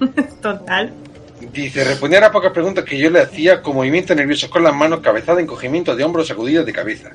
Total. 0.42 0.92
Dice, 1.40 1.84
respondía 1.84 2.18
a 2.18 2.22
las 2.22 2.30
pocas 2.30 2.52
preguntas 2.52 2.84
que 2.84 2.96
yo 2.96 3.10
le 3.10 3.20
hacía 3.20 3.60
con 3.60 3.76
movimientos 3.76 4.16
nerviosos 4.16 4.48
con 4.48 4.62
las 4.62 4.74
manos, 4.74 5.00
cabezada, 5.00 5.40
encogimientos 5.40 5.96
de 5.96 6.04
hombros, 6.04 6.28
sacudidas 6.28 6.64
de 6.64 6.72
cabeza. 6.72 7.10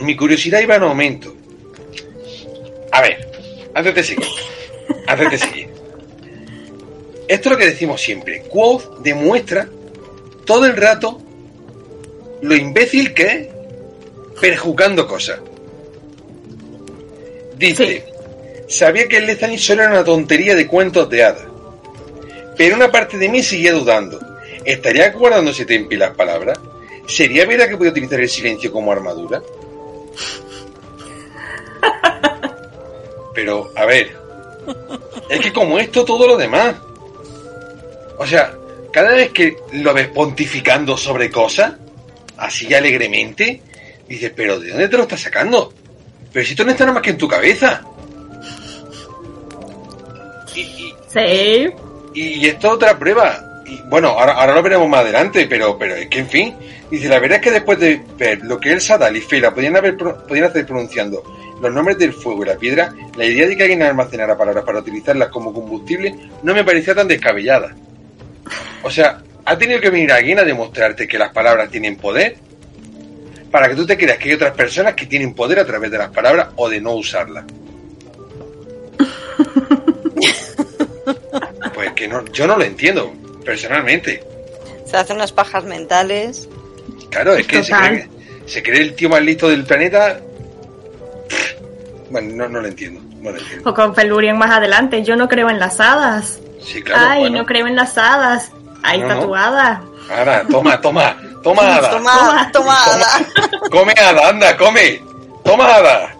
Mi 0.00 0.16
curiosidad 0.16 0.60
iba 0.60 0.76
en 0.76 0.82
aumento. 0.82 1.34
A 2.90 3.02
ver, 3.02 3.28
antes 3.74 3.94
de 3.94 4.02
seguir, 4.02 4.26
antes 5.06 5.30
de 5.30 5.38
seguir. 5.38 5.68
Esto 7.28 7.48
es 7.48 7.52
lo 7.52 7.58
que 7.58 7.66
decimos 7.66 8.00
siempre. 8.00 8.42
Quoth 8.50 9.02
demuestra 9.02 9.68
todo 10.44 10.66
el 10.66 10.76
rato 10.76 11.20
lo 12.42 12.56
imbécil 12.56 13.14
que 13.14 13.22
es 13.22 13.48
perjuzgando 14.40 15.06
cosas. 15.06 15.38
Dice, 17.56 18.04
sabía 18.68 19.06
que 19.06 19.18
el 19.18 19.26
Lethany 19.26 19.58
solo 19.58 19.82
era 19.82 19.92
una 19.92 20.04
tontería 20.04 20.54
de 20.54 20.66
cuentos 20.66 21.08
de 21.10 21.22
hadas. 21.22 21.49
Pero 22.60 22.76
una 22.76 22.92
parte 22.92 23.16
de 23.16 23.30
mí 23.30 23.42
seguía 23.42 23.72
dudando. 23.72 24.20
¿Estaría 24.66 25.06
acordándose 25.06 25.64
Tempi 25.64 25.96
las 25.96 26.14
palabras? 26.14 26.60
¿Sería 27.06 27.46
verdad 27.46 27.70
que 27.70 27.78
podía 27.78 27.90
utilizar 27.90 28.20
el 28.20 28.28
silencio 28.28 28.70
como 28.70 28.92
armadura? 28.92 29.40
Pero, 33.34 33.72
a 33.74 33.86
ver, 33.86 34.14
es 35.30 35.40
que 35.40 35.54
como 35.54 35.78
esto, 35.78 36.04
todo 36.04 36.28
lo 36.28 36.36
demás. 36.36 36.76
O 38.18 38.26
sea, 38.26 38.52
cada 38.92 39.14
vez 39.14 39.30
que 39.30 39.56
lo 39.72 39.94
ves 39.94 40.08
pontificando 40.08 40.98
sobre 40.98 41.30
cosas, 41.30 41.72
así 42.36 42.74
alegremente, 42.74 43.62
dices, 44.06 44.32
pero 44.36 44.60
¿de 44.60 44.68
dónde 44.68 44.88
te 44.90 44.98
lo 44.98 45.04
estás 45.04 45.22
sacando? 45.22 45.72
Pero 46.30 46.44
si 46.44 46.50
esto 46.50 46.66
no 46.66 46.72
está 46.72 46.84
nada 46.84 46.96
más 46.96 47.02
que 47.02 47.10
en 47.12 47.16
tu 47.16 47.26
cabeza. 47.26 47.82
Y, 50.54 50.94
y, 52.14 52.46
esto 52.46 52.68
es 52.68 52.72
otra 52.74 52.98
prueba. 52.98 53.62
Y 53.66 53.80
bueno, 53.82 54.08
ahora, 54.08 54.32
ahora 54.32 54.54
lo 54.54 54.62
veremos 54.62 54.88
más 54.88 55.00
adelante, 55.00 55.46
pero, 55.48 55.78
pero 55.78 55.94
es 55.94 56.08
que 56.08 56.20
en 56.20 56.28
fin. 56.28 56.56
Dice, 56.90 57.08
la 57.08 57.20
verdad 57.20 57.36
es 57.36 57.42
que 57.42 57.50
después 57.52 57.78
de 57.78 58.02
ver 58.18 58.40
lo 58.42 58.58
que 58.58 58.72
el 58.72 58.80
Sadal 58.80 59.16
y 59.16 59.20
Fela 59.20 59.54
podían, 59.54 59.76
haber, 59.76 59.96
podían 59.96 60.46
hacer 60.46 60.66
pronunciando 60.66 61.22
los 61.60 61.72
nombres 61.72 61.98
del 61.98 62.12
fuego 62.12 62.42
y 62.42 62.48
la 62.48 62.56
piedra, 62.56 62.92
la 63.16 63.24
idea 63.24 63.46
de 63.46 63.56
que 63.56 63.62
alguien 63.62 63.82
almacenara 63.82 64.36
palabras 64.36 64.64
para 64.64 64.80
utilizarlas 64.80 65.28
como 65.28 65.52
combustible 65.52 66.14
no 66.42 66.52
me 66.52 66.64
parecía 66.64 66.94
tan 66.94 67.06
descabellada. 67.06 67.76
O 68.82 68.90
sea, 68.90 69.22
ha 69.44 69.58
tenido 69.58 69.80
que 69.80 69.90
venir 69.90 70.10
alguien 70.10 70.38
a 70.38 70.44
demostrarte 70.44 71.06
que 71.06 71.18
las 71.18 71.32
palabras 71.32 71.70
tienen 71.70 71.96
poder 71.96 72.36
para 73.50 73.68
que 73.68 73.74
tú 73.74 73.86
te 73.86 73.96
creas 73.96 74.18
que 74.18 74.28
hay 74.30 74.34
otras 74.34 74.54
personas 74.54 74.94
que 74.94 75.06
tienen 75.06 75.34
poder 75.34 75.58
a 75.58 75.66
través 75.66 75.90
de 75.90 75.98
las 75.98 76.10
palabras 76.10 76.48
o 76.56 76.68
de 76.68 76.80
no 76.80 76.94
usarlas. 76.94 77.44
Pues 81.80 81.92
que 81.94 82.06
no, 82.08 82.22
yo 82.26 82.46
no 82.46 82.58
lo 82.58 82.64
entiendo, 82.64 83.10
personalmente. 83.42 84.22
Se 84.84 84.98
hacen 84.98 85.16
unas 85.16 85.32
pajas 85.32 85.64
mentales. 85.64 86.46
Claro, 87.10 87.32
es 87.32 87.46
que 87.46 87.64
se 87.64 87.72
cree, 87.72 88.08
se 88.44 88.62
cree 88.62 88.82
el 88.82 88.94
tío 88.94 89.08
más 89.08 89.22
listo 89.22 89.48
del 89.48 89.64
planeta. 89.64 90.20
Bueno, 92.10 92.34
no, 92.34 92.48
no 92.50 92.60
lo 92.60 92.68
entiendo, 92.68 93.00
no 93.22 93.30
lo 93.30 93.38
entiendo. 93.38 93.70
O 93.70 93.72
con 93.72 93.94
Felurian 93.94 94.36
más 94.36 94.50
adelante. 94.50 95.02
Yo 95.02 95.16
no 95.16 95.26
creo 95.26 95.48
en 95.48 95.58
las 95.58 95.80
hadas. 95.80 96.38
Sí, 96.62 96.82
claro. 96.82 97.06
Ay, 97.08 97.20
bueno. 97.20 97.38
no 97.38 97.46
creo 97.46 97.66
en 97.66 97.76
las 97.76 97.96
hadas. 97.96 98.52
Hay 98.82 99.00
No, 99.00 99.08
no. 99.08 99.20
tatuada. 99.20 99.82
Ahora, 100.10 100.44
toma, 100.50 100.80
toma, 100.82 101.16
toma, 101.42 101.62
hada. 101.76 101.90
Toma, 101.92 102.50
toma, 102.52 102.84
hada. 102.84 103.26
Come, 103.70 103.94
hada, 103.96 104.28
anda, 104.28 104.54
come. 104.58 105.00
Toma, 105.44 105.64
hada. 105.76 106.14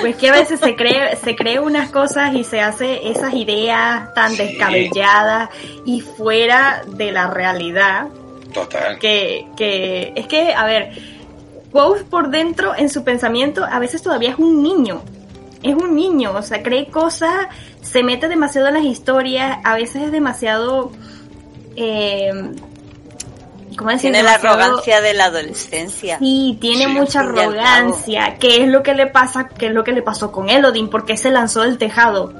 Pues 0.00 0.16
que 0.16 0.28
a 0.28 0.32
veces 0.32 0.60
se 0.60 0.74
cree, 0.76 1.16
se 1.16 1.36
cree 1.36 1.60
unas 1.60 1.90
cosas 1.90 2.34
y 2.34 2.44
se 2.44 2.60
hace 2.60 3.08
esas 3.10 3.34
ideas 3.34 4.12
tan 4.14 4.32
Sí. 4.32 4.38
descabelladas 4.38 5.50
y 5.84 6.00
fuera 6.00 6.82
de 6.86 7.12
la 7.12 7.28
realidad 7.28 8.08
Total. 8.52 8.98
Que, 8.98 9.46
que 9.56 10.12
es 10.16 10.26
que, 10.26 10.52
a 10.54 10.64
ver, 10.64 10.90
Quoth 11.70 12.02
por 12.04 12.30
dentro, 12.30 12.74
en 12.76 12.88
su 12.88 13.04
pensamiento, 13.04 13.64
a 13.64 13.78
veces 13.78 14.02
todavía 14.02 14.30
es 14.30 14.38
un 14.38 14.62
niño. 14.62 15.02
Es 15.62 15.74
un 15.76 15.94
niño, 15.94 16.32
o 16.34 16.42
sea, 16.42 16.62
cree 16.62 16.86
cosas, 16.86 17.46
se 17.82 18.02
mete 18.02 18.26
demasiado 18.28 18.68
en 18.68 18.74
las 18.74 18.84
historias, 18.84 19.58
a 19.64 19.74
veces 19.74 20.02
es 20.04 20.12
demasiado... 20.12 20.90
Eh, 21.76 22.32
¿cómo 23.80 23.90
decir? 23.90 24.12
Tiene 24.12 24.22
la 24.22 24.34
arrogancia 24.34 25.00
de 25.00 25.14
la 25.14 25.24
adolescencia. 25.24 26.18
Sí, 26.18 26.56
tiene 26.60 26.84
Sí. 26.84 26.90
mucha 26.92 27.20
arrogancia. 27.20 28.36
¿Qué 28.38 28.62
es 28.62 28.68
lo 28.68 28.82
que 28.82 28.94
le 28.94 29.06
pasa? 29.08 29.48
¿Qué 29.48 29.66
es 29.66 29.72
lo 29.72 29.82
que 29.82 29.92
le 29.92 30.02
pasó 30.02 30.30
con 30.30 30.48
Elodin? 30.50 30.88
¿Por 30.88 31.04
qué 31.04 31.16
se 31.16 31.30
lanzó 31.30 31.62
del 31.62 31.78
tejado? 31.78 32.32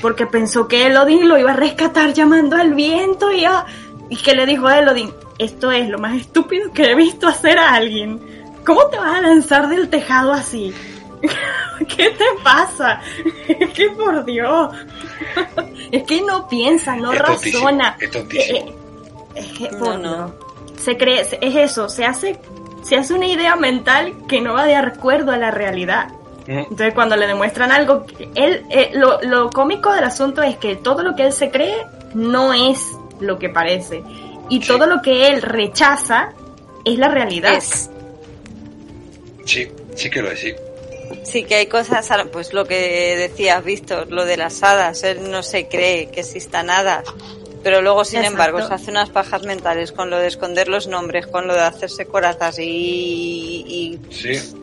Porque 0.00 0.26
pensó 0.26 0.68
que 0.68 0.86
Elodin 0.86 1.28
lo 1.28 1.36
iba 1.38 1.52
a 1.52 1.56
rescatar 1.56 2.12
llamando 2.14 2.56
al 2.56 2.74
viento 2.74 3.30
y, 3.32 3.44
a- 3.44 3.66
y 4.10 4.16
que 4.16 4.34
le 4.34 4.46
dijo 4.46 4.66
a 4.66 4.78
Elodin, 4.78 5.12
esto 5.38 5.70
es 5.72 5.88
lo 5.88 5.98
más 5.98 6.16
estúpido 6.16 6.72
que 6.72 6.90
he 6.90 6.94
visto 6.94 7.26
hacer 7.28 7.58
a 7.58 7.74
alguien. 7.74 8.20
¿Cómo 8.64 8.86
te 8.86 8.98
vas 8.98 9.18
a 9.18 9.20
lanzar 9.22 9.68
del 9.68 9.88
tejado 9.88 10.32
así? 10.32 10.72
¿Qué 11.96 12.10
te 12.10 12.24
pasa? 12.42 13.00
Es 13.48 13.70
que 13.70 13.88
por 13.90 14.24
Dios. 14.24 14.70
Es 15.92 16.02
que 16.02 16.20
no 16.22 16.48
piensa, 16.48 16.96
no 16.96 17.12
Es 17.12 17.22
tontísimo, 17.22 17.64
razona. 17.68 17.96
es 18.00 18.10
tontísimo. 18.10 18.58
Eh, 18.58 18.64
eh, 18.66 18.74
es 19.36 19.46
que, 19.58 19.70
No, 19.70 19.78
por 19.78 19.98
no. 19.98 20.34
Se 20.82 20.96
cree, 20.96 21.20
es 21.22 21.56
eso, 21.56 21.88
se 21.88 22.04
hace, 22.04 22.36
se 22.82 22.96
hace 22.96 23.14
una 23.14 23.26
idea 23.26 23.56
mental 23.56 24.14
que 24.28 24.40
no 24.40 24.54
va 24.54 24.64
de 24.64 24.76
acuerdo 24.76 25.32
a 25.32 25.36
la 25.36 25.50
realidad. 25.50 26.08
Entonces 26.46 26.94
cuando 26.94 27.16
le 27.16 27.26
demuestran 27.26 27.72
algo, 27.72 28.06
él, 28.36 28.64
eh, 28.70 28.90
lo, 28.94 29.20
lo 29.22 29.50
cómico 29.50 29.92
del 29.92 30.04
asunto 30.04 30.42
es 30.42 30.56
que 30.56 30.76
todo 30.76 31.02
lo 31.02 31.16
que 31.16 31.24
él 31.26 31.32
se 31.32 31.50
cree 31.50 31.74
no 32.14 32.52
es 32.52 32.92
lo 33.18 33.38
que 33.38 33.48
parece. 33.48 34.02
Y 34.48 34.62
Sí. 34.62 34.68
todo 34.68 34.86
lo 34.86 35.02
que 35.02 35.26
él 35.28 35.42
rechaza 35.42 36.32
es 36.84 36.98
la 36.98 37.08
realidad. 37.08 37.54
Es, 37.54 37.90
Sí, 39.44 39.68
sí 39.94 40.10
que 40.10 40.22
lo 40.22 40.30
es, 40.30 40.40
sí. 40.40 40.54
sí 41.24 41.44
que 41.44 41.54
hay 41.56 41.66
cosas, 41.66 42.08
pues 42.32 42.52
lo 42.52 42.64
que 42.64 43.16
decías, 43.16 43.64
Víctor, 43.64 44.10
lo 44.10 44.24
de 44.24 44.36
las 44.36 44.62
hadas, 44.62 45.02
él 45.04 45.30
no 45.30 45.42
se 45.42 45.66
cree 45.68 46.10
que 46.10 46.20
existan 46.20 46.70
hadas. 46.70 47.04
Pero 47.66 47.82
luego, 47.82 48.04
sin 48.04 48.20
Exacto. 48.20 48.32
embargo, 48.32 48.68
se 48.68 48.74
hace 48.74 48.90
unas 48.92 49.10
pajas 49.10 49.42
mentales 49.42 49.90
con 49.90 50.08
lo 50.08 50.18
de 50.18 50.28
esconder 50.28 50.68
los 50.68 50.86
nombres, 50.86 51.26
con 51.26 51.48
lo 51.48 51.54
de 51.54 51.62
hacerse 51.62 52.06
corazas 52.06 52.60
y... 52.60 53.98
Sí. 54.08 54.54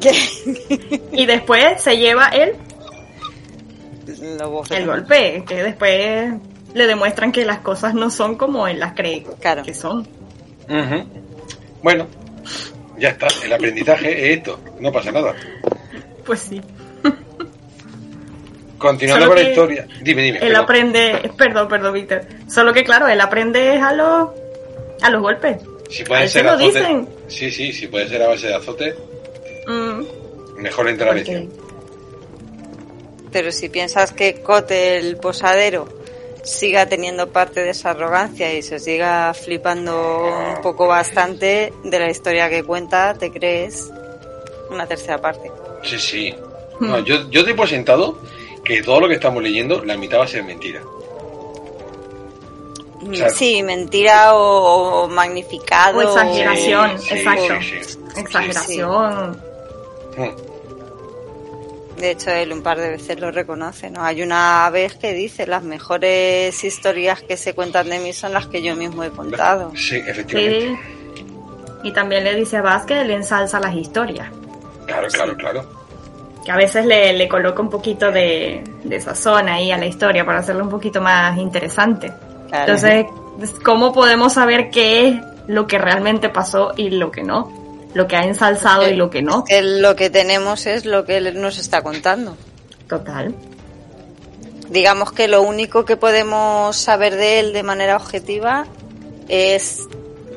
y 1.12 1.26
después 1.26 1.82
se 1.82 1.98
lleva 1.98 2.30
bofeta. 4.48 4.78
el 4.78 4.86
golpe, 4.86 5.44
que 5.48 5.64
después 5.64 6.32
le 6.74 6.86
demuestran 6.86 7.32
que 7.32 7.44
las 7.44 7.58
cosas 7.58 7.92
no 7.92 8.08
son 8.08 8.36
como 8.36 8.68
él 8.68 8.78
las 8.78 8.92
cree 8.92 9.26
Claro. 9.40 9.64
que 9.64 9.74
son. 9.74 10.06
Bueno, 11.82 12.06
ya 13.00 13.08
está. 13.08 13.26
El 13.44 13.52
aprendizaje 13.52 14.30
es 14.32 14.38
esto. 14.38 14.60
No 14.78 14.92
pasa 14.92 15.10
nada. 15.10 15.34
Pues 16.24 16.38
sí. 16.38 16.60
Continuando 18.80 19.26
Solo 19.26 19.34
con 19.36 19.44
la 19.44 19.48
historia. 19.50 19.86
Dime, 20.00 20.22
dime. 20.22 20.38
Él 20.38 20.48
perdón. 20.48 20.62
aprende, 20.64 21.30
perdón, 21.36 21.68
perdón, 21.68 21.92
Víctor. 21.94 22.22
Solo 22.48 22.72
que 22.72 22.82
claro, 22.82 23.06
él 23.06 23.20
aprende 23.20 23.78
a 23.78 23.92
los, 23.92 24.30
a 25.02 25.10
los 25.10 25.20
golpes. 25.22 25.58
Si 25.90 26.02
a 26.02 26.06
puede 26.06 26.22
se 26.22 26.28
ser 26.30 26.44
lo 26.46 26.50
azote. 26.52 26.64
dicen. 26.66 27.08
Sí, 27.28 27.50
sí, 27.50 27.72
si 27.72 27.86
puede 27.88 28.08
ser 28.08 28.22
a 28.22 28.28
base 28.28 28.48
de 28.48 28.54
azote, 28.54 28.94
Mm, 29.66 30.02
mejor 30.62 30.88
entra 30.88 31.06
la 31.06 31.12
porque- 31.12 31.30
lección. 31.32 31.52
Pero 33.32 33.52
si 33.52 33.68
piensas 33.68 34.12
que 34.12 34.42
Cote, 34.42 34.96
el 34.98 35.16
posadero, 35.18 35.86
siga 36.42 36.86
teniendo 36.86 37.28
parte 37.28 37.62
de 37.62 37.70
esa 37.70 37.90
arrogancia 37.90 38.52
y 38.54 38.62
se 38.62 38.78
siga 38.80 39.32
flipando 39.34 40.24
un 40.56 40.62
poco 40.62 40.86
bastante 40.88 41.72
de 41.84 41.98
la 42.00 42.10
historia 42.10 42.48
que 42.48 42.64
cuenta, 42.64 43.14
te 43.14 43.30
crees 43.30 43.88
una 44.70 44.86
tercera 44.86 45.20
parte. 45.20 45.50
Sí, 45.84 45.98
sí. 45.98 46.34
Hmm. 46.80 46.86
No, 46.88 46.98
yo, 47.00 47.30
yo 47.30 47.44
doy 47.44 47.54
por 47.54 47.68
sentado 47.68 48.18
que 48.74 48.82
todo 48.82 49.00
lo 49.00 49.08
que 49.08 49.14
estamos 49.14 49.42
leyendo, 49.42 49.84
la 49.84 49.96
mitad 49.96 50.18
va 50.20 50.24
a 50.24 50.28
ser 50.28 50.44
mentira. 50.44 50.80
Claro. 53.12 53.34
Sí, 53.34 53.62
mentira 53.62 54.34
o, 54.34 55.04
o 55.04 55.08
magnificado. 55.08 55.98
O 55.98 56.02
exageración, 56.02 56.98
Sí, 56.98 57.08
sí, 57.08 57.14
exacto. 57.14 57.54
sí, 57.60 57.84
sí. 57.84 57.98
Exageración. 58.20 59.30
Mm. 60.16 60.50
De 61.98 62.10
hecho, 62.12 62.30
él 62.30 62.52
un 62.52 62.62
par 62.62 62.78
de 62.78 62.90
veces 62.90 63.18
lo 63.20 63.30
reconoce, 63.30 63.90
¿no? 63.90 64.02
Hay 64.02 64.22
una 64.22 64.68
vez 64.70 64.94
que 64.94 65.12
dice, 65.12 65.46
las 65.46 65.62
mejores 65.62 66.62
historias 66.64 67.22
que 67.22 67.36
se 67.36 67.54
cuentan 67.54 67.88
de 67.90 67.98
mí 67.98 68.12
son 68.12 68.32
las 68.32 68.46
que 68.46 68.62
yo 68.62 68.76
mismo 68.76 69.02
he 69.04 69.10
contado. 69.10 69.72
Sí, 69.76 69.96
efectivamente. 69.96 70.78
Sí. 71.14 71.24
Y 71.82 71.92
también 71.92 72.24
le 72.24 72.34
dice 72.34 72.58
a 72.58 72.62
Vaz 72.62 72.84
que 72.86 73.02
le 73.04 73.14
ensalza 73.14 73.58
las 73.60 73.74
historias. 73.74 74.28
Claro, 74.86 75.08
claro, 75.08 75.36
claro. 75.36 75.79
Que 76.50 76.54
a 76.54 76.56
veces 76.56 76.84
le, 76.84 77.12
le 77.12 77.28
coloca 77.28 77.62
un 77.62 77.70
poquito 77.70 78.10
de, 78.10 78.64
de 78.82 79.00
sazón 79.00 79.48
ahí 79.48 79.70
a 79.70 79.78
la 79.78 79.86
historia 79.86 80.24
para 80.26 80.40
hacerlo 80.40 80.64
un 80.64 80.70
poquito 80.70 81.00
más 81.00 81.38
interesante. 81.38 82.12
Claro. 82.48 82.72
Entonces, 82.74 83.06
¿cómo 83.64 83.92
podemos 83.92 84.32
saber 84.32 84.68
qué 84.70 85.06
es 85.08 85.14
lo 85.46 85.68
que 85.68 85.78
realmente 85.78 86.28
pasó 86.28 86.72
y 86.76 86.90
lo 86.90 87.12
que 87.12 87.22
no? 87.22 87.52
Lo 87.94 88.08
que 88.08 88.16
ha 88.16 88.24
ensalzado 88.24 88.88
y 88.88 88.96
lo 88.96 89.10
que 89.10 89.22
no. 89.22 89.44
Que 89.44 89.62
lo 89.62 89.94
que 89.94 90.10
tenemos 90.10 90.66
es 90.66 90.86
lo 90.86 91.04
que 91.04 91.18
él 91.18 91.40
nos 91.40 91.56
está 91.58 91.82
contando. 91.82 92.36
Total. 92.88 93.32
Digamos 94.68 95.12
que 95.12 95.28
lo 95.28 95.42
único 95.42 95.84
que 95.84 95.96
podemos 95.96 96.76
saber 96.76 97.14
de 97.14 97.38
él 97.38 97.52
de 97.52 97.62
manera 97.62 97.94
objetiva 97.96 98.66
es 99.28 99.86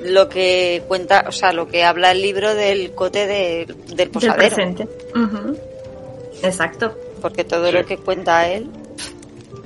lo 0.03 0.30
que 0.30 0.84
cuenta, 0.88 1.26
o 1.28 1.32
sea, 1.32 1.53
lo 1.53 1.68
que 1.68 1.84
habla 1.84 2.11
el 2.11 2.22
libro 2.22 2.53
del 2.53 2.93
cote 2.93 3.26
de- 3.26 3.66
del 3.88 3.95
Del 3.95 4.09
posadero. 4.11 4.38
presente. 4.55 4.88
Ujú. 5.16 5.57
Exacto. 6.44 6.96
Porque 7.22 7.44
todo 7.44 7.68
Sí. 7.68 7.72
lo 7.74 7.86
que 7.86 7.98
cuenta 7.98 8.48
él, 8.50 8.70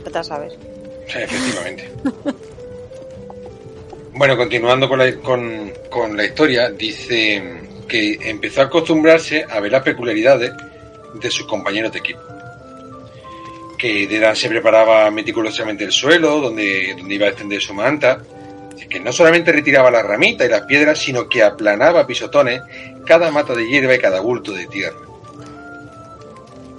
vete 0.06 0.18
a 0.20 0.24
saber. 0.24 0.52
Sí, 1.08 1.18
efectivamente. 1.20 1.92
Bueno, 4.14 4.36
continuando 4.36 4.88
con 4.90 5.00
la, 5.00 5.16
con, 5.18 5.72
con 5.90 6.18
la 6.18 6.26
historia, 6.26 6.70
dice 6.72 7.62
que 7.88 8.18
empezó 8.24 8.62
a 8.62 8.66
acostumbrarse 8.66 9.46
a 9.50 9.60
ver 9.60 9.72
las 9.72 9.84
peculiaridades 9.84 10.52
de 11.14 11.32
sus 11.32 11.46
compañeros 11.46 11.92
de 11.94 12.00
equipo. 12.00 12.20
Que 13.78 14.08
Dedan 14.08 14.36
se 14.36 14.50
preparaba 14.50 15.10
meticulosamente 15.12 15.84
el 15.84 15.92
suelo, 15.92 16.42
donde, 16.42 16.96
donde 16.98 17.16
iba 17.16 17.28
a 17.28 17.30
extender 17.30 17.62
su 17.62 17.74
manta, 17.76 18.22
que 18.90 19.00
no 19.00 19.12
solamente 19.12 19.52
retiraba 19.52 19.92
las 19.92 20.04
ramitas 20.06 20.48
y 20.48 20.50
las 20.52 20.62
piedras, 20.64 20.98
sino 20.98 21.30
que 21.30 21.44
aplanaba 21.44 22.08
pisotones 22.08 22.62
cada 23.06 23.30
mata 23.32 23.54
de 23.54 23.68
hierba 23.68 23.94
y 23.96 24.00
cada 24.00 24.20
bulto 24.20 24.52
de 24.52 24.66
tierra. 24.68 24.98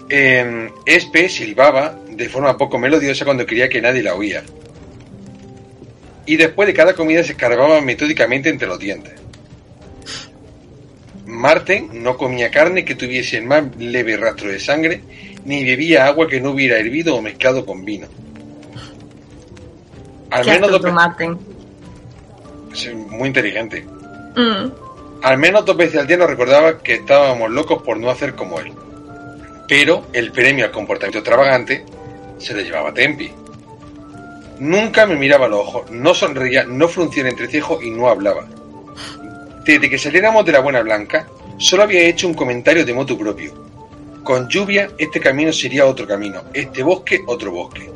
Eh, 0.08 0.70
Espe 0.86 1.28
silbaba 1.28 1.98
de 2.08 2.28
forma 2.28 2.56
poco 2.56 2.78
melodiosa 2.78 3.24
cuando 3.24 3.46
quería 3.46 3.68
que 3.68 3.80
nadie 3.80 4.02
la 4.02 4.14
oía. 4.14 4.42
Y 6.26 6.36
después 6.36 6.66
de 6.66 6.74
cada 6.74 6.94
comida 6.94 7.22
se 7.22 7.32
escarbaba 7.32 7.80
metódicamente 7.80 8.48
entre 8.48 8.68
los 8.68 8.78
dientes. 8.78 9.14
Marten 11.26 12.02
no 12.02 12.16
comía 12.16 12.50
carne 12.50 12.84
que 12.84 12.94
tuviese 12.94 13.38
el 13.38 13.44
más 13.44 13.64
leve 13.76 14.16
rastro 14.16 14.50
de 14.50 14.58
sangre, 14.58 15.02
ni 15.44 15.64
bebía 15.64 16.06
agua 16.06 16.26
que 16.26 16.40
no 16.40 16.50
hubiera 16.50 16.78
hervido 16.78 17.14
o 17.14 17.22
mezclado 17.22 17.64
con 17.64 17.84
vino. 17.84 18.08
Al 20.30 20.44
Qué 20.44 20.50
menos 20.52 20.70
dos 20.70 20.92
Martin. 20.92 21.38
Muy 23.10 23.28
inteligente. 23.28 23.84
Mm. 24.36 24.70
Al 25.22 25.38
menos 25.38 25.64
dos 25.64 25.76
veces 25.76 26.00
al 26.00 26.06
día 26.06 26.16
nos 26.16 26.30
recordaba 26.30 26.78
que 26.78 26.94
estábamos 26.94 27.50
locos 27.50 27.82
por 27.82 27.98
no 27.98 28.10
hacer 28.10 28.34
como 28.34 28.60
él. 28.60 28.72
Pero 29.68 30.06
el 30.14 30.32
premio 30.32 30.64
al 30.64 30.70
comportamiento 30.72 31.18
extravagante 31.18 31.84
se 32.38 32.54
le 32.54 32.64
llevaba 32.64 32.94
Tempi. 32.94 33.30
Nunca 34.58 35.06
me 35.06 35.14
miraba 35.14 35.46
a 35.46 35.48
los 35.48 35.60
ojos, 35.60 35.90
no 35.90 36.14
sonreía, 36.14 36.64
no 36.64 36.88
fruncía 36.88 37.22
el 37.22 37.28
entrecejo 37.28 37.80
y 37.82 37.90
no 37.90 38.08
hablaba. 38.08 38.46
Desde 39.64 39.90
que 39.90 39.98
saliéramos 39.98 40.46
de 40.46 40.52
la 40.52 40.60
Buena 40.60 40.80
Blanca, 40.80 41.28
solo 41.58 41.82
había 41.82 42.00
hecho 42.00 42.26
un 42.26 42.34
comentario 42.34 42.84
de 42.84 42.94
motu 42.94 43.18
propio. 43.18 43.52
Con 44.24 44.48
lluvia, 44.48 44.88
este 44.96 45.20
camino 45.20 45.52
sería 45.52 45.86
otro 45.86 46.06
camino, 46.06 46.44
este 46.54 46.82
bosque, 46.82 47.22
otro 47.26 47.52
bosque. 47.52 47.90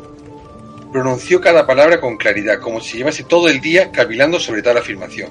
Pronunció 0.92 1.40
cada 1.40 1.66
palabra 1.66 2.00
con 2.00 2.18
claridad, 2.18 2.60
como 2.60 2.80
si 2.80 2.98
llevase 2.98 3.24
todo 3.24 3.48
el 3.48 3.62
día 3.62 3.90
cavilando 3.90 4.38
sobre 4.38 4.62
tal 4.62 4.76
afirmación. 4.76 5.30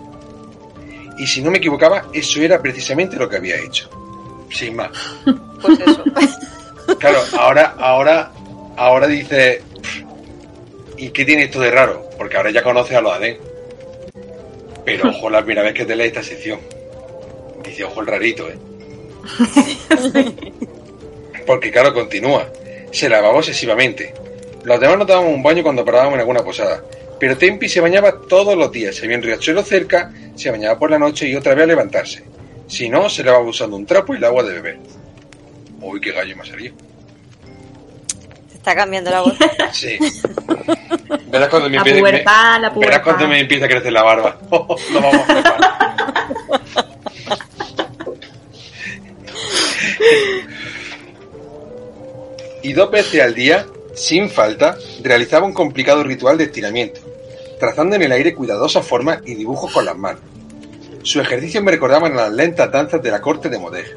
Y 1.20 1.28
si 1.28 1.44
no 1.44 1.52
me 1.52 1.60
equivocaba, 1.60 2.08
eso 2.14 2.42
era 2.42 2.60
precisamente 2.60 3.16
lo 3.16 3.30
que 3.30 3.38
había 3.38 3.58
hecho. 3.58 4.01
Sin 4.52 4.76
más. 4.76 4.92
Pues 5.62 5.80
eso. 5.80 6.04
Claro, 7.00 7.20
ahora, 7.40 7.76
ahora, 7.80 8.32
ahora 8.76 9.08
dice, 9.08 9.62
¿y 10.98 11.10
qué 11.10 11.24
tiene 11.24 11.44
esto 11.44 11.60
de 11.60 11.72
raro? 11.72 12.10
Porque 12.18 12.36
ahora 12.36 12.52
ya 12.52 12.64
conoces 12.64 12.98
a 12.98 13.02
los 13.02 13.14
AD. 13.14 13.38
Pero 14.84 15.10
ojo 15.10 15.30
la 15.30 15.42
primera 15.42 15.64
vez 15.64 15.74
que 15.74 15.86
te 15.86 15.96
lees 15.96 16.10
esta 16.10 16.24
sección. 16.24 16.60
Dice, 17.64 17.86
ojo 17.86 18.02
el 18.02 18.08
rarito, 18.08 18.50
¿eh? 18.50 18.58
Porque 21.46 21.72
claro, 21.72 21.94
continúa. 21.94 22.48
Se 22.92 23.08
lavaba 23.08 23.38
obsesivamente. 23.38 24.14
Los 24.64 24.80
demás 24.80 24.98
nos 24.98 25.08
dábamos 25.08 25.34
un 25.34 25.44
baño 25.44 25.64
cuando 25.64 25.86
parábamos 25.86 26.16
en 26.16 26.20
alguna 26.22 26.44
posada. 26.44 26.84
Pero 27.20 27.38
Tempi 27.38 27.70
se 27.70 27.80
bañaba 27.80 28.20
todos 28.28 28.58
los 28.58 28.72
días. 28.72 28.96
Si 28.96 29.06
había 29.06 29.18
un 29.18 29.24
riachuelo 29.24 29.64
cerca, 29.64 30.12
se 30.36 30.52
bañaba 30.52 30.78
por 30.78 30.92
la 30.92 31.00
noche 31.00 31.28
y 31.28 31.36
otra 31.36 31.56
vez 31.56 31.64
a 31.64 31.68
levantarse. 31.68 32.24
Si 32.72 32.88
no, 32.88 33.10
se 33.10 33.22
lavaba 33.22 33.44
usando 33.44 33.76
un 33.76 33.86
trapo 33.86 34.14
y 34.14 34.18
el 34.18 34.24
agua 34.24 34.44
de 34.44 34.54
beber. 34.54 34.80
Uy, 35.82 36.00
qué 36.00 36.14
gallo 36.14 36.38
me 36.38 36.44
ha 36.44 36.46
salido. 36.46 36.74
Se 38.50 38.56
está 38.56 38.74
cambiando 38.74 39.12
la 39.12 39.22
voz. 39.22 39.34
Sí. 39.74 40.00
Verás 41.28 41.50
cuando 41.50 41.70
me 41.70 41.78
empiece, 41.78 42.02
la 42.02 42.72
verás 42.76 43.02
cuando 43.02 43.28
me 43.28 43.40
empieza 43.42 43.66
a 43.66 43.68
crecer 43.68 43.92
la 43.92 44.04
barba. 44.04 44.38
Lo 44.50 45.02
vamos 45.02 45.30
a 45.30 45.82
y 52.64 52.74
dos 52.74 52.92
veces 52.92 53.22
al 53.22 53.34
día, 53.34 53.66
sin 53.96 54.30
falta, 54.30 54.78
realizaba 55.02 55.46
un 55.46 55.54
complicado 55.54 56.04
ritual 56.04 56.38
de 56.38 56.46
estiramiento, 56.46 57.02
trazando 57.60 57.98
en 57.98 58.04
el 58.04 58.12
aire 58.14 58.34
cuidadosas 58.34 58.86
formas 58.86 59.20
y 59.26 59.36
dibujos 59.36 59.74
con 59.74 59.86
las 59.86 59.98
manos. 59.98 60.31
Sus 61.04 61.22
ejercicios 61.24 61.64
me 61.64 61.72
recordaban 61.72 62.14
a 62.14 62.24
las 62.24 62.32
lentas 62.32 62.72
danzas 62.72 63.02
de 63.02 63.12
la 63.12 63.22
corte 63.22 63.50
de 63.50 63.58
Modej. 63.60 63.96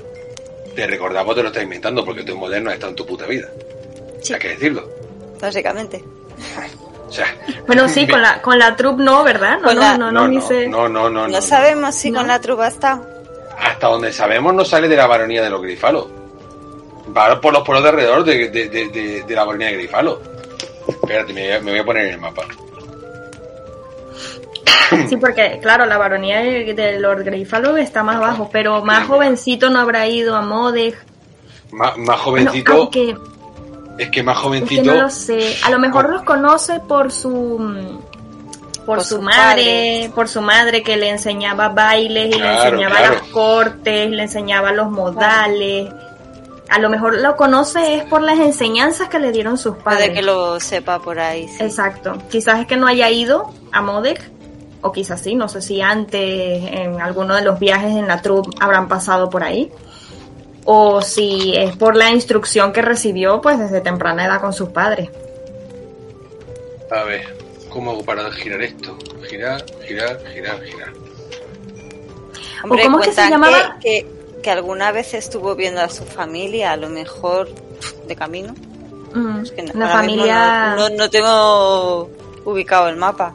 Te 0.74 0.86
recordamos, 0.86 1.34
te 1.34 1.42
lo 1.42 1.48
estás 1.48 1.62
inventando 1.62 2.05
porque 2.05 2.22
tú 2.24 2.32
en 2.32 2.38
Modej 2.38 2.62
no 2.62 2.70
has 2.70 2.74
estado 2.74 2.90
en 2.90 2.96
tu 2.96 3.07
puta 3.07 3.26
vida. 3.26 3.48
Sí. 4.22 4.32
Hay 4.34 4.40
que 4.40 4.48
decirlo. 4.48 4.88
Básicamente. 5.40 6.02
O 7.09 7.12
sea, 7.12 7.26
Bueno, 7.66 7.88
sí, 7.90 8.09
con 8.09 8.20
la, 8.22 8.40
con 8.42 8.59
la 8.59 8.74
troupe 8.74 9.02
no, 9.02 9.22
¿verdad? 9.22 9.59
No, 9.61 9.72
no, 9.74 9.80
la- 9.80 9.98
no, 9.98 10.11
no, 10.11 10.26
no, 10.28 10.40
no, 10.40 10.68
no, 10.68 10.88
no, 10.88 10.88
no, 10.88 11.11
No, 11.11 11.28
no. 11.28 11.40
sabemos 11.42 11.94
si 11.94 12.11
No. 12.11 12.18
con 12.20 12.28
la 12.28 12.40
truba 12.40 12.68
está. 12.68 13.00
Hasta 13.59 13.86
donde 13.86 14.12
sabemos 14.12 14.52
no 14.55 14.64
sale 14.64 14.88
de 14.88 14.96
la 14.96 15.07
baronía 15.07 15.42
de 15.42 15.50
los 15.50 15.62
Grifalos. 15.62 16.07
Va 17.16 17.40
por 17.40 17.52
los 17.52 17.62
pueblos 17.62 17.84
de 17.84 17.90
alrededor 17.90 18.24
de, 18.24 18.48
de, 18.48 18.68
de, 18.68 18.88
de- 18.88 19.22
de 19.22 19.34
la 19.34 19.44
baronía 19.44 19.68
de 19.68 19.74
Grifalos. 19.74 20.18
Espérate, 20.88 21.32
me 21.32 21.42
voy, 21.46 21.52
a, 21.52 21.61
me 21.61 21.70
voy 21.72 21.80
a 21.80 21.84
poner 21.84 22.07
en 22.07 22.14
el 22.14 22.20
mapa. 22.20 22.42
Sí, 25.09 25.17
porque, 25.17 25.59
claro, 25.61 25.87
la 25.87 25.99
baronía 25.99 26.41
de, 26.41 26.99
Lord 27.01 27.25
Greyfallow 27.25 27.77
está 27.77 28.03
más 28.03 28.17
abajo, 28.17 28.49
pero 28.53 28.85
más 28.85 29.07
jovencito 29.07 29.71
no 29.71 29.81
habrá 29.81 30.07
ido 30.07 30.37
a 30.37 30.43
Modeg. 30.43 30.95
Más, 31.73 32.21
jovencito, 32.21 32.73
aunque 32.73 33.17
es 33.99 34.11
que 34.11 34.23
más 34.23 34.37
es 34.37 34.43
jovencito. 34.43 34.83
que 34.83 34.89
no 34.89 34.95
lo 35.03 35.11
sé. 35.11 35.57
A 35.65 35.71
lo 35.71 35.79
mejor 35.79 36.11
los 36.11 36.23
conoce 36.23 36.81
por 36.81 37.11
su 37.11 37.59
por, 38.87 38.99
Por 38.99 39.05
su 39.05 39.23
madre, 39.23 40.11
por 40.15 40.29
su 40.29 40.43
madre 40.43 40.83
que 40.83 40.97
le 40.97 41.09
enseñaba 41.09 41.71
bailes 41.71 42.37
y 42.37 42.39
le 42.39 42.55
enseñaba 42.55 42.97
claro. 42.97 43.15
las 43.15 43.23
cortes, 43.29 44.11
le 44.11 44.23
enseñaba 44.23 44.73
los 44.73 44.91
modales. 44.91 45.91
A 46.69 46.79
lo 46.79 46.91
mejor 46.91 47.21
lo 47.21 47.35
conoce 47.37 47.95
es 47.97 48.05
por 48.05 48.23
las 48.23 48.39
enseñanzas 48.39 49.09
que 49.09 49.19
le 49.19 49.33
dieron 49.33 49.57
sus 49.59 49.77
Puede 49.77 49.97
padres. 49.97 50.11
que 50.11 50.23
lo 50.23 50.61
sepa 50.61 50.99
por 50.99 51.19
ahí. 51.19 51.49
sí. 51.49 51.62
Exacto. 51.65 52.19
Quizás 52.31 52.61
es 52.61 52.67
que 52.67 52.77
no 52.77 52.87
haya 52.87 53.09
ido 53.11 53.53
a 53.73 53.81
Modec, 53.81 54.21
o 54.85 54.93
quizás 54.93 55.22
sí, 55.22 55.35
no 55.35 55.49
sé 55.49 55.62
si 55.62 55.80
antes 55.80 56.20
en 56.70 57.01
alguno 57.01 57.35
de 57.35 57.41
los 57.41 57.59
viajes 57.59 57.93
en 57.93 58.07
la 58.07 58.20
troupe 58.20 58.51
habrán 58.61 58.87
pasado 58.87 59.30
por 59.30 59.43
ahí. 59.43 59.72
O 60.66 61.01
si 61.01 61.57
es 61.57 61.74
por 61.74 61.97
la 61.97 62.11
instrucción 62.11 62.70
que 62.70 62.82
recibió 62.82 63.41
pues 63.41 63.59
desde 63.59 63.80
temprana 63.80 64.26
edad 64.26 64.43
con 64.43 64.53
sus 64.53 64.68
padres. 64.68 65.09
A 66.91 67.03
ver, 67.05 67.35
¿cómo 67.70 67.93
hago 67.93 68.05
para 68.05 68.30
girar 68.32 68.61
esto? 68.61 68.95
Girar, 69.26 69.64
girar, 69.87 70.20
girar, 70.35 70.62
girar. 70.62 70.93
Hombre, 72.62 72.82
¿O 72.82 72.85
cómo 72.85 73.01
es 73.01 73.09
que 73.09 73.14
se 73.14 73.30
llamaba? 73.30 73.78
Que, 73.80 74.03
que, 74.03 74.43
que 74.43 74.51
alguna 74.51 74.93
vez 74.93 75.14
estuvo 75.14 75.55
viendo 75.55 75.80
a 75.80 75.89
su 75.89 76.05
familia, 76.05 76.72
a 76.72 76.76
lo 76.76 76.91
mejor 76.91 77.49
de 78.07 78.14
camino. 78.14 78.55
Mm, 79.14 79.41
Es 79.45 79.51
que 79.51 79.62
la 79.62 79.89
familia... 79.89 80.74
No, 80.76 80.91
no, 80.91 80.97
no 80.97 81.11
tengo 81.11 82.11
ubicado 82.45 82.89
el 82.89 82.97
mapa. 82.97 83.32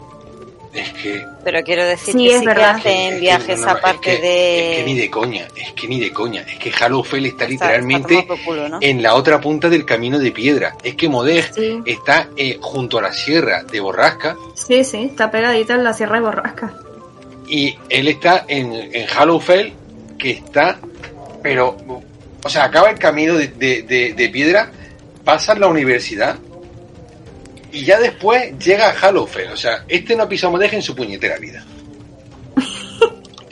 Es 0.72 0.94
que. 0.94 1.26
Pero 1.44 1.64
quiero 1.64 1.84
decir 1.84 2.14
Sí, 2.14 2.26
que 2.28 2.34
es 2.36 2.40
sí 2.42 2.46
verdad. 2.46 2.76
que 2.76 2.90
hacen 2.90 3.02
es 3.02 3.14
que- 3.16 3.20
viajes 3.22 3.60
no, 3.60 3.66
no, 3.66 3.72
aparte 3.72 4.14
es 4.14 4.20
que- 4.20 4.22
de... 4.28 4.72
Es 4.72 4.78
que 4.78 4.84
ni 4.86 4.98
de 5.00 5.10
coña, 5.10 5.48
es 5.56 5.72
que 5.74 5.88
ni 5.88 6.00
de 6.00 6.12
coña. 6.12 6.42
Es 6.42 6.60
que 6.60 6.72
Hallowfell 6.72 7.26
está 7.26 7.46
Está- 7.46 7.66
literalmente 7.66 8.14
está 8.14 8.28
tomado 8.28 8.46
por 8.46 8.56
culo, 8.56 8.70
¿no? 8.70 8.78
en 8.82 9.02
la 9.02 9.16
otra 9.16 9.42
punta 9.42 9.68
del 9.70 9.84
camino 9.86 10.20
de 10.20 10.32
piedra. 10.32 10.76
Es 10.84 10.96
que 10.96 11.10
Modej 11.10 11.46
Sí. 11.56 11.80
está 11.86 12.30
eh, 12.38 12.58
junto 12.62 13.00
a 13.00 13.02
la 13.02 13.14
sierra 13.14 13.64
de 13.64 13.80
Borrasca 13.80 14.36
Sí, 14.54 14.84
sí, 14.84 15.06
está 15.06 15.32
pegadita 15.32 15.74
en 15.74 15.84
la 15.84 15.94
Sierra 15.94 16.16
de 16.18 16.22
Borrasca. 16.22 16.74
y 17.48 17.76
él 17.90 18.08
está 18.08 18.46
en, 18.48 18.72
en 18.74 19.08
Hallowfell, 19.08 19.72
que 20.20 20.30
está, 20.32 20.78
pero, 21.42 21.78
o 22.44 22.50
sea, 22.50 22.66
acaba 22.66 22.92
el 22.92 23.00
camino 23.00 23.34
de, 23.34 23.48
de- 23.48 23.82
de- 23.82 24.14
de 24.14 24.30
piedra, 24.30 24.70
pasa 25.26 25.56
la 25.56 25.66
universidad 25.68 26.38
y 27.72 27.86
ya 27.86 28.00
después 28.00 28.58
llega 28.60 28.90
a 28.90 28.94
Hallowfell. 28.94 29.52
O 29.52 29.58
sea, 29.58 29.84
este 29.88 30.16
no 30.16 30.24
ha 30.24 30.30
pisado 30.30 30.52
Modej 30.52 30.74
en 30.74 30.82
su 30.82 30.96
puñetera 30.96 31.38
vida. 31.38 31.64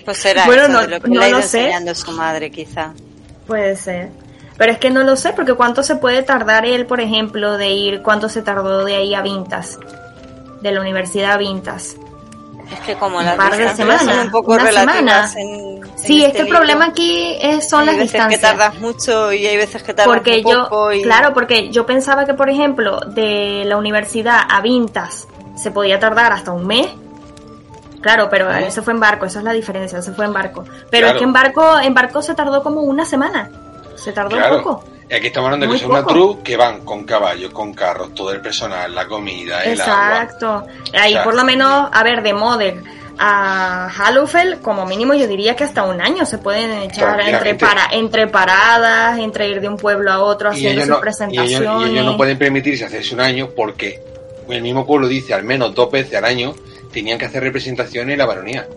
Pues 0.06 0.20
será 0.20 0.46
Bueno, 0.46 0.64
eso 0.64 0.72
no- 0.72 0.82
de 0.84 0.88
lo 0.88 1.02
que 1.02 1.10
no 1.10 1.20
le 1.20 1.26
ha 1.26 1.30
ido 1.30 1.38
lo 1.40 1.44
sé. 1.46 1.96
su 1.96 2.12
madre, 2.14 2.50
quizá. 2.50 2.94
Puede 3.46 3.76
ser. 3.76 4.10
Pero 4.58 4.72
es 4.72 4.78
que 4.80 4.90
no 4.90 5.04
lo 5.04 5.18
sé, 5.18 5.34
porque 5.34 5.54
cuánto 5.54 5.84
se 5.84 5.98
puede 5.98 6.24
tardar 6.24 6.66
él, 6.66 6.86
por 6.86 7.02
ejemplo, 7.02 7.58
de 7.58 7.68
ir, 7.72 8.02
cuánto 8.04 8.30
se 8.30 8.42
tardó 8.42 8.86
de 8.86 8.96
ahí 8.96 9.14
a 9.14 9.22
Vintas, 9.22 9.78
de 10.62 10.72
la 10.72 10.80
universidad 10.80 11.34
a 11.34 11.38
Vintas. 11.38 11.98
Es 12.72 12.80
que 12.82 12.96
como 12.96 13.18
Un 13.20 13.26
las 13.26 13.36
par 13.36 13.52
de 13.56 13.64
distancias 13.66 13.88
son 13.88 14.00
semanas, 14.00 14.26
un 14.26 14.32
poco 14.32 14.52
una 14.54 14.64
relativas 14.66 15.32
semana. 15.32 15.42
en, 15.42 15.78
en 15.84 15.98
Sí, 15.98 16.24
es 16.24 16.32
que 16.34 16.40
el 16.40 16.44
libro. 16.46 16.60
problema 16.60 16.86
aquí 16.86 17.38
es, 17.42 17.70
son 17.70 17.82
hay 17.82 17.86
las 17.88 17.96
veces 17.98 18.12
distancias. 18.14 18.42
que 18.42 18.48
tardas 18.48 18.80
mucho 18.80 19.32
y 19.34 19.46
hay 19.48 19.58
veces 19.58 19.84
que 19.84 19.94
tardas 19.94 20.14
porque 20.16 20.42
yo, 20.44 20.64
poco 20.64 20.92
y... 20.92 21.02
claro, 21.04 21.34
porque 21.34 21.70
yo 21.72 21.86
pensaba 21.86 22.26
que, 22.26 22.34
por 22.34 22.50
ejemplo, 22.50 23.00
de 23.02 23.64
la 23.66 23.78
universidad 23.78 24.42
a 24.50 24.62
Vintas 24.62 25.28
se 25.56 25.72
podía 25.72 26.00
tardar 26.00 26.32
hasta 26.34 26.52
un 26.52 26.68
mes. 26.68 26.88
Claro, 28.02 28.30
pero 28.30 28.48
Ah. 28.50 28.62
ese 28.62 28.82
fue 28.82 28.94
en 28.94 29.00
barco, 29.00 29.26
esa 29.26 29.40
es 29.40 29.46
la 29.46 29.54
diferencia, 29.54 30.02
se 30.02 30.12
fue 30.14 30.26
en 30.26 30.34
barco. 30.34 30.64
Pero 30.92 31.08
Claro. 31.08 31.08
es 31.08 31.18
que 31.18 31.24
en 31.24 31.34
barco, 31.34 31.80
en 31.80 31.94
barco 31.94 32.22
se 32.22 32.36
tardó 32.36 32.62
como 32.64 32.82
una 32.82 33.06
semana. 33.06 33.50
Se 33.96 34.12
tardó 34.12 34.36
Claro. 34.38 34.62
poco. 34.62 34.84
Y 35.10 35.14
aquí 35.14 35.28
estamos 35.28 35.48
hablando 35.48 35.68
de 35.68 35.74
que 35.74 35.80
son 35.80 35.92
una 35.92 36.06
troupe 36.06 36.44
que 36.44 36.58
van 36.58 36.84
con 36.84 37.06
caballos, 37.06 37.52
con 37.52 37.74
carros, 37.74 38.14
todo 38.14 38.32
el 38.32 38.42
personal, 38.42 38.94
la 38.94 39.08
comida, 39.08 39.64
el 39.64 39.80
agua. 39.80 40.24
Exacto. 40.24 40.68
Ahí 40.94 41.12
O 41.14 41.16
sea, 41.16 41.24
por 41.24 41.34
lo 41.36 41.44
menos, 41.46 41.90
a 41.92 42.04
ver, 42.04 42.22
de 42.22 42.34
Modern 42.34 42.84
a 43.20 43.90
Hallowfell, 43.90 44.58
como 44.62 44.86
mínimo 44.86 45.14
yo 45.16 45.28
diría 45.28 45.56
que 45.56 45.64
hasta 45.64 45.84
un 45.84 46.02
año 46.02 46.26
se 46.26 46.38
pueden 46.38 46.72
echar 46.84 47.20
entre, 47.22 47.56
para, 47.56 47.88
entre 47.92 48.28
paradas, 48.28 49.18
entre 49.18 49.48
ir 49.50 49.60
de 49.62 49.68
un 49.70 49.78
pueblo 49.78 50.12
a 50.12 50.20
otro 50.20 50.50
haciendo 50.50 50.84
ellos, 50.84 50.84
sus 50.84 50.90
no, 50.90 50.98
y, 50.98 51.02
presentaciones. 51.02 51.62
ellos, 51.62 51.88
y 51.88 51.92
ellos 51.92 52.06
no 52.06 52.18
pueden 52.18 52.38
permitirse 52.38 52.86
hacerse 52.86 53.16
un 53.16 53.22
año 53.22 53.50
porque 53.56 54.02
el 54.50 54.62
mismo 54.62 54.86
pueblo 54.86 55.08
dice 55.08 55.34
al 55.34 55.44
menos 55.44 55.74
dos 55.74 55.90
veces 55.90 56.16
al 56.16 56.26
año 56.26 56.54
tenían 56.92 57.18
que 57.18 57.26
hacer 57.26 57.42
representaciones 57.42 58.14
en 58.14 58.20
la 58.20 58.26
baronía. 58.26 58.68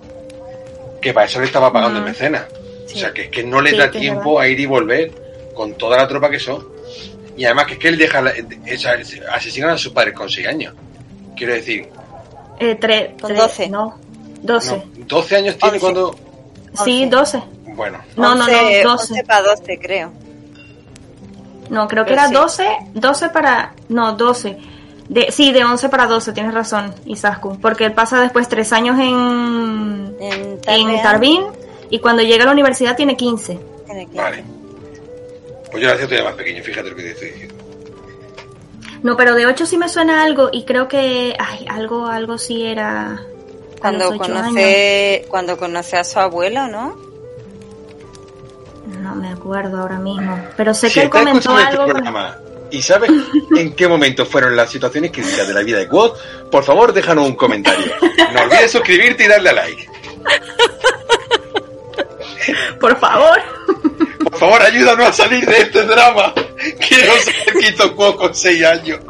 Que 1.03 1.12
para 1.12 1.26
eso 1.26 1.41
le 1.41 1.47
estaba 1.47 1.72
pagando 1.72 1.99
el 1.99 2.05
Mm. 2.05 2.09
mecenas. 2.09 2.45
Sí. 2.87 2.97
O 2.97 2.99
sea, 3.01 3.12
que 3.12 3.22
es 3.24 3.28
que 3.31 3.43
no 3.45 3.61
Sí, 3.64 3.76
da 3.76 3.85
es 3.87 3.91
tiempo 3.93 4.41
a 4.41 4.49
ir 4.49 4.59
y 4.59 4.66
volver 4.66 5.12
con 5.55 5.75
toda 5.75 5.97
la 5.97 6.09
tropa 6.09 6.31
que 6.31 6.39
son. 6.39 6.67
Y 7.37 7.45
además 7.45 7.67
que 7.67 7.73
es 7.75 7.79
que 7.79 7.89
él 7.89 7.99
deja, 7.99 8.21
la- 8.21 8.33
esa- 8.67 8.95
asesinan 9.33 9.71
a 9.71 9.79
sus 9.79 9.93
padres 9.93 10.15
con 10.15 10.29
6 10.29 10.47
años. 10.47 10.75
Quiero 11.37 11.55
decir, 11.55 11.89
Eh, 12.59 12.79
tre- 12.79 13.19
Con 13.19 13.31
tre- 13.31 13.37
12. 13.37 13.69
No, 13.71 13.95
12. 14.43 14.77
no, 14.77 14.85
12 15.07 15.37
años 15.37 15.57
tiene 15.57 15.77
11. 15.77 15.81
cuando... 15.81 16.15
Sí, 16.85 17.05
11. 17.05 17.07
12. 17.17 17.43
Bueno, 17.75 17.99
No, 18.17 18.35
no, 18.35 18.47
no, 18.47 18.53
11, 18.53 18.83
12. 18.83 19.13
11 19.15 19.25
para 19.25 19.43
12, 19.43 19.79
creo. 19.81 20.13
No, 21.71 21.89
creo 21.89 22.05
que 22.05 22.11
Pero 22.11 22.21
era 22.21 22.29
sí. 22.29 22.35
12, 22.35 22.69
12 22.95 23.29
para... 23.31 23.75
No, 23.89 24.13
12. 24.15 24.59
De, 25.09 25.33
sí, 25.33 25.53
de 25.53 25.65
11 25.65 25.89
para 25.89 26.07
12, 26.07 26.33
tienes 26.33 26.53
razón, 26.53 26.95
Isascu. 27.07 27.59
Porque 27.61 27.85
él 27.87 27.93
pasa 27.93 28.21
después 28.21 28.49
tres 28.49 28.73
años 28.73 28.99
en, 28.99 30.15
En 30.21 30.59
en 30.67 31.03
Tarbín 31.03 31.45
y 31.89 31.99
cuando 31.99 32.23
llega 32.23 32.43
a 32.43 32.47
la 32.47 32.53
universidad 32.53 32.95
tiene 32.97 33.17
15. 33.17 33.59
tiene 33.87 34.05
15. 34.07 34.19
vale. 34.21 34.45
Pues 35.71 35.83
yo 35.83 35.89
la 35.89 35.95
hacía 35.95 36.07
todavía 36.07 36.29
más 36.31 36.37
pequeño, 36.37 36.62
fíjate 36.62 36.91
lo 36.91 36.97
que 36.97 37.03
te 37.03 37.11
estoy 37.11 37.31
diciendo. 37.31 37.55
No, 39.03 39.16
pero 39.16 39.35
de 39.35 39.47
8 39.47 39.66
sí 39.66 39.79
me 39.79 39.89
suena 39.89 40.23
algo 40.23 40.51
y 40.53 40.64
creo 40.64 40.87
que 40.89 41.35
ay, 41.39 41.66
algo 41.71 42.07
algo 42.07 42.37
sí 42.37 42.66
era 42.66 43.18
Cuando 43.81 44.16
conoce, 44.18 45.25
cuando 45.29 45.57
conoce 45.57 45.97
a 45.97 46.05
su 46.05 46.18
abuelo, 46.18 46.68
¿no? 46.68 46.97
No 49.01 49.14
me 49.14 49.29
acuerdo 49.29 49.81
ahora 49.81 49.99
mismo, 49.99 50.39
pero 50.57 50.75
sé 50.75 50.89
Si 50.89 50.95
que 50.95 51.03
él 51.05 51.11
comentó 51.11 51.39
escuchando 51.39 51.61
este 51.62 51.77
algo. 51.77 51.87
programa 51.87 52.37
y 52.71 52.83
sabes 52.83 53.11
en 53.57 53.75
qué 53.75 53.89
momento 53.89 54.27
fueron 54.27 54.55
las 54.55 54.71
situaciones 54.71 55.11
críticas 55.12 55.49
de 55.49 55.55
la 55.55 55.62
vida 55.62 55.79
de 55.79 55.89
Quad, 55.89 56.12
por 56.51 56.62
favor 56.62 56.93
déjanos 56.93 57.27
un 57.27 57.35
comentario. 57.37 57.93
No 58.35 58.43
olvides 58.43 58.71
suscribirte 58.71 59.25
y 59.25 59.29
darle 59.29 59.51
a 59.51 59.53
like. 59.55 59.89
Por 62.81 62.99
favor. 62.99 63.41
Por 64.23 64.39
favor, 64.39 64.62
ayúdanos 64.62 65.09
a 65.09 65.12
salir 65.12 65.47
de 65.47 65.59
este 65.62 65.83
drama. 65.85 66.35
Quiero 66.87 67.12
ser 67.21 67.35
Quito 67.59 67.97
Quad 67.97 68.14
con 68.16 68.35
6 68.35 68.64
años. 68.64 69.01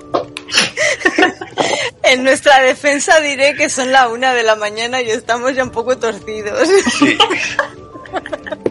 En 2.02 2.24
nuestra 2.24 2.60
defensa 2.60 3.20
diré 3.20 3.54
que 3.54 3.68
son 3.68 3.92
la 3.92 4.08
una 4.08 4.34
de 4.34 4.42
la 4.42 4.56
mañana 4.56 5.00
y 5.02 5.10
estamos 5.10 5.54
ya 5.54 5.62
un 5.64 5.70
poco 5.70 5.98
torcidos. 5.98 6.68
Sí. 6.98 7.16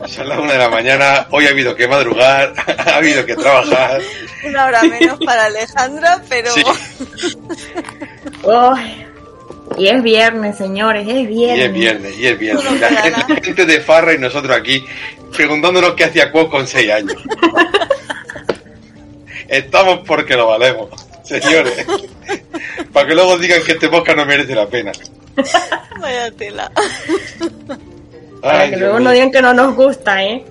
Son 0.08 0.28
las 0.28 0.40
1 0.40 0.52
de 0.52 0.58
la 0.58 0.70
mañana, 0.70 1.28
hoy 1.32 1.48
ha 1.48 1.50
habido 1.50 1.76
que 1.76 1.88
madrugar, 1.88 2.54
ha 2.68 2.96
habido 2.96 3.26
que 3.26 3.36
trabajar. 3.36 4.02
Una 4.44 4.66
hora 4.66 4.84
menos 4.84 5.20
para 5.26 5.46
Alejandra, 5.46 6.22
pero 6.28 6.52
Sí. 6.52 6.64
Y 9.78 9.88
es 9.88 10.02
viernes, 10.04 10.58
señores, 10.58 11.08
es 11.08 11.14
Y 11.16 11.26
viernes. 11.28 11.66
es 11.68 11.74
viernes, 11.74 12.18
y 12.18 12.28
es 12.28 12.40
viernes. 12.40 12.64
La 12.82 12.88
gente, 12.90 13.12
nada. 13.12 13.26
la 13.30 13.36
gente 13.42 13.66
de 13.66 13.80
farra 13.82 14.14
y 14.14 14.18
nosotros 14.18 14.56
aquí 14.58 14.84
preguntándonos 15.36 15.94
qué 15.94 16.06
hacía 16.06 16.32
Quo 16.32 16.50
con 16.50 16.68
6 16.68 16.92
años. 16.92 17.16
Estamos 19.48 20.00
porque 20.06 20.36
lo 20.36 20.48
valemos, 20.48 20.90
señores. 21.24 21.86
Para 22.94 23.08
que 23.08 23.16
luego 23.16 23.38
digan 23.38 23.64
que 23.64 23.72
este 23.74 23.90
podcast 23.90 24.18
no 24.18 24.26
merece 24.26 24.54
la 24.56 24.68
pena. 24.68 24.92
Vaya 26.00 26.32
tela. 26.32 26.72
Para 28.42 28.62
Ay, 28.62 28.70
que 28.72 28.78
luego 28.78 29.00
no 29.00 29.12
digan 29.12 29.32
que 29.32 29.42
no 29.42 29.54
nos 29.54 29.76
gusta, 29.76 30.24
¿eh? 30.24 30.44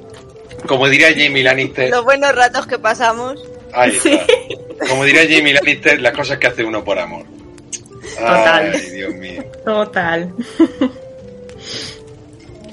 Como 0.67 0.89
diría 0.89 1.09
Jamie 1.17 1.45
Lannister, 1.45 1.91
Los 1.91 2.05
buenos 2.05 2.35
ratos 2.35 2.67
que 2.67 2.79
pasamos. 2.79 3.41
ahí 3.73 3.93
está. 3.97 4.27
Como 4.89 5.05
diría 5.05 5.23
Jamie 5.29 5.55
Lannister, 5.55 6.01
las 6.01 6.13
cosas 6.13 6.39
que 6.39 6.49
hace 6.49 6.65
uno 6.65 6.83
por 6.85 6.99
amor. 6.99 7.25
Total. 8.17 8.73
Ay, 8.75 8.91
Dios 8.91 9.15
mío. 9.15 9.45
Total. 9.65 10.33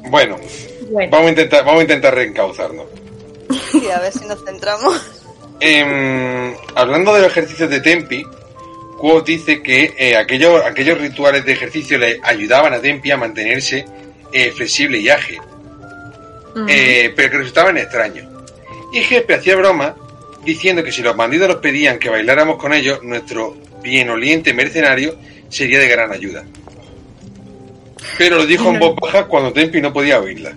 Bueno, 0.07 0.37
Bueno, 0.91 1.11
vamos 1.11 1.27
a 1.27 1.29
intentar, 1.29 1.65
vamos 1.65 1.79
a 1.79 1.83
intentar 1.83 2.13
reencauzarnos. 2.13 2.85
Y 3.73 3.89
a 3.89 3.99
ver 3.99 4.13
si 4.13 4.25
nos 4.25 4.43
centramos. 4.45 5.01
Em, 5.59 6.53
hablando 6.75 7.13
de 7.13 7.21
los 7.21 7.31
ejercicios 7.31 7.69
de 7.69 7.79
Tempi, 7.79 8.23
Quo 8.99 9.21
dice 9.21 9.61
que 9.61 9.93
eh, 9.97 10.15
aquellos, 10.15 10.63
aquellos 10.63 10.99
rituales 10.99 11.45
de 11.45 11.53
ejercicio 11.53 11.97
le 11.97 12.19
ayudaban 12.23 12.73
a 12.73 12.79
Tempi 12.79 13.11
a 13.11 13.17
mantenerse 13.17 13.85
eh, 14.31 14.51
flexible 14.51 14.99
y 14.99 15.09
ágil, 15.09 15.39
eh, 16.67 17.13
pero 17.15 17.31
que 17.31 17.37
resultaban 17.37 17.77
extraños. 17.77 18.27
Y 18.93 19.01
Jefe 19.01 19.33
hacía 19.33 19.55
broma 19.55 19.95
diciendo 20.43 20.83
que 20.83 20.91
si 20.91 21.01
los 21.01 21.15
bandidos 21.15 21.49
nos 21.49 21.57
pedían 21.57 21.99
que 21.99 22.09
bailáramos 22.09 22.57
con 22.57 22.73
ellos, 22.73 23.01
nuestro 23.03 23.55
bien 23.85 24.09
oliente 24.09 24.51
mercenario 24.53 25.15
sería 25.49 25.79
de 25.79 25.87
gran 25.87 26.11
ayuda. 26.11 26.43
Pero 28.17 28.37
lo 28.37 28.45
dijo 28.45 28.69
en 28.69 28.79
voz 28.79 28.95
baja 28.99 29.25
cuando 29.25 29.53
Tempi 29.53 29.79
no 29.79 29.93
podía 29.93 30.19
oírla, 30.19 30.53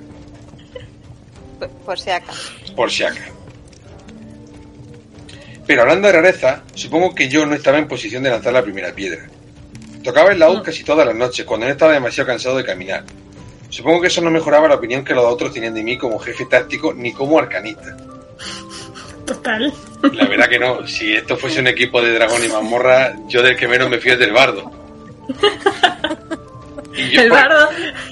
Por, 1.58 1.68
por 1.68 1.98
si 2.00 2.10
acaso. 2.10 2.52
por 2.74 2.90
si 2.90 3.04
acaso. 3.04 3.32
Pero 5.66 5.82
hablando 5.82 6.08
de 6.08 6.14
rareza, 6.14 6.62
supongo 6.74 7.14
que 7.14 7.28
yo 7.28 7.44
no 7.44 7.54
estaba 7.54 7.78
en 7.78 7.86
posición 7.86 8.22
de 8.22 8.30
lanzar 8.30 8.54
la 8.54 8.62
primera 8.62 8.92
piedra. 8.94 9.26
Tocaba 10.02 10.32
el 10.32 10.38
laúd 10.38 10.62
casi 10.62 10.82
todas 10.82 11.06
las 11.06 11.14
noches, 11.14 11.44
cuando 11.44 11.66
no 11.66 11.72
estaba 11.72 11.92
demasiado 11.92 12.26
cansado 12.28 12.56
de 12.56 12.64
caminar. 12.64 13.04
Supongo 13.68 14.00
que 14.00 14.06
eso 14.06 14.22
no 14.22 14.30
mejoraba 14.30 14.66
la 14.68 14.76
opinión 14.76 15.04
que 15.04 15.14
los 15.14 15.26
otros 15.26 15.52
tenían 15.52 15.74
de 15.74 15.82
mí 15.82 15.98
como 15.98 16.18
jefe 16.18 16.46
táctico 16.46 16.94
ni 16.94 17.12
como 17.12 17.38
arcanista. 17.38 17.94
Total. 19.26 19.72
La 20.12 20.26
verdad 20.26 20.48
que 20.48 20.58
no, 20.58 20.86
si 20.86 21.14
esto 21.14 21.36
fuese 21.36 21.60
un 21.60 21.66
equipo 21.66 22.00
de 22.00 22.14
dragón 22.14 22.42
y 22.44 22.48
mazmorra, 22.48 23.14
yo 23.26 23.42
del 23.42 23.56
que 23.56 23.68
menos 23.68 23.90
me 23.90 23.98
fío 23.98 24.14
es 24.14 24.18
del 24.18 24.32
bardo. 24.32 24.70
Yo, 27.12 27.22
El 27.22 27.30
bardo, 27.30 27.68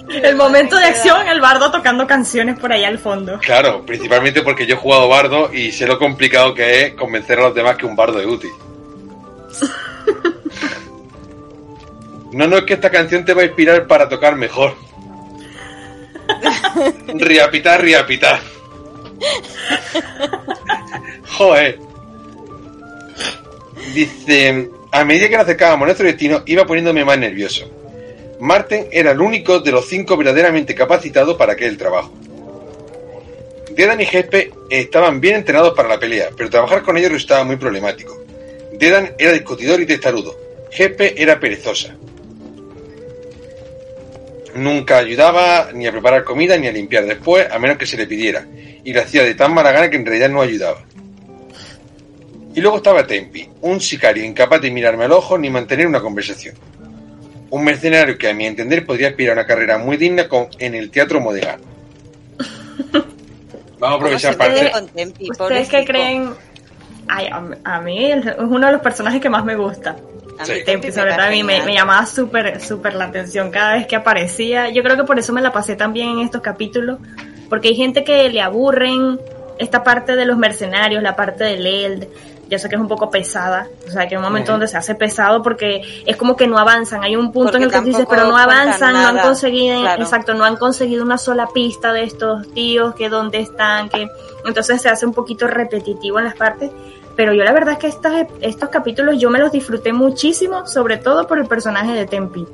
el 0.09 0.37
momento 0.37 0.77
de 0.77 0.85
acción, 0.85 1.27
el 1.27 1.41
bardo 1.41 1.73
tocando 1.73 2.07
canciones 2.07 2.57
por 2.59 2.73
allá 2.73 2.87
al 2.87 2.99
fondo. 2.99 3.39
Claro, 3.41 3.85
principalmente 3.85 4.43
porque 4.43 4.65
yo 4.65 4.77
he 4.77 4.79
jugado 4.79 5.09
bardo 5.09 5.53
y 5.53 5.73
sé 5.73 5.87
lo 5.89 5.99
complicado 5.99 6.55
que 6.55 6.83
es 6.83 6.95
convencer 6.95 7.41
a 7.41 7.45
los 7.45 7.55
demás 7.55 7.77
que 7.77 7.87
un 7.87 7.97
bardo 7.97 8.21
es 8.21 8.27
útil. 8.27 8.51
No, 12.33 12.47
no 12.47 12.59
es 12.59 12.65
que 12.65 12.75
esta 12.75 12.91
canción 12.91 13.25
te 13.25 13.33
va 13.33 13.43
a 13.43 13.47
inspirar 13.47 13.87
para 13.87 14.09
tocar 14.09 14.37
mejor. 14.37 14.75
Riapitar, 17.07 17.81
riapitar. 17.81 18.41
Joder. 21.39 21.79
Dice, 23.95 24.69
a 24.93 25.05
medida 25.05 25.29
que 25.29 25.37
nos 25.37 25.45
acercábamos 25.45 25.85
a 25.85 25.87
nuestro 25.87 26.07
destino, 26.07 26.43
iba 26.47 26.67
poniéndome 26.67 27.05
más 27.05 27.19
nervioso. 27.19 27.71
Marten 28.41 28.89
era 28.91 29.13
el 29.13 29.21
único 29.21 29.61
de 29.61 29.73
los 29.73 29.87
cinco 29.87 30.17
verdaderamente 30.17 30.75
capacitados 30.75 31.37
para 31.37 31.55
aquel 31.55 31.77
trabajo. 31.79 32.13
Dedan 33.71 34.01
y 34.01 34.07
Gespe 34.07 34.53
estaban 34.71 35.21
bien 35.21 35.37
entrenados 35.37 35.75
para 35.75 35.89
la 35.89 35.99
pelea, 35.99 36.31
pero 36.37 36.51
trabajar 36.51 36.83
con 36.83 36.97
ellos 36.97 37.13
resultaba 37.13 37.45
muy 37.45 37.57
problemático. 37.57 38.19
Dedan 38.73 39.13
era 39.19 39.33
discutidor 39.33 39.81
y 39.81 39.87
testarudo. 39.87 40.35
Gespe 40.71 41.21
era 41.21 41.39
perezosa. 41.39 41.95
Nunca 44.57 44.99
ayudaba 44.99 45.69
ni 45.75 45.87
a 45.87 45.93
preparar 45.93 46.25
comida 46.25 46.57
ni 46.57 46.67
a 46.67 46.73
limpiar 46.73 47.05
después, 47.07 47.47
a 47.51 47.59
menos 47.59 47.77
que 47.77 47.87
se 47.87 47.97
le 47.97 48.07
pidiera, 48.07 48.47
y 48.85 48.93
lo 48.93 49.01
hacía 49.03 49.23
de 49.23 49.35
tan 49.35 49.53
mala 49.53 49.73
gana 49.73 49.91
que 49.91 49.97
en 49.97 50.07
realidad 50.07 50.29
no 50.31 50.41
ayudaba. 50.41 50.83
Y 52.55 52.61
luego 52.61 52.79
estaba 52.79 53.07
Tempi, 53.07 53.49
un 53.63 53.81
sicario 53.81 54.25
incapaz 54.25 54.61
de 54.63 54.71
mirarme 54.71 55.05
al 55.05 55.13
ojo 55.13 55.37
ni 55.37 55.51
mantener 55.51 55.87
una 55.87 56.01
conversación. 56.01 56.55
Un 57.51 57.65
mercenario 57.65 58.17
que 58.17 58.29
a 58.31 58.35
mi 58.35 58.47
entender 58.47 58.85
podría 58.87 59.09
aspirar 59.09 59.37
a 59.37 59.41
una 59.41 59.47
carrera 59.47 59.79
muy 59.79 59.97
digna 59.97 60.27
con- 60.27 60.49
en 60.59 60.75
el 60.75 60.91
teatro 60.91 61.21
modegano. 61.21 61.63
Vamos 63.79 63.83
a 63.83 63.95
aprovechar 63.95 64.37
¿Cómo 64.37 64.45
se 64.45 64.51
para... 64.51 64.55
queda 64.55 64.73
con 64.73 64.89
Tempi, 64.89 65.31
¿Ustedes 65.31 65.69
qué 65.69 65.85
creen? 65.85 66.31
Ay, 67.09 67.27
a, 67.27 67.45
a 67.65 67.81
mí 67.83 68.11
es 68.11 68.25
uno 68.39 68.67
de 68.67 68.73
los 68.73 68.81
personajes 68.81 69.21
que 69.21 69.29
más 69.29 69.45
me 69.45 69.55
gusta. 69.55 69.97
Sí. 70.45 70.53
Tempi 70.65 70.93
sobre 70.93 71.15
todo 71.15 71.23
a 71.23 71.31
mí 71.31 71.43
me, 71.43 71.61
llamaba 71.73 72.07
súper, 72.07 72.61
súper 72.61 72.95
la 72.95 73.07
atención 73.07 73.51
cada 73.51 73.75
vez 73.75 73.87
que 73.87 73.97
aparecía. 73.97 74.69
Yo 74.71 74.83
creo 74.83 74.97
que 74.97 75.05
por 75.05 75.19
eso 75.19 75.33
me 75.33 75.41
la 75.41 75.53
pasé 75.53 75.77
también 75.77 76.11
en 76.11 76.21
estos 76.21 76.43
capítulos, 76.43 76.99
porque 77.49 77.69
hay 77.69 77.77
gente 77.77 78.05
que 78.05 78.29
le 78.29 78.41
aburren 78.41 79.19
esta 79.59 79.83
parte 79.83 80.17
de 80.17 80.27
los 80.27 80.37
mercenarios, 80.37 81.03
la 81.03 81.17
parte 81.17 81.45
del 81.45 81.67
Eld. 81.67 82.07
Yo 82.49 82.61
sé 82.61 82.69
que 82.69 82.77
es 82.77 82.81
un 82.81 82.87
poco 82.87 83.11
pesada, 83.11 83.67
o 83.89 83.91
sea, 83.91 84.07
que 84.07 84.15
hay 84.15 84.19
un 84.19 84.23
momento 84.23 84.53
donde 84.53 84.69
se 84.69 84.77
hace 84.77 84.95
pesado 84.95 85.43
porque 85.43 85.83
es 86.07 86.17
como 86.17 86.37
que 86.37 86.47
no 86.47 86.59
avanzan. 86.59 87.03
Hay 87.03 87.17
un 87.17 87.33
punto 87.33 87.51
Porque 87.51 87.57
en 87.57 87.63
el 87.65 87.71
que 87.71 87.79
tú 87.79 87.87
dices, 87.87 88.07
pero 88.09 88.29
no 88.29 88.37
avanzan, 88.37 88.93
no 88.93 89.09
han 89.09 89.19
conseguido, 89.19 89.81
claro. 89.81 90.01
exacto, 90.01 90.35
no 90.35 90.45
han 90.45 90.57
conseguido 90.57 91.03
una 91.03 91.19
sola 91.19 91.49
pista 91.53 91.93
de 91.93 92.05
estos 92.05 92.53
tíos, 92.53 92.95
que 92.95 93.09
dónde 93.09 93.41
están, 93.41 93.89
que 93.89 94.07
entonces 94.45 94.81
se 94.81 94.89
hace 94.89 95.07
un 95.07 95.13
poquito 95.13 95.49
repetitivo 95.49 96.21
en 96.21 96.27
las 96.27 96.37
partes. 96.37 96.71
Pero 97.17 97.33
yo 97.33 97.45
la 97.45 97.53
verdad 97.53 97.73
es 97.73 97.79
que 97.79 97.87
estas, 97.87 98.27
estos 98.41 98.69
capítulos 98.69 99.19
yo 99.19 99.31
me 99.31 99.39
los 99.39 99.51
disfruté 99.51 99.93
muchísimo, 99.93 100.67
sobre 100.67 100.99
todo 100.99 101.27
por 101.27 101.39
el 101.39 101.47
personaje 101.47 101.93
de 101.93 102.07
Tempi, 102.07 102.47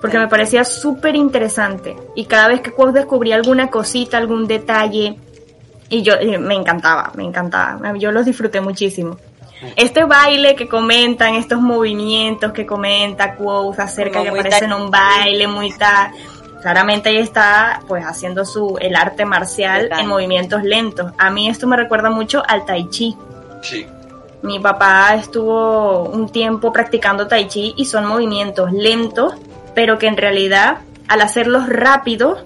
porque 0.00 0.18
me 0.18 0.26
parecía 0.26 0.64
súper 0.64 1.14
interesante. 1.14 1.96
Y 2.14 2.24
cada 2.24 2.48
vez 2.48 2.62
que 2.62 2.72
descubría 2.92 3.36
alguna 3.36 3.68
cosita, 3.68 4.16
algún 4.16 4.46
detalle, 4.46 5.16
y 5.88 6.02
yo 6.02 6.14
y 6.20 6.38
me 6.38 6.54
encantaba, 6.54 7.12
me 7.14 7.24
encantaba. 7.24 7.96
Yo 7.98 8.10
los 8.10 8.24
disfruté 8.24 8.60
muchísimo. 8.60 9.18
Este 9.74 10.04
baile 10.04 10.54
que 10.54 10.68
comentan, 10.68 11.34
estos 11.34 11.60
movimientos 11.60 12.52
que 12.52 12.66
comenta 12.66 13.34
Quoth 13.36 13.78
acerca 13.80 14.18
Como 14.18 14.34
que 14.34 14.40
aparecen 14.40 14.72
un 14.72 14.90
baile 14.90 15.46
muy 15.46 15.72
tal. 15.72 16.10
Claramente 16.60 17.10
ella 17.10 17.20
está 17.20 17.80
pues 17.86 18.04
haciendo 18.04 18.44
su 18.44 18.76
el 18.80 18.96
arte 18.96 19.24
marcial 19.24 19.88
en 19.98 20.08
movimientos 20.08 20.62
lentos. 20.62 21.12
A 21.16 21.30
mí 21.30 21.48
esto 21.48 21.66
me 21.66 21.76
recuerda 21.76 22.10
mucho 22.10 22.42
al 22.46 22.64
tai 22.64 22.88
chi. 22.90 23.16
Sí, 23.62 23.86
Mi 24.42 24.58
papá 24.60 25.14
estuvo 25.14 26.04
un 26.04 26.28
tiempo 26.28 26.72
practicando 26.72 27.26
tai 27.26 27.48
chi 27.48 27.74
y 27.76 27.84
son 27.84 28.06
movimientos 28.06 28.72
lentos, 28.72 29.34
pero 29.74 29.98
que 29.98 30.06
en 30.06 30.16
realidad 30.16 30.78
al 31.08 31.20
hacerlos 31.20 31.68
rápidos 31.68 32.44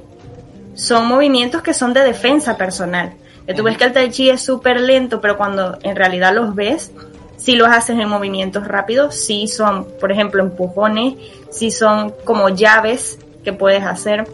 son 0.74 1.06
movimientos 1.06 1.62
que 1.62 1.74
son 1.74 1.92
de 1.92 2.02
defensa 2.02 2.56
personal. 2.56 3.14
Que 3.46 3.54
tú 3.54 3.62
ves 3.62 3.76
que 3.76 3.84
el 3.84 3.92
tai 3.92 4.10
chi 4.10 4.30
es 4.30 4.42
súper 4.42 4.80
lento, 4.80 5.20
pero 5.20 5.36
cuando 5.36 5.78
en 5.82 5.96
realidad 5.96 6.32
los 6.34 6.54
ves, 6.54 6.92
si 7.36 7.56
los 7.56 7.68
haces 7.68 7.98
en 7.98 8.08
movimientos 8.08 8.68
rápidos, 8.68 9.16
sí 9.16 9.48
son, 9.48 9.86
por 9.98 10.12
ejemplo, 10.12 10.42
empujones, 10.42 11.14
sí 11.50 11.70
son 11.70 12.14
como 12.24 12.50
llaves 12.50 13.18
que 13.42 13.52
puedes 13.52 13.82
hacer. 13.82 14.26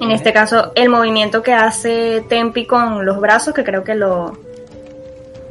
En 0.00 0.10
este 0.10 0.32
caso, 0.32 0.72
el 0.74 0.88
movimiento 0.88 1.42
que 1.42 1.54
hace 1.54 2.24
Tempi 2.28 2.66
con 2.66 3.06
los 3.06 3.20
brazos, 3.20 3.54
que 3.54 3.62
creo 3.62 3.84
que 3.84 3.94
lo, 3.94 4.36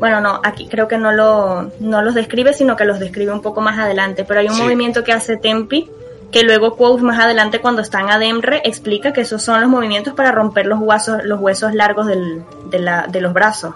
bueno, 0.03 0.19
no, 0.19 0.41
aquí 0.43 0.67
creo 0.67 0.89
que 0.89 0.97
no, 0.97 1.13
lo, 1.13 1.71
no 1.79 2.01
los 2.01 2.13
describe, 2.13 2.51
sino 2.51 2.75
que 2.75 2.83
los 2.83 2.99
describe 2.99 3.31
un 3.31 3.41
poco 3.41 3.61
más 3.61 3.79
adelante. 3.79 4.25
Pero 4.25 4.41
hay 4.41 4.47
un 4.49 4.55
Sí. 4.55 4.61
movimiento 4.61 5.01
que 5.05 5.13
hace 5.13 5.37
Tempi, 5.37 5.89
que 6.29 6.43
luego 6.43 6.75
Quoth 6.75 6.99
más 6.99 7.17
adelante 7.23 7.61
cuando 7.61 7.81
está 7.81 8.01
en 8.01 8.09
Ademre 8.09 8.61
explica 8.65 9.13
que 9.13 9.21
esos 9.21 9.41
son 9.41 9.61
los 9.61 9.69
movimientos 9.69 10.13
para 10.13 10.33
romper 10.33 10.65
los 10.65 10.79
huesos, 10.81 11.23
los 11.23 11.39
huesos 11.39 11.73
largos 11.73 12.07
del, 12.07 12.43
de, 12.69 12.79
la, 12.79 13.07
de 13.07 13.21
los 13.21 13.31
brazos. 13.31 13.75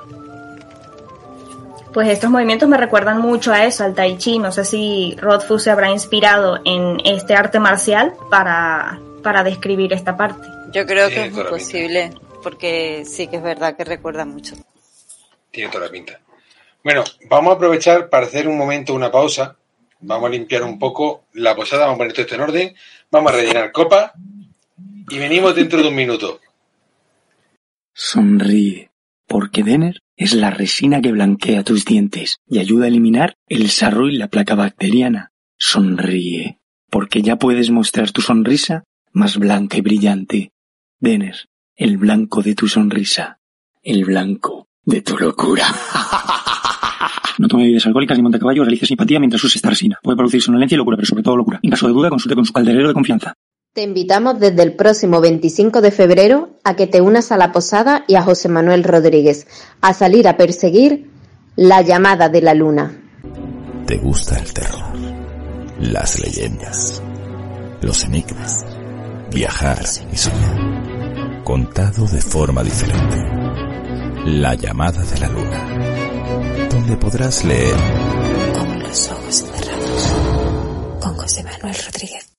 Pues 1.93 2.09
estos 2.09 2.29
movimientos 2.29 2.67
me 2.67 2.75
recuerdan 2.75 3.19
mucho 3.19 3.53
a 3.53 3.63
eso, 3.63 3.85
al 3.85 3.93
Tai 3.95 4.17
Chi. 4.17 4.37
No 4.37 4.51
sé 4.51 4.65
si 4.65 5.15
Rothfuss 5.21 5.63
se 5.63 5.71
habrá 5.71 5.89
inspirado 5.91 6.59
en 6.65 6.97
este 7.05 7.35
arte 7.35 7.57
marcial 7.61 8.11
para, 8.29 8.99
para 9.23 9.45
describir 9.45 9.93
esta 9.93 10.17
parte. 10.17 10.45
Yo 10.73 10.85
creo 10.85 11.07
que 11.07 11.27
es 11.27 11.31
muy 11.33 11.45
posible, 11.45 12.11
porque 12.43 13.05
sí 13.05 13.27
que 13.27 13.37
es 13.37 13.43
verdad 13.43 13.77
que 13.77 13.85
recuerda 13.85 14.25
mucho. 14.25 14.55
Tiene 15.57 15.71
toda 15.71 15.85
la 15.85 15.91
pinta. 15.91 16.21
Bueno, 16.83 17.03
vamos 17.27 17.51
a 17.51 17.55
aprovechar 17.55 18.09
para 18.09 18.27
hacer 18.27 18.47
un 18.47 18.59
momento 18.59 18.93
una 18.93 19.11
pausa. 19.11 19.57
Vamos 20.01 20.27
a 20.27 20.31
limpiar 20.31 20.61
un 20.61 20.77
poco 20.77 21.23
la 21.33 21.55
posada, 21.55 21.85
vamos 21.85 21.95
a 21.95 21.97
poner 21.97 22.13
todo 22.13 22.21
esto 22.21 22.35
en 22.35 22.41
orden, 22.41 22.75
vamos 23.09 23.31
a 23.31 23.35
rellenar 23.37 23.71
copa 23.71 24.13
y 25.09 25.17
venimos 25.17 25.55
dentro 25.55 25.81
de 25.81 25.87
un 25.87 25.95
minuto. 25.95 26.39
Sonríe, 27.91 28.91
porque 29.25 29.63
Denner 29.63 29.99
es 30.15 30.35
la 30.35 30.51
resina 30.51 31.01
que 31.01 31.11
blanquea 31.11 31.63
tus 31.63 31.85
dientes 31.85 32.37
y 32.45 32.59
ayuda 32.59 32.85
a 32.85 32.89
eliminar 32.89 33.33
el 33.47 33.71
sarro 33.71 34.07
y 34.07 34.15
la 34.15 34.27
placa 34.27 34.53
bacteriana. 34.53 35.31
Sonríe. 35.57 36.59
porque 36.91 37.23
ya 37.23 37.37
puedes 37.37 37.71
mostrar 37.71 38.11
tu 38.11 38.21
sonrisa 38.21 38.83
más 39.11 39.39
blanca 39.39 39.77
y 39.77 39.81
brillante. 39.81 40.51
Denner, 40.99 41.49
el 41.75 41.97
blanco 41.97 42.43
de 42.43 42.53
tu 42.53 42.67
sonrisa, 42.67 43.39
el 43.81 44.05
blanco 44.05 44.66
de 44.87 45.01
tu 45.01 45.17
locura. 45.17 45.65
No 47.39 47.47
tome 47.47 47.65
bebidas 47.65 47.85
alcohólicas 47.85 48.17
ni 48.17 48.23
monte 48.23 48.37
a 48.37 48.39
caballo, 48.39 48.63
realice 48.63 48.87
simpatía 48.87 49.19
mientras 49.19 49.43
use 49.43 49.59
esta 49.59 49.69
resina. 49.69 49.99
Puede 50.01 50.17
producir 50.17 50.41
somnolencia 50.41 50.73
y 50.73 50.79
locura, 50.79 50.97
pero 50.97 51.05
sobre 51.05 51.21
todo 51.21 51.37
locura. 51.37 51.59
En 51.61 51.69
caso 51.69 51.85
de 51.85 51.93
duda, 51.93 52.09
consulte 52.09 52.33
con 52.33 52.45
su 52.45 52.51
calderero 52.51 52.87
de 52.87 52.95
confianza. 52.95 53.35
Te 53.75 53.83
invitamos 53.83 54.39
desde 54.39 54.63
el 54.63 54.73
próximo 54.75 55.21
25 55.21 55.81
de 55.81 55.91
febrero 55.91 56.57
a 56.63 56.75
que 56.75 56.87
te 56.87 56.99
unas 56.99 57.31
a 57.31 57.37
la 57.37 57.51
posada 57.51 58.05
y 58.07 58.15
a 58.15 58.23
José 58.23 58.49
Manuel 58.49 58.83
Rodríguez 58.83 59.45
a 59.81 59.93
salir 59.93 60.27
a 60.27 60.35
perseguir 60.35 61.11
la 61.55 61.83
llamada 61.83 62.27
de 62.29 62.41
la 62.41 62.55
luna. 62.55 62.99
¿Te 63.85 63.97
gusta 63.97 64.39
el 64.39 64.51
terror? 64.51 64.97
Las 65.79 66.19
leyendas, 66.19 67.03
los 67.83 68.03
enigmas, 68.03 68.65
viajar 69.31 69.77
y 70.11 70.17
soñar. 70.17 71.43
Contado 71.43 72.07
de 72.07 72.21
forma 72.21 72.63
diferente. 72.63 73.46
La 74.29 74.55
llamada 74.55 75.01
de 75.03 75.19
la 75.21 75.29
luna. 75.29 76.67
Donde 76.69 76.97
podrás 76.97 77.45
leer 77.45 77.77
Con 78.53 78.79
los 78.83 79.09
ojos 79.09 79.35
cerrados. 79.35 80.15
Con 81.01 81.15
José 81.15 81.43
Manuel 81.45 81.75
Rodríguez. 81.85 82.35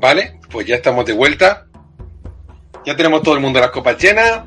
Vale, 0.00 0.40
pues 0.50 0.66
ya 0.66 0.74
estamos 0.74 1.06
de 1.06 1.12
vuelta. 1.12 1.68
Ya 2.84 2.96
tenemos 2.96 3.22
todo 3.22 3.34
el 3.34 3.40
mundo 3.40 3.60
las 3.60 3.70
copas 3.70 3.96
llenas. 4.02 4.40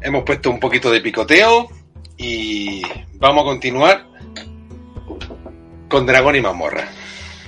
Hemos 0.00 0.24
puesto 0.24 0.50
un 0.50 0.58
poquito 0.58 0.90
de 0.90 1.00
picoteo. 1.00 1.68
Y 2.16 2.82
vamos 3.20 3.42
a 3.42 3.46
continuar 3.46 4.06
con 5.88 6.04
Dragón 6.04 6.34
y 6.34 6.40
Mamorra. 6.40 6.88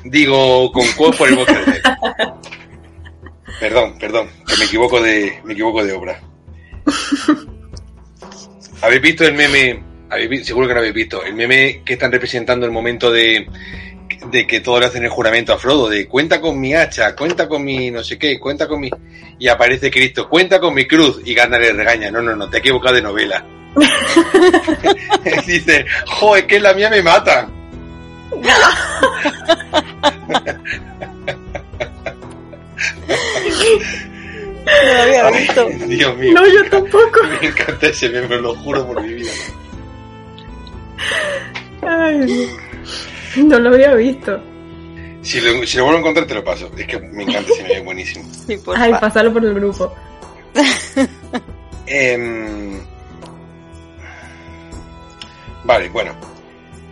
Digo, 0.04 0.70
con 0.70 0.86
Quo 0.96 1.10
por 1.10 1.28
el 1.28 1.34
bosque 1.34 1.54
de 1.54 1.82
Perdón, 3.58 3.98
perdón, 3.98 4.28
que 4.46 4.56
me 4.58 4.64
equivoco 4.66 5.00
de, 5.00 5.40
me 5.42 5.54
equivoco 5.54 5.84
de 5.84 5.92
obra. 5.92 6.33
¿Habéis 8.82 9.02
visto 9.02 9.24
el 9.24 9.34
meme? 9.34 9.82
¿Habéis 10.10 10.46
seguro 10.46 10.68
que 10.68 10.74
no 10.74 10.80
habéis 10.80 10.94
visto. 10.94 11.24
El 11.24 11.34
meme 11.34 11.82
que 11.84 11.94
están 11.94 12.12
representando 12.12 12.66
el 12.66 12.72
momento 12.72 13.10
de, 13.10 13.48
de 14.30 14.46
que 14.46 14.60
todos 14.60 14.80
le 14.80 14.86
hacen 14.86 15.04
el 15.04 15.10
juramento 15.10 15.52
a 15.52 15.58
Frodo, 15.58 15.88
de 15.88 16.06
cuenta 16.06 16.40
con 16.40 16.60
mi 16.60 16.74
hacha, 16.74 17.16
cuenta 17.16 17.48
con 17.48 17.64
mi 17.64 17.90
no 17.90 18.04
sé 18.04 18.18
qué, 18.18 18.38
cuenta 18.38 18.68
con 18.68 18.80
mi... 18.80 18.90
Y 19.38 19.48
aparece 19.48 19.90
Cristo, 19.90 20.28
cuenta 20.28 20.60
con 20.60 20.74
mi 20.74 20.86
cruz, 20.86 21.20
y 21.24 21.34
Gandalf 21.34 21.64
le 21.64 21.72
regaña, 21.72 22.10
no, 22.10 22.22
no, 22.22 22.36
no, 22.36 22.48
te 22.48 22.58
he 22.58 22.60
equivocado 22.60 22.94
de 22.94 23.02
novela. 23.02 23.44
Dice, 25.46 25.84
jo, 26.06 26.36
es 26.36 26.44
que 26.44 26.60
la 26.60 26.74
mía 26.74 26.90
me 26.90 27.02
mata. 27.02 27.48
No 34.64 34.94
lo 34.94 35.02
había 35.02 35.30
visto. 35.30 35.68
Dios 35.86 36.16
mío. 36.16 36.32
No, 36.34 36.46
yo 36.46 36.70
tampoco. 36.70 37.20
Me 37.40 37.48
encanta 37.48 37.86
ese 37.86 38.08
meme, 38.08 38.36
lo 38.36 38.54
juro 38.56 38.86
por 38.86 39.02
mi 39.02 39.14
vida. 39.14 39.30
Ay, 41.82 42.48
no 43.36 43.58
lo 43.58 43.74
había 43.74 43.94
visto. 43.94 44.40
Si 45.22 45.40
lo, 45.40 45.66
si 45.66 45.76
lo 45.76 45.84
vuelvo 45.84 45.98
a 45.98 46.00
encontrar 46.00 46.26
te 46.26 46.34
lo 46.34 46.44
paso. 46.44 46.70
Es 46.76 46.86
que 46.86 46.98
me 46.98 47.24
encanta 47.24 47.52
ese 47.52 47.62
meme, 47.62 47.74
es 47.78 47.84
buenísimo. 47.84 48.24
Sí, 48.46 48.56
por 48.58 48.78
Ay, 48.78 48.92
pasarlo 48.92 49.32
por 49.32 49.44
el 49.44 49.54
grupo. 49.54 49.94
Em, 51.86 52.80
vale, 55.64 55.88
bueno. 55.90 56.14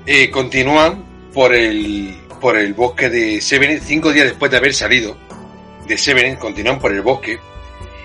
Eh, 0.05 0.31
continúan 0.31 1.03
por 1.33 1.55
el, 1.55 2.15
por 2.41 2.59
el 2.59 2.75
bosque 2.75 3.09
de 3.09 3.41
Severin, 3.41 3.81
cinco 3.81 4.13
días 4.13 4.27
después 4.27 4.51
de 4.51 4.59
haber 4.59 4.75
salido 4.75 5.17
de 5.87 5.97
Severin, 5.97 6.37
continúan 6.37 6.79
por 6.79 6.93
el 6.93 7.01
bosque 7.01 7.39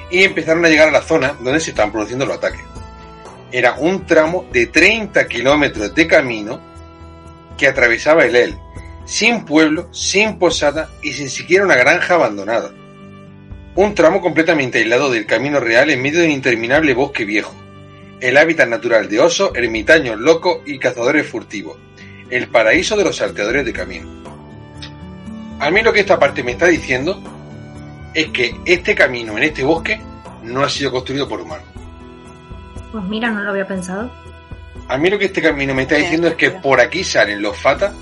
y 0.09 0.23
empezaron 0.23 0.65
a 0.65 0.69
llegar 0.69 0.89
a 0.89 0.91
la 0.91 1.01
zona 1.01 1.35
donde 1.39 1.59
se 1.59 1.71
estaban 1.71 1.91
produciendo 1.91 2.25
los 2.25 2.37
ataques. 2.37 2.61
Era 3.51 3.75
un 3.75 4.05
tramo 4.05 4.45
de 4.51 4.67
30 4.67 5.27
kilómetros 5.27 5.93
de 5.93 6.07
camino 6.07 6.59
que 7.57 7.67
atravesaba 7.67 8.25
el 8.25 8.35
El, 8.35 8.57
sin 9.05 9.45
pueblo, 9.45 9.87
sin 9.91 10.37
posada 10.37 10.89
y 11.01 11.13
sin 11.13 11.29
siquiera 11.29 11.65
una 11.65 11.75
granja 11.75 12.15
abandonada. 12.15 12.71
Un 13.75 13.95
tramo 13.95 14.21
completamente 14.21 14.79
aislado 14.79 15.09
del 15.11 15.25
camino 15.25 15.59
real 15.59 15.89
en 15.89 16.01
medio 16.01 16.19
de 16.19 16.25
un 16.25 16.31
interminable 16.31 16.93
bosque 16.93 17.25
viejo. 17.25 17.55
El 18.19 18.37
hábitat 18.37 18.67
natural 18.67 19.07
de 19.07 19.19
osos, 19.19 19.51
ermitaños 19.55 20.19
locos 20.19 20.59
y 20.65 20.79
cazadores 20.79 21.27
furtivos. 21.27 21.77
El 22.29 22.47
paraíso 22.47 22.97
de 22.97 23.03
los 23.03 23.17
salteadores 23.17 23.65
de 23.65 23.73
camino. 23.73 24.07
A 25.59 25.71
mí 25.71 25.81
lo 25.81 25.93
que 25.93 26.01
esta 26.01 26.19
parte 26.19 26.43
me 26.43 26.51
está 26.51 26.67
diciendo 26.67 27.21
es 28.13 28.27
que 28.27 28.55
este 28.65 28.95
camino 28.95 29.37
en 29.37 29.43
este 29.43 29.63
bosque 29.63 30.01
no 30.43 30.63
ha 30.63 30.69
sido 30.69 30.91
construido 30.91 31.27
por 31.27 31.41
humanos. 31.41 31.65
Pues 32.91 33.03
mira, 33.05 33.29
no 33.31 33.43
lo 33.43 33.51
había 33.51 33.67
pensado. 33.67 34.09
A 34.87 34.97
mí 34.97 35.09
lo 35.09 35.19
que 35.19 35.25
este 35.25 35.41
camino 35.41 35.73
me 35.73 35.83
está 35.83 35.95
Sí, 35.95 36.01
diciendo 36.03 36.27
es 36.27 36.35
que 36.35 36.51
por 36.51 36.79
aquí 36.79 37.03
salen 37.03 37.41
los 37.41 37.57
fatas 37.57 37.93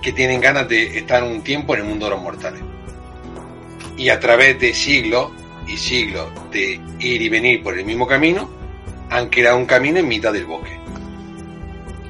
que 0.00 0.12
tienen 0.12 0.40
ganas 0.40 0.68
de 0.68 0.96
estar 0.98 1.24
un 1.24 1.42
tiempo 1.42 1.74
en 1.74 1.80
el 1.80 1.86
mundo 1.88 2.06
de 2.06 2.10
los 2.12 2.22
mortales. 2.22 2.62
Y 3.96 4.10
a 4.10 4.20
través 4.20 4.60
de 4.60 4.72
siglos 4.72 5.32
y 5.66 5.76
siglos 5.76 6.28
de 6.52 6.80
ir 7.00 7.20
y 7.22 7.28
venir 7.28 7.62
por 7.62 7.76
el 7.76 7.84
mismo 7.84 8.06
camino, 8.06 8.48
han 9.10 9.28
creado 9.28 9.56
un 9.56 9.66
camino 9.66 9.98
en 9.98 10.06
mitad 10.06 10.32
del 10.32 10.46
bosque. 10.46 10.78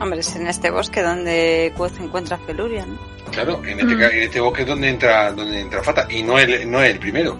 Hombre, 0.00 0.20
es 0.20 0.36
en 0.36 0.46
este 0.46 0.70
bosque 0.70 1.02
donde 1.02 1.72
Quoth 1.76 1.98
encuentra 2.00 2.36
a 2.36 2.38
Feluria, 2.40 2.84
¿no? 2.86 2.98
Claro, 3.44 3.62
en 3.64 3.80
este, 3.80 3.94
Mm. 3.94 4.02
en 4.02 4.22
este 4.22 4.40
bosque 4.40 4.62
es 4.62 4.68
donde 4.68 4.88
entra, 4.88 5.32
donde 5.32 5.60
entra 5.60 5.82
Fata. 5.82 6.06
Y 6.10 6.22
no 6.22 6.38
es, 6.38 6.48
el- 6.48 6.70
no 6.70 6.82
es 6.82 6.90
el 6.92 6.98
primero. 6.98 7.36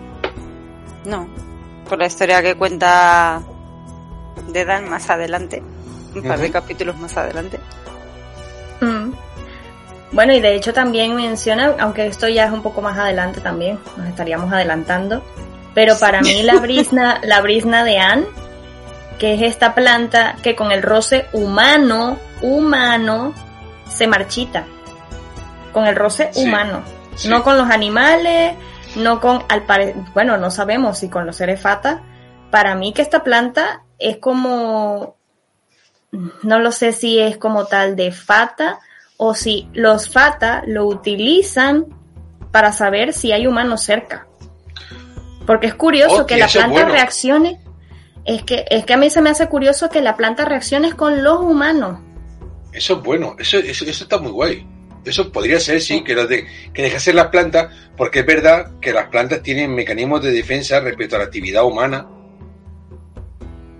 No. 1.04 1.28
Por 1.88 1.98
la 1.98 2.06
historia 2.06 2.42
que 2.42 2.54
cuenta 2.54 3.40
Dedan 4.48 4.88
más 4.88 5.10
adelante. 5.10 5.62
Un 6.14 6.22
par 6.22 6.38
de 6.38 6.50
capítulos 6.50 6.96
más 6.96 7.16
adelante. 7.16 7.58
Mm. 8.80 9.12
Bueno, 10.12 10.32
y 10.32 10.40
de 10.40 10.54
hecho 10.54 10.72
también 10.72 11.14
menciona, 11.16 11.74
aunque 11.80 12.06
esto 12.06 12.28
ya 12.28 12.46
es 12.46 12.52
un 12.52 12.62
poco 12.62 12.80
más 12.80 12.96
adelante 12.96 13.40
también, 13.40 13.78
nos 13.96 14.06
estaríamos 14.08 14.50
adelantando, 14.52 15.22
pero 15.74 15.98
para 15.98 16.22
mí 16.22 16.42
la 16.42 16.54
brisna, 16.60 17.20
la 17.24 17.40
brisna 17.42 17.84
de 17.84 17.98
Anne, 17.98 18.24
que 19.18 19.34
es 19.34 19.42
esta 19.42 19.74
planta 19.74 20.36
que 20.42 20.54
con 20.54 20.72
el 20.72 20.82
roce 20.82 21.26
humano, 21.32 22.16
humano, 22.40 23.34
se 23.90 24.06
marchita. 24.06 24.64
Con 25.72 25.86
el 25.86 25.96
roce 25.96 26.30
Sí, 26.32 26.44
humano. 26.44 26.82
sí. 27.14 27.28
No 27.28 27.42
con 27.42 27.56
los 27.58 27.68
animales, 27.70 28.54
no 28.96 29.20
con, 29.20 29.42
al 29.48 29.62
pare- 29.64 29.94
bueno, 30.14 30.36
no 30.38 30.50
sabemos 30.50 30.98
si 30.98 31.08
con 31.08 31.26
los 31.26 31.36
seres 31.36 31.60
fata. 31.60 32.02
Para 32.50 32.74
mí 32.74 32.92
que 32.92 33.02
esta 33.02 33.22
planta 33.24 33.82
es 33.98 34.16
como, 34.18 35.16
no 36.42 36.58
lo 36.58 36.72
sé 36.72 36.92
si 36.92 37.18
es 37.18 37.36
como 37.36 37.66
tal 37.66 37.96
de 37.96 38.12
fata 38.12 38.78
o 39.16 39.34
si 39.34 39.68
los 39.74 40.10
fata 40.10 40.62
lo 40.66 40.86
utilizan 40.86 41.86
para 42.50 42.72
saber 42.72 43.12
si 43.12 43.32
hay 43.32 43.46
humanos 43.46 43.82
cerca. 43.82 44.26
Porque 45.46 45.66
es 45.66 45.74
curioso 45.74 46.26
que 46.26 46.36
la 46.38 46.46
planta 46.46 46.72
bueno. 46.72 46.92
reaccione. 46.92 47.60
Es 48.24 48.42
que, 48.42 48.66
es 48.68 48.84
que 48.84 48.92
a 48.92 48.96
mí 48.98 49.08
se 49.08 49.22
me 49.22 49.30
hace 49.30 49.48
curioso 49.48 49.88
que 49.88 50.02
la 50.02 50.14
planta 50.16 50.44
reaccione 50.44 50.92
con 50.92 51.22
los 51.24 51.40
humanos. 51.40 51.98
Eso 52.72 52.94
es 52.98 53.02
bueno, 53.02 53.34
eso, 53.38 53.56
eso, 53.58 53.84
eso 53.86 54.04
está 54.04 54.18
muy 54.18 54.30
guay. 54.30 54.66
Eso 55.08 55.32
podría 55.32 55.60
ser, 55.60 55.80
sí, 55.80 56.02
que, 56.02 56.14
los 56.14 56.28
de, 56.28 56.46
que 56.72 56.82
dejase 56.82 57.12
las 57.12 57.28
plantas, 57.28 57.74
porque 57.96 58.20
es 58.20 58.26
verdad 58.26 58.72
que 58.80 58.92
las 58.92 59.08
plantas 59.08 59.42
tienen 59.42 59.74
mecanismos 59.74 60.22
de 60.22 60.32
defensa 60.32 60.80
respecto 60.80 61.16
a 61.16 61.20
la 61.20 61.24
actividad 61.26 61.64
humana. 61.64 62.06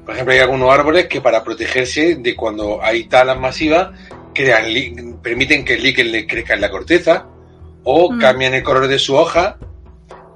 Por 0.05 0.15
ejemplo, 0.15 0.33
hay 0.33 0.41
algunos 0.41 0.73
árboles 0.73 1.07
que 1.07 1.21
para 1.21 1.45
protegerse 1.45 2.17
de 2.17 2.35
cuando 2.35 2.83
hay 2.83 3.05
talas 3.05 3.39
masivas, 3.39 3.91
crean 4.35 5.21
permiten 5.23 5.65
que 5.65 5.75
el 5.75 5.83
líquen 5.83 6.13
les 6.13 6.27
crezca 6.27 6.55
en 6.55 6.61
la 6.61 6.71
corteza, 6.71 7.27
o 7.85 8.13
Mm. 8.13 8.19
cambian 8.19 8.55
el 8.55 8.63
color 8.63 8.89
de 8.89 8.99
su 8.99 9.15
hoja 9.15 9.59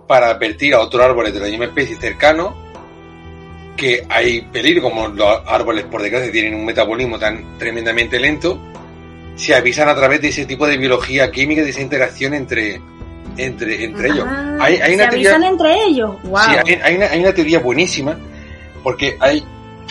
para 0.06 0.28
advertir 0.28 0.74
a 0.74 0.80
otros 0.80 1.02
árboles 1.02 1.32
de 1.32 1.40
la 1.40 1.46
misma 1.46 1.66
especie 1.66 1.96
cercanos 1.96 2.54
que 3.76 4.04
hay 4.08 4.42
peligro, 4.42 4.82
como 4.82 5.08
los 5.08 5.40
árboles, 5.46 5.84
por 5.86 6.02
desgracia, 6.02 6.30
tienen 6.30 6.54
un 6.54 6.64
metabolismo 6.64 7.18
tan 7.18 7.58
tremendamente 7.58 8.20
lento, 8.20 8.60
se 9.36 9.54
avisan 9.54 9.88
a 9.88 9.94
través 9.94 10.20
de 10.20 10.28
ese 10.28 10.46
tipo 10.46 10.66
de 10.66 10.76
biología 10.76 11.30
química, 11.30 11.62
de 11.62 11.70
esa 11.70 11.80
interacción 11.80 12.34
entre, 12.34 12.80
entre, 13.36 13.84
entre 13.84 14.08
ellos. 14.08 14.26
Ah, 14.28 14.56
Hay, 14.60 14.74
hay 14.76 14.90
se 14.90 14.94
una 14.94 15.08
teoría, 15.08 15.30
avisan 15.30 15.44
entre 15.44 15.84
ellos. 15.84 16.22
Wow. 16.24 16.40
sí, 16.44 16.56
hay, 16.66 16.80
hay 16.82 16.96
una, 16.96 17.06
hay 17.06 17.20
una 17.20 17.32
teoría 17.34 17.58
buenísima, 17.58 18.16
porque 18.82 19.16
hay, 19.20 19.44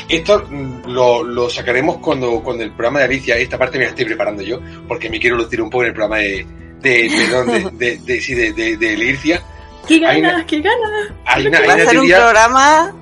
esto 0.10 0.46
mm, 0.50 0.90
lo, 0.90 1.24
lo 1.24 1.50
sacaremos 1.50 1.98
cuando, 1.98 2.42
cuando 2.42 2.64
el 2.64 2.72
programa 2.72 3.00
de 3.00 3.06
Alicia, 3.06 3.38
esta 3.38 3.58
parte 3.58 3.78
me 3.78 3.86
la 3.86 3.90
estoy 3.92 4.06
preparando 4.06 4.42
yo, 4.44 4.60
porque 4.88 5.10
me 5.10 5.20
quiero 5.20 5.38
lucir 5.38 5.62
un 5.62 5.70
poco 5.70 5.84
en 5.84 5.90
el 5.90 5.94
programa 5.94 6.18
de, 6.18 6.46
de, 6.82 7.12
perdón, 7.30 7.48
de, 7.48 7.70
de, 7.86 7.98
de, 8.00 8.22
sí, 8.22 8.34
de, 8.36 8.54
de, 8.54 8.78
de 8.78 8.98
Lircia. 8.98 9.42
¿Qué 9.88 10.00
ganas? 10.00 10.46
¿Qué 10.46 10.62
ganas? 10.62 11.12
Hay 11.26 11.48
una, 11.48 11.60
Va 11.62 11.74
a 11.74 11.78
ser 11.78 12.00
un 12.00 12.08
programa. 12.08 12.94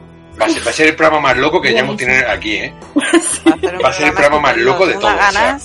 va 0.42 0.46
a, 0.46 0.50
ser, 0.50 0.66
va 0.66 0.72
a 0.72 0.74
ser 0.74 0.88
el 0.88 0.96
programa 0.96 1.22
más 1.22 1.38
loco 1.38 1.62
que 1.62 1.70
hayamos 1.76 1.98
tenido 1.98 2.30
aquí, 2.30 2.54
¿eh? 2.56 2.74
Va 2.96 3.04
a 3.04 3.20
ser, 3.60 3.76
un 3.76 3.84
Va 3.84 3.90
a 3.90 3.94
ser 3.94 4.08
el 4.08 4.14
programa 4.14 4.40
más 4.40 4.58
loco 4.58 4.88
de 4.88 4.94
todos, 4.94 5.14
o 5.14 5.32
sea, 5.32 5.60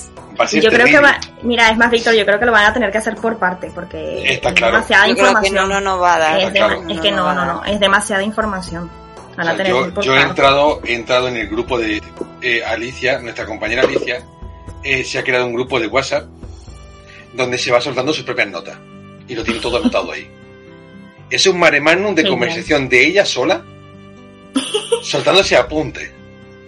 Yo 0.52 0.70
creo 0.70 0.86
que 0.86 0.98
va, 0.98 1.18
mira, 1.42 1.70
es 1.70 1.76
más, 1.76 1.90
Víctor, 1.90 2.14
yo 2.14 2.24
creo 2.24 2.38
que 2.38 2.46
lo 2.46 2.52
van 2.52 2.66
a 2.66 2.72
tener 2.72 2.90
que 2.90 2.98
hacer 2.98 3.14
por 3.16 3.38
parte, 3.38 3.70
porque 3.74 4.32
Está 4.34 4.48
es 4.48 4.54
claro. 4.54 4.74
demasiada 4.74 5.06
Yo 5.08 5.14
creo 5.14 5.24
que 5.26 5.30
información. 5.48 5.68
no, 5.68 5.74
no 5.74 5.80
nos 5.80 6.02
va 6.02 6.14
a 6.14 6.18
dar. 6.18 6.40
es, 6.40 6.50
claro. 6.50 6.86
que 7.02 7.12
no, 7.12 7.34
no, 7.34 7.44
no, 7.44 7.64
es 7.64 7.78
demasiada 7.80 8.22
información. 8.22 8.90
Van 9.36 9.46
O 9.46 9.50
a 9.50 9.56
sea, 9.56 9.64
tener 9.64 9.92
que 9.92 10.02
yo, 10.02 10.16
he 10.16 10.22
entrado, 10.22 10.80
he 10.84 10.94
entrado 10.94 11.28
en 11.28 11.36
el 11.36 11.48
grupo 11.48 11.78
de 11.78 12.00
eh, 12.40 12.64
Alicia, 12.64 13.18
nuestra 13.18 13.46
compañera 13.46 13.82
Alicia, 13.82 14.22
eh, 14.82 15.04
se 15.04 15.18
ha 15.18 15.24
creado 15.24 15.46
un 15.46 15.54
grupo 15.54 15.78
de 15.80 15.86
WhatsApp 15.86 16.24
donde 17.32 17.58
se 17.58 17.70
va 17.72 17.80
soltando 17.80 18.12
sus 18.12 18.24
propias 18.24 18.48
notas. 18.48 18.76
Y 19.26 19.34
lo 19.34 19.42
tiene 19.42 19.60
todo 19.60 19.78
anotado 19.78 20.12
ahí. 20.12 20.30
Es 21.30 21.46
un 21.46 21.58
mare 21.58 21.80
magnum 21.80 22.14
de 22.14 22.28
conversación 22.28 22.88
de 22.88 23.06
ella 23.06 23.24
sola, 23.24 23.64
soltándose 25.02 25.56
apuntes. 25.56 26.12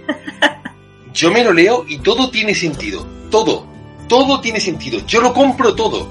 Yo 1.12 1.30
me 1.30 1.44
lo 1.44 1.52
leo 1.52 1.84
y 1.88 1.98
todo 1.98 2.30
tiene 2.30 2.54
sentido. 2.54 3.06
Todo. 3.30 3.66
Todo 4.08 4.40
tiene 4.40 4.60
sentido. 4.60 5.00
Yo 5.06 5.20
lo 5.20 5.32
compro 5.32 5.74
todo. 5.74 6.08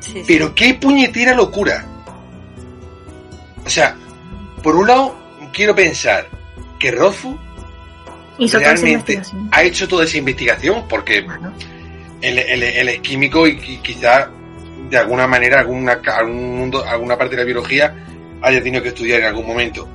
Sí, 0.00 0.12
sí. 0.12 0.22
Pero 0.26 0.54
qué 0.54 0.74
puñetera 0.74 1.34
locura. 1.34 1.86
O 3.64 3.68
sea, 3.70 3.96
por 4.62 4.76
un 4.76 4.86
lado, 4.86 5.16
quiero 5.52 5.74
pensar 5.74 6.28
que 6.78 6.90
Rofu 6.90 7.36
Hizo 8.38 8.58
realmente 8.58 9.22
ha 9.52 9.62
hecho 9.62 9.86
toda 9.88 10.04
esa 10.04 10.18
investigación 10.18 10.84
porque 10.88 11.18
él, 12.20 12.38
él- 12.38 12.62
él 12.62 12.88
es 12.88 13.00
químico 13.00 13.46
y, 13.46 13.52
y 13.66 13.76
quizá 13.78 14.28
de 14.90 14.98
alguna 14.98 15.26
manera 15.26 15.60
alguna, 15.60 16.00
algún 16.16 16.58
mundo, 16.58 16.84
alguna 16.84 17.16
parte 17.16 17.36
de 17.36 17.42
la 17.42 17.46
biología 17.46 17.94
haya 18.42 18.62
tenido 18.62 18.82
que 18.82 18.88
estudiar 18.90 19.20
en 19.20 19.26
algún 19.26 19.46
momento. 19.46 19.88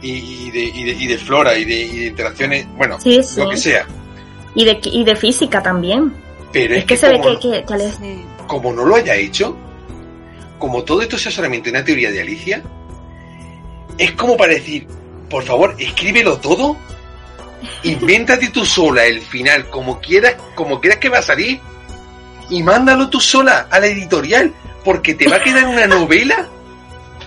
Y, 0.00 0.10
y 0.46 0.50
de, 0.50 0.60
y, 0.60 0.84
de, 0.84 0.92
y 0.92 1.06
de 1.06 1.18
flora 1.18 1.56
y 1.58 1.64
de, 1.64 1.74
y 1.74 1.98
de 2.00 2.06
interacciones, 2.06 2.66
bueno, 2.76 3.00
Sí, 3.00 3.22
sí. 3.22 3.40
lo 3.40 3.50
que 3.50 3.56
sea. 3.56 3.86
Y 4.56 4.64
de, 4.64 4.80
y 4.82 5.04
de 5.04 5.14
física 5.14 5.62
también. 5.62 6.12
Pero 6.52 6.74
es, 6.74 6.80
Es 6.80 6.84
que 6.86 6.96
se 6.96 7.08
ve 7.08 7.20
como, 7.20 7.38
que, 7.38 7.64
que, 7.64 7.64
que 7.64 8.24
como 8.48 8.72
no 8.72 8.84
lo 8.84 8.96
haya 8.96 9.14
hecho, 9.14 9.56
como 10.58 10.82
todo 10.82 11.02
esto 11.02 11.18
sea 11.18 11.30
solamente 11.30 11.70
una 11.70 11.84
teoría 11.84 12.10
de 12.10 12.20
Alicia, 12.20 12.62
es 13.98 14.12
como 14.12 14.36
para 14.36 14.54
decir, 14.54 14.86
por 15.28 15.44
favor, 15.44 15.74
escríbelo 15.78 16.38
todo, 16.38 16.76
invéntate 17.82 18.48
tú 18.48 18.64
sola 18.64 19.04
el 19.04 19.20
final, 19.20 19.68
como 19.68 20.00
quieras, 20.00 20.36
como 20.54 20.80
quieras 20.80 20.98
que 20.98 21.08
va 21.08 21.18
a 21.18 21.22
salir, 21.22 21.60
y 22.48 22.62
mándalo 22.62 23.08
tú 23.08 23.20
sola 23.20 23.68
a 23.70 23.80
la 23.80 23.86
editorial, 23.86 24.52
porque 24.84 25.14
te 25.14 25.28
va 25.28 25.36
a 25.36 25.42
quedar 25.42 25.66
una 25.66 25.86
novela, 25.86 26.48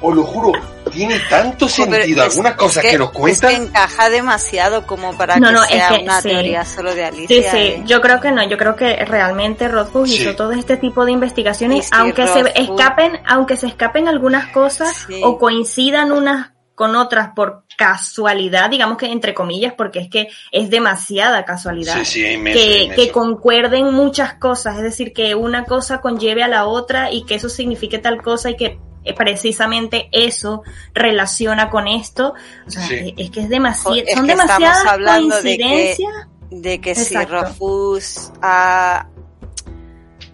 os 0.01 0.15
lo 0.15 0.23
juro, 0.23 0.51
tiene 0.91 1.19
tanto 1.29 1.67
sentido 1.67 2.23
es- 2.23 2.31
algunas 2.31 2.53
es 2.53 2.57
cosas 2.57 2.83
que, 2.83 2.97
nos 2.97 3.07
es 3.09 3.13
que 3.13 3.19
cuentan. 3.19 3.53
encaja 3.53 4.09
demasiado 4.09 4.87
como 4.87 5.15
para 5.17 5.37
No, 5.37 5.47
que 5.49 5.53
no, 5.53 5.63
es 5.63 5.69
sea 5.69 5.89
que 5.89 6.03
una 6.03 6.21
sí. 6.21 6.29
teoría 6.29 6.65
solo 6.65 6.95
de 6.95 7.01
Sí, 7.01 7.07
Alicia. 7.07 7.51
sí, 7.51 7.57
¿eh? 7.57 7.81
yo 7.85 8.01
creo 8.01 8.19
que 8.19 8.31
no, 8.31 8.43
yo 8.47 8.57
creo 8.57 8.75
que 8.75 8.95
realmente 9.05 9.67
Rothfuss 9.67 10.09
Sí. 10.09 10.21
hizo 10.21 10.35
todo 10.35 10.51
este 10.53 10.77
tipo 10.77 11.05
de 11.05 11.11
investigaciones, 11.11 11.85
sí, 11.85 11.91
aunque 11.93 12.25
se 12.27 12.39
escapen, 12.55 13.19
aunque 13.27 13.57
se 13.57 13.67
escapen 13.67 14.07
algunas 14.07 14.47
cosas 14.47 15.05
Sí. 15.07 15.21
o 15.23 15.37
coincidan 15.37 16.11
unas 16.11 16.51
con 16.75 16.95
otras 16.95 17.31
por 17.35 17.65
casualidad, 17.77 18.69
digamos 18.69 18.97
que 18.97 19.07
entre 19.07 19.33
comillas, 19.33 19.73
porque 19.77 19.99
es 19.99 20.09
que 20.09 20.29
es 20.51 20.69
demasiada 20.69 21.43
casualidad. 21.43 21.95
Sí, 21.99 22.05
sí, 22.05 22.25
es 22.25 22.33
inmenso, 22.35 22.57
que, 22.59 22.83
inmenso. 22.83 22.95
que 23.03 23.11
concuerden 23.11 23.93
muchas 23.93 24.35
cosas, 24.35 24.77
es 24.77 24.83
decir, 24.83 25.11
que 25.11 25.35
una 25.35 25.65
cosa 25.65 25.99
conlleve 25.99 26.41
a 26.41 26.47
la 26.47 26.65
otra 26.65 27.11
y 27.11 27.25
que 27.25 27.35
eso 27.35 27.49
signifique 27.49 27.97
tal 27.99 28.21
cosa 28.21 28.49
y 28.49 28.55
que 28.55 28.79
precisamente 29.13 30.09
eso 30.11 30.63
relaciona 30.93 31.69
con 31.69 31.87
esto. 31.87 32.33
O 32.67 32.69
sea, 32.71 32.87
Sí. 32.87 33.13
es- 33.17 33.25
es 33.25 33.31
que 33.31 33.39
es 33.41 33.49
demasiado, 33.49 33.95
Es 33.95 34.13
son 34.15 34.25
que 34.25 34.31
demasiadas 34.31 34.85
hablando 34.85 35.35
de 35.41 35.57
que- 35.57 35.63
coincidencias. 35.63 36.27
de 36.51 36.81
que 36.81 36.95
si. 36.95 37.15
Rofus 37.25 38.31
ha, 38.41 39.07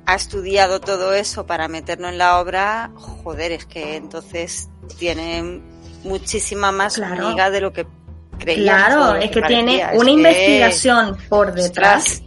ha 0.06 0.16
estudiado 0.16 0.80
todo 0.80 1.14
eso 1.14 1.46
para 1.46 1.68
meterlo 1.68 2.08
en 2.10 2.18
la 2.18 2.40
obra, 2.40 2.92
joder, 2.96 3.52
es 3.52 3.66
que 3.66 3.96
entonces 3.96 4.70
tiene 5.00 5.62
muchísima 6.04 6.72
más 6.72 6.96
Claro. 6.96 7.34
de 7.52 7.62
lo 7.62 7.74
que 7.74 7.88
creíamos. 8.38 8.86
Claro, 8.86 9.16
es 9.16 9.32
que 9.32 9.42
tiene. 9.42 9.82
Es 9.82 9.88
una 9.96 10.06
que- 10.06 10.12
investigación 10.12 11.18
por 11.28 11.54
detrás 11.54 12.04
ostras, 12.06 12.22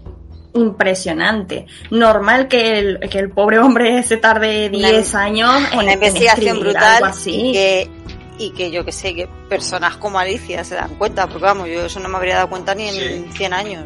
impresionante. 0.58 1.66
Normal 1.90 2.48
que 2.48 2.78
el, 2.78 2.98
que 3.10 3.18
el 3.18 3.30
pobre 3.30 3.58
hombre 3.58 4.02
se 4.02 4.16
tarde 4.16 4.70
Una- 4.72 4.88
10 4.90 5.14
años 5.14 5.54
en, 5.72 5.78
una 5.78 5.92
investigación 5.94 6.60
brutal 6.60 6.94
algo 6.96 7.06
y 7.06 7.10
así. 7.10 7.50
que, 7.52 7.90
y 8.38 8.50
que 8.50 8.70
yo 8.70 8.84
que 8.84 8.92
sé, 8.92 9.14
que 9.14 9.28
personas 9.48 9.96
como 9.96 10.18
Alicia 10.18 10.62
se 10.64 10.74
dan 10.76 10.94
cuenta, 10.96 11.26
porque 11.26 11.44
vamos, 11.44 11.68
yo 11.68 11.86
eso 11.86 12.00
no 12.00 12.08
me 12.08 12.16
habría 12.16 12.36
dado 12.36 12.48
cuenta 12.50 12.74
ni 12.74 12.88
en 12.88 12.94
Sí. 12.94 13.24
100 13.36 13.52
años. 13.52 13.84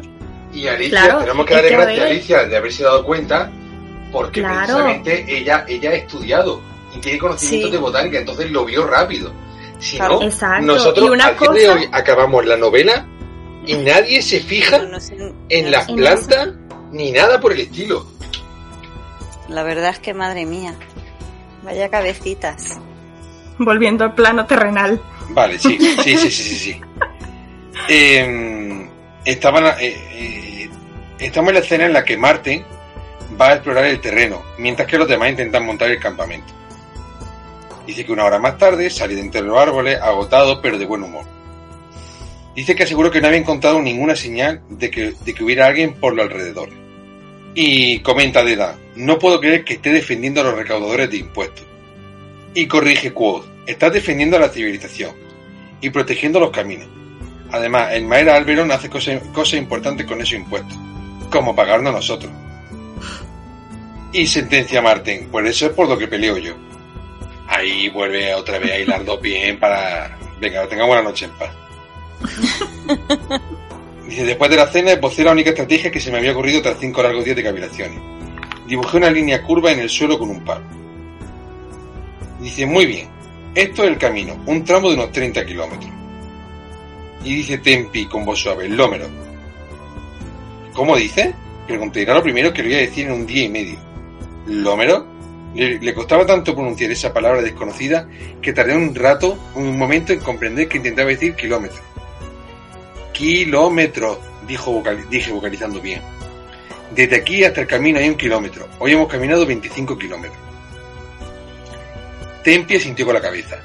Y 0.53 0.67
Alicia, 0.67 1.01
Claro, 1.05 1.19
tenemos 1.19 1.45
que 1.47 1.53
darle 1.55 1.69
que, 1.69 1.75
gracias 1.75 1.99
a 1.99 2.03
a. 2.03 2.07
Alicia 2.11 2.45
de 2.45 2.57
haberse 2.57 2.83
dado 2.83 3.03
cuenta, 3.05 3.51
porque 4.11 4.41
Claro. 4.41 4.57
precisamente 4.59 5.25
ella, 5.27 5.65
ella 5.67 5.89
ha 5.89 5.93
estudiado 5.95 6.61
y 6.95 6.99
tiene 6.99 7.17
conocimientos 7.17 7.69
Sí. 7.71 7.75
de 7.75 7.81
botánica, 7.81 8.19
entonces 8.19 8.51
lo 8.51 8.63
vio 8.65 8.85
rápido. 8.85 9.33
Si 9.79 9.97
Claro. 9.97 10.19
no, 10.19 10.21
Exacto. 10.27 10.65
nosotros 10.65 11.09
una 11.09 11.31
día 11.31 11.49
de 11.51 11.69
hoy 11.69 11.89
acabamos 11.91 12.45
la 12.45 12.55
novela 12.55 13.05
y 13.65 13.73
nadie 13.73 14.21
se 14.21 14.39
fija 14.41 14.77
No 14.77 14.99
sé, 14.99 15.15
en 15.49 15.65
no 15.65 15.71
las 15.71 15.85
plantas 15.91 16.49
ni 16.93 17.11
nada 17.11 17.41
por 17.41 17.51
el 17.51 17.61
estilo. 17.61 18.07
La 19.49 19.63
verdad 19.63 19.89
es 19.89 19.99
que, 19.99 20.13
madre 20.13 20.45
mía, 20.45 20.75
vaya 21.63 21.89
cabecitas. 21.89 22.79
Volviendo 23.57 24.05
al 24.05 24.15
plano 24.15 24.45
terrenal. 24.45 25.01
Vale, 25.29 25.59
sí, 25.59 25.77
sí, 25.79 25.97
sí, 26.01 26.17
sí, 26.17 26.31
sí. 26.31 26.55
sí. 26.55 26.81
Eh, 27.89 28.89
estaban, 29.25 29.65
eh, 29.65 29.73
eh, 29.81 30.69
estamos 31.19 31.49
en 31.49 31.55
la 31.55 31.59
escena 31.59 31.85
en 31.85 31.93
la 31.93 32.05
que 32.05 32.17
Marte 32.17 32.63
va 33.39 33.49
a 33.49 33.53
explorar 33.55 33.85
el 33.85 33.99
terreno, 33.99 34.41
mientras 34.57 34.87
que 34.87 34.97
los 34.97 35.07
demás 35.07 35.31
intentan 35.31 35.65
montar 35.65 35.89
el 35.89 35.99
campamento. 35.99 36.53
Dice 37.85 38.05
que 38.05 38.11
una 38.13 38.23
hora 38.23 38.39
más 38.39 38.57
tarde 38.57 38.89
sale 38.89 39.15
de 39.15 39.21
entre 39.21 39.41
los 39.41 39.57
árboles, 39.57 39.99
agotado 39.99 40.61
pero 40.61 40.77
de 40.77 40.85
buen 40.85 41.03
humor. 41.03 41.25
Dice 42.55 42.75
que 42.75 42.83
aseguró 42.83 43.11
que 43.11 43.19
no 43.19 43.27
había 43.27 43.39
encontrado 43.39 43.81
ninguna 43.81 44.15
señal 44.15 44.61
de 44.69 44.89
que, 44.89 45.13
de 45.25 45.33
que 45.33 45.43
hubiera 45.43 45.65
alguien 45.65 45.95
por 45.95 46.15
los 46.15 46.25
alrededores. 46.25 46.82
Y 47.55 47.99
comenta 47.99 48.43
Deda, 48.43 48.75
no 48.95 49.19
puedo 49.19 49.39
creer 49.39 49.63
que 49.63 49.73
esté 49.73 49.91
defendiendo 49.91 50.41
a 50.41 50.43
los 50.43 50.55
recaudadores 50.55 51.09
de 51.09 51.17
impuestos. 51.17 51.65
Y 52.55 52.67
corrige 52.67 53.13
Quoth, 53.13 53.45
estás 53.67 53.93
defendiendo 53.93 54.37
a 54.37 54.39
la 54.39 54.49
civilización 54.49 55.15
y 55.81 55.89
protegiendo 55.89 56.39
los 56.39 56.51
caminos. 56.51 56.87
Además, 57.51 57.93
el 57.93 58.05
Maer 58.05 58.29
Alberon 58.29 58.71
hace 58.71 58.89
cosas, 58.89 59.53
importantes 59.53 60.07
con 60.07 60.19
esos 60.21 60.33
impuestos, 60.33 60.75
como 61.29 61.55
pagarnos 61.55 61.93
a 61.93 61.97
nosotros. 61.97 62.31
Y 64.11 64.25
sentencia 64.25 64.79
a 64.79 64.81
Martin, 64.81 65.27
por 65.29 65.45
eso 65.45 65.67
es 65.67 65.73
por 65.73 65.87
lo 65.87 65.97
que 65.97 66.07
peleo 66.07 66.37
yo. 66.37 66.55
Ahí 67.47 67.89
vuelve 67.89 68.33
otra 68.33 68.57
vez 68.57 68.71
a 68.71 68.79
hilar 68.79 69.05
dos 69.05 69.21
bien 69.21 69.59
para... 69.59 70.17
Venga, 70.39 70.67
tenga 70.67 70.85
buena 70.85 71.03
noche 71.03 71.25
en 71.25 71.31
paz. 71.31 71.51
Dice, 74.07 74.25
después 74.25 74.49
de 74.49 74.57
la 74.57 74.67
cena 74.67 74.91
esbocé 74.91 75.23
la 75.23 75.31
única 75.31 75.51
estrategia 75.51 75.91
que 75.91 75.99
se 75.99 76.11
me 76.11 76.17
había 76.17 76.33
ocurrido 76.33 76.61
tras 76.61 76.77
cinco 76.79 77.01
largos 77.01 77.23
días 77.23 77.37
de 77.37 77.43
cavilaciones. 77.43 77.99
Dibujé 78.67 78.97
una 78.97 79.09
línea 79.09 79.41
curva 79.41 79.71
en 79.71 79.79
el 79.79 79.89
suelo 79.89 80.19
con 80.19 80.29
un 80.29 80.43
palo. 80.43 80.65
Dice, 82.39 82.65
muy 82.65 82.85
bien, 82.85 83.07
esto 83.55 83.83
es 83.83 83.89
el 83.89 83.97
camino, 83.97 84.35
un 84.45 84.63
tramo 84.63 84.89
de 84.89 84.95
unos 84.95 85.11
30 85.11 85.45
kilómetros. 85.45 85.91
Y 87.23 87.35
dice 87.35 87.59
Tempi 87.59 88.05
con 88.07 88.25
voz 88.25 88.39
suave, 88.39 88.67
Lómero. 88.67 89.07
¿Cómo 90.73 90.97
dice? 90.97 91.33
Pregunté, 91.67 92.01
era 92.01 92.15
lo 92.15 92.23
primero 92.23 92.51
que 92.51 92.63
le 92.63 92.69
iba 92.69 92.77
a 92.79 92.81
decir 92.81 93.05
en 93.05 93.13
un 93.13 93.25
día 93.25 93.45
y 93.45 93.49
medio. 93.49 93.77
¿Lómero? 94.47 95.05
Le, 95.55 95.93
costaba 95.93 96.25
tanto 96.25 96.55
pronunciar 96.55 96.91
esa 96.91 97.13
palabra 97.13 97.41
desconocida 97.41 98.09
que 98.41 98.53
tardé 98.53 98.75
un 98.75 98.93
rato, 98.95 99.37
un 99.53 99.77
momento 99.77 100.11
en 100.11 100.19
comprender 100.19 100.67
que 100.67 100.77
intentaba 100.77 101.09
decir 101.09 101.35
kilómetro. 101.35 101.92
Kilómetro, 103.13 104.19
dijo 104.47 104.83
dije 105.09 105.31
vocalizando 105.31 105.79
bien. 105.79 106.01
Desde 106.93 107.15
aquí 107.15 107.43
hasta 107.43 107.61
el 107.61 107.67
camino 107.67 107.99
hay 107.99 108.09
un 108.09 108.15
kilómetro. 108.15 108.67
Hoy 108.79 108.93
hemos 108.93 109.07
caminado 109.07 109.45
25 109.45 109.97
kilómetros. 109.97 110.39
Tempi 112.43 112.79
sintió 112.79 113.05
con 113.05 113.15
la 113.15 113.21
cabeza. 113.21 113.59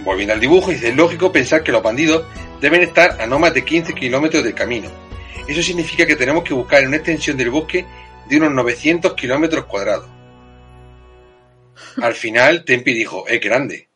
Volviendo 0.00 0.34
al 0.34 0.40
dibujo, 0.40 0.70
dice, 0.70 0.90
es 0.90 0.96
lógico 0.96 1.32
pensar 1.32 1.62
que 1.62 1.72
los 1.72 1.82
bandidos 1.82 2.24
deben 2.60 2.82
estar 2.82 3.20
a 3.20 3.26
no 3.26 3.38
más 3.38 3.52
de 3.52 3.64
15 3.64 3.94
kilómetros 3.94 4.44
del 4.44 4.54
camino. 4.54 4.90
Eso 5.46 5.62
significa 5.62 6.06
que 6.06 6.14
tenemos 6.14 6.44
que 6.44 6.54
buscar 6.54 6.86
una 6.86 6.96
extensión 6.96 7.36
del 7.36 7.50
bosque 7.50 7.84
de 8.28 8.36
unos 8.36 8.52
900 8.52 9.14
kilómetros 9.14 9.64
cuadrados. 9.64 10.08
Al 12.00 12.14
final, 12.14 12.64
Tempi 12.64 12.92
dijo, 12.92 13.26
es 13.26 13.40
grande. 13.40 13.88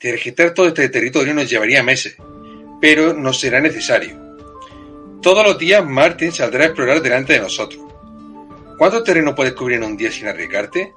De 0.00 0.12
registrar 0.12 0.54
todo 0.54 0.68
este 0.68 0.88
territorio 0.88 1.34
nos 1.34 1.48
llevaría 1.48 1.82
meses, 1.82 2.16
pero 2.82 3.14
no 3.14 3.32
será 3.32 3.60
necesario. 3.60 4.18
Todos 5.22 5.46
los 5.46 5.56
días 5.56 5.86
Martin 5.86 6.32
saldrá 6.32 6.64
a 6.64 6.66
explorar 6.66 7.00
delante 7.00 7.34
de 7.34 7.38
nosotros. 7.38 7.80
¿Cuánto 8.76 9.04
terreno 9.04 9.36
puedes 9.36 9.52
cubrir 9.52 9.76
en 9.76 9.84
un 9.84 9.96
día 9.96 10.10
sin 10.10 10.26
arriesgarte? 10.26 10.92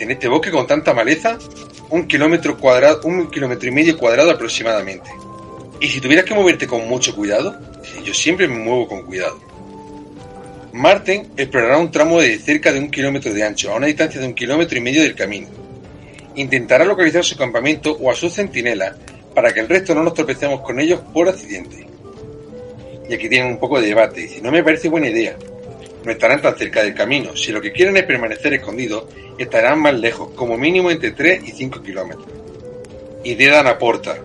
En 0.00 0.10
este 0.10 0.26
bosque 0.26 0.50
con 0.50 0.66
tanta 0.66 0.92
maleza, 0.92 1.38
un 1.90 2.08
kilómetro 2.08 2.58
cuadrado, 2.58 3.02
un 3.04 3.30
kilómetro 3.30 3.68
y 3.68 3.72
medio 3.72 3.96
cuadrado 3.96 4.32
aproximadamente. 4.32 5.10
Y 5.80 5.86
si 5.86 6.00
tuvieras 6.00 6.24
que 6.24 6.34
moverte 6.34 6.66
con 6.66 6.88
mucho 6.88 7.14
cuidado, 7.14 7.56
yo 8.02 8.12
siempre 8.12 8.48
me 8.48 8.58
muevo 8.58 8.88
con 8.88 9.06
cuidado. 9.06 9.38
Marten 10.72 11.30
explorará 11.36 11.78
un 11.78 11.92
tramo 11.92 12.20
de 12.20 12.36
cerca 12.40 12.72
de 12.72 12.80
un 12.80 12.90
kilómetro 12.90 13.32
de 13.32 13.44
ancho, 13.44 13.70
a 13.70 13.76
una 13.76 13.86
distancia 13.86 14.20
de 14.20 14.26
un 14.26 14.34
kilómetro 14.34 14.76
y 14.76 14.80
medio 14.80 15.02
del 15.02 15.14
camino. 15.14 15.46
Intentará 16.34 16.84
localizar 16.84 17.24
su 17.24 17.36
campamento 17.36 17.96
o 18.00 18.10
a 18.10 18.16
sus 18.16 18.32
centinelas 18.32 18.96
para 19.34 19.52
que 19.52 19.60
el 19.60 19.68
resto 19.68 19.94
no 19.94 20.02
nos 20.02 20.14
tropecemos 20.14 20.60
con 20.60 20.80
ellos 20.80 21.00
por 21.12 21.28
accidente. 21.28 21.86
Y 23.08 23.14
aquí 23.14 23.28
tienen 23.28 23.52
un 23.52 23.58
poco 23.58 23.80
de 23.80 23.88
debate. 23.88 24.22
Dice, 24.22 24.40
no 24.40 24.50
me 24.50 24.62
parece 24.62 24.88
buena 24.88 25.08
idea. 25.08 25.36
No 26.04 26.10
estarán 26.10 26.42
tan 26.42 26.56
cerca 26.56 26.82
del 26.82 26.94
camino. 26.94 27.36
Si 27.36 27.52
lo 27.52 27.60
que 27.60 27.72
quieren 27.72 27.96
es 27.96 28.04
permanecer 28.04 28.54
escondidos, 28.54 29.04
estarán 29.38 29.80
más 29.80 29.94
lejos, 29.94 30.30
como 30.34 30.56
mínimo 30.56 30.90
entre 30.90 31.12
3 31.12 31.42
y 31.46 31.52
5 31.52 31.82
kilómetros. 31.82 32.26
Y 33.24 33.34
Dedan 33.34 33.66
aporta. 33.66 34.18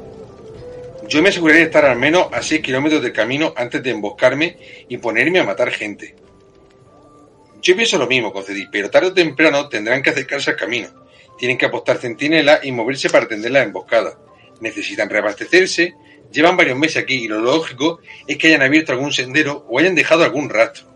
Yo 1.08 1.22
me 1.22 1.30
aseguraré 1.30 1.60
de 1.60 1.66
estar 1.66 1.86
al 1.86 1.98
menos 1.98 2.28
a 2.32 2.42
6 2.42 2.62
kilómetros 2.62 3.02
del 3.02 3.14
camino 3.14 3.54
antes 3.56 3.82
de 3.82 3.92
emboscarme 3.92 4.58
y 4.90 4.98
ponerme 4.98 5.40
a 5.40 5.44
matar 5.44 5.72
gente. 5.72 6.16
Yo 7.62 7.76
pienso 7.76 7.98
lo 7.98 8.08
mismo, 8.08 8.32
concedí, 8.32 8.68
pero 8.72 8.90
tarde 8.90 9.08
o 9.08 9.14
temprano 9.14 9.68
tendrán 9.70 10.02
que 10.02 10.10
acercarse 10.10 10.52
al 10.52 10.58
camino. 10.58 10.90
Tienen 11.38 11.58
que 11.58 11.66
apostar 11.66 11.98
centinelas 11.98 12.64
y 12.64 12.72
moverse 12.72 13.10
para 13.10 13.26
atender 13.26 13.52
la 13.52 13.64
emboscada. 13.64 14.18
Necesitan 14.60 15.10
reabastecerse, 15.10 15.96
llevan 16.32 16.58
varios 16.58 16.78
meses 16.78 16.98
aquí 16.98 17.16
y 17.16 17.28
lo 17.28 17.40
lógico 17.40 18.00
es 18.28 18.38
que 18.38 18.48
hayan 18.48 18.62
abierto 18.62 18.92
algún 18.92 19.14
sendero 19.14 19.66
o 19.70 19.80
hayan 19.80 19.96
dejado 19.96 20.24
algún 20.24 20.50
rastro. 20.50 20.88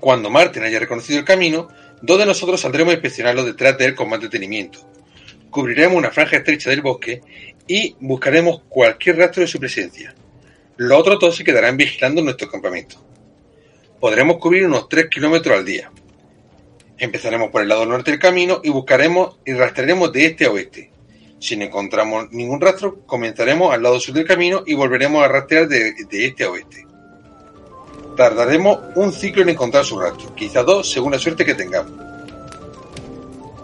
Cuando 0.00 0.30
Martin 0.30 0.64
haya 0.64 0.78
reconocido 0.78 1.18
el 1.18 1.24
camino, 1.24 1.68
dos 2.02 2.18
de 2.18 2.26
nosotros 2.26 2.60
saldremos 2.60 2.92
a 2.92 2.94
inspeccionarlo 2.94 3.44
detrás 3.44 3.78
de 3.78 3.86
él 3.86 3.94
con 3.94 4.08
más 4.08 4.20
detenimiento. 4.20 4.80
Cubriremos 5.50 5.96
una 5.96 6.10
franja 6.10 6.38
estrecha 6.38 6.70
del 6.70 6.82
bosque 6.82 7.22
y 7.66 7.96
buscaremos 8.00 8.62
cualquier 8.68 9.18
rastro 9.18 9.42
de 9.42 9.46
su 9.46 9.60
presencia. 9.60 10.14
Los 10.76 10.98
otros 10.98 11.20
dos 11.20 11.36
se 11.36 11.44
quedarán 11.44 11.76
vigilando 11.76 12.20
nuestro 12.22 12.50
campamento. 12.50 12.96
Podremos 14.00 14.38
cubrir 14.38 14.66
unos 14.66 14.88
3 14.88 15.08
kilómetros 15.08 15.56
al 15.56 15.64
día. 15.64 15.90
Empezaremos 16.98 17.50
por 17.50 17.62
el 17.62 17.68
lado 17.68 17.86
norte 17.86 18.10
del 18.10 18.20
camino 18.20 18.60
y 18.62 18.70
buscaremos 18.70 19.38
y 19.44 19.52
rastrearemos 19.52 20.12
de 20.12 20.26
este 20.26 20.44
a 20.44 20.50
oeste. 20.50 20.90
Si 21.38 21.56
no 21.56 21.64
encontramos 21.64 22.30
ningún 22.30 22.60
rastro, 22.60 23.00
comenzaremos 23.06 23.72
al 23.72 23.82
lado 23.82 24.00
sur 24.00 24.14
del 24.14 24.26
camino 24.26 24.62
y 24.66 24.74
volveremos 24.74 25.22
a 25.22 25.28
rastrear 25.28 25.68
de, 25.68 25.92
de 25.92 26.26
este 26.26 26.44
a 26.44 26.50
oeste. 26.50 26.86
Tardaremos 28.16 28.78
un 28.94 29.12
ciclo 29.12 29.42
en 29.42 29.50
encontrar 29.50 29.84
su 29.84 29.98
rastro, 29.98 30.34
quizá 30.34 30.62
dos 30.62 30.90
según 30.90 31.12
la 31.12 31.18
suerte 31.18 31.44
que 31.44 31.54
tengamos. 31.54 31.92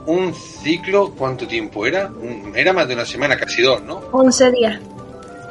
Un 0.07 0.35
ciclo, 0.35 1.15
¿cuánto 1.17 1.47
tiempo 1.47 1.87
era? 1.87 2.11
Era 2.55 2.73
más 2.73 2.89
de 2.89 2.95
una 2.95 3.05
semana, 3.05 3.39
casi 3.39 3.63
dos, 3.63 3.83
¿no? 3.83 4.03
11 4.13 4.51
días. 4.51 4.81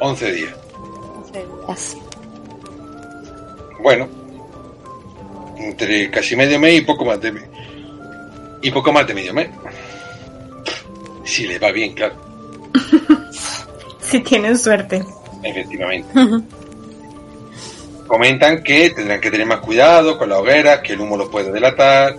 11 0.00 0.32
días. 0.32 1.96
Bueno, 3.82 4.08
entre 5.56 6.10
casi 6.10 6.36
medio 6.36 6.58
mes 6.58 6.78
y 6.78 6.80
poco 6.82 7.04
más 7.04 7.20
de 7.20 7.32
mes. 7.32 7.44
Y 8.62 8.70
poco 8.70 8.92
más 8.92 9.06
de 9.06 9.14
medio 9.14 9.32
mes. 9.32 9.48
Si 11.24 11.46
le 11.46 11.58
va 11.58 11.70
bien, 11.72 11.94
claro, 11.94 12.14
Si 14.00 14.20
tienen 14.20 14.58
suerte. 14.58 15.04
efectivamente. 15.42 16.08
Comentan 18.06 18.62
que 18.64 18.90
tendrán 18.90 19.20
que 19.20 19.30
tener 19.30 19.46
más 19.46 19.60
cuidado 19.60 20.18
con 20.18 20.28
la 20.28 20.38
hoguera, 20.40 20.82
que 20.82 20.94
el 20.94 21.00
humo 21.00 21.16
los 21.16 21.28
puede 21.28 21.52
delatar, 21.52 22.16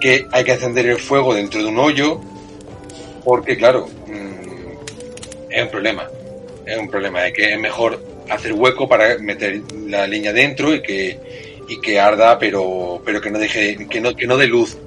que 0.00 0.26
hay 0.32 0.44
que 0.44 0.52
encender 0.52 0.86
el 0.86 0.98
fuego 0.98 1.34
dentro 1.34 1.62
de 1.62 1.68
un 1.68 1.78
hoyo, 1.78 2.18
porque 3.24 3.58
claro, 3.58 3.88
mm, 4.06 5.50
es 5.50 5.62
un 5.62 5.68
problema. 5.68 6.08
Es 6.64 6.78
un 6.78 6.88
problema, 6.88 7.26
es 7.26 7.34
que 7.34 7.52
es 7.52 7.60
mejor 7.60 8.02
hacer 8.30 8.52
hueco 8.52 8.88
para 8.88 9.18
meter 9.18 9.60
la 9.86 10.06
leña 10.06 10.32
dentro 10.32 10.74
y 10.74 10.80
que, 10.80 11.18
y 11.68 11.80
que 11.80 12.00
arda, 12.00 12.38
pero, 12.38 13.02
pero 13.04 13.20
que 13.20 13.30
no 13.30 13.38
deje, 13.38 13.86
que 13.88 14.00
no, 14.00 14.14
que 14.14 14.26
no 14.26 14.36
dé 14.36 14.46
luz. 14.46 14.78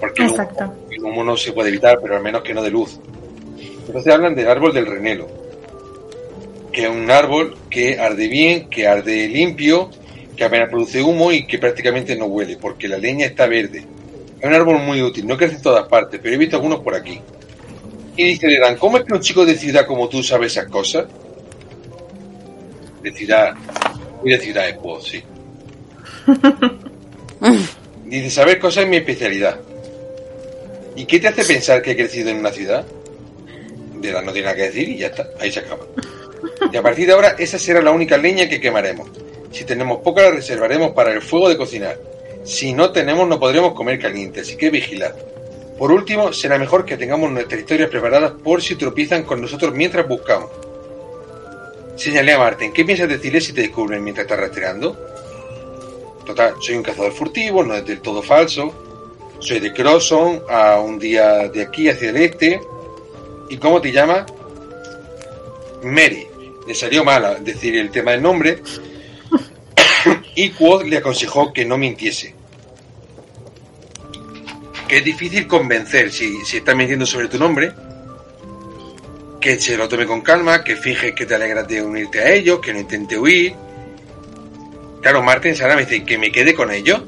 Porque 0.00 0.24
Exacto. 0.24 0.72
Humo 1.02 1.24
no 1.24 1.36
se 1.36 1.52
puede 1.52 1.68
evitar, 1.68 1.98
pero 2.00 2.16
al 2.16 2.22
menos 2.22 2.42
que 2.42 2.54
no 2.54 2.62
dé 2.62 2.70
luz. 2.70 2.98
Entonces 3.86 4.12
hablan 4.12 4.34
del 4.34 4.48
árbol 4.48 4.72
del 4.72 4.86
renelo, 4.86 5.28
que 6.72 6.84
es 6.84 6.88
un 6.88 7.10
árbol 7.10 7.56
que 7.68 7.98
arde 7.98 8.28
bien, 8.28 8.68
que 8.68 8.86
arde 8.86 9.28
limpio, 9.28 9.90
que 10.36 10.44
apenas 10.44 10.68
produce 10.68 11.02
humo 11.02 11.32
y 11.32 11.46
que 11.46 11.58
prácticamente 11.58 12.16
no 12.16 12.26
huele, 12.26 12.56
porque 12.56 12.88
la 12.88 12.98
leña 12.98 13.26
está 13.26 13.46
verde. 13.46 13.84
Es 14.40 14.46
un 14.46 14.54
árbol 14.54 14.78
muy 14.78 15.02
útil, 15.02 15.26
no 15.26 15.36
crece 15.36 15.56
en 15.56 15.62
todas 15.62 15.86
partes, 15.88 16.20
pero 16.22 16.34
he 16.34 16.38
visto 16.38 16.56
algunos 16.56 16.80
por 16.80 16.94
aquí. 16.94 17.20
Y 18.16 18.24
dice 18.24 18.48
Leran, 18.48 18.76
¿cómo 18.76 18.98
es 18.98 19.04
que 19.04 19.14
un 19.14 19.20
chico 19.20 19.44
de 19.44 19.56
ciudad 19.56 19.86
como 19.86 20.08
tú 20.08 20.22
sabe 20.22 20.46
esas 20.46 20.66
cosas? 20.66 21.06
De 23.02 23.12
ciudad, 23.12 23.54
muy 24.20 24.32
de 24.32 24.38
ciudad 24.38 24.68
es 24.68 24.76
pues, 24.76 25.04
sí. 25.04 25.22
Dice, 28.04 28.30
saber 28.30 28.58
cosas 28.58 28.84
es 28.84 28.90
mi 28.90 28.96
especialidad. 28.96 29.58
¿Y 30.94 31.06
qué 31.06 31.20
te 31.20 31.28
hace 31.28 31.44
pensar 31.44 31.82
que 31.82 31.92
he 31.92 31.96
crecido 31.96 32.30
en 32.30 32.38
una 32.38 32.50
ciudad? 32.50 32.84
De 33.94 34.12
la 34.12 34.22
no 34.22 34.32
tiene 34.32 34.46
nada 34.46 34.56
que 34.56 34.64
decir 34.64 34.88
y 34.88 34.98
ya 34.98 35.08
está, 35.08 35.28
ahí 35.40 35.50
se 35.50 35.60
acaba. 35.60 35.86
Y 36.72 36.76
a 36.76 36.82
partir 36.82 37.06
de 37.06 37.12
ahora, 37.12 37.36
esa 37.38 37.58
será 37.58 37.80
la 37.80 37.90
única 37.90 38.16
leña 38.16 38.48
que 38.48 38.60
quemaremos. 38.60 39.08
Si 39.50 39.64
tenemos 39.64 39.98
poca, 39.98 40.22
la 40.22 40.30
reservaremos 40.32 40.92
para 40.92 41.12
el 41.12 41.22
fuego 41.22 41.48
de 41.48 41.56
cocinar. 41.56 41.98
Si 42.44 42.72
no 42.72 42.90
tenemos, 42.90 43.28
no 43.28 43.38
podremos 43.38 43.74
comer 43.74 43.98
caliente, 43.98 44.40
así 44.40 44.56
que 44.56 44.70
vigilad. 44.70 45.14
Por 45.78 45.92
último, 45.92 46.32
será 46.32 46.58
mejor 46.58 46.84
que 46.84 46.96
tengamos 46.96 47.30
nuestras 47.30 47.60
historias 47.60 47.90
preparadas 47.90 48.32
por 48.42 48.62
si 48.62 48.76
tropiezan 48.76 49.22
con 49.22 49.40
nosotros 49.40 49.74
mientras 49.74 50.06
buscamos. 50.06 50.50
Señalé 51.96 52.32
a 52.32 52.38
Marten, 52.38 52.72
¿qué 52.72 52.84
piensas 52.84 53.08
decirle 53.08 53.40
si 53.40 53.52
te 53.52 53.62
descubren 53.62 54.02
mientras 54.02 54.24
estás 54.24 54.40
rastreando? 54.40 54.96
Total, 56.24 56.54
soy 56.60 56.76
un 56.76 56.82
cazador 56.82 57.12
furtivo, 57.12 57.62
no 57.62 57.74
es 57.74 57.84
del 57.84 58.00
todo 58.00 58.22
falso. 58.22 58.91
Soy 59.42 59.58
de 59.58 59.72
Crosson, 59.72 60.44
a 60.48 60.78
un 60.78 61.00
día 61.00 61.48
de 61.48 61.62
aquí 61.62 61.88
hacia 61.88 62.10
el 62.10 62.16
este. 62.18 62.60
¿Y 63.50 63.56
cómo 63.56 63.80
te 63.80 63.90
llamas? 63.90 64.24
Mary. 65.82 66.28
Le 66.64 66.74
salió 66.76 67.04
mal 67.04 67.42
decir 67.42 67.76
el 67.76 67.90
tema 67.90 68.12
del 68.12 68.22
nombre. 68.22 68.62
y 70.36 70.50
Quoth 70.50 70.84
le 70.84 70.98
aconsejó 70.98 71.52
que 71.52 71.64
no 71.64 71.76
mintiese. 71.76 72.36
Que 74.86 74.98
es 74.98 75.04
difícil 75.04 75.48
convencer 75.48 76.12
si, 76.12 76.44
si 76.44 76.58
está 76.58 76.76
mintiendo 76.76 77.04
sobre 77.04 77.26
tu 77.26 77.36
nombre. 77.36 77.72
Que 79.40 79.58
se 79.58 79.76
lo 79.76 79.88
tome 79.88 80.06
con 80.06 80.20
calma, 80.20 80.62
que 80.62 80.76
finge 80.76 81.16
que 81.16 81.26
te 81.26 81.34
alegras 81.34 81.66
de 81.66 81.82
unirte 81.82 82.20
a 82.20 82.30
ellos, 82.30 82.60
que 82.60 82.72
no 82.72 82.78
intente 82.78 83.18
huir. 83.18 83.54
Claro, 85.00 85.20
Martin 85.20 85.56
Sara 85.56 85.74
me 85.74 85.84
dice 85.84 86.04
que 86.04 86.16
me 86.16 86.30
quede 86.30 86.54
con 86.54 86.70
ellos. 86.70 87.02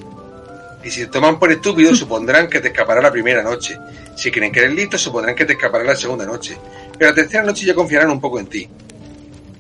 Y 0.85 0.91
si 0.91 1.01
te 1.01 1.07
toman 1.07 1.39
por 1.39 1.51
estúpido, 1.51 1.95
supondrán 1.95 2.49
que 2.49 2.61
te 2.61 2.69
escapará 2.69 3.01
la 3.01 3.11
primera 3.11 3.43
noche. 3.43 3.79
Si 4.15 4.31
creen 4.31 4.53
que 4.53 4.61
eres 4.61 4.75
listo, 4.75 4.99
supondrán 4.99 5.35
que 5.35 5.47
te 5.47 5.55
escapará 5.55 5.83
la 5.83 5.97
segunda 5.97 6.27
noche. 6.27 6.59
Pero 6.99 7.11
la 7.11 7.15
tercera 7.15 7.43
noche 7.43 7.65
ya 7.65 7.75
confiarán 7.75 8.11
un 8.11 8.21
poco 8.21 8.39
en 8.39 8.47
ti. 8.47 8.69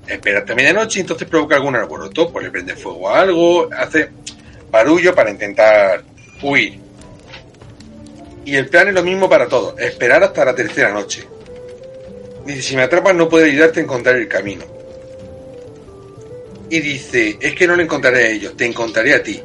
Espera 0.06 0.40
hasta 0.40 0.54
medianoche 0.54 0.98
y 0.98 1.00
entonces 1.00 1.26
provoca 1.26 1.56
algún 1.56 1.74
alboroto, 1.76 2.30
pues 2.30 2.44
le 2.44 2.50
prende 2.50 2.76
fuego 2.76 3.08
a 3.08 3.20
algo, 3.20 3.70
hace 3.72 4.10
barullo 4.70 5.14
para 5.14 5.30
intentar 5.30 6.04
huir. 6.42 6.78
Y 8.44 8.56
el 8.56 8.68
plan 8.68 8.88
es 8.88 8.94
lo 8.94 9.02
mismo 9.02 9.26
para 9.26 9.48
todos, 9.48 9.80
esperar 9.80 10.22
hasta 10.22 10.44
la 10.44 10.54
tercera 10.54 10.92
noche. 10.92 11.26
Dice, 12.44 12.60
si 12.60 12.76
me 12.76 12.82
atrapas 12.82 13.14
no 13.14 13.30
puedo 13.30 13.46
ayudarte 13.46 13.80
a 13.80 13.82
encontrar 13.84 14.16
el 14.16 14.28
camino. 14.28 14.64
Y 16.68 16.80
dice, 16.80 17.38
es 17.40 17.54
que 17.54 17.66
no 17.66 17.74
le 17.76 17.84
encontraré 17.84 18.24
a 18.24 18.28
ellos, 18.28 18.54
te 18.56 18.66
encontraré 18.66 19.14
a 19.14 19.22
ti. 19.22 19.42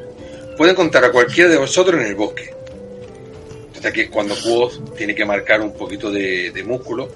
Puedo 0.60 0.72
encontrar 0.72 1.06
a 1.06 1.10
cualquiera 1.10 1.48
de 1.48 1.56
vosotros 1.56 1.98
en 1.98 2.08
el 2.08 2.14
bosque. 2.14 2.54
Entonces 3.68 3.86
aquí 3.86 4.02
es 4.02 4.10
cuando 4.10 4.34
Quoth 4.34 4.94
tiene 4.94 5.14
que 5.14 5.24
marcar 5.24 5.62
un 5.62 5.72
poquito 5.72 6.10
de, 6.10 6.50
de 6.50 6.64
músculo, 6.64 7.08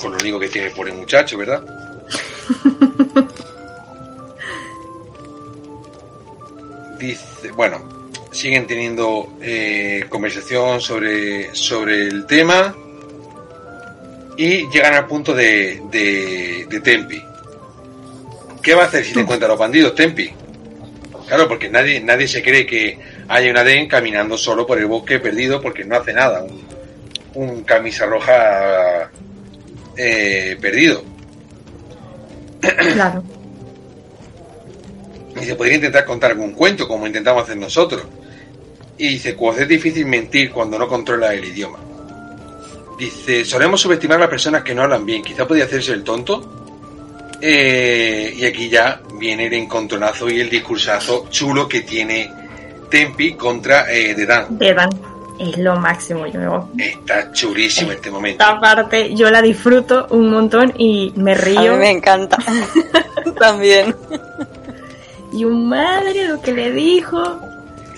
con 0.00 0.12
lo 0.12 0.18
único 0.18 0.38
que 0.38 0.48
tiene 0.48 0.70
por 0.70 0.88
el 0.88 0.94
muchacho, 0.94 1.36
¿verdad? 1.36 1.60
Dice, 7.00 7.50
bueno, 7.50 8.06
siguen 8.30 8.68
teniendo 8.68 9.36
eh, 9.42 10.04
conversación 10.08 10.80
sobre, 10.80 11.52
sobre 11.52 12.06
el 12.06 12.26
tema 12.26 12.76
y 14.36 14.70
llegan 14.70 14.94
al 14.94 15.08
punto 15.08 15.34
de, 15.34 15.82
de, 15.90 16.64
de 16.70 16.80
Tempi. 16.80 17.24
¿Qué 18.62 18.76
va 18.76 18.84
a 18.84 18.86
hacer 18.86 19.04
si 19.04 19.14
te 19.14 19.18
encuentra 19.18 19.46
a 19.46 19.50
los 19.50 19.58
bandidos, 19.58 19.96
Tempi? 19.96 20.32
Claro, 21.30 21.46
porque 21.46 21.68
nadie, 21.68 22.00
nadie 22.00 22.26
se 22.26 22.42
cree 22.42 22.66
que 22.66 22.98
haya 23.28 23.52
una 23.52 23.62
Den 23.62 23.86
caminando 23.86 24.36
solo 24.36 24.66
por 24.66 24.78
el 24.78 24.86
bosque 24.86 25.20
perdido 25.20 25.62
porque 25.62 25.84
no 25.84 25.94
hace 25.94 26.12
nada. 26.12 26.42
Un, 26.42 26.66
un 27.34 27.62
camisa 27.62 28.04
roja 28.04 29.08
eh, 29.96 30.58
perdido. 30.60 31.04
Claro. 32.60 33.22
Y 35.40 35.44
se 35.44 35.54
podría 35.54 35.76
intentar 35.76 36.04
contar 36.04 36.32
algún 36.32 36.52
cuento 36.52 36.88
como 36.88 37.06
intentamos 37.06 37.44
hacer 37.44 37.56
nosotros. 37.56 38.02
Y 38.98 39.10
dice, 39.10 39.34
pues 39.34 39.60
es 39.60 39.68
difícil 39.68 40.04
mentir 40.04 40.50
cuando 40.50 40.76
no 40.80 40.88
controla 40.88 41.32
el 41.32 41.44
idioma. 41.44 41.78
Dice, 42.98 43.44
solemos 43.44 43.80
subestimar 43.80 44.16
a 44.16 44.22
las 44.22 44.28
personas 44.28 44.64
que 44.64 44.74
no 44.74 44.82
hablan 44.82 45.06
bien. 45.06 45.22
Quizá 45.22 45.46
podía 45.46 45.64
hacerse 45.64 45.92
el 45.92 46.02
tonto. 46.02 46.69
Eh, 47.42 48.34
y 48.36 48.44
aquí 48.44 48.68
ya 48.68 49.00
viene 49.14 49.46
el 49.46 49.54
encontronazo 49.54 50.28
y 50.28 50.40
el 50.40 50.50
discursazo 50.50 51.26
chulo 51.30 51.66
que 51.68 51.80
tiene 51.80 52.30
Tempi 52.90 53.34
contra 53.34 53.90
eh, 53.92 54.14
Dedan. 54.14 54.58
Dedan 54.58 54.90
es 55.38 55.56
lo 55.56 55.76
máximo. 55.76 56.26
Yo 56.26 56.68
Está 56.76 57.32
chulísimo 57.32 57.92
este 57.92 58.10
momento. 58.10 58.42
esta 58.44 58.60
parte 58.60 59.14
yo 59.14 59.30
la 59.30 59.40
disfruto 59.40 60.06
un 60.10 60.30
montón 60.30 60.74
y 60.76 61.12
me 61.16 61.32
A 61.32 61.36
mí 61.36 61.40
río. 61.42 61.76
me 61.76 61.90
encanta. 61.90 62.36
También. 63.38 63.94
Y 65.32 65.44
un 65.44 65.68
madre 65.68 66.28
lo 66.28 66.40
que 66.42 66.52
le 66.52 66.72
dijo. 66.72 67.40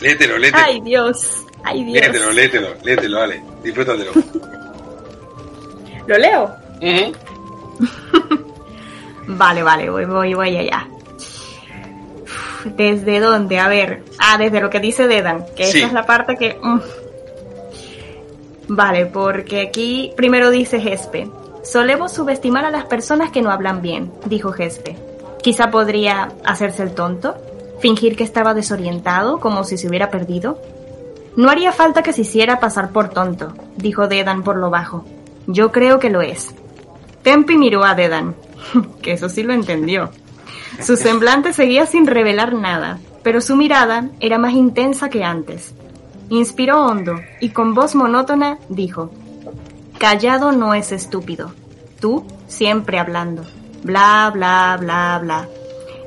Léetelo, 0.00 0.38
léetelo. 0.38 0.64
Ay 0.64 0.80
Dios, 0.82 1.44
ay 1.64 1.82
Dios. 1.84 2.00
léetelo, 2.06 2.30
léetelo, 2.32 2.68
léetelo, 2.84 3.18
vale. 3.18 3.42
Disfrútatelo. 3.64 4.12
¿Lo 6.06 6.18
leo? 6.18 6.54
Ujú. 6.80 7.12
Vale, 9.26 9.62
vale, 9.62 9.88
voy, 9.90 10.04
voy, 10.04 10.34
voy 10.34 10.56
allá. 10.56 10.86
Uf, 12.22 12.66
¿Desde 12.76 13.20
dónde? 13.20 13.58
A 13.58 13.68
ver. 13.68 14.02
Ah, 14.18 14.36
desde 14.38 14.60
lo 14.60 14.70
que 14.70 14.80
dice 14.80 15.06
Dedan, 15.06 15.44
que 15.56 15.66
Sí. 15.66 15.78
esa 15.78 15.86
es 15.88 15.92
la 15.92 16.06
parte 16.06 16.36
que... 16.36 16.58
mm. 16.60 16.80
Vale, 18.68 19.06
porque 19.06 19.60
aquí 19.60 20.12
primero 20.16 20.50
dice 20.50 20.80
Gespe. 20.80 21.28
Solemos 21.62 22.12
subestimar 22.12 22.64
a 22.64 22.70
las 22.70 22.84
personas 22.86 23.30
que 23.30 23.42
no 23.42 23.50
hablan 23.50 23.82
bien, 23.82 24.10
dijo 24.26 24.52
Gespe. 24.52 24.96
Quizá 25.42 25.70
podría 25.70 26.32
hacerse 26.44 26.82
el 26.82 26.94
tonto, 26.94 27.36
fingir 27.80 28.16
que 28.16 28.24
estaba 28.24 28.54
desorientado, 28.54 29.38
como 29.40 29.64
si 29.64 29.76
se 29.76 29.88
hubiera 29.88 30.10
perdido. 30.10 30.60
No 31.36 31.50
haría 31.50 31.72
falta 31.72 32.02
que 32.02 32.12
se 32.12 32.22
hiciera 32.22 32.60
pasar 32.60 32.90
por 32.90 33.08
tonto, 33.08 33.52
dijo 33.76 34.06
Dedan 34.08 34.42
por 34.42 34.56
lo 34.56 34.70
bajo. 34.70 35.04
Yo 35.46 35.72
creo 35.72 35.98
que 35.98 36.10
lo 36.10 36.20
es. 36.22 36.54
Tempi 37.22 37.56
miró 37.56 37.84
a 37.84 37.94
Dedan, 37.94 38.34
que 39.02 39.12
eso 39.12 39.28
sí 39.28 39.42
lo 39.42 39.52
entendió. 39.52 40.10
Su 40.80 40.96
semblante 40.96 41.52
seguía 41.52 41.86
sin 41.86 42.06
revelar 42.06 42.54
nada, 42.54 42.98
pero 43.22 43.40
su 43.40 43.56
mirada 43.56 44.08
era 44.20 44.38
más 44.38 44.54
intensa 44.54 45.10
que 45.10 45.24
antes. 45.24 45.74
Inspiró 46.28 46.86
hondo 46.86 47.20
y 47.40 47.50
con 47.50 47.74
voz 47.74 47.94
monótona 47.94 48.58
dijo, 48.68 49.10
Callado 49.98 50.50
no 50.50 50.74
es 50.74 50.90
estúpido. 50.90 51.52
Tú 52.00 52.24
siempre 52.48 52.98
hablando. 52.98 53.44
Bla, 53.84 54.30
bla, 54.32 54.76
bla, 54.80 55.18
bla. 55.22 55.48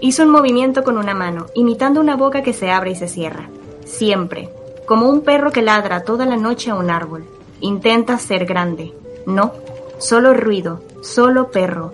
Hizo 0.02 0.24
un 0.24 0.30
movimiento 0.30 0.84
con 0.84 0.98
una 0.98 1.14
mano, 1.14 1.46
imitando 1.56 2.02
una 2.02 2.16
boca 2.16 2.44
que 2.44 2.54
se 2.54 2.72
abre 2.72 2.92
y 2.92 2.96
se 2.96 3.08
cierra. 3.08 3.50
Siempre. 3.86 4.50
Como 4.86 5.10
un 5.10 5.22
perro 5.22 5.52
que 5.52 5.62
ladra 5.62 6.04
toda 6.04 6.26
la 6.26 6.38
noche 6.38 6.72
a 6.72 6.76
un 6.76 6.90
árbol. 6.90 7.26
Intenta 7.62 8.18
ser 8.18 8.46
grande. 8.46 8.94
No. 9.26 9.54
Solo 9.98 10.34
ruido. 10.34 10.82
Solo 11.02 11.50
perro. 11.50 11.94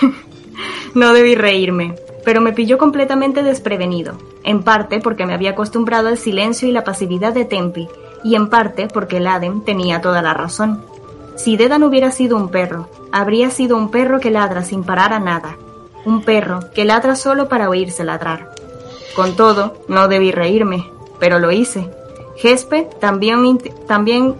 no 0.94 1.12
debí 1.12 1.34
reírme, 1.34 1.94
pero 2.24 2.40
me 2.40 2.52
pilló 2.52 2.78
completamente 2.78 3.42
desprevenido. 3.42 4.14
En 4.44 4.62
parte 4.62 5.00
porque 5.00 5.26
me 5.26 5.34
había 5.34 5.50
acostumbrado 5.50 6.08
al 6.08 6.18
silencio 6.18 6.68
y 6.68 6.72
la 6.72 6.84
pasividad 6.84 7.32
de 7.32 7.44
Tempi, 7.44 7.88
y 8.24 8.34
en 8.34 8.48
parte 8.48 8.88
porque 8.88 9.18
el 9.18 9.26
Adem 9.26 9.62
tenía 9.62 10.00
toda 10.00 10.22
la 10.22 10.34
razón. 10.34 10.82
Si 11.36 11.56
Dedan 11.56 11.82
hubiera 11.82 12.10
sido 12.10 12.36
un 12.36 12.48
perro, 12.48 12.88
habría 13.12 13.50
sido 13.50 13.76
un 13.76 13.90
perro 13.90 14.20
que 14.20 14.30
ladra 14.30 14.64
sin 14.64 14.84
parar 14.84 15.12
a 15.12 15.20
nada. 15.20 15.56
Un 16.04 16.22
perro 16.22 16.60
que 16.74 16.84
ladra 16.84 17.14
solo 17.14 17.48
para 17.48 17.68
oírse 17.68 18.04
ladrar. 18.04 18.50
Con 19.14 19.36
todo, 19.36 19.76
no 19.88 20.08
debí 20.08 20.32
reírme, 20.32 20.90
pero 21.18 21.38
lo 21.38 21.50
hice. 21.52 21.90
Gespe 22.36 22.88
también, 23.00 23.58
también, 23.86 24.34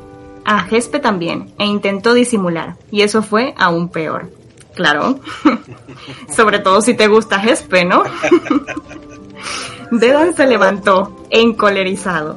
a 0.44 0.60
Gespe 0.60 1.00
también, 1.00 1.52
e 1.58 1.66
intentó 1.66 2.14
disimular, 2.14 2.76
y 2.90 3.02
eso 3.02 3.22
fue 3.22 3.54
aún 3.56 3.88
peor. 3.88 4.30
Claro. 4.76 5.18
Sobre 6.36 6.60
todo 6.60 6.80
si 6.82 6.94
te 6.94 7.08
gusta 7.08 7.40
Gespe, 7.40 7.84
¿no? 7.84 8.04
Dedan 9.90 10.36
se 10.36 10.46
levantó, 10.46 11.16
encolerizado. 11.30 12.36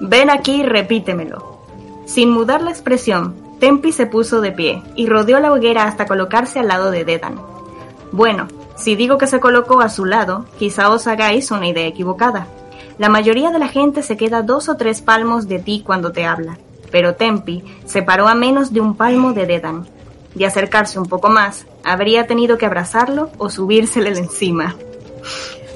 Ven 0.00 0.30
aquí 0.30 0.62
y 0.62 0.62
repítemelo. 0.62 1.58
Sin 2.06 2.30
mudar 2.30 2.62
la 2.62 2.70
expresión, 2.70 3.34
Tempi 3.60 3.92
se 3.92 4.06
puso 4.06 4.40
de 4.40 4.52
pie 4.52 4.82
y 4.96 5.06
rodeó 5.06 5.38
la 5.40 5.52
hoguera 5.52 5.84
hasta 5.84 6.06
colocarse 6.06 6.60
al 6.60 6.68
lado 6.68 6.90
de 6.90 7.04
Dedan. 7.04 7.40
Bueno, 8.10 8.48
si 8.76 8.96
digo 8.96 9.18
que 9.18 9.26
se 9.26 9.40
colocó 9.40 9.80
a 9.80 9.90
su 9.90 10.06
lado, 10.06 10.46
quizá 10.58 10.88
os 10.90 11.06
hagáis 11.06 11.50
una 11.50 11.68
idea 11.68 11.86
equivocada. 11.86 12.46
La 12.96 13.08
mayoría 13.08 13.50
de 13.50 13.58
la 13.58 13.68
gente 13.68 14.02
se 14.02 14.16
queda 14.16 14.42
dos 14.42 14.68
o 14.68 14.76
tres 14.76 15.02
palmos 15.02 15.46
de 15.48 15.58
ti 15.58 15.82
cuando 15.84 16.12
te 16.12 16.24
habla, 16.24 16.58
pero 16.90 17.16
Tempi 17.16 17.62
se 17.84 18.02
paró 18.02 18.28
a 18.28 18.34
menos 18.34 18.72
de 18.72 18.80
un 18.80 18.96
palmo 18.96 19.34
de 19.34 19.46
Dedan. 19.46 19.86
De 20.38 20.46
acercarse 20.46 21.00
un 21.00 21.06
poco 21.06 21.28
más, 21.28 21.66
habría 21.82 22.28
tenido 22.28 22.58
que 22.58 22.66
abrazarlo 22.66 23.30
o 23.38 23.50
subírsele 23.50 24.10
encima. 24.10 24.76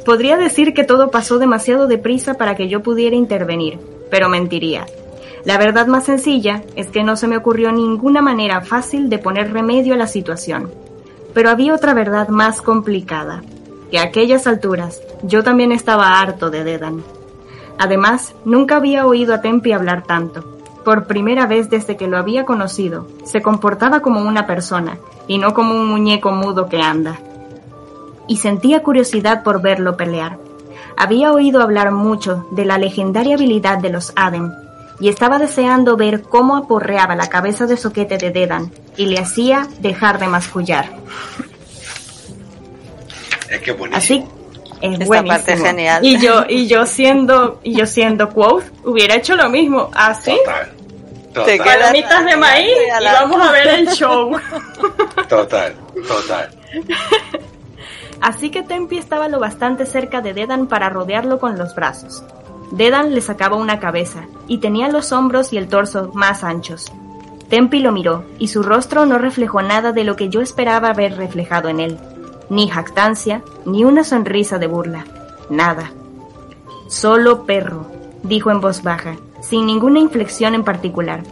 Podría 0.05 0.37
decir 0.37 0.73
que 0.73 0.85
todo 0.85 1.11
pasó 1.11 1.41
demasiado 1.41 1.89
deprisa 1.89 2.35
para 2.35 2.55
que 2.55 2.69
yo 2.69 2.81
pudiera 2.81 3.17
intervenir, 3.17 3.81
pero 4.09 4.29
mentiría. 4.29 4.87
La 5.45 5.59
verdad 5.59 5.89
más 5.89 6.05
sencilla 6.05 6.63
es 6.77 6.87
que 6.87 7.03
no 7.03 7.17
se 7.17 7.27
me 7.27 7.37
ocurrió 7.37 7.73
ninguna 7.73 8.23
manera 8.23 8.61
fácil 8.61 9.11
de 9.11 9.19
poner 9.19 9.53
remedio 9.53 9.95
a 9.95 9.97
la 9.97 10.07
situación. 10.07 10.71
Pero 11.35 11.51
había 11.51 11.75
otra 11.75 11.93
verdad 11.93 12.29
más 12.29 12.63
complicada, 12.63 13.43
que 13.91 13.99
a 13.99 14.03
aquellas 14.03 14.47
alturas 14.47 15.03
yo 15.25 15.43
también 15.43 15.73
estaba 15.73 16.21
harto 16.21 16.51
de 16.51 16.63
Dedan. 16.63 17.03
Además, 17.79 18.37
nunca 18.45 18.77
había 18.77 19.07
oído 19.07 19.35
a 19.35 19.41
Tempi 19.41 19.73
hablar 19.73 20.05
tanto. 20.05 20.52
Por 20.85 21.07
primera 21.07 21.47
vez 21.47 21.71
desde 21.71 21.97
que 21.97 22.09
lo 22.09 22.19
había 22.19 22.45
conocido, 22.45 23.07
se 23.25 23.41
comportaba 23.41 24.01
como 24.01 24.21
una 24.21 24.47
persona 24.47 24.99
y 25.27 25.39
no 25.39 25.55
como 25.55 25.75
un 25.75 25.89
muñeco 25.89 26.33
mudo 26.33 26.69
que 26.69 26.81
anda. 26.81 27.19
Y 28.27 28.37
sentía 28.37 28.83
curiosidad 28.83 29.43
por 29.43 29.63
verlo 29.63 29.97
pelear. 29.97 30.39
Había 30.97 31.33
oído 31.33 31.63
hablar 31.63 31.93
mucho 31.93 32.47
de 32.51 32.65
la 32.65 32.79
legendaria 32.79 33.37
habilidad 33.37 33.79
de 33.79 33.91
los 33.91 34.13
Adem, 34.17 34.53
y 35.03 35.09
estaba 35.09 35.39
deseando 35.39 35.97
ver 35.97 36.23
cómo 36.23 36.57
aporreaba 36.57 37.17
la 37.17 37.29
cabeza 37.29 37.67
de 37.67 37.77
soquete 37.77 38.19
de 38.19 38.31
Dedan 38.31 38.71
y 38.97 39.07
le 39.07 39.19
hacía 39.19 39.67
dejar 39.81 40.21
de 40.21 40.29
mascullar. 40.29 40.91
Es 43.51 43.61
que 43.63 43.77
Así. 43.93 44.25
Es 44.83 44.93
Esta 44.95 45.05
buenísimo. 45.07 45.37
parte 45.39 45.53
es 45.53 45.63
genial. 45.63 46.05
Y 46.05 46.19
yo, 46.19 46.45
y 46.49 46.67
yo 46.67 46.87
siendo, 46.87 47.61
y 47.63 47.77
yo 47.77 47.87
siendo 47.87 48.29
quote, 48.31 48.67
hubiera 48.85 49.15
hecho 49.15 49.37
lo 49.37 49.49
mismo. 49.49 49.91
Así, 49.95 50.37
Total. 50.45 50.73
Te 51.33 51.57
Total. 51.57 51.79
palomitas 51.81 52.25
de 52.27 52.37
maíz 52.37 52.77
y 53.01 53.05
vamos 53.05 53.41
a 53.41 53.53
ver 53.53 53.67
el 53.69 53.89
show. 53.89 54.33
Total. 55.29 55.75
Total. 56.07 56.51
Así 58.21 58.51
que 58.51 58.63
Tempi 58.63 58.99
estaba 58.99 59.29
lo 59.29 59.41
bastante 59.41 59.87
cerca 59.87 60.21
de 60.21 60.35
Dedan 60.35 60.67
para 60.67 60.91
rodearlo 60.91 61.39
con 61.39 61.57
los 61.59 61.75
brazos. 61.75 62.23
Dedan 62.71 63.15
le 63.15 63.21
sacaba 63.21 63.57
una 63.57 63.81
cabeza 63.81 64.27
y 64.47 64.59
tenía 64.59 64.89
los 64.89 65.13
hombros 65.13 65.53
y 65.53 65.59
el 65.59 65.69
torso 65.69 66.11
más 66.15 66.45
anchos. 66.45 66.93
Tempi 67.49 67.81
lo 67.81 67.93
miró 67.93 68.25
y 68.39 68.49
su 68.49 68.63
rostro 68.63 69.07
no 69.07 69.19
reflejó 69.19 69.61
nada 69.63 69.93
de 69.93 70.05
lo 70.05 70.17
que 70.17 70.29
yo 70.29 70.41
esperaba 70.41 70.93
ver 70.93 71.17
reflejado 71.17 71.69
en 71.69 71.81
él. 71.81 71.99
Ni 72.49 72.69
jactancia, 72.69 73.43
ni 73.65 73.85
una 73.85 74.05
sonrisa 74.05 74.59
de 74.59 74.67
burla. 74.67 75.05
Nada. 75.51 75.93
Solo 76.89 77.45
perro, 77.45 77.87
dijo 78.23 78.51
en 78.51 78.61
voz 78.61 78.83
baja, 78.83 79.17
sin 79.41 79.67
ninguna 79.67 79.99
inflexión 79.99 80.55
en 80.55 80.65
particular. 80.65 81.23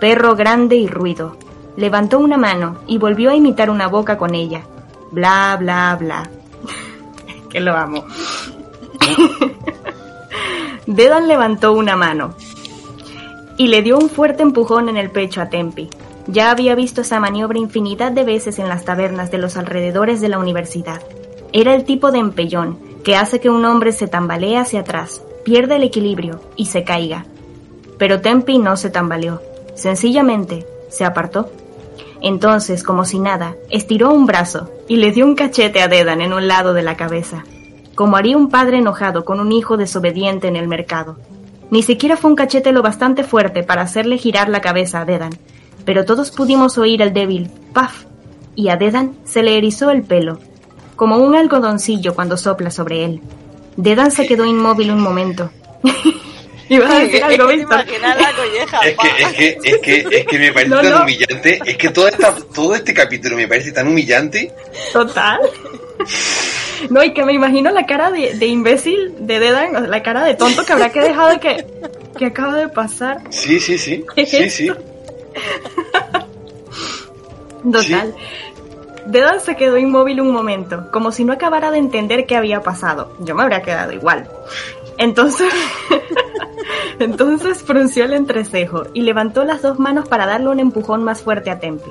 Perro 0.00 0.36
grande 0.36 0.76
y 0.76 0.86
ruido. 0.86 1.36
Levantó 1.76 2.18
una 2.18 2.36
mano 2.36 2.78
y 2.86 2.98
volvió 2.98 3.30
a 3.30 3.34
imitar 3.34 3.70
una 3.70 3.88
boca 3.88 4.18
con 4.18 4.34
ella. 4.34 4.62
Bla, 5.10 5.56
bla, 5.58 5.96
bla. 5.98 6.30
que 7.50 7.60
lo 7.60 7.76
amo. 7.76 8.04
Dedan 10.86 11.28
levantó 11.28 11.72
una 11.72 11.96
mano 11.96 12.34
y 13.56 13.68
le 13.68 13.82
dio 13.82 13.98
un 13.98 14.08
fuerte 14.08 14.42
empujón 14.42 14.88
en 14.88 14.96
el 14.96 15.10
pecho 15.10 15.42
a 15.42 15.50
Tempi. 15.50 15.90
Ya 16.26 16.50
había 16.50 16.74
visto 16.74 17.00
esa 17.00 17.20
maniobra 17.20 17.58
infinidad 17.58 18.12
de 18.12 18.24
veces 18.24 18.58
en 18.58 18.68
las 18.68 18.84
tabernas 18.84 19.30
de 19.30 19.38
los 19.38 19.56
alrededores 19.56 20.20
de 20.20 20.28
la 20.28 20.38
universidad. 20.38 21.00
Era 21.52 21.74
el 21.74 21.84
tipo 21.84 22.12
de 22.12 22.18
empellón 22.18 22.78
que 23.02 23.16
hace 23.16 23.40
que 23.40 23.50
un 23.50 23.64
hombre 23.64 23.92
se 23.92 24.06
tambalee 24.06 24.56
hacia 24.56 24.80
atrás, 24.80 25.22
pierda 25.44 25.76
el 25.76 25.82
equilibrio 25.82 26.40
y 26.56 26.66
se 26.66 26.84
caiga. 26.84 27.24
Pero 27.98 28.20
Tempi 28.20 28.58
no 28.58 28.76
se 28.76 28.90
tambaleó, 28.90 29.40
sencillamente 29.74 30.66
se 30.88 31.04
apartó. 31.04 31.50
Entonces, 32.20 32.82
como 32.82 33.04
si 33.04 33.18
nada, 33.18 33.56
estiró 33.70 34.12
un 34.12 34.26
brazo 34.26 34.70
y 34.88 34.96
le 34.96 35.10
dio 35.10 35.24
un 35.24 35.34
cachete 35.34 35.80
a 35.80 35.88
Dedan 35.88 36.20
en 36.20 36.32
un 36.32 36.48
lado 36.48 36.74
de 36.74 36.82
la 36.82 36.96
cabeza, 36.96 37.44
como 37.94 38.16
haría 38.16 38.36
un 38.36 38.50
padre 38.50 38.78
enojado 38.78 39.24
con 39.24 39.40
un 39.40 39.52
hijo 39.52 39.76
desobediente 39.76 40.48
en 40.48 40.56
el 40.56 40.68
mercado. 40.68 41.16
Ni 41.70 41.82
siquiera 41.82 42.16
fue 42.16 42.30
un 42.30 42.36
cachete 42.36 42.72
lo 42.72 42.82
bastante 42.82 43.24
fuerte 43.24 43.62
para 43.62 43.82
hacerle 43.82 44.18
girar 44.18 44.48
la 44.48 44.60
cabeza 44.60 45.00
a 45.00 45.04
Dedan, 45.04 45.32
pero 45.84 46.04
todos 46.04 46.30
pudimos 46.30 46.78
oír 46.78 47.02
el 47.02 47.12
débil 47.12 47.50
¡paf! 47.72 48.04
y 48.54 48.68
a 48.68 48.76
Dedan 48.76 49.16
se 49.24 49.42
le 49.42 49.56
erizó 49.56 49.90
el 49.90 50.02
pelo, 50.02 50.38
como 50.96 51.16
un 51.18 51.34
algodoncillo 51.34 52.14
cuando 52.14 52.36
sopla 52.36 52.70
sobre 52.70 53.04
él. 53.04 53.20
Dedan 53.76 54.10
se 54.10 54.26
quedó 54.26 54.44
inmóvil 54.44 54.90
un 54.90 55.00
momento. 55.00 55.50
Ibas 56.68 56.90
a 56.92 56.98
decir 57.00 57.24
algo, 57.24 57.50
Es 57.50 57.56
que 57.56 57.64
te 57.64 57.66
Víctor. 57.66 57.80
Es 58.84 58.96
que, 58.96 59.22
es 59.22 59.32
que, 59.32 59.58
es 59.64 59.78
que, 59.78 60.16
es 60.18 60.26
que 60.26 60.38
me 60.38 60.52
parece 60.52 60.70
No, 60.70 60.80
tan 60.80 60.90
no. 60.92 61.02
humillante. 61.02 61.60
Es 61.66 61.76
que 61.76 61.88
todo, 61.90 62.06
esta, 62.06 62.36
todo 62.54 62.74
este 62.76 62.94
capítulo 62.94 63.36
me 63.36 63.48
parece 63.48 63.72
tan 63.72 63.88
humillante. 63.88 64.52
Total. 64.92 65.40
No, 66.88 67.02
y 67.02 67.12
que 67.12 67.24
me 67.24 67.32
imagino 67.32 67.70
la 67.72 67.86
cara 67.86 68.10
de, 68.12 68.34
de 68.34 68.46
imbécil 68.46 69.14
de 69.26 69.40
Dedan, 69.40 69.90
la 69.90 70.02
cara 70.02 70.22
de 70.24 70.34
tonto 70.34 70.64
que 70.64 70.72
habrá 70.72 70.90
que 70.90 71.00
dejado 71.00 71.30
de 71.30 71.40
que, 71.40 71.66
que 72.16 72.26
acaba 72.26 72.54
de 72.56 72.68
pasar. 72.68 73.20
Sí, 73.30 73.58
sí, 73.58 73.76
sí. 73.76 74.04
¿Qué 74.14 74.24
Sí, 74.26 74.70
sí. 77.64 77.72
Total. 77.72 78.14
Dedan 79.06 79.40
se 79.40 79.56
quedó 79.56 79.78
inmóvil 79.78 80.20
un 80.20 80.30
momento, 80.30 80.90
como 80.92 81.10
si 81.10 81.24
no 81.24 81.32
acabara 81.32 81.70
de 81.70 81.78
entender 81.78 82.26
qué 82.26 82.36
había 82.36 82.60
pasado. 82.60 83.12
Yo 83.20 83.34
me 83.34 83.42
habría 83.42 83.62
quedado 83.62 83.92
igual. 83.92 84.28
Entonces, 84.98 85.52
entonces 86.98 87.62
frunció 87.62 88.04
el 88.04 88.12
entrecejo 88.12 88.84
y 88.92 89.02
levantó 89.02 89.44
las 89.44 89.62
dos 89.62 89.78
manos 89.78 90.08
para 90.08 90.26
darle 90.26 90.48
un 90.48 90.60
empujón 90.60 91.02
más 91.02 91.22
fuerte 91.22 91.50
a 91.50 91.58
Tempi. 91.58 91.90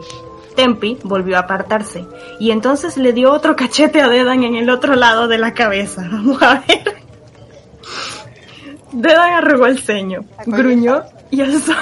Tempi 0.55 0.99
volvió 1.03 1.37
a 1.37 1.41
apartarse 1.41 2.05
y 2.39 2.51
entonces 2.51 2.97
le 2.97 3.13
dio 3.13 3.31
otro 3.31 3.55
cachete 3.55 4.01
a 4.01 4.09
Dedan 4.09 4.43
en 4.43 4.55
el 4.55 4.69
otro 4.69 4.95
lado 4.95 5.27
de 5.27 5.39
la 5.39 5.53
cabeza. 5.53 6.07
Vamos 6.11 6.41
a 6.41 6.63
ver. 6.67 6.95
Dedan 8.91 9.33
arrugó 9.33 9.65
el 9.65 9.79
ceño, 9.79 10.25
gruñó 10.45 11.03
y 11.31 11.41
alzó, 11.41 11.73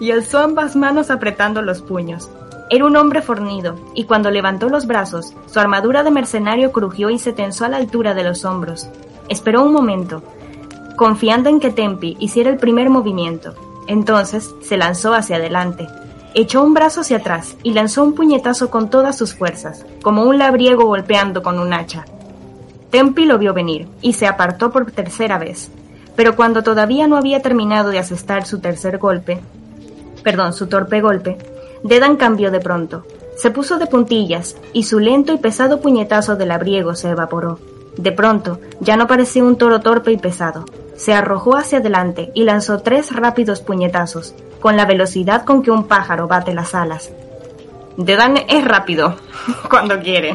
y 0.00 0.10
alzó 0.10 0.38
ambas 0.38 0.76
manos 0.76 1.10
apretando 1.10 1.62
los 1.62 1.82
puños. 1.82 2.30
Era 2.70 2.86
un 2.86 2.96
hombre 2.96 3.22
fornido, 3.22 3.76
y 3.94 4.04
cuando 4.04 4.30
levantó 4.30 4.68
los 4.68 4.86
brazos, 4.86 5.34
su 5.46 5.60
armadura 5.60 6.02
de 6.02 6.10
mercenario 6.10 6.72
crujió 6.72 7.10
y 7.10 7.18
se 7.18 7.32
tensó 7.32 7.64
a 7.64 7.68
la 7.68 7.76
altura 7.76 8.14
de 8.14 8.24
los 8.24 8.44
hombros. 8.44 8.88
Esperó 9.28 9.64
un 9.64 9.72
momento, 9.72 10.22
confiando 10.96 11.50
en 11.50 11.60
que 11.60 11.70
Tempi 11.70 12.16
hiciera 12.20 12.50
el 12.50 12.56
primer 12.56 12.88
movimiento. 12.88 13.54
Entonces 13.86 14.54
se 14.62 14.76
lanzó 14.76 15.12
hacia 15.12 15.36
adelante. 15.36 15.86
Echó 16.32 16.62
un 16.62 16.74
brazo 16.74 17.02
hacia 17.02 17.18
atrás 17.18 17.56
y 17.62 17.72
lanzó 17.72 18.02
un 18.02 18.14
puñetazo 18.14 18.70
con 18.70 18.90
todas 18.90 19.16
sus 19.16 19.34
fuerzas, 19.34 19.84
como 20.02 20.24
un 20.24 20.38
labriego 20.38 20.86
golpeando 20.86 21.42
con 21.42 21.58
un 21.58 21.72
hacha. 21.72 22.04
Tempi 22.90 23.24
lo 23.24 23.38
vio 23.38 23.52
venir 23.52 23.88
y 24.00 24.14
se 24.14 24.26
apartó 24.26 24.70
por 24.70 24.90
tercera 24.90 25.38
vez. 25.38 25.70
Pero 26.16 26.36
cuando 26.36 26.62
todavía 26.62 27.06
no 27.06 27.16
había 27.16 27.42
terminado 27.42 27.90
de 27.90 27.98
asestar 27.98 28.46
su 28.46 28.60
tercer 28.60 28.98
golpe, 28.98 29.40
perdón, 30.22 30.52
su 30.52 30.66
torpe 30.68 31.00
golpe, 31.00 31.38
Dedan 31.84 32.16
cambió 32.16 32.50
de 32.50 32.60
pronto. 32.60 33.04
Se 33.36 33.50
puso 33.50 33.78
de 33.78 33.86
puntillas 33.86 34.56
y 34.72 34.84
su 34.84 35.00
lento 35.00 35.34
y 35.34 35.38
pesado 35.38 35.80
puñetazo 35.82 36.34
de 36.34 36.46
labriego 36.46 36.94
se 36.94 37.10
evaporó. 37.10 37.58
De 37.98 38.10
pronto, 38.10 38.58
ya 38.80 38.96
no 38.96 39.06
parecía 39.06 39.44
un 39.44 39.56
toro 39.56 39.80
torpe 39.80 40.10
y 40.10 40.16
pesado. 40.16 40.64
Se 40.96 41.12
arrojó 41.12 41.56
hacia 41.56 41.78
adelante 41.78 42.30
y 42.34 42.44
lanzó 42.44 42.78
tres 42.78 43.14
rápidos 43.14 43.60
puñetazos, 43.60 44.34
con 44.60 44.78
la 44.78 44.86
velocidad 44.86 45.44
con 45.44 45.62
que 45.62 45.70
un 45.70 45.86
pájaro 45.86 46.26
bate 46.26 46.54
las 46.54 46.74
alas. 46.74 47.10
Dedan 47.98 48.38
es 48.48 48.64
rápido, 48.64 49.16
cuando 49.68 50.00
quiere. 50.00 50.32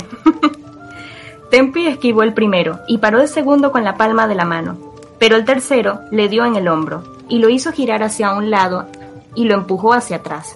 Tempi 1.50 1.88
esquivó 1.88 2.22
el 2.22 2.34
primero 2.34 2.80
y 2.88 3.00
paró 3.00 3.22
el 3.22 3.28
segundo 3.28 3.72
con 3.72 3.84
la 3.84 3.98
palma 3.98 4.28
de 4.28 4.36
la 4.36 4.46
mano, 4.46 4.78
pero 5.20 5.36
el 5.36 5.46
tercero 5.46 6.00
le 6.12 6.30
dio 6.30 6.46
en 6.46 6.56
el 6.56 6.68
hombro 6.68 7.04
y 7.28 7.40
lo 7.40 7.50
hizo 7.50 7.72
girar 7.72 8.02
hacia 8.04 8.34
un 8.34 8.50
lado 8.50 8.88
y 9.36 9.46
lo 9.46 9.56
empujó 9.56 9.94
hacia 9.94 10.18
atrás. 10.18 10.56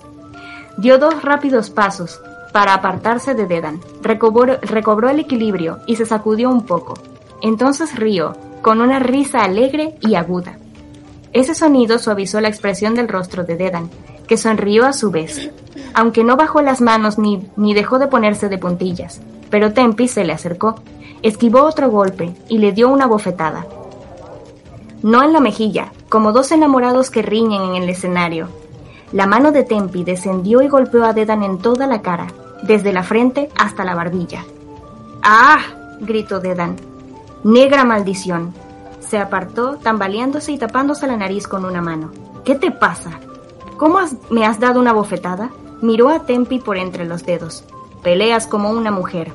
Dio 0.77 0.97
dos 0.97 1.21
rápidos 1.21 1.69
pasos 1.69 2.19
para 2.51 2.73
apartarse 2.73 3.33
de 3.33 3.45
Dedan, 3.45 3.79
recobró, 4.01 5.09
el 5.09 5.19
equilibrio 5.19 5.79
y 5.87 5.95
se 5.95 6.05
sacudió 6.05 6.49
un 6.49 6.65
poco. 6.65 6.93
Entonces 7.41 7.95
rió, 7.95 8.35
con 8.61 8.79
una 8.79 8.99
risa 8.99 9.43
alegre 9.43 9.95
y 10.01 10.15
aguda. 10.15 10.57
Ese 11.33 11.55
sonido 11.55 11.99
suavizó 11.99 12.39
la 12.41 12.47
expresión 12.47 12.95
del 12.95 13.07
rostro 13.07 13.43
de 13.43 13.57
Dedan, 13.57 13.89
que 14.27 14.37
sonrió 14.37 14.85
a 14.85 14.93
su 14.93 15.11
vez, 15.11 15.49
aunque 15.93 16.23
no 16.23 16.37
bajó 16.37 16.61
las 16.61 16.79
manos 16.79 17.17
ni, 17.17 17.49
ni 17.57 17.73
dejó 17.73 17.99
de 17.99 18.07
ponerse 18.07 18.49
de 18.49 18.59
puntillas. 18.59 19.19
Pero 19.49 19.73
Tempi 19.73 20.07
se 20.07 20.23
le 20.23 20.33
acercó, 20.33 20.75
esquivó 21.21 21.63
otro 21.63 21.89
golpe 21.89 22.33
y 22.49 22.59
le 22.59 22.71
dio 22.71 22.89
una 22.89 23.07
bofetada. 23.07 23.65
No 25.03 25.21
en 25.21 25.33
la 25.33 25.41
mejilla, 25.41 25.91
como 26.07 26.31
dos 26.31 26.53
enamorados 26.53 27.09
que 27.09 27.21
riñen 27.21 27.61
en 27.61 27.83
el 27.83 27.89
escenario. 27.89 28.47
La 29.11 29.27
mano 29.27 29.51
de 29.51 29.63
Tempi 29.63 30.05
descendió 30.05 30.61
y 30.61 30.69
golpeó 30.69 31.03
a 31.03 31.11
Dedan 31.11 31.43
en 31.43 31.57
toda 31.57 31.87
la 31.87 32.01
cara, 32.01 32.27
desde 32.63 32.93
la 32.93 33.03
frente 33.03 33.49
hasta 33.55 33.83
la 33.83 33.95
barbilla. 33.95 34.45
¡Ah! 35.21 35.59
gritó 35.99 36.39
Dedan. 36.39 36.77
Negra 37.43 37.83
maldición. 37.83 38.53
Se 39.01 39.17
apartó, 39.17 39.75
tambaleándose 39.75 40.53
y 40.53 40.57
tapándose 40.57 41.05
la 41.05 41.17
nariz 41.17 41.47
con 41.47 41.65
una 41.65 41.81
mano. 41.81 42.11
¿Qué 42.45 42.55
te 42.55 42.71
pasa? 42.71 43.19
¿Cómo 43.77 43.99
me 44.29 44.45
has 44.45 44.61
dado 44.61 44.79
una 44.79 44.93
bofetada? 44.93 45.49
Miró 45.81 46.07
a 46.07 46.25
Tempi 46.25 46.59
por 46.59 46.77
entre 46.77 47.05
los 47.05 47.25
dedos. 47.25 47.65
Peleas 48.03 48.47
como 48.47 48.71
una 48.71 48.91
mujer. 48.91 49.33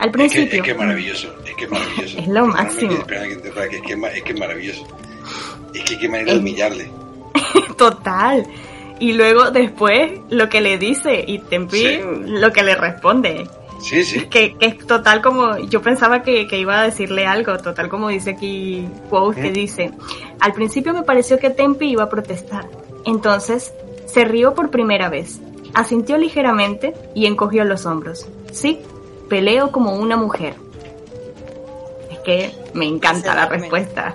Al 0.00 0.06
Es 0.08 0.12
que, 0.12 0.18
principio. 0.18 0.58
es 0.58 0.62
que 0.64 0.70
es 0.72 0.78
maravilloso, 0.78 1.34
es 1.46 1.54
que 1.54 1.64
es 1.64 1.70
maravilloso. 1.70 2.18
Es 2.18 2.26
lo 2.28 2.46
máximo. 2.46 2.92
espera 2.92 3.28
que 3.28 3.36
te- 3.36 3.48
espera, 3.48 3.68
que- 3.68 3.76
es, 3.76 3.82
que 3.82 3.92
es 3.92 4.22
que 4.24 4.32
es 4.32 4.38
maravilloso. 4.40 4.86
Es 5.74 5.82
que 5.84 5.98
qué 5.98 6.08
manera 6.08 6.30
de 6.32 6.36
Es- 6.36 6.38
humillarle. 6.40 6.90
Total. 7.76 8.46
Y 8.98 9.12
luego 9.14 9.50
después 9.50 10.20
lo 10.30 10.48
que 10.48 10.60
le 10.60 10.78
dice 10.78 11.24
y 11.26 11.38
Tempi 11.38 11.78
Sí. 11.78 12.00
lo 12.26 12.52
que 12.52 12.62
le 12.62 12.74
responde. 12.74 13.46
Sí, 13.80 14.04
sí. 14.04 14.26
Que, 14.26 14.56
que 14.58 14.66
es 14.66 14.86
total 14.86 15.22
como, 15.22 15.56
yo 15.58 15.80
pensaba 15.80 16.22
que, 16.22 16.46
que 16.46 16.58
iba 16.58 16.80
a 16.80 16.84
decirle 16.84 17.26
algo, 17.26 17.56
total 17.56 17.88
como 17.88 18.08
dice 18.10 18.30
aquí 18.32 18.86
Quote, 19.08 19.40
que 19.40 19.50
¿Mm? 19.50 19.52
dice, 19.54 19.90
al 20.40 20.52
principio 20.52 20.92
me 20.92 21.02
pareció 21.02 21.38
que 21.38 21.48
Tempi 21.48 21.86
iba 21.86 22.04
a 22.04 22.08
protestar. 22.10 22.68
Entonces, 23.06 23.72
se 24.04 24.24
rió 24.26 24.54
por 24.54 24.70
primera 24.70 25.08
vez, 25.08 25.40
asintió 25.72 26.18
ligeramente 26.18 26.92
y 27.14 27.24
encogió 27.24 27.64
los 27.64 27.86
hombros. 27.86 28.26
Sí, 28.52 28.80
peleo 29.30 29.72
como 29.72 29.94
una 29.94 30.16
mujer. 30.18 30.54
Es 32.10 32.18
que 32.18 32.52
me 32.74 32.84
encanta 32.86 33.34
la 33.34 33.46
respuesta. 33.46 34.14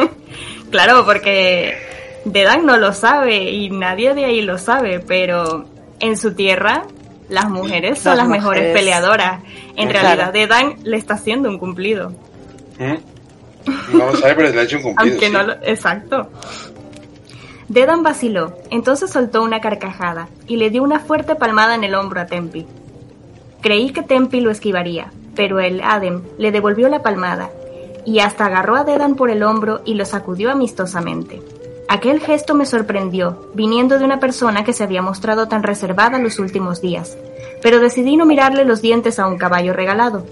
claro, 0.72 1.04
porque 1.04 1.76
Dedan 2.24 2.66
no 2.66 2.76
lo 2.78 2.92
sabe 2.92 3.50
y 3.52 3.70
nadie 3.70 4.14
de 4.14 4.24
ahí 4.24 4.42
lo 4.42 4.58
sabe, 4.58 4.98
pero 4.98 5.66
en 6.00 6.16
su 6.16 6.34
tierra 6.34 6.84
las 7.28 7.48
mujeres 7.50 7.98
son 8.00 8.16
Las 8.16 8.26
las, 8.26 8.28
mejores 8.28 8.72
peleadoras. 8.74 9.42
En 9.76 9.88
Claro. 9.90 10.06
realidad 10.06 10.32
Dedan 10.32 10.76
le 10.82 10.96
está 10.96 11.14
haciendo 11.14 11.48
un 11.48 11.58
cumplido. 11.58 12.10
¿Mm? 12.78 13.96
No 13.96 14.06
lo 14.06 14.16
sabe, 14.16 14.34
pero 14.34 14.48
le 14.48 14.60
ha 14.60 14.62
hecho 14.64 14.76
un 14.78 14.82
cumplido. 14.82 15.10
Aunque 15.12 15.26
sí. 15.26 15.32
no 15.32 15.42
lo... 15.42 15.52
Exacto. 15.62 16.30
Dedan 17.68 18.02
vaciló, 18.02 18.56
entonces 18.70 19.10
soltó 19.10 19.42
una 19.42 19.60
carcajada 19.60 20.28
y 20.46 20.56
le 20.56 20.70
dio 20.70 20.82
una 20.82 21.00
fuerte 21.00 21.34
palmada 21.34 21.74
en 21.74 21.84
el 21.84 21.94
hombro 21.94 22.18
a 22.18 22.24
Tempi. 22.26 22.66
Creí 23.60 23.90
que 23.90 24.02
Tempi 24.02 24.40
lo 24.40 24.50
esquivaría, 24.50 25.12
pero 25.34 25.60
el 25.60 25.80
Adem 25.80 26.22
le 26.38 26.52
devolvió 26.52 26.88
la 26.88 27.02
palmada 27.02 27.50
y 28.04 28.20
hasta 28.20 28.46
agarró 28.46 28.76
a 28.76 28.84
Dedan 28.84 29.16
por 29.16 29.30
el 29.30 29.42
hombro 29.42 29.82
y 29.84 29.94
lo 29.94 30.04
sacudió 30.04 30.50
amistosamente. 30.50 31.42
Aquel 31.88 32.20
gesto 32.20 32.54
me 32.54 32.66
sorprendió, 32.66 33.50
viniendo 33.54 33.98
de 33.98 34.04
una 34.04 34.20
persona 34.20 34.64
que 34.64 34.72
se 34.72 34.84
había 34.84 35.02
mostrado 35.02 35.48
tan 35.48 35.62
reservada 35.62 36.18
los 36.18 36.38
últimos 36.38 36.80
días, 36.80 37.16
pero 37.62 37.80
decidí 37.80 38.16
no 38.16 38.26
mirarle 38.26 38.64
los 38.64 38.80
dientes 38.80 39.18
a 39.18 39.26
un 39.26 39.38
caballo 39.38 39.72
regalado. 39.72 40.24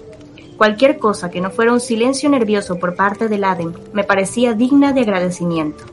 Cualquier 0.57 0.97
cosa 0.97 1.29
que 1.29 1.41
no 1.41 1.51
fuera 1.51 1.71
un 1.71 1.79
silencio 1.79 2.29
nervioso 2.29 2.79
por 2.79 2.95
parte 2.95 3.27
del 3.27 3.43
Adem 3.43 3.73
me 3.93 4.03
parecía 4.03 4.53
digna 4.53 4.93
de 4.93 5.01
agradecimiento. 5.01 5.83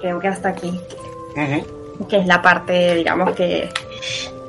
Creo 0.00 0.18
que 0.18 0.28
hasta 0.28 0.48
aquí, 0.48 0.80
que 2.08 2.16
es 2.16 2.26
la 2.26 2.42
parte, 2.42 2.96
digamos 2.96 3.34
que 3.34 3.68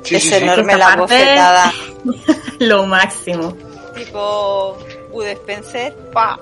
Sí, 0.08 0.16
es 0.16 0.22
sí, 0.24 0.34
enorme 0.34 0.76
la 0.76 0.84
parte- 0.86 1.00
bofetada. 1.02 1.72
lo 2.60 2.86
máximo. 2.86 3.56
tipo 3.94 4.78
U 5.12 5.22
Spencer. 5.22 5.94
¡pa! 6.12 6.38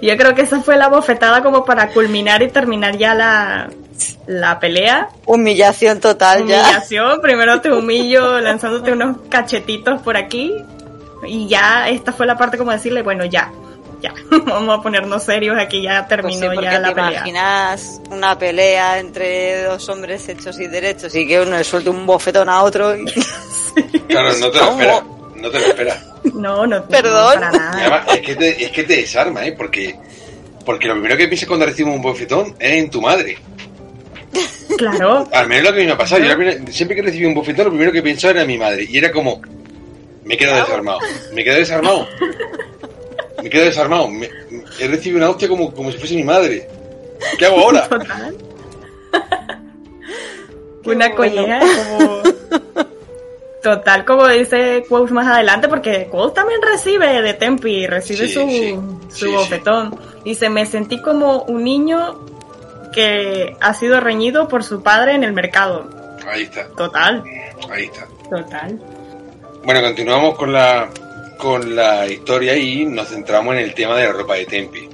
Yo 0.00 0.16
creo 0.16 0.34
que 0.34 0.42
esa 0.42 0.60
fue 0.60 0.76
la 0.76 0.88
bofetada 0.88 1.42
como 1.42 1.64
para 1.64 1.88
culminar 1.90 2.42
y 2.42 2.48
terminar 2.48 2.96
ya 2.96 3.14
la, 3.14 3.68
la 4.26 4.58
pelea. 4.58 5.08
Humillación 5.26 6.00
total 6.00 6.46
ya. 6.46 6.62
Humillación, 6.62 7.20
primero 7.20 7.60
te 7.60 7.70
humillo 7.70 8.40
lanzándote 8.40 8.92
unos 8.92 9.18
cachetitos 9.28 10.00
por 10.00 10.16
aquí 10.16 10.54
y 11.26 11.48
ya 11.48 11.88
esta 11.88 12.12
fue 12.12 12.26
la 12.26 12.36
parte 12.38 12.56
como 12.56 12.70
decirle, 12.72 13.02
bueno, 13.02 13.26
ya, 13.26 13.50
ya, 14.00 14.14
vamos 14.30 14.78
a 14.78 14.82
ponernos 14.82 15.22
serios, 15.22 15.56
aquí 15.58 15.82
ya 15.82 16.06
Pues 16.08 16.34
sí, 16.34 16.40
terminó 16.40 16.54
porque 16.54 16.70
ya 16.70 16.78
la 16.80 16.88
te 16.88 16.94
pelea. 16.94 17.10
imaginas 17.12 18.00
una 18.10 18.38
pelea 18.38 18.98
entre 18.98 19.62
dos 19.64 19.88
hombres 19.88 20.28
hechos 20.28 20.58
y 20.60 20.66
derechos 20.66 21.14
y 21.14 21.26
que 21.26 21.40
uno 21.40 21.56
le 21.56 21.64
suelte 21.64 21.90
un 21.90 22.06
bofetón 22.06 22.48
a 22.48 22.62
otro 22.62 22.96
y... 22.96 23.04
Claro, 24.08 24.32
no 24.38 24.50
te 24.50 24.58
lo 24.58 24.70
esperas. 24.72 25.02
No 25.36 25.50
te 25.50 25.60
lo 25.60 25.66
esperas. 25.66 25.98
No, 26.34 26.66
no, 26.66 26.84
Perdón. 26.86 27.40
no, 27.40 27.50
nada. 27.52 27.70
además, 27.72 28.06
es 28.16 28.20
que, 28.20 28.34
te, 28.36 28.64
es 28.64 28.70
que 28.72 28.82
te 28.84 28.96
desarma, 28.96 29.46
¿eh? 29.46 29.52
Porque, 29.52 29.94
porque 30.66 30.88
lo 30.88 30.94
primero 30.94 31.16
que 31.16 31.28
piensas 31.28 31.46
cuando 31.48 31.66
recibes 31.66 31.94
un 31.94 32.02
bofetón 32.02 32.56
es 32.58 32.72
en 32.72 32.90
tu 32.90 33.00
madre. 33.00 33.38
Claro, 34.76 35.28
Al 35.32 35.46
menos 35.48 35.70
lo 35.70 35.76
que 35.76 35.84
me 35.84 35.92
ha 35.92 35.96
pasado. 35.98 36.22
Yo 36.24 36.36
primera- 36.36 36.72
siempre 36.72 36.96
que 36.96 37.02
recibí 37.02 37.24
un 37.26 37.34
bofetón, 37.34 37.66
lo 37.66 37.70
primero 37.70 37.92
que 37.92 38.02
pensaba 38.02 38.32
era 38.32 38.42
en 38.42 38.46
mi 38.48 38.58
madre. 38.58 38.86
Y 38.88 38.98
era 38.98 39.10
como, 39.12 39.40
me 40.24 40.36
quedo 40.36 40.54
desarmado. 40.56 40.98
Me 41.32 41.44
quedo 41.44 41.56
desarmado. 41.56 42.08
Me 43.42 43.50
quedo 43.50 43.64
desarmado. 43.64 44.08
Me- 44.08 44.30
he 44.78 44.88
recibido 44.88 45.18
una 45.18 45.30
hostia 45.30 45.48
como, 45.48 45.72
como 45.72 45.90
si 45.90 45.98
fuese 45.98 46.14
mi 46.16 46.24
madre. 46.24 46.68
¿Qué 47.38 47.46
hago 47.46 47.60
ahora? 47.60 47.88
Total. 47.88 48.36
Una 50.84 51.14
colleja 51.14 51.60
como... 51.60 52.22
Total, 53.62 54.06
como 54.06 54.26
dice 54.28 54.84
Quotes 54.88 55.12
más 55.12 55.26
adelante, 55.26 55.68
porque 55.68 56.08
Quotes 56.10 56.32
también 56.34 56.60
recibe 56.62 57.20
de 57.20 57.34
Tempi, 57.34 57.86
recibe 57.86 58.26
Sí, 58.26 58.32
su, 58.32 58.40
sí. 58.48 58.74
su 59.10 59.26
Sí, 59.26 59.32
bofetón. 59.32 59.98
Dice, 60.24 60.48
me 60.48 60.64
sentí 60.64 61.00
como 61.02 61.42
un 61.42 61.62
niño 61.64 62.24
que 62.94 63.54
ha 63.60 63.74
sido 63.74 64.00
reñido 64.00 64.48
por 64.48 64.64
su 64.64 64.82
padre 64.82 65.14
en 65.14 65.24
el 65.24 65.34
mercado. 65.34 65.90
Ahí 66.26 66.44
está, 66.44 66.68
Total, 66.68 67.22
ahí 67.70 67.84
está. 67.84 68.06
total. 68.30 68.80
Bueno, 69.62 69.82
continuamos 69.82 70.36
con 70.38 70.52
la, 70.54 70.88
con 71.40 71.74
la 71.74 72.06
historia 72.06 72.54
y 72.56 72.84
nos 72.84 73.08
centramos 73.08 73.54
en 73.54 73.62
el 73.62 73.74
tema 73.74 73.96
de 73.96 74.04
la 74.04 74.12
ropa 74.12 74.34
de 74.34 74.44
Tempi. 74.44 74.88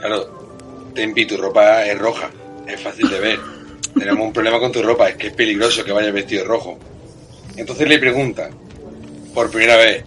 Claro, 0.00 0.90
Tempi, 0.94 1.26
tu 1.26 1.36
ropa 1.36 1.84
es 1.84 1.98
roja, 1.98 2.30
es 2.66 2.80
fácil 2.80 3.10
de 3.10 3.20
ver. 3.20 3.38
Tenemos 3.98 4.26
un 4.26 4.32
problema 4.32 4.58
con 4.58 4.72
tu 4.72 4.82
ropa, 4.82 5.10
es 5.10 5.16
que 5.16 5.26
es 5.26 5.34
peligroso 5.34 5.84
que 5.84 5.92
vayas 5.92 6.12
vestido 6.12 6.42
de 6.42 6.48
rojo. 6.48 6.78
Entonces 7.56 7.86
le 7.86 7.98
pregunta, 7.98 8.48
por 9.34 9.50
primera 9.50 9.76
vez, 9.76 10.04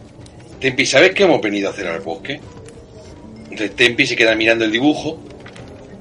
Tempi, 0.60 0.86
¿sabes 0.86 1.14
qué 1.14 1.24
hemos 1.24 1.41
venido 1.41 1.70
a 1.70 1.74
hacer 1.74 1.88
al 1.88 1.99
bosque? 2.02 2.40
Entonces 3.44 3.76
Tempi 3.76 4.08
se 4.08 4.16
queda 4.16 4.36
mirando 4.36 4.66
el 4.66 4.72
dibujo, 4.72 5.20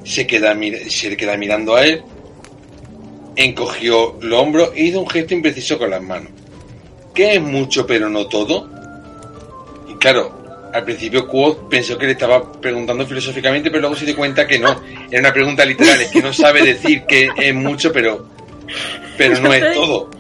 se 0.05 0.27
queda, 0.27 0.57
se 0.89 1.17
queda 1.19 1.37
mirando 1.37 1.77
a 1.77 1.85
él, 1.85 2.03
encogió 3.37 4.17
los 4.23 4.41
hombros 4.41 4.71
e 4.75 4.85
hizo 4.85 5.01
un 5.01 5.09
gesto 5.09 5.35
impreciso 5.35 5.79
con 5.79 5.91
las 5.91 6.03
manos. 6.03 6.33
¿Qué 7.15 7.35
es 7.35 7.41
mucho 7.41 7.87
pero 7.87 8.09
no 8.09 8.27
todo? 8.27 8.69
Y 9.89 9.95
claro, 9.95 10.71
al 10.73 10.85
principio 10.85 11.27
Quoth 11.27 11.69
pensó 11.69 11.99
que 11.99 12.07
le 12.07 12.13
estaba 12.13 12.51
preguntando 12.53 13.07
filosóficamente, 13.07 13.71
pero 13.71 13.81
luego 13.83 13.97
se 13.97 14.05
dio 14.07 14.17
cuenta 14.17 14.47
que 14.47 14.59
no. 14.59 14.81
Era 15.11 15.21
una 15.21 15.33
pregunta 15.33 15.65
literal, 15.65 16.01
es 16.01 16.11
que 16.11 16.23
no 16.23 16.33
sabe 16.33 16.63
decir 16.63 17.05
que 17.07 17.29
es 17.37 17.55
mucho, 17.55 17.93
pero, 17.93 18.27
pero 19.19 19.39
no 19.41 19.53
es 19.53 19.75
todo. 19.75 20.11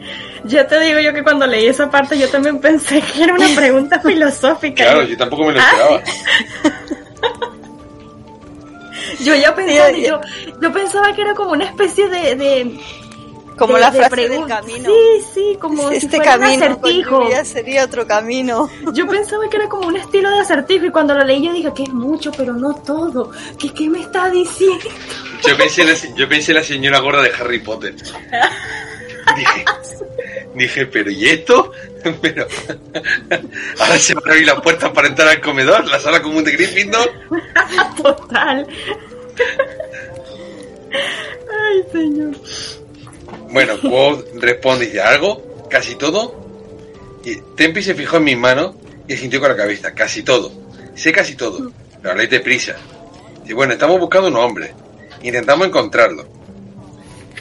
Ya 0.45 0.67
te 0.67 0.81
digo 0.81 0.99
yo 1.01 1.13
que 1.13 1.23
cuando 1.23 1.47
leí 1.47 1.67
esa 1.67 1.91
parte 1.91 2.19
yo 2.19 2.27
también 2.29 2.59
pensé 2.61 3.01
que 3.03 3.23
era 3.25 3.35
una 3.35 3.49
pregunta 3.55 4.01
filosófica. 4.05 4.85
Claro, 4.85 5.03
yo 5.05 5.17
tampoco 5.17 5.45
me 5.45 5.53
lo 5.53 5.61
Ah. 5.61 5.71
esperaba. 5.71 6.03
Yo 9.25 9.35
ya 9.35 9.55
pensaba, 9.55 9.91
yo, 9.91 10.19
yo 10.63 10.73
pensaba 10.73 11.15
que 11.15 11.21
era 11.23 11.35
como 11.35 11.53
una 11.53 11.65
especie 11.65 12.09
de... 12.09 12.37
de 12.37 12.81
Como 13.61 13.75
de- 13.75 13.81
la 13.81 13.91
de 13.91 13.99
frase 13.99 14.29
del 14.29 14.47
camino. 14.47 14.89
Sí, 14.91 15.25
sí, 15.35 15.57
como 15.61 15.89
si 15.91 15.97
este 15.97 16.17
fuera 16.17 16.35
un 16.37 16.41
camino 16.41 16.61
con 16.61 16.73
acertijo. 16.73 17.45
sería 17.45 17.85
otro 17.85 18.07
camino. 18.07 18.71
Yo 18.93 19.07
pensaba 19.07 19.49
que 19.51 19.57
era 19.59 19.69
como 19.69 19.87
un 19.87 19.97
estilo 19.97 20.31
de 20.31 20.41
acertijo 20.41 20.87
y 20.87 20.91
cuando 20.91 21.15
lo 21.15 21.23
leí 21.25 21.45
yo 21.45 21.53
dije 21.53 21.71
que 21.75 21.83
es 21.85 21.93
mucho, 21.93 22.33
pero 22.33 22.55
no 22.55 22.75
todo. 22.75 23.31
¿Qué, 23.59 23.73
qué 23.73 23.89
me 23.89 24.01
está 24.01 24.31
diciendo? 24.31 24.85
Yo 25.47 25.57
pensé, 25.57 25.85
la, 25.85 25.95
yo 26.17 26.29
pensé 26.29 26.53
la 26.55 26.63
señora 26.65 26.99
gorda 27.01 27.23
de 27.23 27.31
Harry 27.39 27.61
Potter. 27.61 27.95
Dije, 29.37 29.65
dije, 30.55 30.87
pero 30.87 31.11
¿y 31.11 31.29
esto? 31.29 31.71
Pero, 32.23 32.47
ahora 33.79 33.99
se 33.99 34.15
van 34.15 34.25
a 34.27 34.31
abrir 34.33 34.47
las 34.47 34.61
puertas 34.63 34.91
para 34.91 35.07
entrar 35.09 35.29
al 35.29 35.41
comedor, 35.43 35.87
la 35.87 36.01
sala 36.01 36.21
común 36.23 36.43
de 36.43 36.53
Gryffindor. 36.53 37.11
Total. 38.03 38.67
Ay, 40.93 41.85
señor. 41.93 42.35
Bueno, 43.51 43.81
Quoth 43.81 44.35
responde 44.37 44.91
y 44.93 44.99
algo, 44.99 45.67
casi 45.69 45.97
todo. 45.97 46.41
Y 47.25 47.37
Tempi 47.57 47.83
se 47.83 47.95
fijó 47.95 48.17
en 48.17 48.25
mis 48.25 48.39
manos 48.39 48.77
y 49.07 49.17
sintió 49.17 49.41
con 49.41 49.51
la 49.51 49.57
cabeza, 49.57 49.95
casi 49.95 50.23
todo. 50.23 50.53
Sé 50.95 51.13
casi 51.13 51.35
todo, 51.35 51.73
pero 51.99 52.13
habláis 52.13 52.31
deprisa. 52.31 52.77
Y 53.47 53.53
bueno, 53.53 53.73
estamos 53.73 53.99
buscando 53.99 54.29
un 54.29 54.37
hombre. 54.37 54.73
Intentamos 55.23 55.67
encontrarlo. 55.67 56.27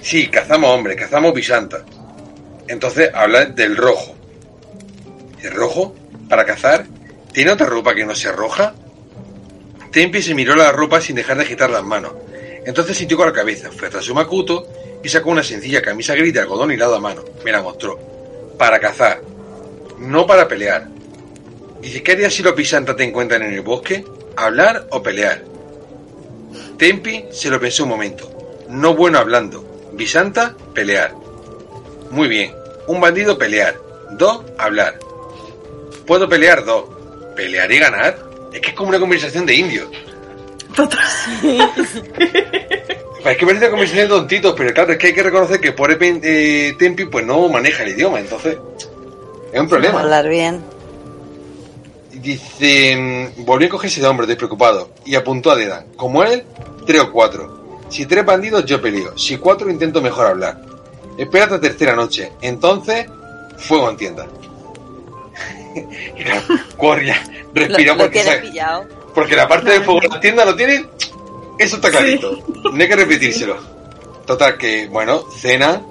Sí, 0.02 0.28
cazamos 0.28 0.70
hombres, 0.72 0.98
cazamos 0.98 1.34
bisantas. 1.34 1.84
Entonces 2.68 3.12
habla 3.14 3.46
del 3.46 3.76
rojo. 3.76 4.16
¿El 5.42 5.52
rojo? 5.52 5.96
¿Para 6.28 6.46
cazar? 6.46 6.86
¿Tiene 7.32 7.52
otra 7.52 7.68
ropa 7.68 7.96
que 7.96 8.06
no 8.06 8.16
sea 8.16 8.32
roja? 8.32 8.74
Tempi 9.92 10.22
se 10.22 10.36
miró 10.36 10.56
la 10.56 10.72
ropa 10.72 11.02
sin 11.02 11.16
dejar 11.16 11.38
de 11.38 11.44
agitar 11.44 11.70
las 11.70 11.84
manos. 11.84 12.14
Entonces 12.66 12.98
sintió 12.98 13.18
con 13.18 13.28
la 13.28 13.34
cabeza, 13.34 13.72
fue 13.72 13.90
tras 13.90 14.06
su 14.06 14.14
macuto 14.14 14.68
y 15.04 15.10
sacó 15.10 15.30
una 15.30 15.44
sencilla 15.44 15.82
camisa 15.82 16.16
gris 16.16 16.34
de 16.34 16.42
algodón 16.42 16.72
hilado 16.72 16.96
a 16.96 17.00
mano. 17.00 17.24
Me 17.44 17.52
la 17.52 17.62
mostró. 17.62 18.00
Para 18.58 18.80
cazar, 18.80 19.22
no 19.98 20.26
para 20.28 20.48
pelear. 20.48 20.88
Dice, 21.82 22.04
¿qué 22.04 22.14
harías 22.14 22.34
si 22.34 22.44
los 22.44 22.54
pisantas 22.54 22.96
te 22.96 23.04
encuentran 23.04 23.42
en 23.44 23.54
el 23.54 23.62
bosque? 23.62 24.04
¿Hablar 24.36 24.88
o 24.92 25.02
pelear? 25.02 25.44
Tempi 26.78 27.26
se 27.32 27.50
lo 27.50 27.60
pensó 27.60 27.84
un 27.84 27.90
momento. 27.90 28.66
No 28.70 28.96
bueno 28.96 29.20
hablando. 29.20 29.66
Bisanta, 29.94 30.56
pelear. 30.74 31.14
Muy 32.12 32.28
bien. 32.28 32.54
Un 32.88 33.00
bandido, 33.00 33.38
pelear. 33.38 33.76
Dos, 34.12 34.44
hablar. 34.58 35.00
Puedo 36.06 36.28
pelear 36.28 36.66
dos. 36.66 36.86
¿Pelear 37.36 37.72
y 37.72 37.80
ganar? 37.80 38.20
Es 38.54 38.62
que 38.62 38.70
es 38.70 38.76
como 38.76 38.90
una 38.90 39.00
conversación 39.00 39.46
de 39.46 39.56
indios. 39.56 39.90
Total. 40.76 41.00
Es 43.26 43.38
que 43.38 43.46
parece 43.46 43.70
conversación 43.70 44.08
de 44.08 44.16
tontitos, 44.16 44.54
pero 44.56 44.74
claro, 44.74 44.94
es 44.94 44.98
que 44.98 45.08
hay 45.08 45.14
que 45.14 45.24
reconocer 45.24 45.60
que 45.60 45.74
por 45.74 45.92
eh, 45.92 46.76
Tempi 46.78 47.06
pues 47.06 47.26
no 47.26 47.50
maneja 47.50 47.84
el 47.84 47.90
idioma, 47.90 48.20
entonces 48.20 48.58
es 49.52 49.60
un 49.60 49.68
problema. 49.68 50.02
Hablar 50.02 50.30
bien. 50.30 50.64
Dice, 52.14 53.32
volvió 53.38 53.68
a 53.68 53.72
cogerse 53.72 54.02
de 54.02 54.08
hombros 54.08 54.28
despreocupado 54.28 54.92
y 55.06 55.16
apuntó 55.16 55.52
a 55.52 55.56
Dedan. 55.56 55.86
Como 55.96 56.24
él, 56.24 56.44
tres 56.86 57.02
o 57.02 57.12
cuatro. 57.12 57.80
Si 57.90 58.06
tres 58.06 58.26
bandidos, 58.26 58.66
yo 58.66 58.82
peleo. 58.82 59.18
Si 59.18 59.38
cuatro, 59.38 59.70
intento 59.70 60.02
mejor 60.02 60.28
hablar. 60.28 60.62
Espera 61.18 61.46
hasta 61.46 61.60
tercera 61.60 61.96
noche. 61.96 62.32
Entonces, 62.42 63.06
fuego 63.58 63.90
en 63.90 63.98
tienda. 63.98 64.28
Y 65.76 66.24
claro, 66.24 66.42
Corria 66.78 67.22
respiró 67.54 67.98
porque, 67.98 68.24
porque 69.14 69.36
la 69.36 69.48
parte 69.48 69.72
de 69.72 69.82
fuego 69.82 70.02
en 70.04 70.10
la 70.10 70.20
tienda 70.20 70.46
lo 70.46 70.56
tiene. 70.56 70.86
Eso 71.60 71.76
está 71.76 71.90
clarito. 71.92 72.44
No 72.74 72.82
hay 72.82 72.88
que 72.88 72.96
repetírselo. 72.96 73.58
Total, 74.26 74.58
que, 74.58 74.88
bueno, 74.88 75.24
cena. 75.38 75.82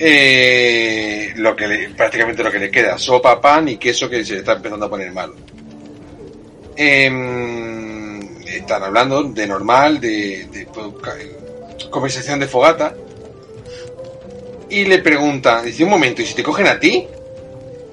eh, 0.00 1.32
lo 1.36 1.56
que 1.56 1.66
le- 1.66 1.88
prácticamente 1.90 2.42
lo 2.44 2.50
que 2.52 2.58
le 2.60 2.70
queda, 2.70 2.96
sopa, 2.98 3.40
pan 3.40 3.68
y 3.68 3.76
queso 3.78 4.08
que 4.08 4.24
se 4.24 4.34
le 4.34 4.38
está 4.40 4.52
empezando 4.52 4.86
a 4.86 4.88
poner 4.90 5.10
malo. 5.12 5.34
Em, 6.76 8.20
están 8.46 8.82
hablando 8.84 9.22
de 9.24 9.46
normal, 9.46 10.00
de, 10.00 10.46
de, 10.52 10.66
conversación 11.90 12.38
de 12.40 12.46
fogata. 12.46 12.94
Y 14.70 14.84
le 14.84 14.98
pregunta, 14.98 15.62
dice 15.62 15.82
un 15.82 15.90
momento, 15.90 16.22
¿y 16.22 16.26
si 16.26 16.34
te 16.34 16.42
cogen 16.42 16.66
a 16.68 16.78
ti? 16.78 17.06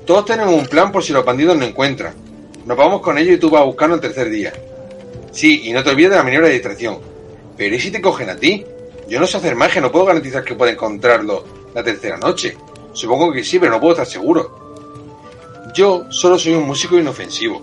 Todos 0.05 0.25
tenemos 0.25 0.53
un 0.53 0.67
plan 0.67 0.91
por 0.91 1.03
si 1.03 1.11
los 1.13 1.25
bandidos 1.25 1.57
no 1.57 1.65
encuentran. 1.65 2.13
Nos 2.65 2.77
vamos 2.77 3.01
con 3.01 3.17
ellos 3.17 3.35
y 3.35 3.39
tú 3.39 3.49
vas 3.49 3.61
a 3.61 3.65
buscarnos 3.65 3.95
el 3.97 4.01
tercer 4.01 4.29
día. 4.29 4.53
Sí, 5.35 5.63
y 5.65 5.73
no 5.73 5.83
te 5.83 5.89
olvides 5.89 6.11
de 6.11 6.15
la 6.15 6.23
maniobra 6.23 6.47
de 6.47 6.53
distracción. 6.53 6.97
Pero 7.57 7.75
¿y 7.75 7.79
si 7.79 7.91
te 7.91 8.01
cogen 8.01 8.29
a 8.29 8.37
ti? 8.37 8.65
Yo 9.09 9.19
no 9.19 9.27
sé 9.27 9.35
hacer 9.35 9.53
magia, 9.53 9.81
no 9.81 9.91
puedo 9.91 10.05
garantizar 10.05 10.45
que 10.45 10.55
pueda 10.55 10.71
encontrarlo 10.71 11.43
la 11.73 11.83
tercera 11.83 12.17
noche. 12.17 12.55
Supongo 12.93 13.33
que 13.33 13.43
sí, 13.43 13.59
pero 13.59 13.73
no 13.73 13.81
puedo 13.81 13.91
estar 13.91 14.07
seguro. 14.07 15.65
Yo 15.75 16.05
solo 16.09 16.39
soy 16.39 16.53
un 16.53 16.65
músico 16.65 16.97
inofensivo. 16.97 17.61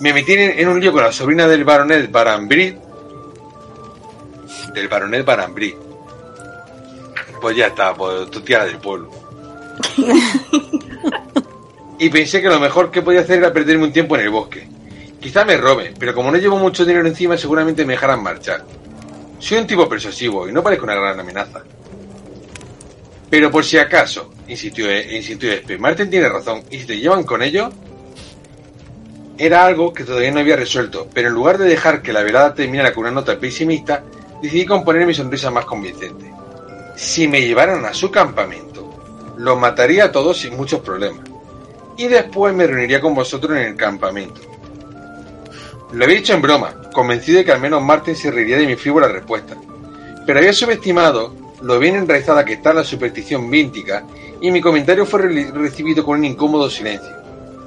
Me 0.00 0.14
metí 0.14 0.32
en, 0.32 0.66
un 0.66 0.80
lío 0.80 0.92
con 0.92 1.02
la 1.02 1.12
sobrina 1.12 1.46
del 1.46 1.64
baronet 1.64 2.10
Barambrid. 2.10 2.74
Del 4.72 4.88
baronet 4.88 5.26
Barambrid. 5.26 5.74
Pues 7.38 7.54
ya 7.54 7.66
está, 7.66 7.94
pues 7.94 8.30
tu 8.30 8.40
tía 8.40 8.64
del 8.64 8.78
pueblo. 8.78 9.10
y 11.98 12.08
pensé 12.08 12.40
que 12.40 12.48
lo 12.48 12.58
mejor 12.58 12.90
que 12.90 13.02
podía 13.02 13.20
hacer 13.20 13.38
era 13.38 13.52
perderme 13.52 13.84
un 13.84 13.92
tiempo 13.92 14.16
en 14.16 14.22
el 14.22 14.30
bosque. 14.30 14.78
Quizá 15.20 15.44
me 15.44 15.56
roben, 15.56 15.94
pero 15.98 16.14
como 16.14 16.30
no 16.30 16.38
llevo 16.38 16.56
mucho 16.56 16.84
dinero 16.84 17.06
encima, 17.06 17.36
seguramente 17.36 17.84
me 17.84 17.94
dejarán 17.94 18.22
marchar. 18.22 18.64
Soy 19.38 19.58
un 19.58 19.66
tipo 19.66 19.88
persuasivo 19.88 20.48
y 20.48 20.52
no 20.52 20.62
parezco 20.62 20.84
una 20.84 20.94
gran 20.94 21.18
amenaza. 21.18 21.62
Pero 23.30 23.50
por 23.50 23.64
si 23.64 23.78
acaso, 23.78 24.30
insistió, 24.46 24.90
eh, 24.90 25.16
insistió 25.16 25.52
Espe, 25.52 25.76
Martin 25.76 26.08
tiene 26.08 26.28
razón, 26.28 26.62
y 26.70 26.78
si 26.78 26.86
te 26.86 26.98
llevan 26.98 27.24
con 27.24 27.42
ellos, 27.42 27.72
era 29.36 29.64
algo 29.64 29.92
que 29.92 30.04
todavía 30.04 30.30
no 30.30 30.40
había 30.40 30.56
resuelto, 30.56 31.08
pero 31.12 31.28
en 31.28 31.34
lugar 31.34 31.58
de 31.58 31.68
dejar 31.68 32.02
que 32.02 32.12
la 32.12 32.22
velada 32.22 32.54
terminara 32.54 32.92
con 32.92 33.02
una 33.02 33.12
nota 33.12 33.38
pesimista, 33.38 34.02
decidí 34.42 34.64
componer 34.64 35.06
mi 35.06 35.14
sonrisa 35.14 35.50
más 35.50 35.64
convincente. 35.64 36.32
Si 36.96 37.28
me 37.28 37.42
llevaran 37.42 37.84
a 37.84 37.94
su 37.94 38.10
campamento, 38.10 39.34
los 39.36 39.58
mataría 39.58 40.06
a 40.06 40.12
todos 40.12 40.38
sin 40.38 40.56
muchos 40.56 40.80
problemas. 40.80 41.28
Y 41.96 42.08
después 42.08 42.54
me 42.54 42.66
reuniría 42.66 43.00
con 43.00 43.14
vosotros 43.14 43.56
en 43.56 43.64
el 43.64 43.76
campamento. 43.76 44.40
Lo 45.92 46.04
había 46.04 46.16
dicho 46.18 46.34
en 46.34 46.42
broma, 46.42 46.74
convencido 46.92 47.38
de 47.38 47.44
que 47.44 47.52
al 47.52 47.60
menos 47.60 47.82
Martin 47.82 48.14
se 48.16 48.30
reiría 48.30 48.58
de 48.58 48.66
mi 48.66 48.76
frívola 48.76 49.08
respuesta. 49.08 49.56
Pero 50.26 50.38
había 50.38 50.52
subestimado 50.52 51.34
lo 51.62 51.78
bien 51.78 51.96
enraizada 51.96 52.44
que 52.44 52.52
está 52.54 52.72
la 52.72 52.84
superstición 52.84 53.50
víntica 53.50 54.04
y 54.40 54.50
mi 54.50 54.60
comentario 54.60 55.04
fue 55.06 55.22
re- 55.22 55.50
recibido 55.52 56.04
con 56.04 56.18
un 56.18 56.24
incómodo 56.26 56.68
silencio. 56.70 57.08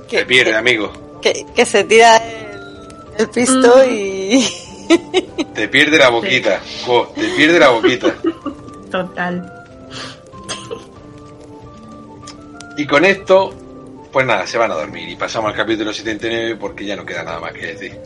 Te 0.09 0.25
pierde, 0.25 0.55
amigo. 0.55 0.91
que, 1.21 1.45
que 1.55 1.65
se 1.65 1.83
tira 1.85 2.17
el, 2.17 2.87
el 3.17 3.29
pisto 3.29 3.75
Mm. 3.87 3.91
y... 3.91 4.47
Te 5.55 5.67
pierde 5.69 5.97
la 5.97 6.09
boquita. 6.09 6.59
Jo, 6.85 7.11
te 7.15 7.27
pierde 7.29 7.59
la 7.59 7.69
boquita. 7.69 8.13
Total. 8.91 9.51
Y 12.77 12.85
con 12.85 13.05
esto, 13.05 13.53
pues 14.11 14.25
nada, 14.25 14.45
se 14.45 14.57
van 14.57 14.71
a 14.71 14.75
dormir. 14.75 15.07
Y 15.09 15.15
pasamos 15.15 15.51
al 15.51 15.57
capítulo 15.57 15.93
79 15.93 16.57
porque 16.59 16.85
ya 16.85 16.95
no 16.95 17.05
queda 17.05 17.23
nada 17.23 17.39
más 17.39 17.53
que 17.53 17.67
decir. 17.67 17.97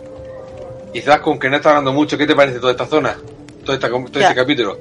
Y 0.93 1.01
con 1.01 1.37
que 1.39 1.49
no 1.49 1.57
está 1.57 1.69
hablando 1.69 1.91
mucho, 1.91 2.17
¿qué 2.17 2.25
te 2.25 2.35
parece 2.35 2.59
toda 2.59 2.71
esta 2.71 2.85
zona? 2.85 3.17
Todo, 3.65 3.75
esta, 3.75 3.89
todo 3.89 4.05
Ya. 4.13 4.21
este 4.29 4.35
capítulo. 4.35 4.79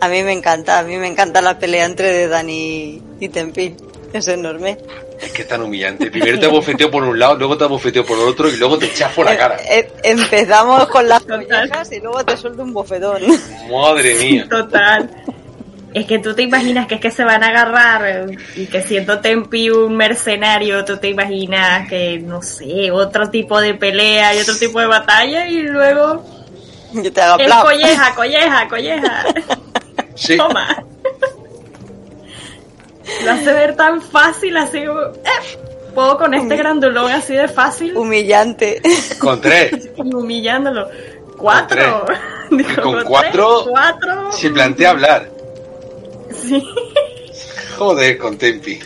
A 0.00 0.08
mí 0.08 0.22
me 0.22 0.32
encanta, 0.32 0.78
a 0.78 0.82
mí 0.84 0.96
me 0.96 1.08
encanta 1.08 1.42
la 1.42 1.58
pelea 1.58 1.84
entre 1.84 2.28
Dani 2.28 3.02
y 3.18 3.28
Tempi. 3.28 3.74
Es 4.12 4.28
enorme. 4.28 4.78
Es 5.20 5.32
que 5.32 5.42
es 5.42 5.48
tan 5.48 5.62
humillante. 5.62 6.10
Primero 6.10 6.38
te 6.38 6.46
bofeteo 6.46 6.90
por 6.90 7.02
un 7.02 7.18
lado, 7.18 7.34
luego 7.34 7.58
te 7.58 7.64
bofeteo 7.64 8.06
por 8.06 8.18
el 8.18 8.28
otro 8.28 8.48
y 8.48 8.56
luego 8.56 8.78
te 8.78 8.86
echas 8.86 9.12
por 9.12 9.24
la 9.26 9.36
cara. 9.36 9.56
Eh, 9.56 9.80
eh, 9.80 9.92
empezamos 10.04 10.86
con 10.88 11.08
las 11.08 11.22
collejas 11.24 11.90
y 11.92 11.98
luego 12.00 12.24
te 12.24 12.36
suelto 12.36 12.62
un 12.62 12.72
bofetón. 12.72 13.22
Madre 13.70 14.14
mía. 14.14 14.46
Total. 14.48 15.10
Es 15.94 16.06
que 16.06 16.18
tú 16.18 16.34
te 16.34 16.42
imaginas 16.42 16.86
que 16.86 16.96
es 16.96 17.00
que 17.00 17.10
se 17.10 17.24
van 17.24 17.42
a 17.42 17.48
agarrar 17.48 18.06
eh, 18.06 18.36
y 18.56 18.66
que 18.66 18.82
siendo 18.82 19.20
Tempi 19.20 19.70
un 19.70 19.96
mercenario, 19.96 20.84
tú 20.84 20.98
te 20.98 21.08
imaginas 21.08 21.88
que, 21.88 22.18
no 22.18 22.42
sé, 22.42 22.90
otro 22.90 23.30
tipo 23.30 23.58
de 23.60 23.74
pelea 23.74 24.34
y 24.34 24.40
otro 24.40 24.56
tipo 24.56 24.80
de 24.80 24.86
batalla 24.86 25.48
y 25.48 25.62
luego 25.62 26.22
Yo 26.92 27.10
te 27.12 27.20
hago 27.22 27.40
es 27.40 27.52
colleja, 27.54 28.14
colleja, 28.16 28.68
colleja. 28.68 29.24
Sí, 30.14 30.36
Toma. 30.36 30.84
Lo 33.24 33.30
hace 33.32 33.52
ver 33.52 33.74
tan 33.74 34.02
fácil, 34.02 34.56
así 34.58 34.84
como, 34.84 35.00
eh, 35.00 35.58
puedo 35.94 36.18
con 36.18 36.34
este 36.34 36.54
grandulón 36.56 37.10
así 37.10 37.34
de 37.34 37.48
fácil 37.48 37.96
Humillante. 37.96 38.82
con 39.18 39.40
tres. 39.40 39.88
y 39.96 40.00
humillándolo. 40.14 40.88
Cuatro. 41.38 42.04
Digo, 42.50 42.70
Y 42.70 42.74
con 42.74 42.92
tres, 42.92 43.04
cuatro 43.08 43.64
cuatro. 43.70 44.32
Se 44.32 44.50
plantea 44.50 44.90
hablar. 44.90 45.37
Sí. 46.48 46.64
Joder, 47.78 48.18
con 48.18 48.36
Tempi. 48.38 48.78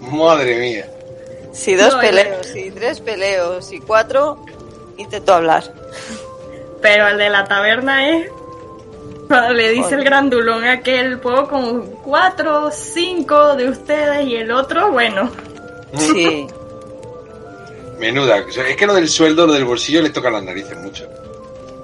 Madre 0.00 0.56
mía. 0.58 0.88
Si 1.52 1.74
dos 1.74 1.94
No, 1.94 2.00
peleos, 2.00 2.46
si 2.46 2.70
tres 2.72 3.00
peleos, 3.00 3.72
y 3.72 3.78
cuatro, 3.80 4.44
intento 4.98 5.34
hablar. 5.34 5.62
Pero 6.82 7.08
el 7.08 7.16
de 7.18 7.30
la 7.30 7.44
taberna 7.44 8.10
es. 8.10 8.28
Cuando 9.28 9.54
le 9.54 9.70
dice 9.70 9.84
Joder. 9.84 9.98
el 10.00 10.04
grandulón 10.04 10.64
aquel, 10.64 11.18
puedo 11.20 11.48
con 11.48 11.86
cuatro, 12.02 12.70
cinco 12.70 13.56
de 13.56 13.70
ustedes 13.70 14.26
y 14.26 14.36
el 14.36 14.50
otro, 14.50 14.90
bueno. 14.92 15.30
Sí. 15.96 16.46
Menuda. 17.98 18.44
O 18.46 18.50
sea, 18.50 18.68
Es 18.68 18.76
que 18.76 18.86
lo 18.86 18.94
del 18.94 19.08
sueldo, 19.08 19.46
lo 19.46 19.52
del 19.54 19.64
bolsillo 19.64 20.02
le 20.02 20.10
toca 20.10 20.28
las 20.30 20.42
narices 20.42 20.76
mucho. 20.78 21.08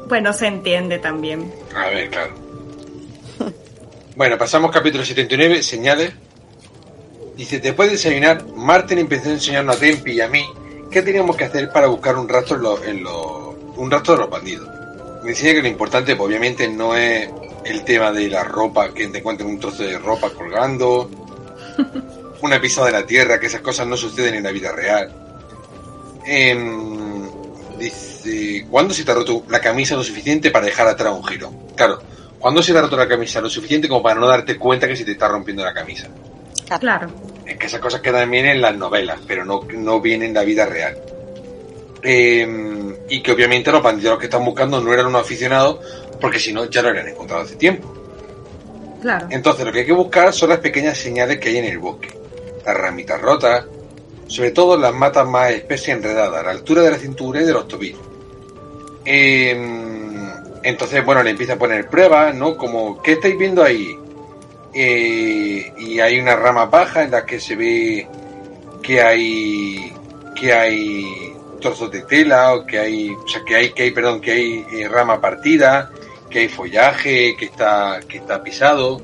Bueno, 0.07 0.33
se 0.33 0.49
entiende 0.49 0.99
también. 0.99 1.51
A 1.75 1.87
ver, 1.89 2.11
claro. 2.11 2.33
Bueno, 4.21 4.37
pasamos 4.37 4.71
capítulo 4.71 5.03
79, 5.03 5.63
señales. 5.63 6.13
Dice, 7.39 7.59
después 7.59 7.89
de 7.89 7.97
desayunar, 7.97 8.45
Martin 8.55 8.99
empezó 8.99 9.31
a 9.31 9.33
enseñarnos 9.33 9.75
a 9.75 9.81
Tempi 9.81 10.13
y 10.13 10.21
a 10.21 10.29
mí 10.29 10.45
qué 10.91 11.01
teníamos 11.01 11.37
que 11.39 11.45
hacer 11.45 11.73
para 11.73 11.87
buscar 11.87 12.19
un 12.19 12.29
rastro 12.29 12.57
en, 12.57 12.63
lo- 12.63 12.85
en 12.85 13.03
lo- 13.03 13.49
un 13.79 13.91
rastro 13.91 14.13
de 14.17 14.21
los 14.21 14.29
bandidos. 14.29 14.69
Me 15.23 15.31
enseña 15.31 15.55
que 15.55 15.63
lo 15.63 15.69
importante, 15.69 16.17
pues, 16.17 16.27
obviamente, 16.29 16.69
no 16.69 16.95
es 16.95 17.31
el 17.65 17.83
tema 17.83 18.13
de 18.13 18.29
la 18.29 18.45
ropa, 18.45 18.93
que 18.93 19.09
te 19.09 19.21
encuentren 19.21 19.49
un 19.49 19.59
trozo 19.59 19.85
de 19.85 19.97
ropa 19.99 20.29
colgando, 20.29 21.11
una 22.43 22.61
pisada 22.61 22.89
de 22.89 22.93
la 22.93 23.07
tierra, 23.07 23.41
que 23.41 23.47
esas 23.47 23.63
cosas 23.63 23.87
no 23.87 23.97
suceden 23.97 24.35
en 24.35 24.43
la 24.43 24.51
vida 24.51 24.71
real. 24.73 25.11
Em, 26.27 27.27
dice, 27.79 28.67
¿cuándo 28.71 28.93
se 28.93 29.03
te 29.03 29.13
ha 29.13 29.15
roto 29.15 29.45
la 29.49 29.63
camisa 29.63 29.97
lo 29.97 30.05
suficiente 30.05 30.51
para 30.51 30.67
dejar 30.67 30.89
atrás 30.89 31.15
un 31.15 31.25
giro? 31.25 31.51
Claro, 31.75 32.03
¿cuándo 32.41 32.63
se 32.63 32.73
te 32.73 32.79
ha 32.79 32.83
roto 32.83 32.97
la 32.97 33.07
camisa 33.07 33.41
lo 33.41 33.49
suficiente 33.49 33.89
como 33.89 34.03
para 34.03 34.19
no 34.19 34.27
darte 34.27 34.59
cuenta 34.59 34.89
que 34.89 34.97
se 34.97 35.05
te 35.05 35.13
está 35.13 35.29
rompiendo 35.29 35.63
la 35.63 35.73
camisa? 35.73 36.09
Claro. 36.81 37.09
Es 37.47 37.57
que 37.57 37.67
esas 37.67 37.81
cosas 37.81 38.01
quedan 38.01 38.31
bien 38.31 38.47
en 38.47 38.61
las 38.61 38.77
novelas, 38.77 39.21
pero 39.27 39.45
no, 39.45 39.61
no 39.73 40.01
vienen 40.01 40.29
en 40.29 40.35
la 40.35 40.43
vida 40.43 40.67
real. 40.67 40.97
Em, 42.03 42.95
y 43.09 43.21
que 43.23 43.33
obviamente 43.33 43.71
los 43.71 43.83
bandidos 43.83 44.19
que 44.19 44.27
están 44.27 44.45
buscando 44.45 44.81
no 44.81 44.93
eran 44.93 45.07
unos 45.07 45.23
aficionados, 45.23 45.79
porque 46.21 46.39
si 46.39 46.53
no 46.53 46.65
ya 46.67 46.83
lo 46.83 46.89
habrían 46.89 47.09
encontrado 47.09 47.43
hace 47.43 47.57
tiempo. 47.57 47.93
Claro. 49.03 49.27
Entonces 49.31 49.65
lo 49.65 49.73
que 49.73 49.81
hay 49.81 49.87
que 49.87 49.93
buscar 49.93 50.33
son 50.33 50.51
las 50.51 50.59
pequeñas 50.59 50.97
señales 50.97 51.39
que 51.39 51.49
hay 51.49 51.59
en 51.59 51.65
el 51.65 51.79
bosque. 51.79 52.09
Las 52.65 52.77
ramitas 52.77 53.21
rotas, 53.21 53.65
sobre 54.27 54.53
todo 54.53 54.77
las 54.77 54.95
matas 54.95 55.27
más 55.27 55.51
espesas 55.51 55.89
y 55.89 55.91
enredadas, 55.93 56.41
a 56.41 56.43
la 56.43 56.51
altura 56.51 56.83
de 56.83 56.91
la 56.91 56.99
cintura 56.99 57.43
y 57.43 57.45
de 57.45 57.53
los 57.53 57.67
tobillos. 57.67 58.01
Em, 59.05 59.90
entonces, 60.63 61.05
bueno, 61.05 61.23
le 61.23 61.31
empieza 61.31 61.55
a 61.55 61.59
poner 61.59 61.89
pruebas, 61.89 62.35
¿no? 62.35 62.57
Como, 62.57 63.03
¿qué 63.03 63.13
estáis 63.13 63.39
viendo 63.39 63.63
ahí? 63.63 63.97
Eh, 64.75 65.73
y 65.79 66.01
hay 66.01 66.21
una 66.21 66.37
rama 66.37 66.67
baja 66.67 67.03
en 67.03 67.11
la 67.11 67.27
que 67.27 67.41
se 67.41 67.57
ve 67.57 68.07
que 68.83 69.03
hay 69.03 69.93
que 70.37 70.53
hay 70.53 71.35
trozos 71.61 71.91
de 71.91 72.03
tela 72.03 72.55
o 72.55 72.65
que 72.65 72.79
hay 72.79 73.11
o 73.11 73.27
sea 73.27 73.43
que 73.45 73.57
hay 73.57 73.73
que 73.73 73.83
hay 73.83 73.91
perdón 73.91 74.21
que 74.21 74.31
hay 74.31 74.65
eh, 74.73 74.89
rama 74.89 75.21
partida 75.21 75.91
que 76.31 76.39
hay 76.41 76.49
follaje 76.49 77.35
que 77.37 77.47
está 77.47 77.99
que 78.09 78.19
está 78.19 78.41
pisado 78.45 79.03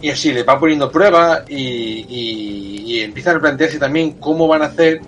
y 0.00 0.10
así 0.10 0.32
le 0.32 0.44
va 0.44 0.60
poniendo 0.60 0.92
pruebas 0.92 1.42
y, 1.48 2.06
y, 2.08 2.82
y 2.86 3.00
empiezan 3.00 3.38
a 3.38 3.40
plantearse 3.40 3.80
también 3.80 4.12
cómo 4.12 4.46
van 4.46 4.62
a 4.62 4.66
hacer 4.66 5.00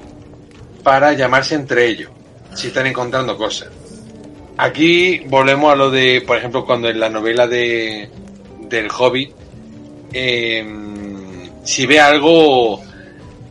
para 0.83 1.13
llamarse 1.13 1.55
entre 1.55 1.87
ellos 1.87 2.11
si 2.55 2.67
están 2.67 2.89
encontrando 2.89 3.39
cosas 3.39 3.69
aquí 4.57 5.21
volvemos 5.27 5.73
a 5.73 5.77
lo 5.77 5.91
de 5.91 6.23
por 6.27 6.37
ejemplo 6.39 6.65
cuando 6.65 6.89
en 6.89 7.01
la 7.01 7.09
novela 7.09 7.47
de 7.47 8.09
del 8.61 8.89
Hobbit 8.91 9.31
eh, 10.13 10.65
si 11.65 11.87
ve 11.87 12.01
algo 12.01 12.81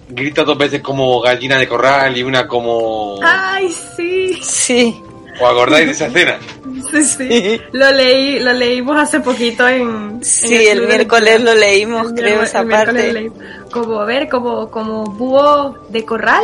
grita 0.09 0.43
dos 0.43 0.57
veces 0.57 0.81
como 0.81 1.19
gallina 1.21 1.57
de 1.57 1.67
corral 1.67 2.17
y 2.17 2.23
una 2.23 2.47
como 2.47 3.19
Ay, 3.23 3.69
sí. 3.95 4.33
Sí. 4.41 5.01
¿Os 5.39 5.49
acordáis 5.49 5.85
de 5.87 5.91
esa 5.91 6.07
escena? 6.07 6.37
Sí, 6.91 7.03
sí. 7.05 7.61
Lo 7.71 7.91
leí, 7.91 8.39
lo 8.39 8.53
leímos 8.53 8.95
hace 8.97 9.19
poquito 9.19 9.67
en. 9.67 9.81
en 9.81 10.23
Sí, 10.23 10.53
el 10.67 10.81
el 10.81 10.87
miércoles 10.87 11.41
lo 11.41 11.55
leímos, 11.55 12.09
El 12.09 12.13
creo, 12.13 12.43
esa 12.43 12.59
el 12.59 12.67
miércoles 12.67 13.03
parte. 13.05 13.07
lo 13.13 13.19
leímos. 13.19 13.71
Como, 13.71 13.99
a 13.99 14.05
ver, 14.05 14.29
como, 14.29 14.69
como 14.69 15.03
búho 15.05 15.75
de 15.89 16.05
corral. 16.05 16.43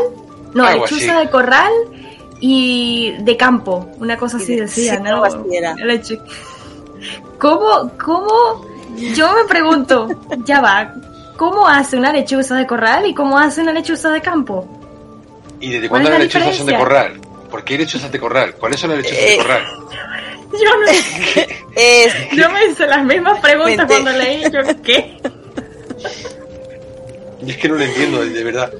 No, 0.55 0.65
Algo 0.65 0.85
lechuza 0.85 1.19
de 1.19 1.29
corral 1.29 1.71
y 2.39 3.15
de 3.19 3.37
campo. 3.37 3.89
Una 3.99 4.17
cosa 4.17 4.37
así 4.37 4.55
de- 4.55 4.61
decía, 4.61 4.95
sí, 4.95 5.01
¿no? 5.03 5.09
algo 5.09 5.25
así 5.25 5.37
era. 5.55 5.75
Lechu- 5.75 6.21
¿Cómo, 7.39 7.91
cómo? 8.03 8.65
Yo 9.15 9.33
me 9.33 9.45
pregunto, 9.45 10.07
ya 10.45 10.59
va, 10.61 10.93
¿cómo 11.37 11.67
hace 11.67 11.97
una 11.97 12.11
lechuza 12.11 12.55
de 12.55 12.67
corral 12.67 13.05
y 13.07 13.13
cómo 13.13 13.37
hace 13.37 13.61
una 13.61 13.71
lechuza 13.73 14.09
de 14.11 14.21
campo? 14.21 14.67
¿Y 15.61 15.71
desde 15.73 15.89
¿Cuál 15.89 16.01
cuándo 16.03 16.09
es 16.09 16.25
las 16.25 16.33
la 16.33 16.39
lechuzas 16.39 16.57
son 16.57 16.65
de 16.67 16.77
corral? 16.77 17.21
¿Por 17.49 17.63
qué 17.63 17.73
hay 17.73 17.79
lechuzas 17.79 18.11
de 18.11 18.19
corral? 18.19 18.55
¿Cuáles 18.55 18.79
son 18.79 18.89
las 18.91 18.99
lechuzas 18.99 19.23
Eh, 19.23 19.29
de 19.31 19.37
corral? 19.37 19.63
Yo 20.51 20.77
no 20.77 20.91
Es, 21.75 22.13
Yo 22.31 22.49
me 22.49 22.65
hice 22.65 22.87
las 22.87 23.05
mismas 23.05 23.39
preguntas 23.39 23.77
Mente. 23.77 23.93
cuando 23.93 24.11
leí, 24.11 24.41
yo, 24.43 24.59
¿qué? 24.83 25.17
Y 27.45 27.51
es 27.51 27.57
que 27.57 27.69
no 27.69 27.75
lo 27.75 27.83
entiendo, 27.83 28.25
de 28.25 28.43
verdad. 28.43 28.71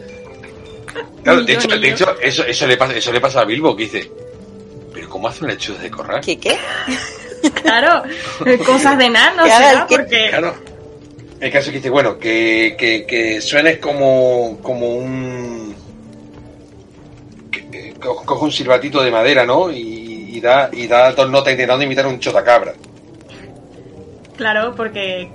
Claro, 1.24 1.44
de 1.44 1.54
hecho, 1.54 1.68
de 1.68 1.90
hecho 1.90 2.16
eso, 2.22 2.44
eso, 2.46 2.68
le 2.68 2.78
pasa, 2.78 2.96
eso 2.96 3.12
le 3.12 3.20
pasa 3.22 3.42
a 3.42 3.46
Bilbo, 3.46 3.76
que 3.76 3.84
dice, 3.84 4.12
¿pero 4.94 5.10
cómo 5.10 5.28
hace 5.28 5.44
una 5.44 5.54
lechuza 5.54 5.82
de 5.82 5.92
corral? 5.92 6.22
¿qué 6.22 6.40
qué? 6.40 6.58
Claro, 7.62 8.04
cosas 8.66 8.98
de 8.98 9.10
nano, 9.10 9.44
que- 9.88 9.96
porque... 9.96 10.28
Claro. 10.30 10.56
El 11.40 11.52
caso 11.52 11.70
que 11.72 11.78
dice, 11.78 11.90
bueno, 11.90 12.18
que, 12.20 12.76
que, 12.78 13.06
que 13.06 13.40
suenes 13.42 13.78
como, 13.80 14.60
como 14.62 14.96
un... 14.96 15.74
que- 17.52 17.70
que 17.70 17.94
co- 17.94 18.24
coge 18.26 18.46
un 18.46 18.52
silbatito 18.52 19.02
de 19.02 19.10
madera, 19.12 19.46
¿no? 19.46 19.72
Y, 19.72 20.32
y 20.36 20.42
da, 20.42 20.70
y 20.74 20.86
da 20.88 21.12
dos 21.14 21.30
notas 21.30 21.52
intentando 21.54 21.84
imitar 21.84 22.08
un 22.08 22.20
chotacabra. 22.20 22.74
Claro, 24.36 24.74
porque... 24.76 25.30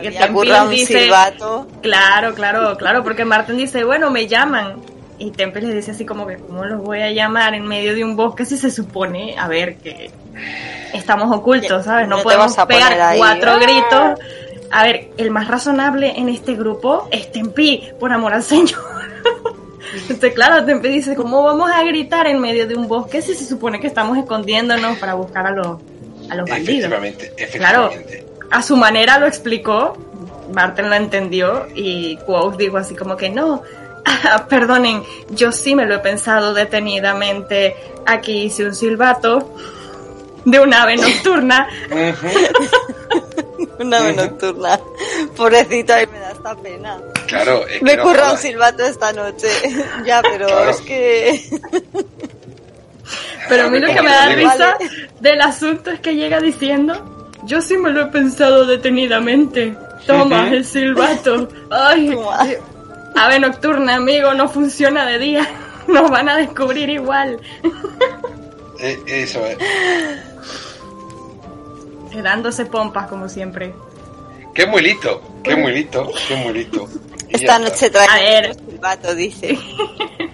Que 0.00 0.28
currado 0.32 0.64
un 0.70 0.70
dice- 0.74 1.02
silbato. 1.04 1.68
Claro, 1.82 2.34
claro, 2.34 2.76
claro, 2.76 3.04
porque 3.04 3.24
Martin 3.24 3.56
dice, 3.56 3.84
bueno, 3.84 4.10
me 4.10 4.26
llaman. 4.26 4.82
Y 5.18 5.30
Temple 5.30 5.62
le 5.62 5.74
dice 5.74 5.92
así 5.92 6.04
como 6.04 6.26
que, 6.26 6.36
¿cómo 6.36 6.64
los 6.64 6.82
voy 6.82 7.00
a 7.00 7.10
llamar 7.12 7.54
en 7.54 7.66
medio 7.66 7.94
de 7.94 8.02
un 8.04 8.16
bosque 8.16 8.44
si 8.44 8.56
se 8.56 8.70
supone, 8.70 9.36
a 9.38 9.46
ver, 9.48 9.76
que 9.76 10.10
estamos 10.92 11.34
ocultos, 11.36 11.84
¿sabes? 11.84 12.08
No, 12.08 12.16
No 12.18 12.22
podemos 12.22 12.46
vas 12.46 12.58
a 12.58 12.66
poner 12.66 12.82
pegar 12.82 13.00
ahí, 13.00 13.18
cuatro 13.18 13.50
¡ah! 13.52 13.58
gritos. 13.58 14.20
A 14.72 14.82
ver, 14.82 15.10
el 15.16 15.30
más 15.30 15.46
razonable 15.46 16.14
en 16.18 16.28
este 16.28 16.54
grupo 16.54 17.08
es 17.12 17.30
Tempi, 17.30 17.90
por 18.00 18.12
amor 18.12 18.34
al 18.34 18.42
Señor. 18.42 18.80
Entonces, 19.94 20.34
claro, 20.34 20.64
Tempe 20.64 20.88
dice, 20.88 21.14
¿cómo 21.14 21.44
vamos 21.44 21.70
a 21.70 21.84
gritar 21.84 22.26
en 22.26 22.40
medio 22.40 22.66
de 22.66 22.74
un 22.74 22.88
bosque 22.88 23.22
si 23.22 23.34
se 23.34 23.44
supone 23.46 23.78
que 23.78 23.86
estamos 23.86 24.18
escondiéndonos 24.18 24.98
para 24.98 25.14
buscar 25.14 25.46
a 25.46 25.50
los, 25.52 25.78
a 26.28 26.34
los 26.34 26.48
bandidos? 26.50 26.90
Efectivamente, 26.90 27.32
Claro. 27.56 27.90
efectivamente. 27.92 28.26
A 28.50 28.62
su 28.62 28.76
manera 28.76 29.18
lo 29.20 29.26
explicó, 29.26 29.96
Martin 30.52 30.88
lo 30.88 30.96
entendió 30.96 31.66
y 31.74 32.16
Quoth 32.26 32.56
dijo 32.56 32.76
así 32.76 32.96
como 32.96 33.16
que 33.16 33.30
no, 33.30 33.62
Perdonen, 34.48 35.02
yo 35.30 35.52
sí 35.52 35.74
me 35.74 35.86
lo 35.86 35.94
he 35.96 35.98
pensado 36.00 36.54
detenidamente. 36.54 37.76
Aquí 38.06 38.42
hice 38.44 38.66
un 38.66 38.74
silbato 38.74 39.54
de 40.44 40.60
un 40.60 40.72
ave 40.74 40.96
nocturna. 40.96 41.68
Una 43.78 43.98
ave 43.98 44.12
nocturna. 44.12 44.78
Pobrecito, 45.36 45.94
ahí 45.94 46.06
me 46.06 46.18
da 46.20 46.30
esta 46.30 46.54
pena. 46.56 46.96
Claro, 47.26 47.66
es 47.66 47.82
Me 47.82 47.92
he 47.92 47.96
que 47.96 48.02
no 48.02 48.08
currado 48.08 48.32
un 48.34 48.38
silbato 48.38 48.84
esta 48.84 49.12
noche. 49.12 49.48
ya, 50.06 50.22
pero 50.22 50.46
Claro. 50.46 50.70
es 50.70 50.80
que. 50.82 51.48
Pero 53.48 53.64
a 53.64 53.68
mí 53.70 53.78
lo 53.80 53.88
que 53.88 54.00
me 54.02 54.08
da 54.08 54.26
Vale. 54.26 54.36
risa 54.36 54.76
del 55.20 55.40
asunto 55.40 55.90
es 55.90 56.00
que 56.00 56.14
llega 56.14 56.40
diciendo, 56.40 57.28
yo 57.44 57.60
sí 57.60 57.76
me 57.76 57.90
lo 57.90 58.02
he 58.02 58.06
pensado 58.06 58.64
detenidamente. 58.64 59.76
Toma 60.06 60.48
el 60.50 60.64
silbato. 60.64 61.48
Ay, 61.70 62.16
ave 63.14 63.38
nocturna, 63.38 63.96
amigo, 63.96 64.34
no 64.34 64.48
funciona 64.48 65.06
de 65.06 65.18
día. 65.18 65.48
Nos 65.86 66.10
van 66.10 66.28
a 66.28 66.36
descubrir 66.36 66.88
igual. 66.90 67.40
Eh, 68.80 69.02
eso 69.06 69.44
es. 69.46 69.56
Dándose 72.22 72.66
pompas 72.66 73.08
como 73.08 73.28
siempre. 73.28 73.74
Que 74.54 74.62
es 74.62 74.68
muy 74.68 74.82
listo, 74.82 75.20
que 75.42 75.52
es 75.52 75.58
muy 75.58 75.72
listo, 75.72 76.10
es 76.30 76.38
muy 76.38 76.52
listo. 76.52 76.88
Esta 77.28 77.58
noche 77.58 77.90
traeré 77.90 78.40
ver. 78.42 78.50
otro 78.52 78.70
silbato, 78.70 79.14
dice. 79.14 79.58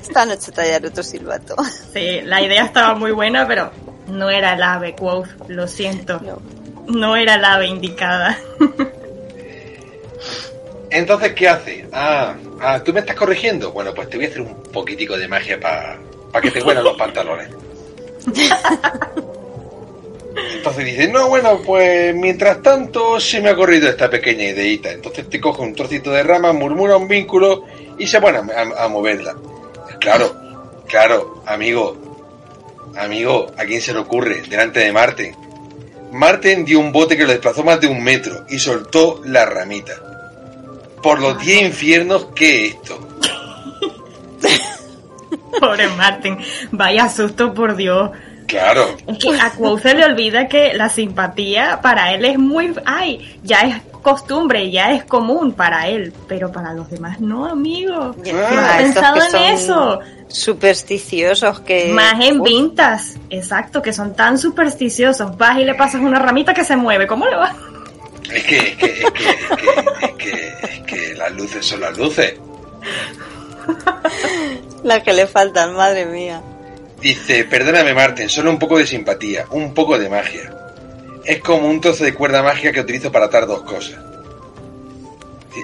Esta 0.01 0.27
noche 0.27 0.53
traeré 0.53 0.89
otro 0.89 1.03
silbato. 1.03 1.57
Sí, 1.93 2.21
la 2.23 2.43
idea 2.43 2.65
estaba 2.65 2.95
muy 2.95 3.13
buena, 3.13 3.47
pero 3.47 3.71
no 4.09 4.29
era 4.29 4.55
el 4.55 4.63
ave, 4.63 4.95
Quoth. 4.95 5.29
Lo 5.49 5.67
siento. 5.67 6.21
No. 6.21 6.43
No 6.87 7.17
era 7.17 7.39
la 7.39 7.55
ave 7.55 7.69
indicada. 7.69 8.39
Entonces, 10.91 11.33
¿qué 11.35 11.49
hace? 11.49 11.89
Ah, 11.93 12.35
ah, 12.61 12.83
¿tú 12.85 12.93
me 12.93 13.01
estás 13.01 13.17
corrigiendo? 13.17 13.73
Bueno, 13.73 13.93
pues 13.95 14.09
te 14.11 14.17
voy 14.17 14.27
a 14.27 14.29
hacer 14.29 14.41
un 14.43 14.63
poquitico 14.65 15.17
de 15.17 15.29
magia 15.29 15.59
para 15.61 15.99
que 16.43 16.51
te 16.51 16.63
huelan 16.63 16.85
los 16.85 16.97
pantalones. 16.97 17.49
Entonces 20.55 20.85
dice, 20.85 21.09
no, 21.09 21.29
bueno, 21.29 21.61
pues 21.65 22.15
mientras 22.15 22.63
tanto 22.63 23.19
se 23.19 23.41
me 23.41 23.49
ha 23.51 23.57
corrido 23.57 23.89
esta 23.89 24.09
pequeña 24.11 24.45
ideita. 24.45 24.91
Entonces 24.91 25.29
te 25.29 25.41
coge 25.41 25.63
un 25.63 25.75
trocito 25.75 26.11
de 26.11 26.23
rama, 26.23 26.53
murmura 26.53 26.97
un 26.97 27.09
vínculo 27.09 27.65
y 27.99 28.07
se 28.07 28.21
pone 28.21 28.39
a, 28.39 28.43
a- 28.43 28.85
a 28.85 28.89
moverla. 28.89 29.35
Claro, 29.99 30.33
claro, 30.87 31.43
amigo, 31.47 31.97
amigo, 32.97 33.47
¿a 33.57 33.65
quién 33.65 33.81
se 33.81 33.93
le 33.93 33.99
ocurre? 34.01 34.43
Delante 34.43 34.81
de 34.81 34.93
Marte. 34.93 35.35
Marten 36.13 36.65
dio 36.65 36.81
un 36.81 36.93
bote 36.93 37.17
que 37.17 37.25
lo 37.25 37.31
desplazó 37.31 37.63
más 37.63 37.81
de 37.81 37.87
un 37.87 38.03
metro 38.03 38.45
y 38.49 38.59
soltó 38.59 39.21
la 39.25 39.47
ramita. 39.47 40.20
Por 41.03 41.21
los 41.21 41.39
diez 41.39 41.63
infiernos, 41.63 42.27
¿qué 42.35 42.67
es 42.67 42.75
esto? 42.75 42.99
Pobre 45.61 45.89
Martin. 45.89 46.39
Vaya 46.73 47.09
susto, 47.09 47.53
por 47.53 47.77
Dios. 47.77 48.11
Claro, 48.47 48.97
Es 49.07 49.19
que 49.19 49.41
a 49.41 49.51
Quoth 49.53 49.83
se 49.83 49.95
le 49.95 50.05
olvida 50.05 50.49
que 50.49 50.75
la 50.75 50.89
simpatía 50.89 51.81
para 51.81 52.13
él 52.13 52.25
es 52.25 52.37
muy... 52.37 52.75
Ay, 52.85 53.39
ya 53.45 53.61
es 53.61 53.77
costumbre, 54.03 54.73
ya 54.73 54.91
es 54.91 55.05
común 55.05 55.53
para 55.53 55.87
él, 55.87 56.13
pero 56.27 56.51
para 56.51 56.75
los 56.75 56.91
demás 56.91 57.21
no, 57.21 57.47
amigo. 57.47 58.15
Y 58.25 58.33
No 58.33 58.41
encima 58.41 58.81
he 58.81 58.87
estos 58.87 59.03
pensado 59.05 59.31
que 59.31 59.37
en 59.37 59.55
eso. 59.55 60.01
Supersticiosos 60.27 61.61
que. 61.61 61.93
Más 61.93 62.15
en 62.25 62.41
Uf, 62.41 62.49
vintas, 62.49 63.17
exacto, 63.31 63.83
que 63.83 63.93
son 63.93 64.15
tan 64.15 64.37
supersticiosos. 64.37 65.37
Vas 65.37 65.59
y 65.59 65.65
le 65.65 65.75
pasas 65.75 66.01
una 66.01 66.19
ramita 66.19 66.53
que 66.53 66.65
se 66.65 66.77
mueve. 66.77 67.07
¿Cómo 67.07 67.27
lo 67.27 67.39
vas? 67.39 67.55
es 68.33 68.45
que, 68.45 68.59
es 68.59 68.77
que, 68.77 68.87
es 68.87 69.01
que, 69.01 69.01
es 69.01 69.13
que, 69.13 70.07
es 70.07 70.15
que, 70.17 70.53
es 70.63 70.70
que 70.91 71.15
las 71.15 71.33
luces 71.33 71.65
son 71.65 71.81
las 71.81 71.97
luces. 71.99 72.35
Las 74.83 75.03
que 75.03 75.13
le 75.13 75.27
faltan, 75.27 75.75
madre 75.75 76.07
mía. 76.07 76.43
Dice, 77.01 77.45
perdóname 77.45 77.95
Marten, 77.95 78.29
solo 78.29 78.51
un 78.51 78.59
poco 78.59 78.77
de 78.79 78.87
simpatía, 78.87 79.47
un 79.51 79.73
poco 79.73 79.99
de 79.99 80.09
magia. 80.09 80.55
Es 81.25 81.41
como 81.41 81.69
un 81.69 81.81
trozo 81.81 82.05
de 82.05 82.15
cuerda 82.15 82.43
mágica 82.43 82.73
que 82.73 82.81
utilizo 82.81 83.13
para 83.13 83.27
atar 83.27 83.47
dos 83.47 83.63
cosas. 83.63 83.99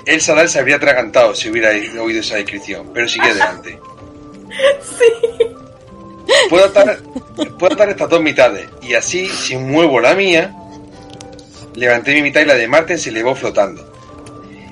El 0.05 0.21
Sadal 0.21 0.49
se 0.49 0.59
habría 0.59 0.77
atragantado 0.77 1.35
si 1.35 1.51
hubiera 1.51 1.71
oído 2.01 2.21
esa 2.21 2.37
descripción, 2.37 2.91
pero 2.93 3.09
sigue 3.09 3.27
adelante. 3.27 3.79
Puedo 6.51 6.67
atar, 6.67 6.99
puedo 7.59 7.75
atar 7.75 7.89
estas 7.89 8.09
dos 8.09 8.21
mitades, 8.21 8.69
y 8.83 8.95
así, 8.95 9.27
si 9.29 9.57
muevo 9.57 10.01
la 10.01 10.15
mía, 10.15 10.55
levanté 11.75 12.15
mi 12.15 12.23
mitad 12.23 12.41
y 12.41 12.45
la 12.45 12.55
de 12.55 12.69
Marten 12.69 12.99
se 12.99 13.11
elevó 13.11 13.35
flotando. 13.35 13.96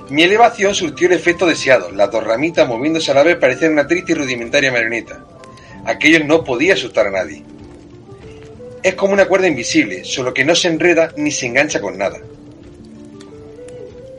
Mi 0.09 0.21
elevación 0.21 0.75
surtió 0.75 1.07
el 1.07 1.13
efecto 1.13 1.47
deseado. 1.47 1.91
Las 1.91 2.11
dos 2.11 2.23
ramitas 2.23 2.67
moviéndose 2.67 3.11
a 3.11 3.15
la 3.15 3.23
vez 3.23 3.37
parecían 3.37 3.71
una 3.71 3.87
triste 3.87 4.11
y 4.11 4.15
rudimentaria 4.15 4.71
marioneta. 4.71 5.25
Aquello 5.85 6.23
no 6.23 6.43
podía 6.43 6.75
asustar 6.75 7.07
a 7.07 7.11
nadie. 7.11 7.43
Es 8.83 8.93
como 8.93 9.13
una 9.13 9.25
cuerda 9.25 9.47
invisible, 9.47 10.03
solo 10.03 10.31
que 10.31 10.45
no 10.45 10.53
se 10.53 10.67
enreda 10.67 11.11
ni 11.17 11.31
se 11.31 11.47
engancha 11.47 11.81
con 11.81 11.97
nada. 11.97 12.19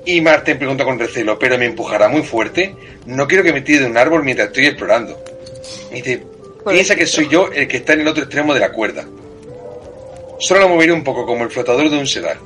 Y 0.05 0.21
Marten 0.21 0.59
pregunta 0.59 0.85
con 0.85 0.99
recelo, 0.99 1.39
¿pero 1.39 1.57
me 1.57 1.67
empujará 1.67 2.09
muy 2.09 2.23
fuerte? 2.23 2.75
No 3.07 3.29
quiero 3.29 3.45
que 3.45 3.53
me 3.53 3.61
tire 3.61 3.81
de 3.81 3.87
un 3.87 3.97
árbol 3.97 4.25
mientras 4.25 4.49
estoy 4.49 4.67
explorando. 4.67 5.23
Y 5.93 5.97
dice, 5.97 6.23
piensa 6.69 6.97
que 6.97 7.07
soy 7.07 7.29
yo 7.29 7.49
el 7.53 7.69
que 7.69 7.77
está 7.77 7.93
en 7.93 8.01
el 8.01 8.09
otro 8.09 8.25
extremo 8.25 8.55
de 8.55 8.61
la 8.61 8.73
cuerda. 8.73 9.07
Solo 10.39 10.61
la 10.61 10.67
moveré 10.67 10.93
un 10.93 11.05
poco 11.05 11.25
como 11.25 11.45
el 11.45 11.51
flotador 11.51 11.89
de 11.89 11.99
un 11.99 12.07
sedal. 12.07 12.39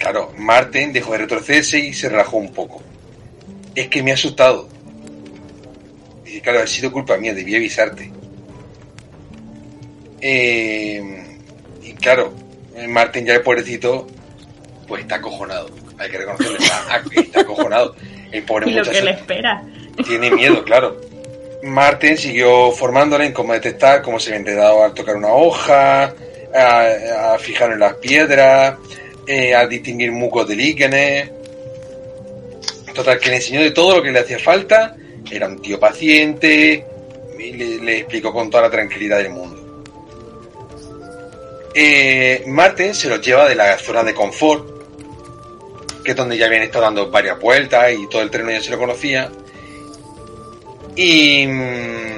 Claro, 0.00 0.32
Marten 0.38 0.94
dejó 0.94 1.12
de 1.12 1.18
retorcerse 1.18 1.78
y 1.78 1.92
se 1.92 2.08
relajó 2.08 2.38
un 2.38 2.54
poco. 2.54 2.82
Es 3.74 3.88
que 3.88 4.02
me 4.02 4.12
ha 4.12 4.14
asustado. 4.14 4.66
Dice, 6.24 6.40
claro, 6.40 6.60
ha 6.62 6.66
sido 6.66 6.90
culpa 6.90 7.18
mía, 7.18 7.34
debí 7.34 7.54
avisarte. 7.54 8.10
Eh, 10.22 11.36
y 11.82 11.92
claro, 11.92 12.32
Martin 12.88 13.26
ya 13.26 13.34
el 13.34 13.42
pobrecito, 13.42 14.06
pues 14.88 15.02
está 15.02 15.16
acojonado. 15.16 15.68
Hay 15.98 16.10
que 16.10 16.16
reconocerlo, 16.16 16.56
está, 16.56 17.02
está 17.20 17.40
acojonado. 17.42 17.94
El 18.32 18.42
pobre 18.44 18.70
Y 18.70 18.72
lo 18.72 18.84
que 18.84 19.02
le 19.02 19.10
espera. 19.10 19.62
tiene 20.06 20.30
miedo, 20.30 20.64
claro. 20.64 20.98
Martin 21.62 22.16
siguió 22.16 22.72
formándola 22.72 23.26
en 23.26 23.34
cómo 23.34 23.52
detectar 23.52 24.00
cómo 24.00 24.18
se 24.18 24.30
había 24.30 24.40
enredado 24.40 24.82
al 24.82 24.94
tocar 24.94 25.14
una 25.16 25.28
hoja, 25.28 26.14
a, 26.54 27.34
a 27.34 27.38
fijar 27.38 27.72
en 27.72 27.80
las 27.80 27.94
piedras, 27.96 28.78
eh, 29.26 29.54
a 29.54 29.66
distinguir 29.66 30.12
mucos 30.12 30.48
de 30.48 30.56
líquenes. 30.56 31.30
Total, 32.94 33.18
que 33.18 33.30
le 33.30 33.36
enseñó 33.36 33.60
de 33.60 33.70
todo 33.70 33.96
lo 33.96 34.02
que 34.02 34.10
le 34.10 34.20
hacía 34.20 34.38
falta. 34.38 34.96
Era 35.30 35.46
un 35.46 35.60
tío 35.60 35.78
paciente 35.78 36.84
y 37.38 37.52
le, 37.52 37.98
explicó 37.98 38.32
con 38.32 38.50
toda 38.50 38.64
la 38.64 38.70
tranquilidad 38.70 39.18
del 39.18 39.30
mundo. 39.30 39.84
Eh, 41.74 42.42
Martin 42.46 42.94
se 42.94 43.08
los 43.08 43.20
lleva 43.20 43.48
de 43.48 43.54
la 43.54 43.78
zona 43.78 44.02
de 44.02 44.12
confort, 44.12 44.66
que 46.04 46.10
es 46.10 46.16
donde 46.16 46.36
ya 46.36 46.46
habían 46.46 46.62
estado 46.62 46.84
dando 46.84 47.10
varias 47.10 47.38
vueltas 47.38 47.92
y 47.92 48.08
todo 48.08 48.22
el 48.22 48.30
terreno 48.30 48.50
ya 48.50 48.60
se 48.60 48.70
lo 48.70 48.78
conocía. 48.78 49.30
Y. 50.96 51.46
mm, 51.46 52.10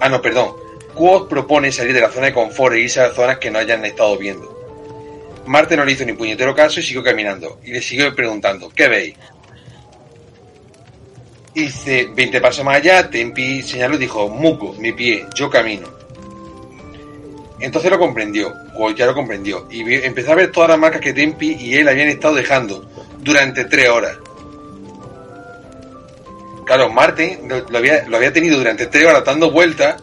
Ah, 0.00 0.08
no, 0.08 0.22
perdón. 0.22 0.56
Quoth 0.94 1.28
propone 1.28 1.70
salir 1.70 1.92
de 1.92 2.00
la 2.00 2.10
zona 2.10 2.26
de 2.26 2.32
confort 2.32 2.74
e 2.74 2.80
irse 2.80 3.00
a 3.00 3.12
zonas 3.12 3.38
que 3.38 3.50
no 3.50 3.58
hayan 3.58 3.84
estado 3.84 4.16
viendo. 4.16 4.59
Marte 5.50 5.76
no 5.76 5.84
le 5.84 5.90
hizo 5.90 6.04
ni 6.04 6.12
puñetero 6.12 6.54
caso 6.54 6.78
y 6.78 6.84
siguió 6.84 7.02
caminando. 7.02 7.58
Y 7.64 7.72
le 7.72 7.82
siguió 7.82 8.14
preguntando, 8.14 8.68
¿qué 8.68 8.86
veis? 8.86 9.16
Y 11.54 11.62
Dice, 11.62 12.08
20 12.14 12.40
pasos 12.40 12.64
más 12.64 12.76
allá, 12.76 13.10
Tempi 13.10 13.60
señaló 13.60 13.96
y 13.96 13.98
dijo, 13.98 14.28
Muco, 14.28 14.74
mi 14.74 14.92
pie, 14.92 15.26
yo 15.34 15.50
camino. 15.50 15.88
Entonces 17.58 17.90
lo 17.90 17.98
comprendió, 17.98 18.54
o 18.76 18.92
ya 18.92 19.06
lo 19.06 19.12
comprendió, 19.12 19.66
y 19.68 19.92
empezó 19.92 20.30
a 20.30 20.36
ver 20.36 20.52
todas 20.52 20.70
las 20.70 20.78
marcas 20.78 21.00
que 21.00 21.12
Tempi 21.12 21.56
y 21.58 21.74
él 21.74 21.88
habían 21.88 22.08
estado 22.08 22.36
dejando 22.36 22.88
durante 23.18 23.64
tres 23.64 23.88
horas. 23.88 24.16
Claro, 26.64 26.90
Marte 26.90 27.40
lo 27.68 27.76
había, 27.76 28.06
lo 28.06 28.16
había 28.18 28.32
tenido 28.32 28.56
durante 28.56 28.86
tres 28.86 29.04
horas 29.04 29.24
dando 29.24 29.50
vueltas, 29.50 30.00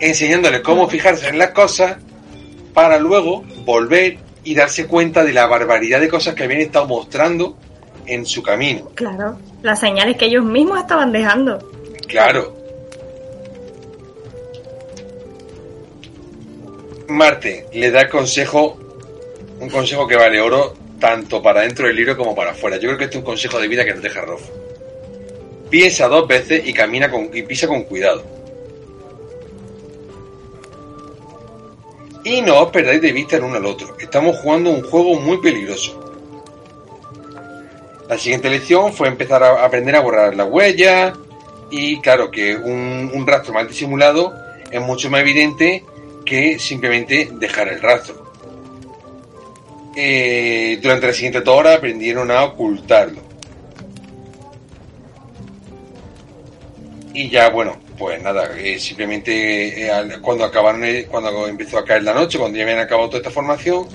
enseñándole 0.00 0.62
cómo 0.62 0.88
fijarse 0.88 1.28
en 1.28 1.36
las 1.36 1.50
cosas, 1.50 1.98
para 2.74 2.98
luego 2.98 3.44
volver 3.64 4.18
y 4.44 4.54
darse 4.54 4.86
cuenta 4.86 5.24
de 5.24 5.32
la 5.32 5.46
barbaridad 5.46 6.00
de 6.00 6.08
cosas 6.08 6.34
que 6.34 6.44
habían 6.44 6.60
estado 6.60 6.86
mostrando 6.86 7.56
en 8.06 8.26
su 8.26 8.42
camino. 8.42 8.90
Claro, 8.94 9.38
las 9.62 9.80
señales 9.80 10.16
que 10.16 10.26
ellos 10.26 10.44
mismos 10.44 10.80
estaban 10.80 11.12
dejando. 11.12 11.58
Claro. 12.08 12.56
Marte 17.08 17.66
le 17.72 17.90
da 17.90 18.08
consejo, 18.08 18.78
un 19.60 19.68
consejo 19.68 20.06
que 20.06 20.16
vale 20.16 20.40
oro 20.40 20.74
tanto 20.98 21.42
para 21.42 21.62
dentro 21.62 21.86
del 21.86 21.96
libro 21.96 22.16
como 22.16 22.34
para 22.34 22.52
afuera. 22.52 22.76
Yo 22.76 22.88
creo 22.88 22.98
que 22.98 23.04
este 23.04 23.16
es 23.16 23.20
un 23.20 23.26
consejo 23.26 23.60
de 23.60 23.68
vida 23.68 23.84
que 23.84 23.92
nos 23.92 24.02
deja 24.02 24.20
Rof. 24.22 24.42
Piensa 25.68 26.06
dos 26.06 26.28
veces 26.28 26.66
y 26.66 26.72
camina 26.72 27.10
con, 27.10 27.30
y 27.32 27.42
pisa 27.42 27.66
con 27.66 27.82
cuidado. 27.84 28.22
Y 32.24 32.40
no 32.40 32.60
os 32.60 32.70
perdáis 32.70 33.02
de 33.02 33.12
vista 33.12 33.36
el 33.36 33.44
uno 33.44 33.56
al 33.56 33.66
otro. 33.66 33.96
Estamos 33.98 34.36
jugando 34.38 34.70
un 34.70 34.82
juego 34.82 35.18
muy 35.20 35.38
peligroso. 35.38 35.98
La 38.08 38.18
siguiente 38.18 38.50
lección 38.50 38.92
fue 38.92 39.08
empezar 39.08 39.42
a 39.42 39.64
aprender 39.64 39.96
a 39.96 40.00
borrar 40.00 40.36
las 40.36 40.48
huellas 40.48 41.16
y 41.70 41.98
claro 42.00 42.30
que 42.30 42.54
un, 42.54 43.26
rastro 43.26 43.54
mal 43.54 43.66
disimulado 43.66 44.34
es 44.70 44.80
mucho 44.82 45.08
más 45.08 45.22
evidente 45.22 45.82
que 46.24 46.58
simplemente 46.58 47.30
dejar 47.32 47.68
el 47.68 47.80
rastro. 47.80 48.30
Eh, 49.96 50.78
durante 50.82 51.06
la 51.06 51.12
siguiente 51.12 51.40
dos 51.40 51.56
horas 51.56 51.78
aprendieron 51.78 52.30
a 52.30 52.44
ocultarlo. 52.44 53.20
Y 57.14 57.28
ya, 57.30 57.50
bueno, 57.50 57.76
pues 58.02 58.20
nada, 58.20 58.50
eh, 58.58 58.80
simplemente 58.80 59.86
eh, 59.86 60.18
cuando 60.20 60.44
acabaron, 60.44 60.82
el- 60.82 61.06
cuando 61.06 61.46
empezó 61.46 61.78
a 61.78 61.84
caer 61.84 62.02
la 62.02 62.12
noche, 62.12 62.36
cuando 62.36 62.58
ya 62.58 62.64
habían 62.64 62.80
acabado 62.80 63.10
toda 63.10 63.18
esta 63.18 63.30
formación, 63.30 63.86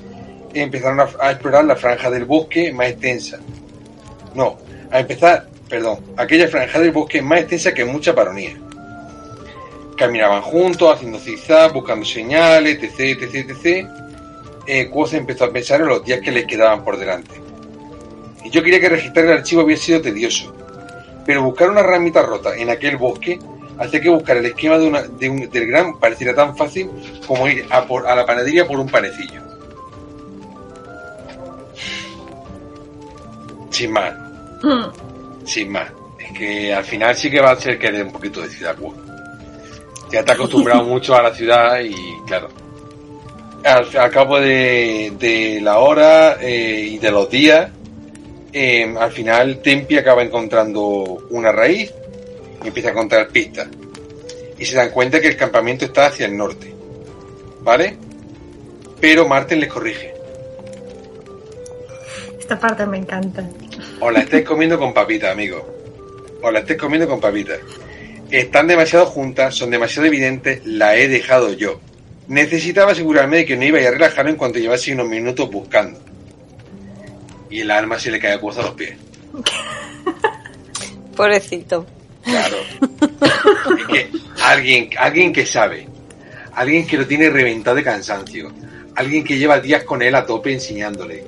empezaron 0.53 1.01
a, 1.01 1.31
explorar 1.31 1.65
la 1.65 1.75
franja 1.75 2.09
del 2.09 2.23
bosque 2.23 2.71
más 2.71 2.87
extensa. 2.91 3.37
No, 4.33 4.59
a 4.91 5.01
empezar, 5.01 5.49
perdón, 5.67 5.99
aquella 6.15 6.47
franja 6.47 6.79
del 6.79 6.91
bosque 6.91 7.21
más 7.21 7.41
extensa 7.41 7.73
que 7.73 7.83
mucha 7.83 8.15
paronía. 8.15 8.55
Caminaban 9.97 10.41
juntos, 10.41 10.95
haciendo 10.95 11.19
zigzag, 11.19 11.73
buscando 11.73 12.05
señales, 12.05 12.81
etc, 12.81 13.21
etc, 13.23 13.49
etc. 13.49 13.89
Eh, 14.67 14.89
empezó 15.11 15.43
a 15.43 15.51
pensar 15.51 15.81
en 15.81 15.87
los 15.87 16.05
días 16.05 16.21
que 16.21 16.31
les 16.31 16.45
quedaban 16.45 16.81
por 16.85 16.97
delante. 16.97 17.41
Y 18.45 18.51
yo 18.51 18.63
quería 18.63 18.79
que 18.79 18.87
registrar 18.87 19.25
el 19.25 19.33
archivo 19.33 19.63
había 19.63 19.75
sido 19.75 19.99
tedioso, 19.99 20.55
pero 21.25 21.43
buscar 21.43 21.69
una 21.69 21.83
ramita 21.83 22.21
rota 22.21 22.55
en 22.55 22.69
aquel 22.69 22.95
bosque 22.95 23.37
hace 23.79 24.01
que 24.01 24.09
buscar 24.09 24.37
el 24.37 24.45
esquema 24.47 24.77
de 24.77 24.87
una, 24.87 25.01
de 25.03 25.29
un- 25.29 25.49
del 25.49 25.67
gran 25.67 25.97
pareciera 25.99 26.33
tan 26.35 26.55
fácil 26.57 26.89
como 27.27 27.47
ir 27.47 27.65
a, 27.69 27.85
por, 27.85 28.07
a 28.07 28.15
la 28.15 28.25
panadería 28.25 28.65
por 28.67 28.79
un 28.79 28.87
panecillo. 28.89 29.41
Sin 33.69 33.91
más, 33.91 34.13
Mm. 34.63 35.45
sin 35.45 35.69
más. 35.71 35.91
Es 36.19 36.37
que 36.37 36.73
al 36.73 36.83
final 36.83 37.15
sí 37.15 37.29
que 37.29 37.39
va 37.39 37.51
a 37.51 37.55
ser 37.55 37.77
que 37.77 37.91
dé 37.91 38.01
un 38.03 38.11
poquito 38.11 38.41
de 38.41 38.49
ciudad. 38.49 38.75
pues. 38.75 38.93
Ya 40.11 40.23
te 40.23 40.31
has 40.31 40.37
acostumbrado 40.37 40.83
mucho 40.85 41.15
a 41.15 41.21
la 41.21 41.33
ciudad 41.33 41.79
y 41.81 41.93
claro. 42.25 42.47
Al, 43.63 43.85
al 43.97 44.11
cabo 44.11 44.39
de, 44.39 45.13
de 45.19 45.59
la 45.61 45.79
hora 45.79 46.37
eh, 46.41 46.89
y 46.93 46.97
de 46.99 47.11
los 47.11 47.29
días, 47.29 47.69
eh, 48.53 48.95
al 48.99 49.11
final 49.11 49.59
Tempi 49.61 49.97
acaba 49.97 50.23
encontrando 50.23 51.25
una 51.29 51.51
raíz 51.51 51.93
y 52.63 52.67
empieza 52.67 52.89
a 52.89 52.91
encontrar 52.91 53.27
pistas. 53.29 53.67
Y 54.57 54.65
se 54.65 54.75
dan 54.75 54.89
cuenta 54.89 55.19
que 55.19 55.27
el 55.27 55.37
campamento 55.37 55.85
está 55.85 56.07
hacia 56.07 56.25
el 56.25 56.35
norte. 56.35 56.73
¿Vale? 57.61 57.97
Pero 58.99 59.27
Marten 59.27 59.59
les 59.59 59.69
corrige. 59.69 60.13
Esta 62.39 62.59
parte 62.59 62.85
me 62.85 62.97
encanta. 62.97 63.47
Os 63.99 64.13
la 64.13 64.19
estáis 64.21 64.45
comiendo 64.45 64.79
con 64.79 64.93
papitas, 64.93 65.31
amigo. 65.31 65.67
Os 66.41 66.53
la 66.53 66.59
estáis 66.59 66.79
comiendo 66.79 67.07
con 67.07 67.19
papitas. 67.19 67.59
Están 68.31 68.67
demasiado 68.67 69.05
juntas, 69.05 69.55
son 69.55 69.69
demasiado 69.69 70.07
evidentes, 70.07 70.65
la 70.65 70.95
he 70.95 71.07
dejado 71.07 71.53
yo. 71.53 71.79
Necesitaba 72.27 72.91
asegurarme 72.91 73.37
de 73.37 73.45
que 73.45 73.55
no 73.55 73.63
iba 73.63 73.79
a 73.79 73.91
relajar 73.91 74.27
en 74.27 74.35
cuanto 74.35 74.59
llevase 74.59 74.93
unos 74.93 75.07
minutos 75.07 75.49
buscando. 75.49 75.99
Y 77.49 77.61
el 77.61 77.71
alma 77.71 77.97
se 77.99 78.11
le 78.11 78.19
cae 78.19 78.33
a 78.33 78.35
a 78.35 78.39
los 78.39 78.71
pies. 78.71 78.97
Pobrecito. 81.15 81.85
Claro. 82.23 82.57
es 83.79 83.87
que 83.87 84.09
alguien, 84.43 84.89
alguien 84.97 85.33
que 85.33 85.45
sabe, 85.45 85.87
alguien 86.53 86.85
que 86.85 86.97
lo 86.97 87.05
tiene 87.07 87.29
reventado 87.29 87.75
de 87.75 87.83
cansancio, 87.83 88.51
alguien 88.95 89.23
que 89.23 89.37
lleva 89.37 89.59
días 89.59 89.83
con 89.83 90.01
él 90.01 90.15
a 90.15 90.25
tope 90.25 90.53
enseñándole, 90.53 91.23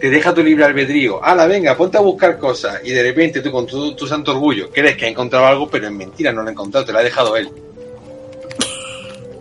te 0.00 0.10
deja 0.10 0.34
tu 0.34 0.42
libre 0.42 0.64
albedrío, 0.64 1.24
ala, 1.24 1.46
venga, 1.46 1.76
ponte 1.76 1.96
a 1.96 2.00
buscar 2.00 2.38
cosas, 2.38 2.80
y 2.84 2.90
de 2.90 3.02
repente 3.02 3.40
tú 3.40 3.50
con 3.50 3.66
tu, 3.66 3.94
tu 3.94 4.06
santo 4.06 4.32
orgullo 4.32 4.70
crees 4.70 4.96
que 4.96 5.06
ha 5.06 5.08
encontrado 5.08 5.46
algo, 5.46 5.68
pero 5.68 5.86
en 5.86 5.96
mentira 5.96 6.32
no 6.32 6.42
lo 6.42 6.48
ha 6.48 6.52
encontrado, 6.52 6.84
te 6.84 6.92
lo 6.92 6.98
ha 6.98 7.02
dejado 7.02 7.36
él. 7.36 7.48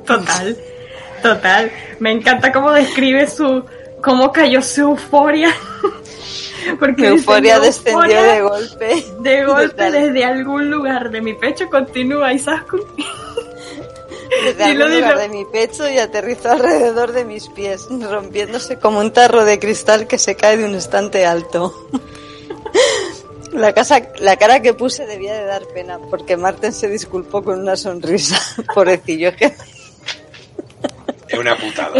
Total, 0.05 0.55
total. 1.21 1.71
Me 1.99 2.11
encanta 2.11 2.51
cómo 2.51 2.71
describe 2.71 3.27
su, 3.27 3.65
cómo 4.01 4.31
cayó 4.31 4.61
su 4.61 4.81
euforia. 4.81 5.49
Porque 6.79 7.07
euforia 7.07 7.59
"Mi 7.59 7.65
descendió 7.65 7.93
euforia 7.93 8.23
de 8.23 8.41
golpe. 8.41 9.05
De 9.19 9.45
golpe 9.45 9.91
Desde- 9.91 10.23
algún 10.25 10.69
lugar 10.71 11.11
de 11.11 11.21
mi 11.21 11.33
pecho 11.33 11.69
continúa 11.69 12.33
Isaskun. 12.33 12.81
Desde 14.43 14.65
Dilo, 14.65 14.85
algún 14.85 14.99
lugar 14.99 15.17
dilo. 15.17 15.21
de 15.21 15.29
mi 15.29 15.45
pecho 15.45 15.89
y 15.89 15.97
aterrizó 15.99 16.51
alrededor 16.51 17.11
de 17.13 17.25
mis 17.25 17.47
pies, 17.49 17.87
rompiéndose 17.89 18.77
como 18.79 18.99
un 18.99 19.11
tarro 19.13 19.45
de 19.45 19.59
cristal 19.59 20.07
que 20.07 20.17
se 20.17 20.35
cae 20.35 20.57
de 20.57 20.65
un 20.65 20.75
estante 20.75 21.25
alto. 21.25 21.87
La, 23.53 23.71
casa, 23.73 24.01
la 24.19 24.35
cara 24.35 24.61
que 24.61 24.73
puse 24.73 25.05
debía 25.05 25.33
de 25.35 25.45
dar 25.45 25.65
pena, 25.67 25.99
porque 26.09 26.35
Marten 26.35 26.73
se 26.73 26.89
disculpó 26.89 27.41
con 27.43 27.59
una 27.61 27.77
sonrisa. 27.77 28.37
Pobrecillo, 28.73 29.29
es 29.29 29.35
que 29.37 29.45
Es 31.29 31.39
una 31.39 31.55
putada. 31.55 31.95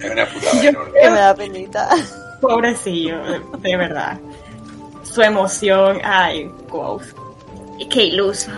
es 0.00 0.10
una 0.10 0.26
putada 0.32 0.62
Yo- 0.62 0.70
enorme. 0.70 0.92
que 1.00 1.10
me 1.10 1.18
da 1.18 1.34
penita. 1.34 1.88
Pobrecillo, 2.40 3.18
de, 3.58 3.76
verdad. 3.76 4.18
Su 5.02 5.22
emoción, 5.22 6.00
ay, 6.04 6.50
wow. 6.68 7.00
Qué 7.90 8.04
iluso. 8.04 8.50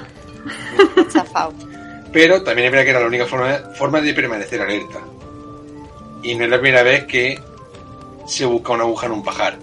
Pero 2.12 2.42
también 2.42 2.66
es 2.66 2.72
verdad 2.72 2.84
que 2.84 2.90
era 2.90 3.00
la 3.00 3.06
única 3.06 3.26
forma, 3.26 3.54
forma 3.74 4.00
de 4.00 4.14
permanecer 4.14 4.60
alerta. 4.60 5.00
Y 6.22 6.34
no 6.34 6.44
es 6.44 6.50
la 6.50 6.60
primera 6.60 6.82
vez 6.82 7.04
que 7.04 7.38
se 8.26 8.44
busca 8.44 8.72
una 8.72 8.84
aguja 8.84 9.06
en 9.06 9.12
un 9.12 9.22
pajar. 9.22 9.56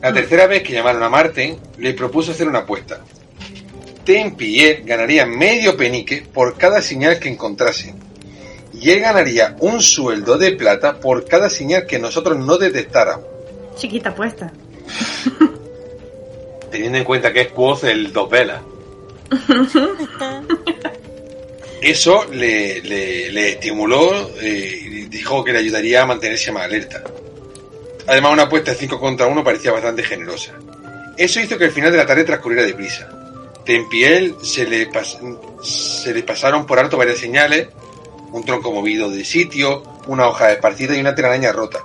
La 0.00 0.12
tercera 0.12 0.46
vez 0.46 0.62
que 0.62 0.72
llamaron 0.72 1.02
a 1.02 1.08
Marten, 1.08 1.58
le 1.78 1.94
propuso 1.94 2.32
hacer 2.32 2.46
una 2.46 2.60
apuesta. 2.60 3.00
Tempi 4.04 4.46
y 4.46 4.60
él 4.60 4.82
ganarían 4.84 5.30
medio 5.30 5.76
penique 5.76 6.26
por 6.32 6.56
cada 6.56 6.80
señal 6.80 7.18
que 7.18 7.28
encontrasen. 7.28 7.96
Y 8.86 8.92
él 8.92 9.00
ganaría 9.00 9.56
un 9.58 9.82
sueldo 9.82 10.38
de 10.38 10.52
plata 10.52 11.00
por 11.00 11.24
cada 11.24 11.50
señal 11.50 11.86
que 11.86 11.98
nosotros 11.98 12.38
no 12.38 12.56
detectáramos. 12.56 13.26
Chiquita 13.74 14.14
puesta. 14.14 14.52
teniendo 16.70 16.96
en 16.98 17.02
cuenta 17.02 17.32
que 17.32 17.40
es 17.40 17.48
Quoth 17.48 17.82
el 17.82 18.12
dos 18.12 18.30
velas. 18.30 18.62
Eso 21.82 22.26
le, 22.32 22.80
le- 22.82 23.32
le 23.32 23.48
estimuló 23.50 24.30
eh, 24.40 24.80
y 24.84 24.88
dijo 25.06 25.42
que 25.42 25.52
le 25.52 25.58
ayudaría 25.58 26.02
a 26.02 26.06
mantenerse 26.06 26.52
más 26.52 26.62
alerta. 26.64 27.02
Además, 28.06 28.32
una 28.34 28.42
apuesta 28.44 28.70
de 28.70 28.76
5 28.78 29.00
contra 29.00 29.26
1 29.26 29.42
parecía 29.42 29.72
bastante 29.72 30.04
generosa. 30.04 30.52
Eso 31.16 31.40
hizo 31.40 31.58
que 31.58 31.64
el 31.64 31.72
final 31.72 31.90
de 31.90 31.98
la 31.98 32.06
tarde 32.06 32.22
transcurriera 32.22 32.64
deprisa. 32.64 33.08
Tempiel 33.64 34.36
se 34.42 34.64
le, 34.64 34.88
pas- 34.88 35.18
se 35.62 36.14
le 36.14 36.22
pasaron 36.22 36.66
por 36.66 36.78
alto 36.78 36.96
varias 36.96 37.18
señales, 37.18 37.68
un 38.32 38.44
tronco 38.44 38.72
movido 38.72 39.10
de 39.10 39.24
sitio, 39.24 39.82
una 40.06 40.28
hoja 40.28 40.52
esparcida 40.52 40.96
y 40.96 41.00
una 41.00 41.14
telaraña 41.14 41.52
rota. 41.52 41.80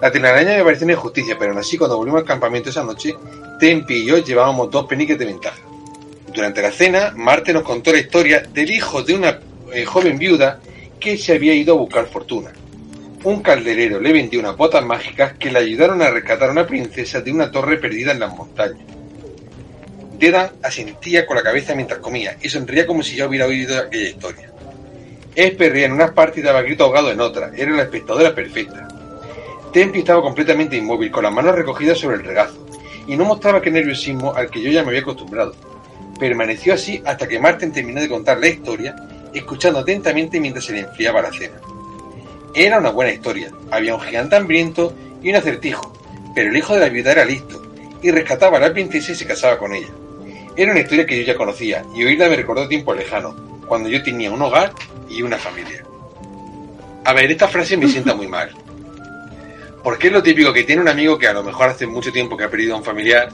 La 0.00 0.12
telaraña 0.12 0.56
me 0.56 0.64
pareció 0.64 0.84
una 0.84 0.94
injusticia, 0.94 1.36
pero 1.38 1.50
aún 1.50 1.60
así 1.60 1.76
cuando 1.76 1.96
volvimos 1.96 2.20
al 2.20 2.26
campamento 2.26 2.70
esa 2.70 2.84
noche, 2.84 3.14
Tempi 3.58 3.94
y 3.94 4.06
yo 4.06 4.18
llevábamos 4.18 4.70
dos 4.70 4.86
peniques 4.86 5.18
de 5.18 5.24
ventaja. 5.24 5.58
Durante 6.32 6.62
la 6.62 6.70
cena, 6.70 7.12
Marte 7.16 7.52
nos 7.52 7.64
contó 7.64 7.92
la 7.92 7.98
historia 7.98 8.40
del 8.40 8.70
hijo 8.70 9.02
de 9.02 9.14
una 9.14 9.40
eh, 9.72 9.84
joven 9.84 10.18
viuda 10.18 10.60
que 11.00 11.16
se 11.16 11.34
había 11.34 11.54
ido 11.54 11.74
a 11.74 11.78
buscar 11.78 12.06
fortuna. 12.06 12.52
Un 13.24 13.42
calderero 13.42 13.98
le 13.98 14.12
vendió 14.12 14.38
unas 14.38 14.56
botas 14.56 14.84
mágicas 14.84 15.32
que 15.32 15.50
le 15.50 15.58
ayudaron 15.58 16.00
a 16.02 16.10
rescatar 16.10 16.48
a 16.48 16.52
una 16.52 16.66
princesa 16.66 17.20
de 17.20 17.32
una 17.32 17.50
torre 17.50 17.78
perdida 17.78 18.12
en 18.12 18.20
las 18.20 18.34
montañas. 18.34 18.78
Dedan 20.18 20.50
asentía 20.62 21.26
con 21.26 21.36
la 21.36 21.42
cabeza 21.42 21.74
mientras 21.74 21.98
comía 21.98 22.36
y 22.40 22.48
sonría 22.48 22.86
como 22.86 23.02
si 23.02 23.16
ya 23.16 23.26
hubiera 23.26 23.46
oído 23.46 23.78
aquella 23.78 24.08
historia. 24.08 24.52
Reía 25.38 25.86
en 25.86 25.92
unas 25.92 26.10
partes 26.10 26.38
y 26.38 26.42
daba 26.42 26.62
grito 26.62 26.82
ahogado 26.82 27.12
en 27.12 27.20
otras. 27.20 27.56
Era 27.56 27.70
la 27.70 27.84
espectadora 27.84 28.34
perfecta. 28.34 28.88
Tempi 29.72 30.00
estaba 30.00 30.20
completamente 30.20 30.76
inmóvil, 30.76 31.12
con 31.12 31.22
las 31.22 31.32
manos 31.32 31.54
recogidas 31.54 31.96
sobre 31.96 32.16
el 32.16 32.24
regazo, 32.24 32.66
y 33.06 33.16
no 33.16 33.24
mostraba 33.24 33.58
aquel 33.58 33.74
nerviosismo 33.74 34.34
al 34.34 34.50
que 34.50 34.60
yo 34.60 34.72
ya 34.72 34.82
me 34.82 34.88
había 34.88 35.02
acostumbrado. 35.02 35.54
Permaneció 36.18 36.74
así 36.74 37.00
hasta 37.04 37.28
que 37.28 37.38
Marten 37.38 37.70
terminó 37.70 38.00
de 38.00 38.08
contar 38.08 38.40
la 38.40 38.48
historia, 38.48 38.96
escuchando 39.32 39.78
atentamente 39.78 40.40
mientras 40.40 40.64
se 40.64 40.72
le 40.72 40.80
enfriaba 40.80 41.22
la 41.22 41.32
cena. 41.32 41.60
Era 42.52 42.80
una 42.80 42.90
buena 42.90 43.12
historia. 43.12 43.52
Había 43.70 43.94
un 43.94 44.00
gigante 44.00 44.34
hambriento 44.34 44.92
y 45.22 45.30
un 45.30 45.36
acertijo, 45.36 45.92
pero 46.34 46.50
el 46.50 46.56
hijo 46.56 46.74
de 46.74 46.80
la 46.80 46.88
viuda 46.88 47.12
era 47.12 47.24
listo, 47.24 47.62
y 48.02 48.10
rescataba 48.10 48.56
a 48.56 48.60
la 48.60 48.72
princesa 48.72 49.12
y 49.12 49.14
se 49.14 49.26
casaba 49.26 49.56
con 49.56 49.72
ella. 49.72 49.92
Era 50.56 50.72
una 50.72 50.80
historia 50.80 51.06
que 51.06 51.16
yo 51.16 51.22
ya 51.24 51.36
conocía, 51.36 51.84
y 51.94 52.04
oírla 52.04 52.28
me 52.28 52.34
recordó 52.34 52.66
tiempos 52.66 52.96
lejanos, 52.96 53.36
cuando 53.68 53.88
yo 53.88 54.02
tenía 54.02 54.32
un 54.32 54.42
hogar 54.42 54.72
y 55.08 55.22
una 55.22 55.36
familia. 55.36 55.84
A 57.04 57.12
ver, 57.12 57.30
esta 57.30 57.48
frase 57.48 57.76
me 57.76 57.88
sienta 57.88 58.14
muy 58.14 58.28
mal. 58.28 58.50
Porque 59.82 60.08
es 60.08 60.12
lo 60.12 60.22
típico 60.22 60.52
que 60.52 60.64
tiene 60.64 60.82
un 60.82 60.88
amigo 60.88 61.18
que 61.18 61.28
a 61.28 61.32
lo 61.32 61.42
mejor 61.42 61.70
hace 61.70 61.86
mucho 61.86 62.12
tiempo 62.12 62.36
que 62.36 62.44
ha 62.44 62.50
perdido 62.50 62.74
a 62.74 62.78
un 62.78 62.84
familiar 62.84 63.30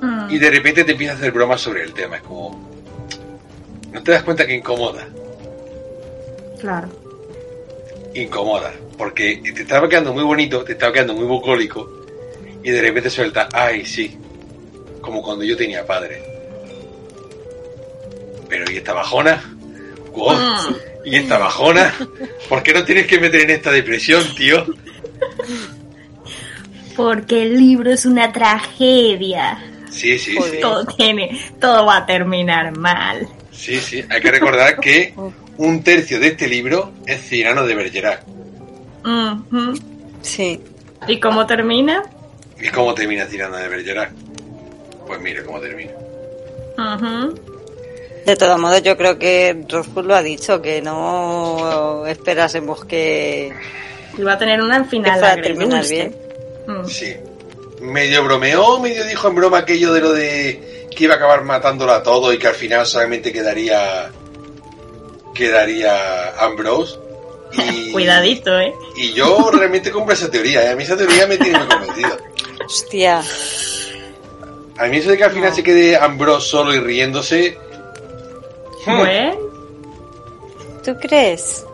Mm, 0.00 0.30
y 0.30 0.38
de 0.38 0.50
repente 0.50 0.84
te 0.84 0.92
empieza 0.92 1.14
a 1.14 1.16
hacer 1.16 1.32
bromas 1.32 1.60
sobre 1.60 1.82
el 1.82 1.92
tema. 1.92 2.16
Es 2.16 2.22
como. 2.22 2.68
No 3.92 4.02
te 4.02 4.12
das 4.12 4.22
cuenta 4.22 4.46
que 4.46 4.54
incomoda. 4.54 5.08
Claro. 6.60 6.88
Incomoda. 8.14 8.72
Porque 8.98 9.40
te 9.42 9.62
estaba 9.62 9.88
quedando 9.88 10.12
muy 10.12 10.24
bonito, 10.24 10.64
te 10.64 10.72
estaba 10.72 10.92
quedando 10.92 11.14
muy 11.14 11.24
bucólico. 11.24 11.90
Y 12.62 12.70
de 12.70 12.80
repente 12.80 13.10
suelta, 13.10 13.48
ay, 13.52 13.86
sí, 13.86 14.16
como 15.00 15.22
cuando 15.22 15.44
yo 15.44 15.56
tenía 15.56 15.86
padre. 15.86 16.22
Pero 18.48 18.70
¿y 18.70 18.76
esta 18.76 18.92
bajona? 18.92 19.55
Wow. 20.16 20.34
¿Y 21.04 21.16
esta 21.16 21.38
bajona? 21.38 21.94
¿Por 22.48 22.62
qué 22.62 22.72
no 22.72 22.84
tienes 22.84 23.06
que 23.06 23.20
meter 23.20 23.42
en 23.42 23.50
esta 23.50 23.70
depresión, 23.70 24.24
tío? 24.34 24.64
Porque 26.96 27.42
el 27.42 27.58
libro 27.58 27.92
es 27.92 28.06
una 28.06 28.32
tragedia. 28.32 29.62
Sí, 29.90 30.18
sí, 30.18 30.32
sí. 30.32 30.58
Todo 30.60 30.84
tiene, 30.86 31.38
todo 31.60 31.86
va 31.86 31.98
a 31.98 32.06
terminar 32.06 32.76
mal. 32.76 33.28
Sí, 33.52 33.78
sí. 33.78 34.02
Hay 34.08 34.20
que 34.20 34.30
recordar 34.30 34.80
que 34.80 35.14
un 35.58 35.82
tercio 35.84 36.18
de 36.18 36.28
este 36.28 36.48
libro 36.48 36.92
es 37.06 37.20
Cirano 37.20 37.66
de 37.66 37.74
Bergerac. 37.74 38.24
Sí. 40.22 40.60
¿Y 41.06 41.20
cómo 41.20 41.46
termina? 41.46 42.02
¿Y 42.60 42.68
cómo 42.68 42.94
termina 42.94 43.26
Cirano 43.26 43.56
de 43.58 43.68
Bergerac? 43.68 44.12
Pues 45.06 45.20
mira 45.20 45.42
cómo 45.44 45.60
termina. 45.60 45.92
Ujú. 46.78 47.55
De 48.26 48.34
todos 48.34 48.58
modos, 48.58 48.82
yo 48.82 48.96
creo 48.96 49.20
que 49.20 49.56
Rothfuss 49.68 50.04
lo 50.04 50.16
ha 50.16 50.20
dicho, 50.20 50.60
que 50.60 50.82
no 50.82 52.04
esperásemos 52.08 52.84
que, 52.84 53.54
Y 54.18 54.22
va 54.22 54.32
a 54.32 54.38
tener 54.38 54.60
una 54.60 54.82
que 54.82 54.88
final 54.88 55.40
terminar 55.40 55.86
bien. 55.86 56.16
Mm. 56.66 56.86
Sí. 56.86 57.14
Medio 57.80 58.24
bromeó, 58.24 58.80
medio 58.80 59.04
dijo 59.04 59.28
en 59.28 59.36
broma 59.36 59.58
aquello 59.58 59.92
de 59.92 60.00
lo 60.00 60.12
de 60.12 60.88
que 60.90 61.04
iba 61.04 61.14
a 61.14 61.18
acabar 61.18 61.44
matándolo 61.44 61.92
a 61.92 62.02
todo 62.02 62.32
y 62.32 62.38
que 62.38 62.48
al 62.48 62.54
final 62.54 62.84
solamente 62.84 63.32
quedaría 63.32 64.10
quedaría 65.32 66.30
Ambrose. 66.40 66.98
Y, 67.52 67.92
Cuidadito, 67.92 68.58
¿eh? 68.58 68.74
Y 68.96 69.12
yo 69.12 69.52
realmente 69.52 69.92
compro 69.92 70.14
esa 70.14 70.28
teoría, 70.28 70.64
¿eh? 70.64 70.70
a 70.70 70.74
mí 70.74 70.82
esa 70.82 70.96
teoría 70.96 71.28
me 71.28 71.36
tiene 71.36 71.60
muy 71.60 71.68
convencido. 71.68 72.18
Hostia. 72.64 73.22
A 74.78 74.86
mí 74.88 74.96
eso 74.96 75.10
de 75.10 75.16
que 75.16 75.24
al 75.24 75.30
final 75.30 75.54
se 75.54 75.62
quede 75.62 75.96
Ambrose 75.96 76.48
solo 76.48 76.74
y 76.74 76.80
riéndose. 76.80 77.56
Bueno, 78.86 79.36
¿Tú 80.84 80.94
crees? 81.00 81.64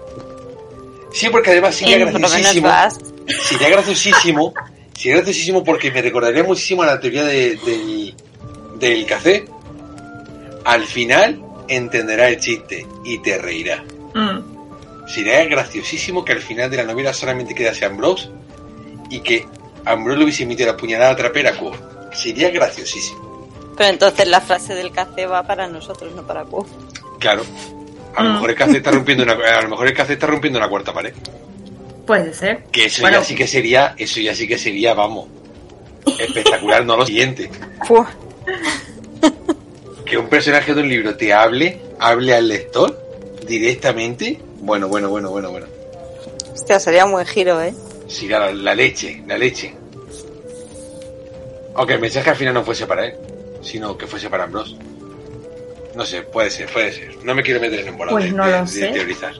sí, 1.12 1.28
porque 1.30 1.50
además 1.50 1.74
sería 1.74 1.96
Eh, 1.96 2.04
graciosísimo. 2.06 2.68
Sería 3.48 3.68
graciosísimo, 3.68 4.54
sería 4.96 5.16
graciosísimo 5.16 5.62
porque 5.62 5.90
me 5.90 6.00
recordaría 6.02 6.42
muchísimo 6.44 6.82
a 6.82 6.86
la 6.86 6.98
teoría 7.00 7.24
de- 7.24 7.56
del, 7.56 8.14
del 8.78 9.06
café. 9.06 9.44
Al 10.64 10.84
final 10.84 11.40
entenderá 11.68 12.28
el 12.28 12.38
chiste 12.40 12.86
y 13.04 13.18
te 13.18 13.38
reirá. 13.38 13.84
mm, 14.14 14.52
Sería 15.08 15.44
graciosísimo 15.44 16.24
que 16.24 16.32
al 16.32 16.40
final 16.40 16.70
de 16.70 16.76
la 16.78 16.84
novela 16.84 17.12
solamente 17.12 17.54
quedase 17.54 17.84
Ambrose 17.84 18.30
y 19.10 19.20
que 19.20 19.46
Ambrose 19.84 20.16
le 20.18 20.24
hubiese 20.24 20.44
emitido 20.44 20.70
la 20.70 20.76
puñalada 20.76 21.14
trapera 21.16 21.50
a 21.50 21.56
Quoth. 21.58 21.76
Sería 22.14 22.50
graciosísimo. 22.50 23.48
Pero 23.76 23.90
entonces 23.90 24.26
la 24.28 24.40
frase 24.40 24.74
del 24.74 24.92
café 24.92 25.26
va 25.26 25.42
para 25.42 25.66
nosotros, 25.66 26.14
no 26.14 26.22
para 26.26 26.44
Quoth. 26.44 26.68
Claro. 27.22 27.42
A 28.14 28.22
lo 28.22 28.28
Mm. 28.28 28.32
mejor 28.34 28.50
el 28.50 28.56
café 28.56 28.76
está 28.76 28.90
rompiendo 28.90 29.24
una, 29.24 29.32
a 29.32 29.62
lo 29.62 29.68
mejor 29.70 29.86
el 29.86 29.94
café 29.94 30.12
está 30.14 30.26
rompiendo 30.26 30.58
una 30.58 30.68
cuarta 30.68 30.92
pared. 30.92 31.14
puede 32.06 32.34
ser. 32.34 32.64
Que 32.72 32.86
eso 32.86 33.00
Bueno. 33.02 33.18
ya 33.20 33.24
sí 33.24 33.34
que 33.36 33.46
sería, 33.46 33.94
eso 33.96 34.20
ya 34.20 34.34
sí 34.34 34.46
que 34.48 34.58
sería, 34.58 34.92
vamos, 34.92 35.28
espectacular, 36.18 36.84
no 36.84 36.96
lo 36.96 37.06
siguiente. 37.06 37.48
Que 40.04 40.18
un 40.18 40.26
personaje 40.28 40.74
de 40.74 40.80
un 40.82 40.88
libro 40.88 41.16
te 41.16 41.32
hable, 41.32 41.80
hable 42.00 42.34
al 42.34 42.48
lector 42.48 43.00
directamente. 43.46 44.40
Bueno, 44.60 44.88
bueno, 44.88 45.08
bueno, 45.10 45.30
bueno, 45.30 45.50
bueno. 45.52 45.66
Hostia, 46.52 46.80
sería 46.80 47.04
un 47.06 47.12
buen 47.12 47.26
giro, 47.26 47.62
¿eh? 47.62 47.72
Sí, 48.08 48.26
la, 48.28 48.52
la 48.52 48.74
leche, 48.74 49.22
la 49.26 49.38
leche. 49.38 49.74
Aunque 51.74 51.94
el 51.94 52.00
mensaje 52.00 52.28
al 52.30 52.36
final 52.36 52.52
no 52.54 52.64
fuese 52.64 52.86
para 52.86 53.06
él, 53.06 53.14
sino 53.62 53.96
que 53.96 54.06
fuese 54.06 54.28
para 54.28 54.44
Ambrose. 54.44 54.76
No 55.94 56.04
sé, 56.06 56.22
puede 56.22 56.50
ser, 56.50 56.68
puede 56.72 56.92
ser. 56.92 57.16
No 57.24 57.34
me 57.34 57.42
quiero 57.42 57.60
meter 57.60 57.80
en 57.80 57.94
un 57.94 58.08
Pues 58.08 58.32
no 58.32 58.46
de, 58.46 58.52
lo 58.52 58.60
de 58.62 58.66
sé. 58.66 58.86
teorizar. 58.88 59.32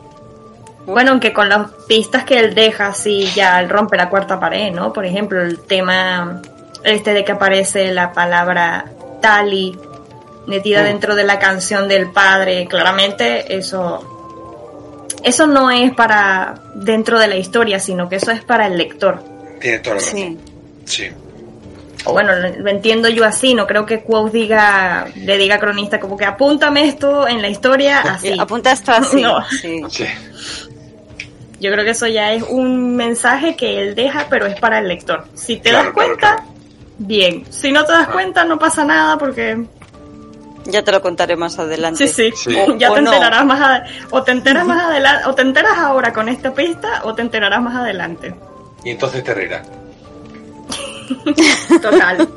Bueno, 0.85 1.13
aunque 1.13 1.33
con 1.33 1.49
las 1.49 1.71
pistas 1.87 2.25
que 2.25 2.39
él 2.39 2.55
deja, 2.55 2.89
así 2.89 3.27
ya 3.35 3.61
él 3.61 3.69
rompe 3.69 3.97
la 3.97 4.09
cuarta 4.09 4.39
pared, 4.41 4.73
¿no? 4.73 4.93
Por 4.93 5.05
ejemplo, 5.07 5.41
el 5.41 5.61
tema 5.61 6.43
este 6.85 7.13
de 7.15 7.25
que 7.25 7.33
aparece 7.33 7.93
la 7.93 8.13
palabra 8.13 8.85
Tali 9.21 9.79
metida 10.49 10.83
Mm. 10.83 10.87
dentro 10.87 11.15
de 11.15 11.23
la 11.25 11.39
canción 11.39 11.87
del 11.87 12.11
padre, 12.11 12.67
claramente 12.69 13.57
eso 13.57 14.09
eso 15.23 15.47
no 15.47 15.71
es 15.71 15.95
para 15.95 16.55
dentro 16.75 17.17
de 17.21 17.29
la 17.29 17.37
historia, 17.37 17.79
sino 17.79 18.09
que 18.09 18.17
eso 18.17 18.33
es 18.33 18.43
para 18.43 18.67
el 18.67 18.77
lector. 18.77 19.23
Tiene 19.61 19.79
toda 19.79 19.95
la 19.97 20.03
razón. 20.03 20.19
Sí. 20.19 20.39
Sí. 20.85 21.11
O 22.05 22.13
bueno, 22.13 22.33
lo, 22.35 22.69
entiendo 22.71 23.09
yo 23.09 23.25
así, 23.25 23.55
no 23.55 23.67
creo 23.67 23.87
que 23.87 24.03
Quoth 24.03 24.33
diga, 24.33 25.07
le 25.15 25.39
diga 25.39 25.55
a 25.57 25.59
cronista 25.59 26.01
como 26.01 26.17
que 26.17 26.25
apúntame 26.25 26.85
esto 26.89 27.29
en 27.29 27.41
la 27.41 27.49
historia 27.49 28.01
así. 28.01 28.37
Apunta 28.39 28.73
esto 28.73 28.93
así. 28.93 29.23
No. 29.23 29.45
Sí. 29.49 29.83
Sí. 29.89 30.07
Yo 31.61 31.71
creo 31.71 31.85
que 31.85 31.91
eso 31.91 32.09
ya 32.09 32.33
es 32.33 32.43
un 32.43 32.97
mensaje 32.97 33.55
que 33.55 33.81
él 33.81 33.95
deja, 33.95 34.27
pero 34.29 34.47
es 34.47 34.59
para 34.59 34.81
el 34.81 34.89
lector. 34.89 35.25
Si 35.35 35.59
te 35.59 35.71
Claro, 35.71 35.85
das 35.87 35.95
cuenta, 35.95 36.19
claro. 36.37 36.43
bien. 36.99 37.45
Si 37.51 37.71
no 37.71 37.85
te 37.85 37.93
das 37.93 38.09
cuenta, 38.09 38.45
no 38.45 38.59
pasa 38.59 38.85
nada 38.85 39.17
porque 39.17 39.65
Ya 40.65 40.83
te 40.83 40.91
lo 40.91 41.01
contaré 41.01 41.37
más 41.37 41.61
adelante. 41.61 42.09
sí, 42.09 42.33
sí, 42.35 42.51
Sí. 42.51 42.57
ya 42.79 42.91
O 42.91 42.95
te 42.95 43.03
no. 43.03 43.13
enterarás 43.13 43.45
más 43.47 43.61
ade- 43.61 43.89
o 44.11 44.23
te 44.25 44.33
enteras 44.33 44.67
más 44.67 44.83
adelante, 44.87 45.29
o 45.29 45.35
te 45.37 45.43
enteras 45.43 45.79
ahora 45.79 46.13
con 46.13 46.29
esta 46.29 46.53
pista, 46.53 47.03
o 47.05 47.15
te 47.15 47.23
enterarás 47.23 47.63
más 47.63 47.77
adelante. 47.77 48.35
Y 48.83 48.91
entonces 48.91 49.23
te 49.23 49.33
reirás. 49.33 49.65
Total. 51.83 52.29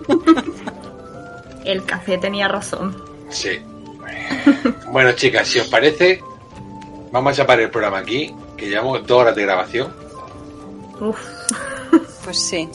el 1.63 1.83
café 1.85 2.17
tenía 2.17 2.47
razón. 2.47 2.95
Sí. 3.29 3.59
Bueno, 4.91 5.11
chicas, 5.13 5.47
si 5.47 5.59
os 5.59 5.67
parece, 5.67 6.21
vamos 7.11 7.33
a 7.33 7.35
chapar 7.35 7.59
el 7.59 7.69
programa 7.69 7.99
aquí, 7.99 8.33
que 8.55 8.69
llevamos 8.69 9.05
dos 9.05 9.21
horas 9.21 9.35
de 9.35 9.41
grabación. 9.41 9.93
Uf. 10.99 11.19
Pues 12.23 12.39
sí. 12.39 12.69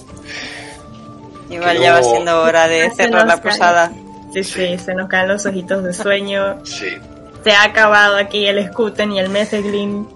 Igual 1.48 1.80
ya 1.80 1.94
va 1.94 2.02
siendo 2.02 2.42
hora 2.42 2.68
de 2.68 2.90
cerrar 2.96 3.26
la 3.26 3.42
posada. 3.42 3.92
Sí, 4.32 4.44
sí, 4.44 4.78
se 4.78 4.94
nos 4.94 5.08
caen 5.08 5.28
los 5.28 5.44
ojitos 5.44 5.82
de 5.82 5.92
sueño. 5.92 6.64
Sí. 6.64 6.96
Se 7.42 7.50
ha 7.52 7.64
acabado 7.64 8.16
aquí 8.16 8.46
el 8.46 8.64
Scuten 8.68 9.12
y 9.12 9.18
el 9.18 9.28
Meseglin. 9.28 10.06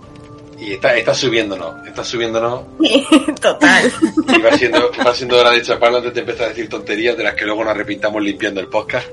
Y 0.59 0.75
está, 0.75 0.97
está 0.97 1.15
subiéndonos, 1.15 1.87
está 1.87 2.05
subiéndonos. 2.05 2.63
Total. 3.41 3.93
Y 4.37 4.41
va 4.41 4.57
siendo, 4.57 4.91
va 5.05 5.15
siendo 5.15 5.39
hora 5.39 5.51
de 5.51 5.63
chaparlo 5.63 5.99
antes 5.99 6.15
de 6.15 6.21
empezar 6.21 6.47
a 6.47 6.49
decir 6.51 6.69
tonterías 6.69 7.17
de 7.17 7.25
las 7.25 7.35
que 7.35 7.45
luego 7.45 7.65
nos 7.65 7.73
arrepintamos 7.73 8.23
limpiando 8.23 8.61
el 8.61 8.69
podcast. 8.69 9.09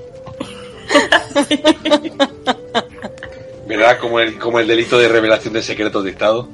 ¿Verdad? 3.67 3.99
Como 3.99 4.19
el, 4.19 4.37
como 4.37 4.59
el 4.59 4.67
delito 4.67 4.99
de 4.99 5.07
revelación 5.07 5.53
de 5.53 5.61
secretos 5.61 6.03
de 6.03 6.11
Estado. 6.11 6.47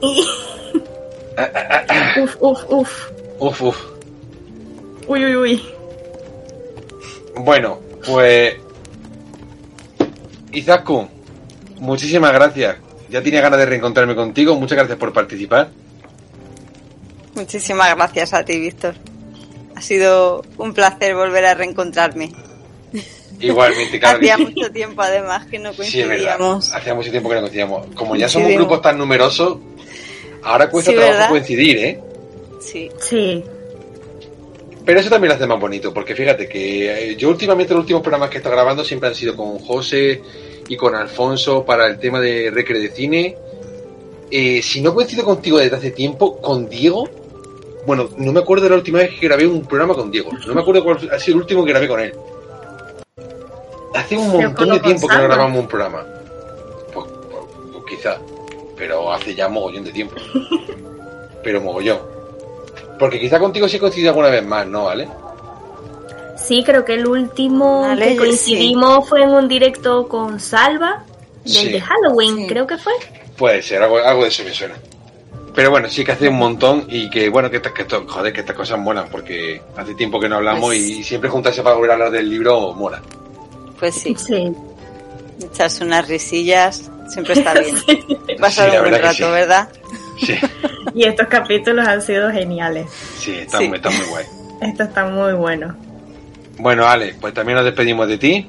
uf, 2.22 2.36
uf, 2.40 2.64
uf. 2.68 3.10
Uf, 3.38 3.62
uf. 3.62 3.76
Uy, 5.06 5.24
uy, 5.24 5.36
uy. 5.36 5.62
Bueno, 7.36 7.80
pues. 8.06 8.56
Izaku, 10.52 11.08
muchísimas 11.78 12.32
gracias. 12.32 12.76
Ya 13.10 13.22
tenía 13.22 13.40
ganas 13.40 13.58
de 13.58 13.66
reencontrarme 13.66 14.14
contigo. 14.14 14.54
Muchas 14.56 14.78
gracias 14.78 14.98
por 14.98 15.12
participar. 15.12 15.70
Muchísimas 17.34 17.94
gracias 17.94 18.34
a 18.34 18.44
ti, 18.44 18.58
Víctor. 18.58 18.94
Ha 19.74 19.82
sido 19.82 20.44
un 20.58 20.74
placer 20.74 21.14
volver 21.14 21.44
a 21.46 21.54
reencontrarme. 21.54 22.32
Igualmente, 23.40 23.98
claro 24.00 24.18
Hacía 24.18 24.36
mucho 24.38 24.70
tiempo, 24.70 25.02
además, 25.02 25.46
que 25.46 25.58
no 25.58 25.72
Sí, 25.72 25.78
coincidíamos. 25.78 26.72
Hacía 26.74 26.94
mucho 26.94 27.10
tiempo 27.10 27.28
que 27.28 27.34
no 27.36 27.40
coincidíamos. 27.42 27.86
Como 27.94 28.16
ya 28.16 28.28
somos 28.28 28.52
grupos 28.52 28.82
tan 28.82 28.98
numerosos, 28.98 29.58
ahora 30.42 30.68
cuesta 30.68 30.90
Sí, 30.90 30.96
trabajo 30.96 31.14
¿verdad? 31.14 31.30
coincidir, 31.30 31.78
¿eh? 31.78 32.00
Sí. 32.60 32.90
Sí. 33.00 33.44
Pero 34.84 35.00
eso 35.00 35.10
también 35.10 35.28
lo 35.30 35.34
hace 35.36 35.46
más 35.46 35.60
bonito, 35.60 35.94
porque 35.94 36.14
fíjate 36.14 36.48
que 36.48 37.10
eh, 37.12 37.16
yo 37.16 37.28
últimamente 37.28 37.72
los 37.72 37.82
últimos 37.82 38.02
programas 38.02 38.30
que 38.30 38.36
he 38.36 38.40
estado 38.40 38.56
grabando 38.56 38.84
siempre 38.84 39.08
han 39.08 39.14
sido 39.14 39.36
con 39.36 39.58
José 39.58 40.20
y 40.70 40.76
con 40.76 40.94
Alfonso 40.94 41.64
para 41.64 41.84
el 41.88 41.98
tema 41.98 42.20
de 42.20 42.48
Recre 42.48 42.78
de 42.78 42.90
Cine. 42.90 43.36
Eh, 44.30 44.62
si 44.62 44.80
no 44.80 44.94
coincido 44.94 45.24
contigo 45.24 45.58
desde 45.58 45.74
hace 45.74 45.90
tiempo, 45.90 46.40
con 46.40 46.68
Diego, 46.68 47.08
bueno, 47.86 48.08
no 48.18 48.32
me 48.32 48.38
acuerdo 48.38 48.62
de 48.64 48.70
la 48.70 48.76
última 48.76 48.98
vez 49.00 49.18
que 49.18 49.26
grabé 49.26 49.48
un 49.48 49.62
programa 49.66 49.94
con 49.94 50.12
Diego, 50.12 50.30
no 50.46 50.54
me 50.54 50.60
acuerdo 50.60 50.84
cuál 50.84 51.10
ha 51.10 51.18
sido 51.18 51.34
el 51.38 51.42
último 51.42 51.64
que 51.64 51.70
grabé 51.72 51.88
con 51.88 51.98
él. 51.98 52.14
Hace 53.96 54.16
un 54.16 54.28
montón 54.30 54.70
de 54.70 54.78
tiempo 54.78 55.08
que 55.08 55.16
no 55.16 55.22
grabamos 55.24 55.58
un 55.58 55.66
programa. 55.66 56.06
Pues, 56.94 57.06
pues- 57.08 57.44
pues 57.72 57.84
quizá, 57.88 58.20
pero 58.76 59.12
hace 59.12 59.34
ya 59.34 59.48
mogollón 59.48 59.82
de 59.84 59.90
tiempo. 59.92 60.14
Pero 61.42 61.62
mogollón. 61.62 61.98
Porque 62.98 63.18
quizá 63.18 63.38
contigo 63.38 63.66
sí 63.66 63.78
he 63.78 63.80
coincidido 63.80 64.10
alguna 64.10 64.28
vez 64.28 64.44
más, 64.44 64.66
¿no? 64.66 64.84
¿Vale? 64.84 65.08
Sí, 66.50 66.64
creo 66.64 66.84
que 66.84 66.94
el 66.94 67.06
último 67.06 67.86
que 67.96 68.16
coincidimos 68.16 69.08
fue 69.08 69.22
en 69.22 69.28
un 69.30 69.46
directo 69.46 70.08
con 70.08 70.40
Salva, 70.40 71.04
del 71.44 71.52
Sí. 71.54 71.68
de 71.74 71.80
Halloween, 71.80 72.38
Sí. 72.38 72.46
creo 72.48 72.66
que 72.66 72.76
fue. 72.76 72.92
Puede 73.36 73.62
ser, 73.62 73.80
algo, 73.80 73.98
algo 73.98 74.22
de 74.24 74.30
eso 74.30 74.42
me 74.42 74.52
suena. 74.52 74.74
Pero 75.54 75.70
bueno, 75.70 75.88
sí 75.88 76.04
que 76.04 76.10
hace 76.10 76.28
un 76.28 76.38
montón 76.38 76.86
y 76.88 77.08
que 77.08 77.28
bueno, 77.28 77.48
que, 77.52 77.58
estas- 77.58 77.72
que 77.72 77.82
esto- 77.82 78.04
joder, 78.04 78.32
que 78.32 78.40
estas 78.40 78.56
cosas 78.56 78.80
molan 78.80 79.06
porque 79.12 79.62
hace 79.76 79.94
tiempo 79.94 80.18
que 80.18 80.28
no 80.28 80.38
hablamos 80.38 80.62
Pues- 80.62 80.80
y 80.80 81.04
siempre 81.04 81.30
juntarse 81.30 81.62
para 81.62 81.76
volver 81.76 81.92
a 81.92 81.94
hablar 81.94 82.10
del 82.10 82.28
libro 82.28 82.72
mola. 82.74 83.00
Pues 83.78 83.94
sí, 83.94 84.16
Sí. 84.18 84.52
echarse 85.40 85.84
unas 85.84 86.08
risillas 86.08 86.90
siempre 87.08 87.34
está 87.34 87.54
bien. 87.54 87.76
Pasar 88.40 88.70
Sí, 88.72 88.76
un 88.76 88.90
buen 88.90 89.00
rato, 89.02 89.14
sí. 89.14 89.22
¿verdad? 89.22 89.68
Sí, 90.18 90.34
Y 90.96 91.04
estos 91.04 91.28
capítulos 91.28 91.86
han 91.86 92.02
sido 92.02 92.28
geniales. 92.32 92.90
sí, 93.20 93.34
está, 93.38 93.58
Sí. 93.58 93.68
Muy, 93.68 93.76
está 93.76 93.90
muy 93.90 94.06
guay. 94.06 94.24
Esto 94.62 94.82
está 94.82 95.04
muy 95.04 95.32
bueno. 95.34 95.76
Bueno, 96.60 96.86
Ale, 96.86 97.14
pues 97.20 97.32
también 97.32 97.56
nos 97.56 97.64
despedimos 97.64 98.06
de 98.06 98.18
ti. 98.18 98.46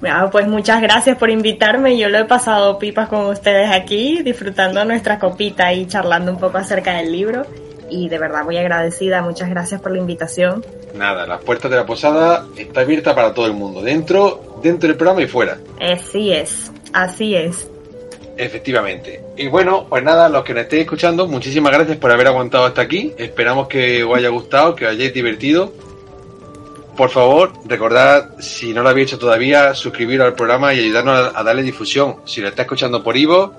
Bueno, 0.00 0.30
pues 0.30 0.46
muchas 0.46 0.80
gracias 0.80 1.18
por 1.18 1.28
invitarme. 1.30 1.98
Yo 1.98 2.08
lo 2.08 2.18
he 2.18 2.24
pasado 2.24 2.78
pipas 2.78 3.08
con 3.08 3.26
ustedes 3.26 3.70
aquí, 3.70 4.22
disfrutando 4.22 4.84
nuestra 4.84 5.18
copita 5.18 5.72
y 5.72 5.86
charlando 5.86 6.30
un 6.30 6.38
poco 6.38 6.58
acerca 6.58 6.94
del 6.94 7.10
libro. 7.10 7.44
Y 7.90 8.08
de 8.08 8.18
verdad 8.18 8.44
muy 8.44 8.56
agradecida. 8.56 9.22
Muchas 9.22 9.50
gracias 9.50 9.80
por 9.80 9.92
la 9.92 9.98
invitación. 9.98 10.64
Nada, 10.94 11.26
las 11.26 11.42
puertas 11.42 11.70
de 11.70 11.76
la 11.76 11.86
posada 11.86 12.46
está 12.56 12.82
abierta 12.82 13.14
para 13.14 13.34
todo 13.34 13.46
el 13.46 13.54
mundo, 13.54 13.82
dentro, 13.82 14.60
dentro 14.62 14.88
del 14.88 14.96
programa 14.96 15.22
y 15.22 15.26
fuera. 15.26 15.58
Así 15.80 16.32
es, 16.32 16.70
así 16.92 17.34
es. 17.34 17.68
Efectivamente. 18.36 19.20
Y 19.36 19.48
bueno, 19.48 19.86
pues 19.88 20.04
nada, 20.04 20.28
los 20.28 20.44
que 20.44 20.54
nos 20.54 20.62
estéis 20.62 20.82
escuchando, 20.82 21.26
muchísimas 21.26 21.72
gracias 21.72 21.96
por 21.96 22.12
haber 22.12 22.28
aguantado 22.28 22.64
hasta 22.66 22.82
aquí. 22.82 23.12
Esperamos 23.18 23.66
que 23.66 24.04
os 24.04 24.16
haya 24.16 24.28
gustado, 24.28 24.76
que 24.76 24.86
os 24.86 24.92
hayáis 24.92 25.12
divertido. 25.12 25.72
Por 26.98 27.10
favor, 27.10 27.52
recordad, 27.64 28.30
si 28.40 28.72
no 28.72 28.82
lo 28.82 28.88
habéis 28.88 29.06
hecho 29.06 29.20
todavía, 29.20 29.72
suscribiros 29.72 30.26
al 30.26 30.34
programa 30.34 30.74
y 30.74 30.80
ayudarnos 30.80 31.30
a, 31.32 31.44
darle 31.44 31.62
difusión. 31.62 32.16
Si 32.24 32.40
lo 32.40 32.48
está 32.48 32.62
escuchando 32.62 33.04
por 33.04 33.16
Ivo, 33.16 33.54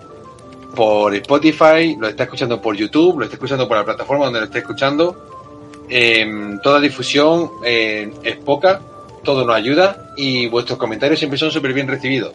por 0.76 1.16
Spotify, 1.16 1.96
lo 1.98 2.10
está 2.10 2.24
escuchando 2.24 2.62
por 2.62 2.76
YouTube, 2.76 3.20
lo 3.20 3.24
está 3.24 3.38
escuchando 3.38 3.66
por 3.66 3.78
la 3.78 3.86
plataforma 3.86 4.26
donde 4.26 4.42
lo 4.42 4.46
esté 4.48 4.60
escuchando. 4.60 5.86
em, 5.88 6.60
toda 6.60 6.82
difusión 6.82 7.50
eh, 7.64 8.12
es 8.24 8.36
poca, 8.36 8.82
todo 9.24 9.46
nos 9.46 9.56
ayuda 9.56 10.12
y 10.18 10.48
vuestros 10.48 10.78
comentarios 10.78 11.18
siempre 11.18 11.40
son 11.40 11.50
súper 11.50 11.72
bien 11.72 11.88
recibidos. 11.88 12.34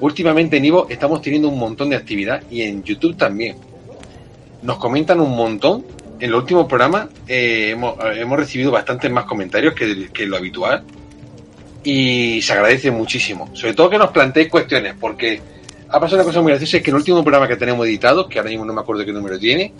Últimamente 0.00 0.56
en 0.56 0.64
Ivo 0.64 0.86
estamos 0.88 1.20
teniendo 1.20 1.50
un 1.50 1.58
montón 1.58 1.90
de 1.90 1.96
actividad 1.96 2.42
y 2.50 2.62
en 2.62 2.82
YouTube 2.82 3.14
también. 3.14 3.58
Nos 4.62 4.78
comentan 4.78 5.20
un 5.20 5.36
montón. 5.36 5.84
En 6.18 6.30
el 6.30 6.34
último 6.34 6.66
programa 6.66 7.08
eh, 7.28 7.70
hemos, 7.72 7.98
eh, 8.04 8.20
hemos 8.20 8.38
recibido 8.38 8.70
bastantes 8.72 9.10
más 9.10 9.24
comentarios 9.26 9.74
que, 9.74 10.08
que 10.12 10.26
lo 10.26 10.36
habitual 10.36 10.82
y 11.84 12.40
se 12.42 12.52
agradece 12.52 12.90
muchísimo. 12.90 13.50
Sobre 13.54 13.74
todo 13.74 13.90
que 13.90 13.98
nos 13.98 14.10
planteéis 14.10 14.48
cuestiones, 14.50 14.94
porque 14.98 15.40
ha 15.88 16.00
pasado 16.00 16.16
una 16.16 16.24
cosa 16.24 16.40
muy 16.40 16.50
graciosa, 16.52 16.78
es 16.78 16.82
que 16.82 16.90
en 16.90 16.96
el 16.96 17.00
último 17.00 17.22
programa 17.22 17.46
que 17.46 17.56
tenemos 17.56 17.86
editado, 17.86 18.28
que 18.28 18.38
ahora 18.38 18.50
mismo 18.50 18.64
no 18.64 18.72
me 18.72 18.80
acuerdo 18.80 19.04
qué 19.04 19.12
número 19.12 19.38
tiene, 19.38 19.72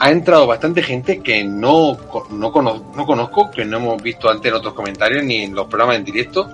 ha 0.00 0.10
entrado 0.10 0.46
bastante 0.46 0.82
gente 0.82 1.20
que 1.20 1.44
no, 1.44 1.96
no, 2.30 2.50
cono- 2.50 2.92
no 2.96 3.06
conozco, 3.06 3.50
que 3.50 3.64
no 3.64 3.76
hemos 3.76 4.02
visto 4.02 4.28
antes 4.28 4.50
en 4.50 4.56
otros 4.56 4.74
comentarios 4.74 5.22
ni 5.22 5.42
en 5.42 5.54
los 5.54 5.66
programas 5.66 5.96
en 5.96 6.04
directo, 6.04 6.48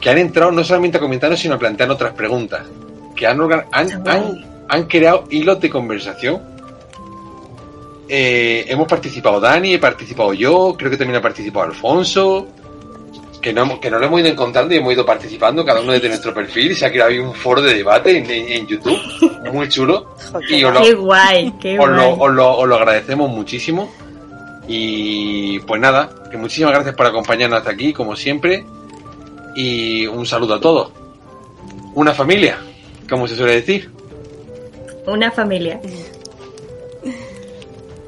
que 0.00 0.10
han 0.10 0.18
entrado 0.18 0.50
no 0.50 0.64
solamente 0.64 0.96
a 0.96 1.00
comentarnos, 1.00 1.38
sino 1.38 1.54
a 1.54 1.58
plantear 1.58 1.90
otras 1.90 2.12
preguntas, 2.14 2.62
que 3.14 3.26
han, 3.26 3.40
han, 3.42 3.64
han, 4.08 4.44
han 4.68 4.84
creado 4.84 5.24
hilos 5.30 5.60
de 5.60 5.70
conversación. 5.70 6.55
Eh, 8.08 8.64
hemos 8.68 8.86
participado 8.86 9.40
Dani, 9.40 9.74
he 9.74 9.78
participado 9.78 10.32
yo, 10.32 10.74
creo 10.78 10.90
que 10.90 10.96
también 10.96 11.18
ha 11.18 11.22
participado 11.22 11.66
Alfonso, 11.66 12.46
que 13.42 13.52
no, 13.52 13.80
que 13.80 13.90
no 13.90 13.98
lo 13.98 14.06
hemos 14.06 14.20
ido 14.20 14.28
encontrando 14.28 14.74
y 14.74 14.78
hemos 14.78 14.92
ido 14.92 15.04
participando 15.06 15.64
cada 15.64 15.80
uno 15.80 15.92
desde 15.92 16.08
nuestro 16.08 16.32
perfil. 16.34 16.74
Se 16.76 16.86
ha 16.86 16.90
creado 16.92 17.12
un 17.22 17.34
foro 17.34 17.62
de 17.62 17.74
debate 17.74 18.16
en, 18.16 18.28
en- 18.30 18.48
en 18.52 18.66
YouTube, 18.66 18.98
muy 19.52 19.68
chulo. 19.68 20.14
Y 20.48 20.62
os 20.64 20.72
lo, 20.74 20.80
Qué 20.82 20.94
guay, 20.94 21.52
qué 21.60 21.78
os 21.78 21.88
lo, 21.88 22.14
guay. 22.14 22.16
os 22.30 22.34
lo- 22.34 22.56
os 22.58 22.68
lo 22.68 22.74
agradecemos 22.76 23.30
muchísimo. 23.30 23.92
Y 24.68 25.60
pues 25.60 25.80
nada, 25.80 26.10
que 26.30 26.36
muchísimas 26.36 26.72
gracias 26.72 26.94
por 26.96 27.06
acompañarnos 27.06 27.58
hasta 27.58 27.70
aquí, 27.70 27.92
como 27.92 28.16
siempre. 28.16 28.64
Y 29.54 30.06
un 30.06 30.26
saludo 30.26 30.54
a 30.54 30.60
todos. 30.60 30.90
Una 31.94 32.12
familia, 32.12 32.58
como 33.08 33.26
se 33.28 33.36
suele 33.36 33.54
decir. 33.54 33.90
Una 35.06 35.30
familia. 35.30 35.80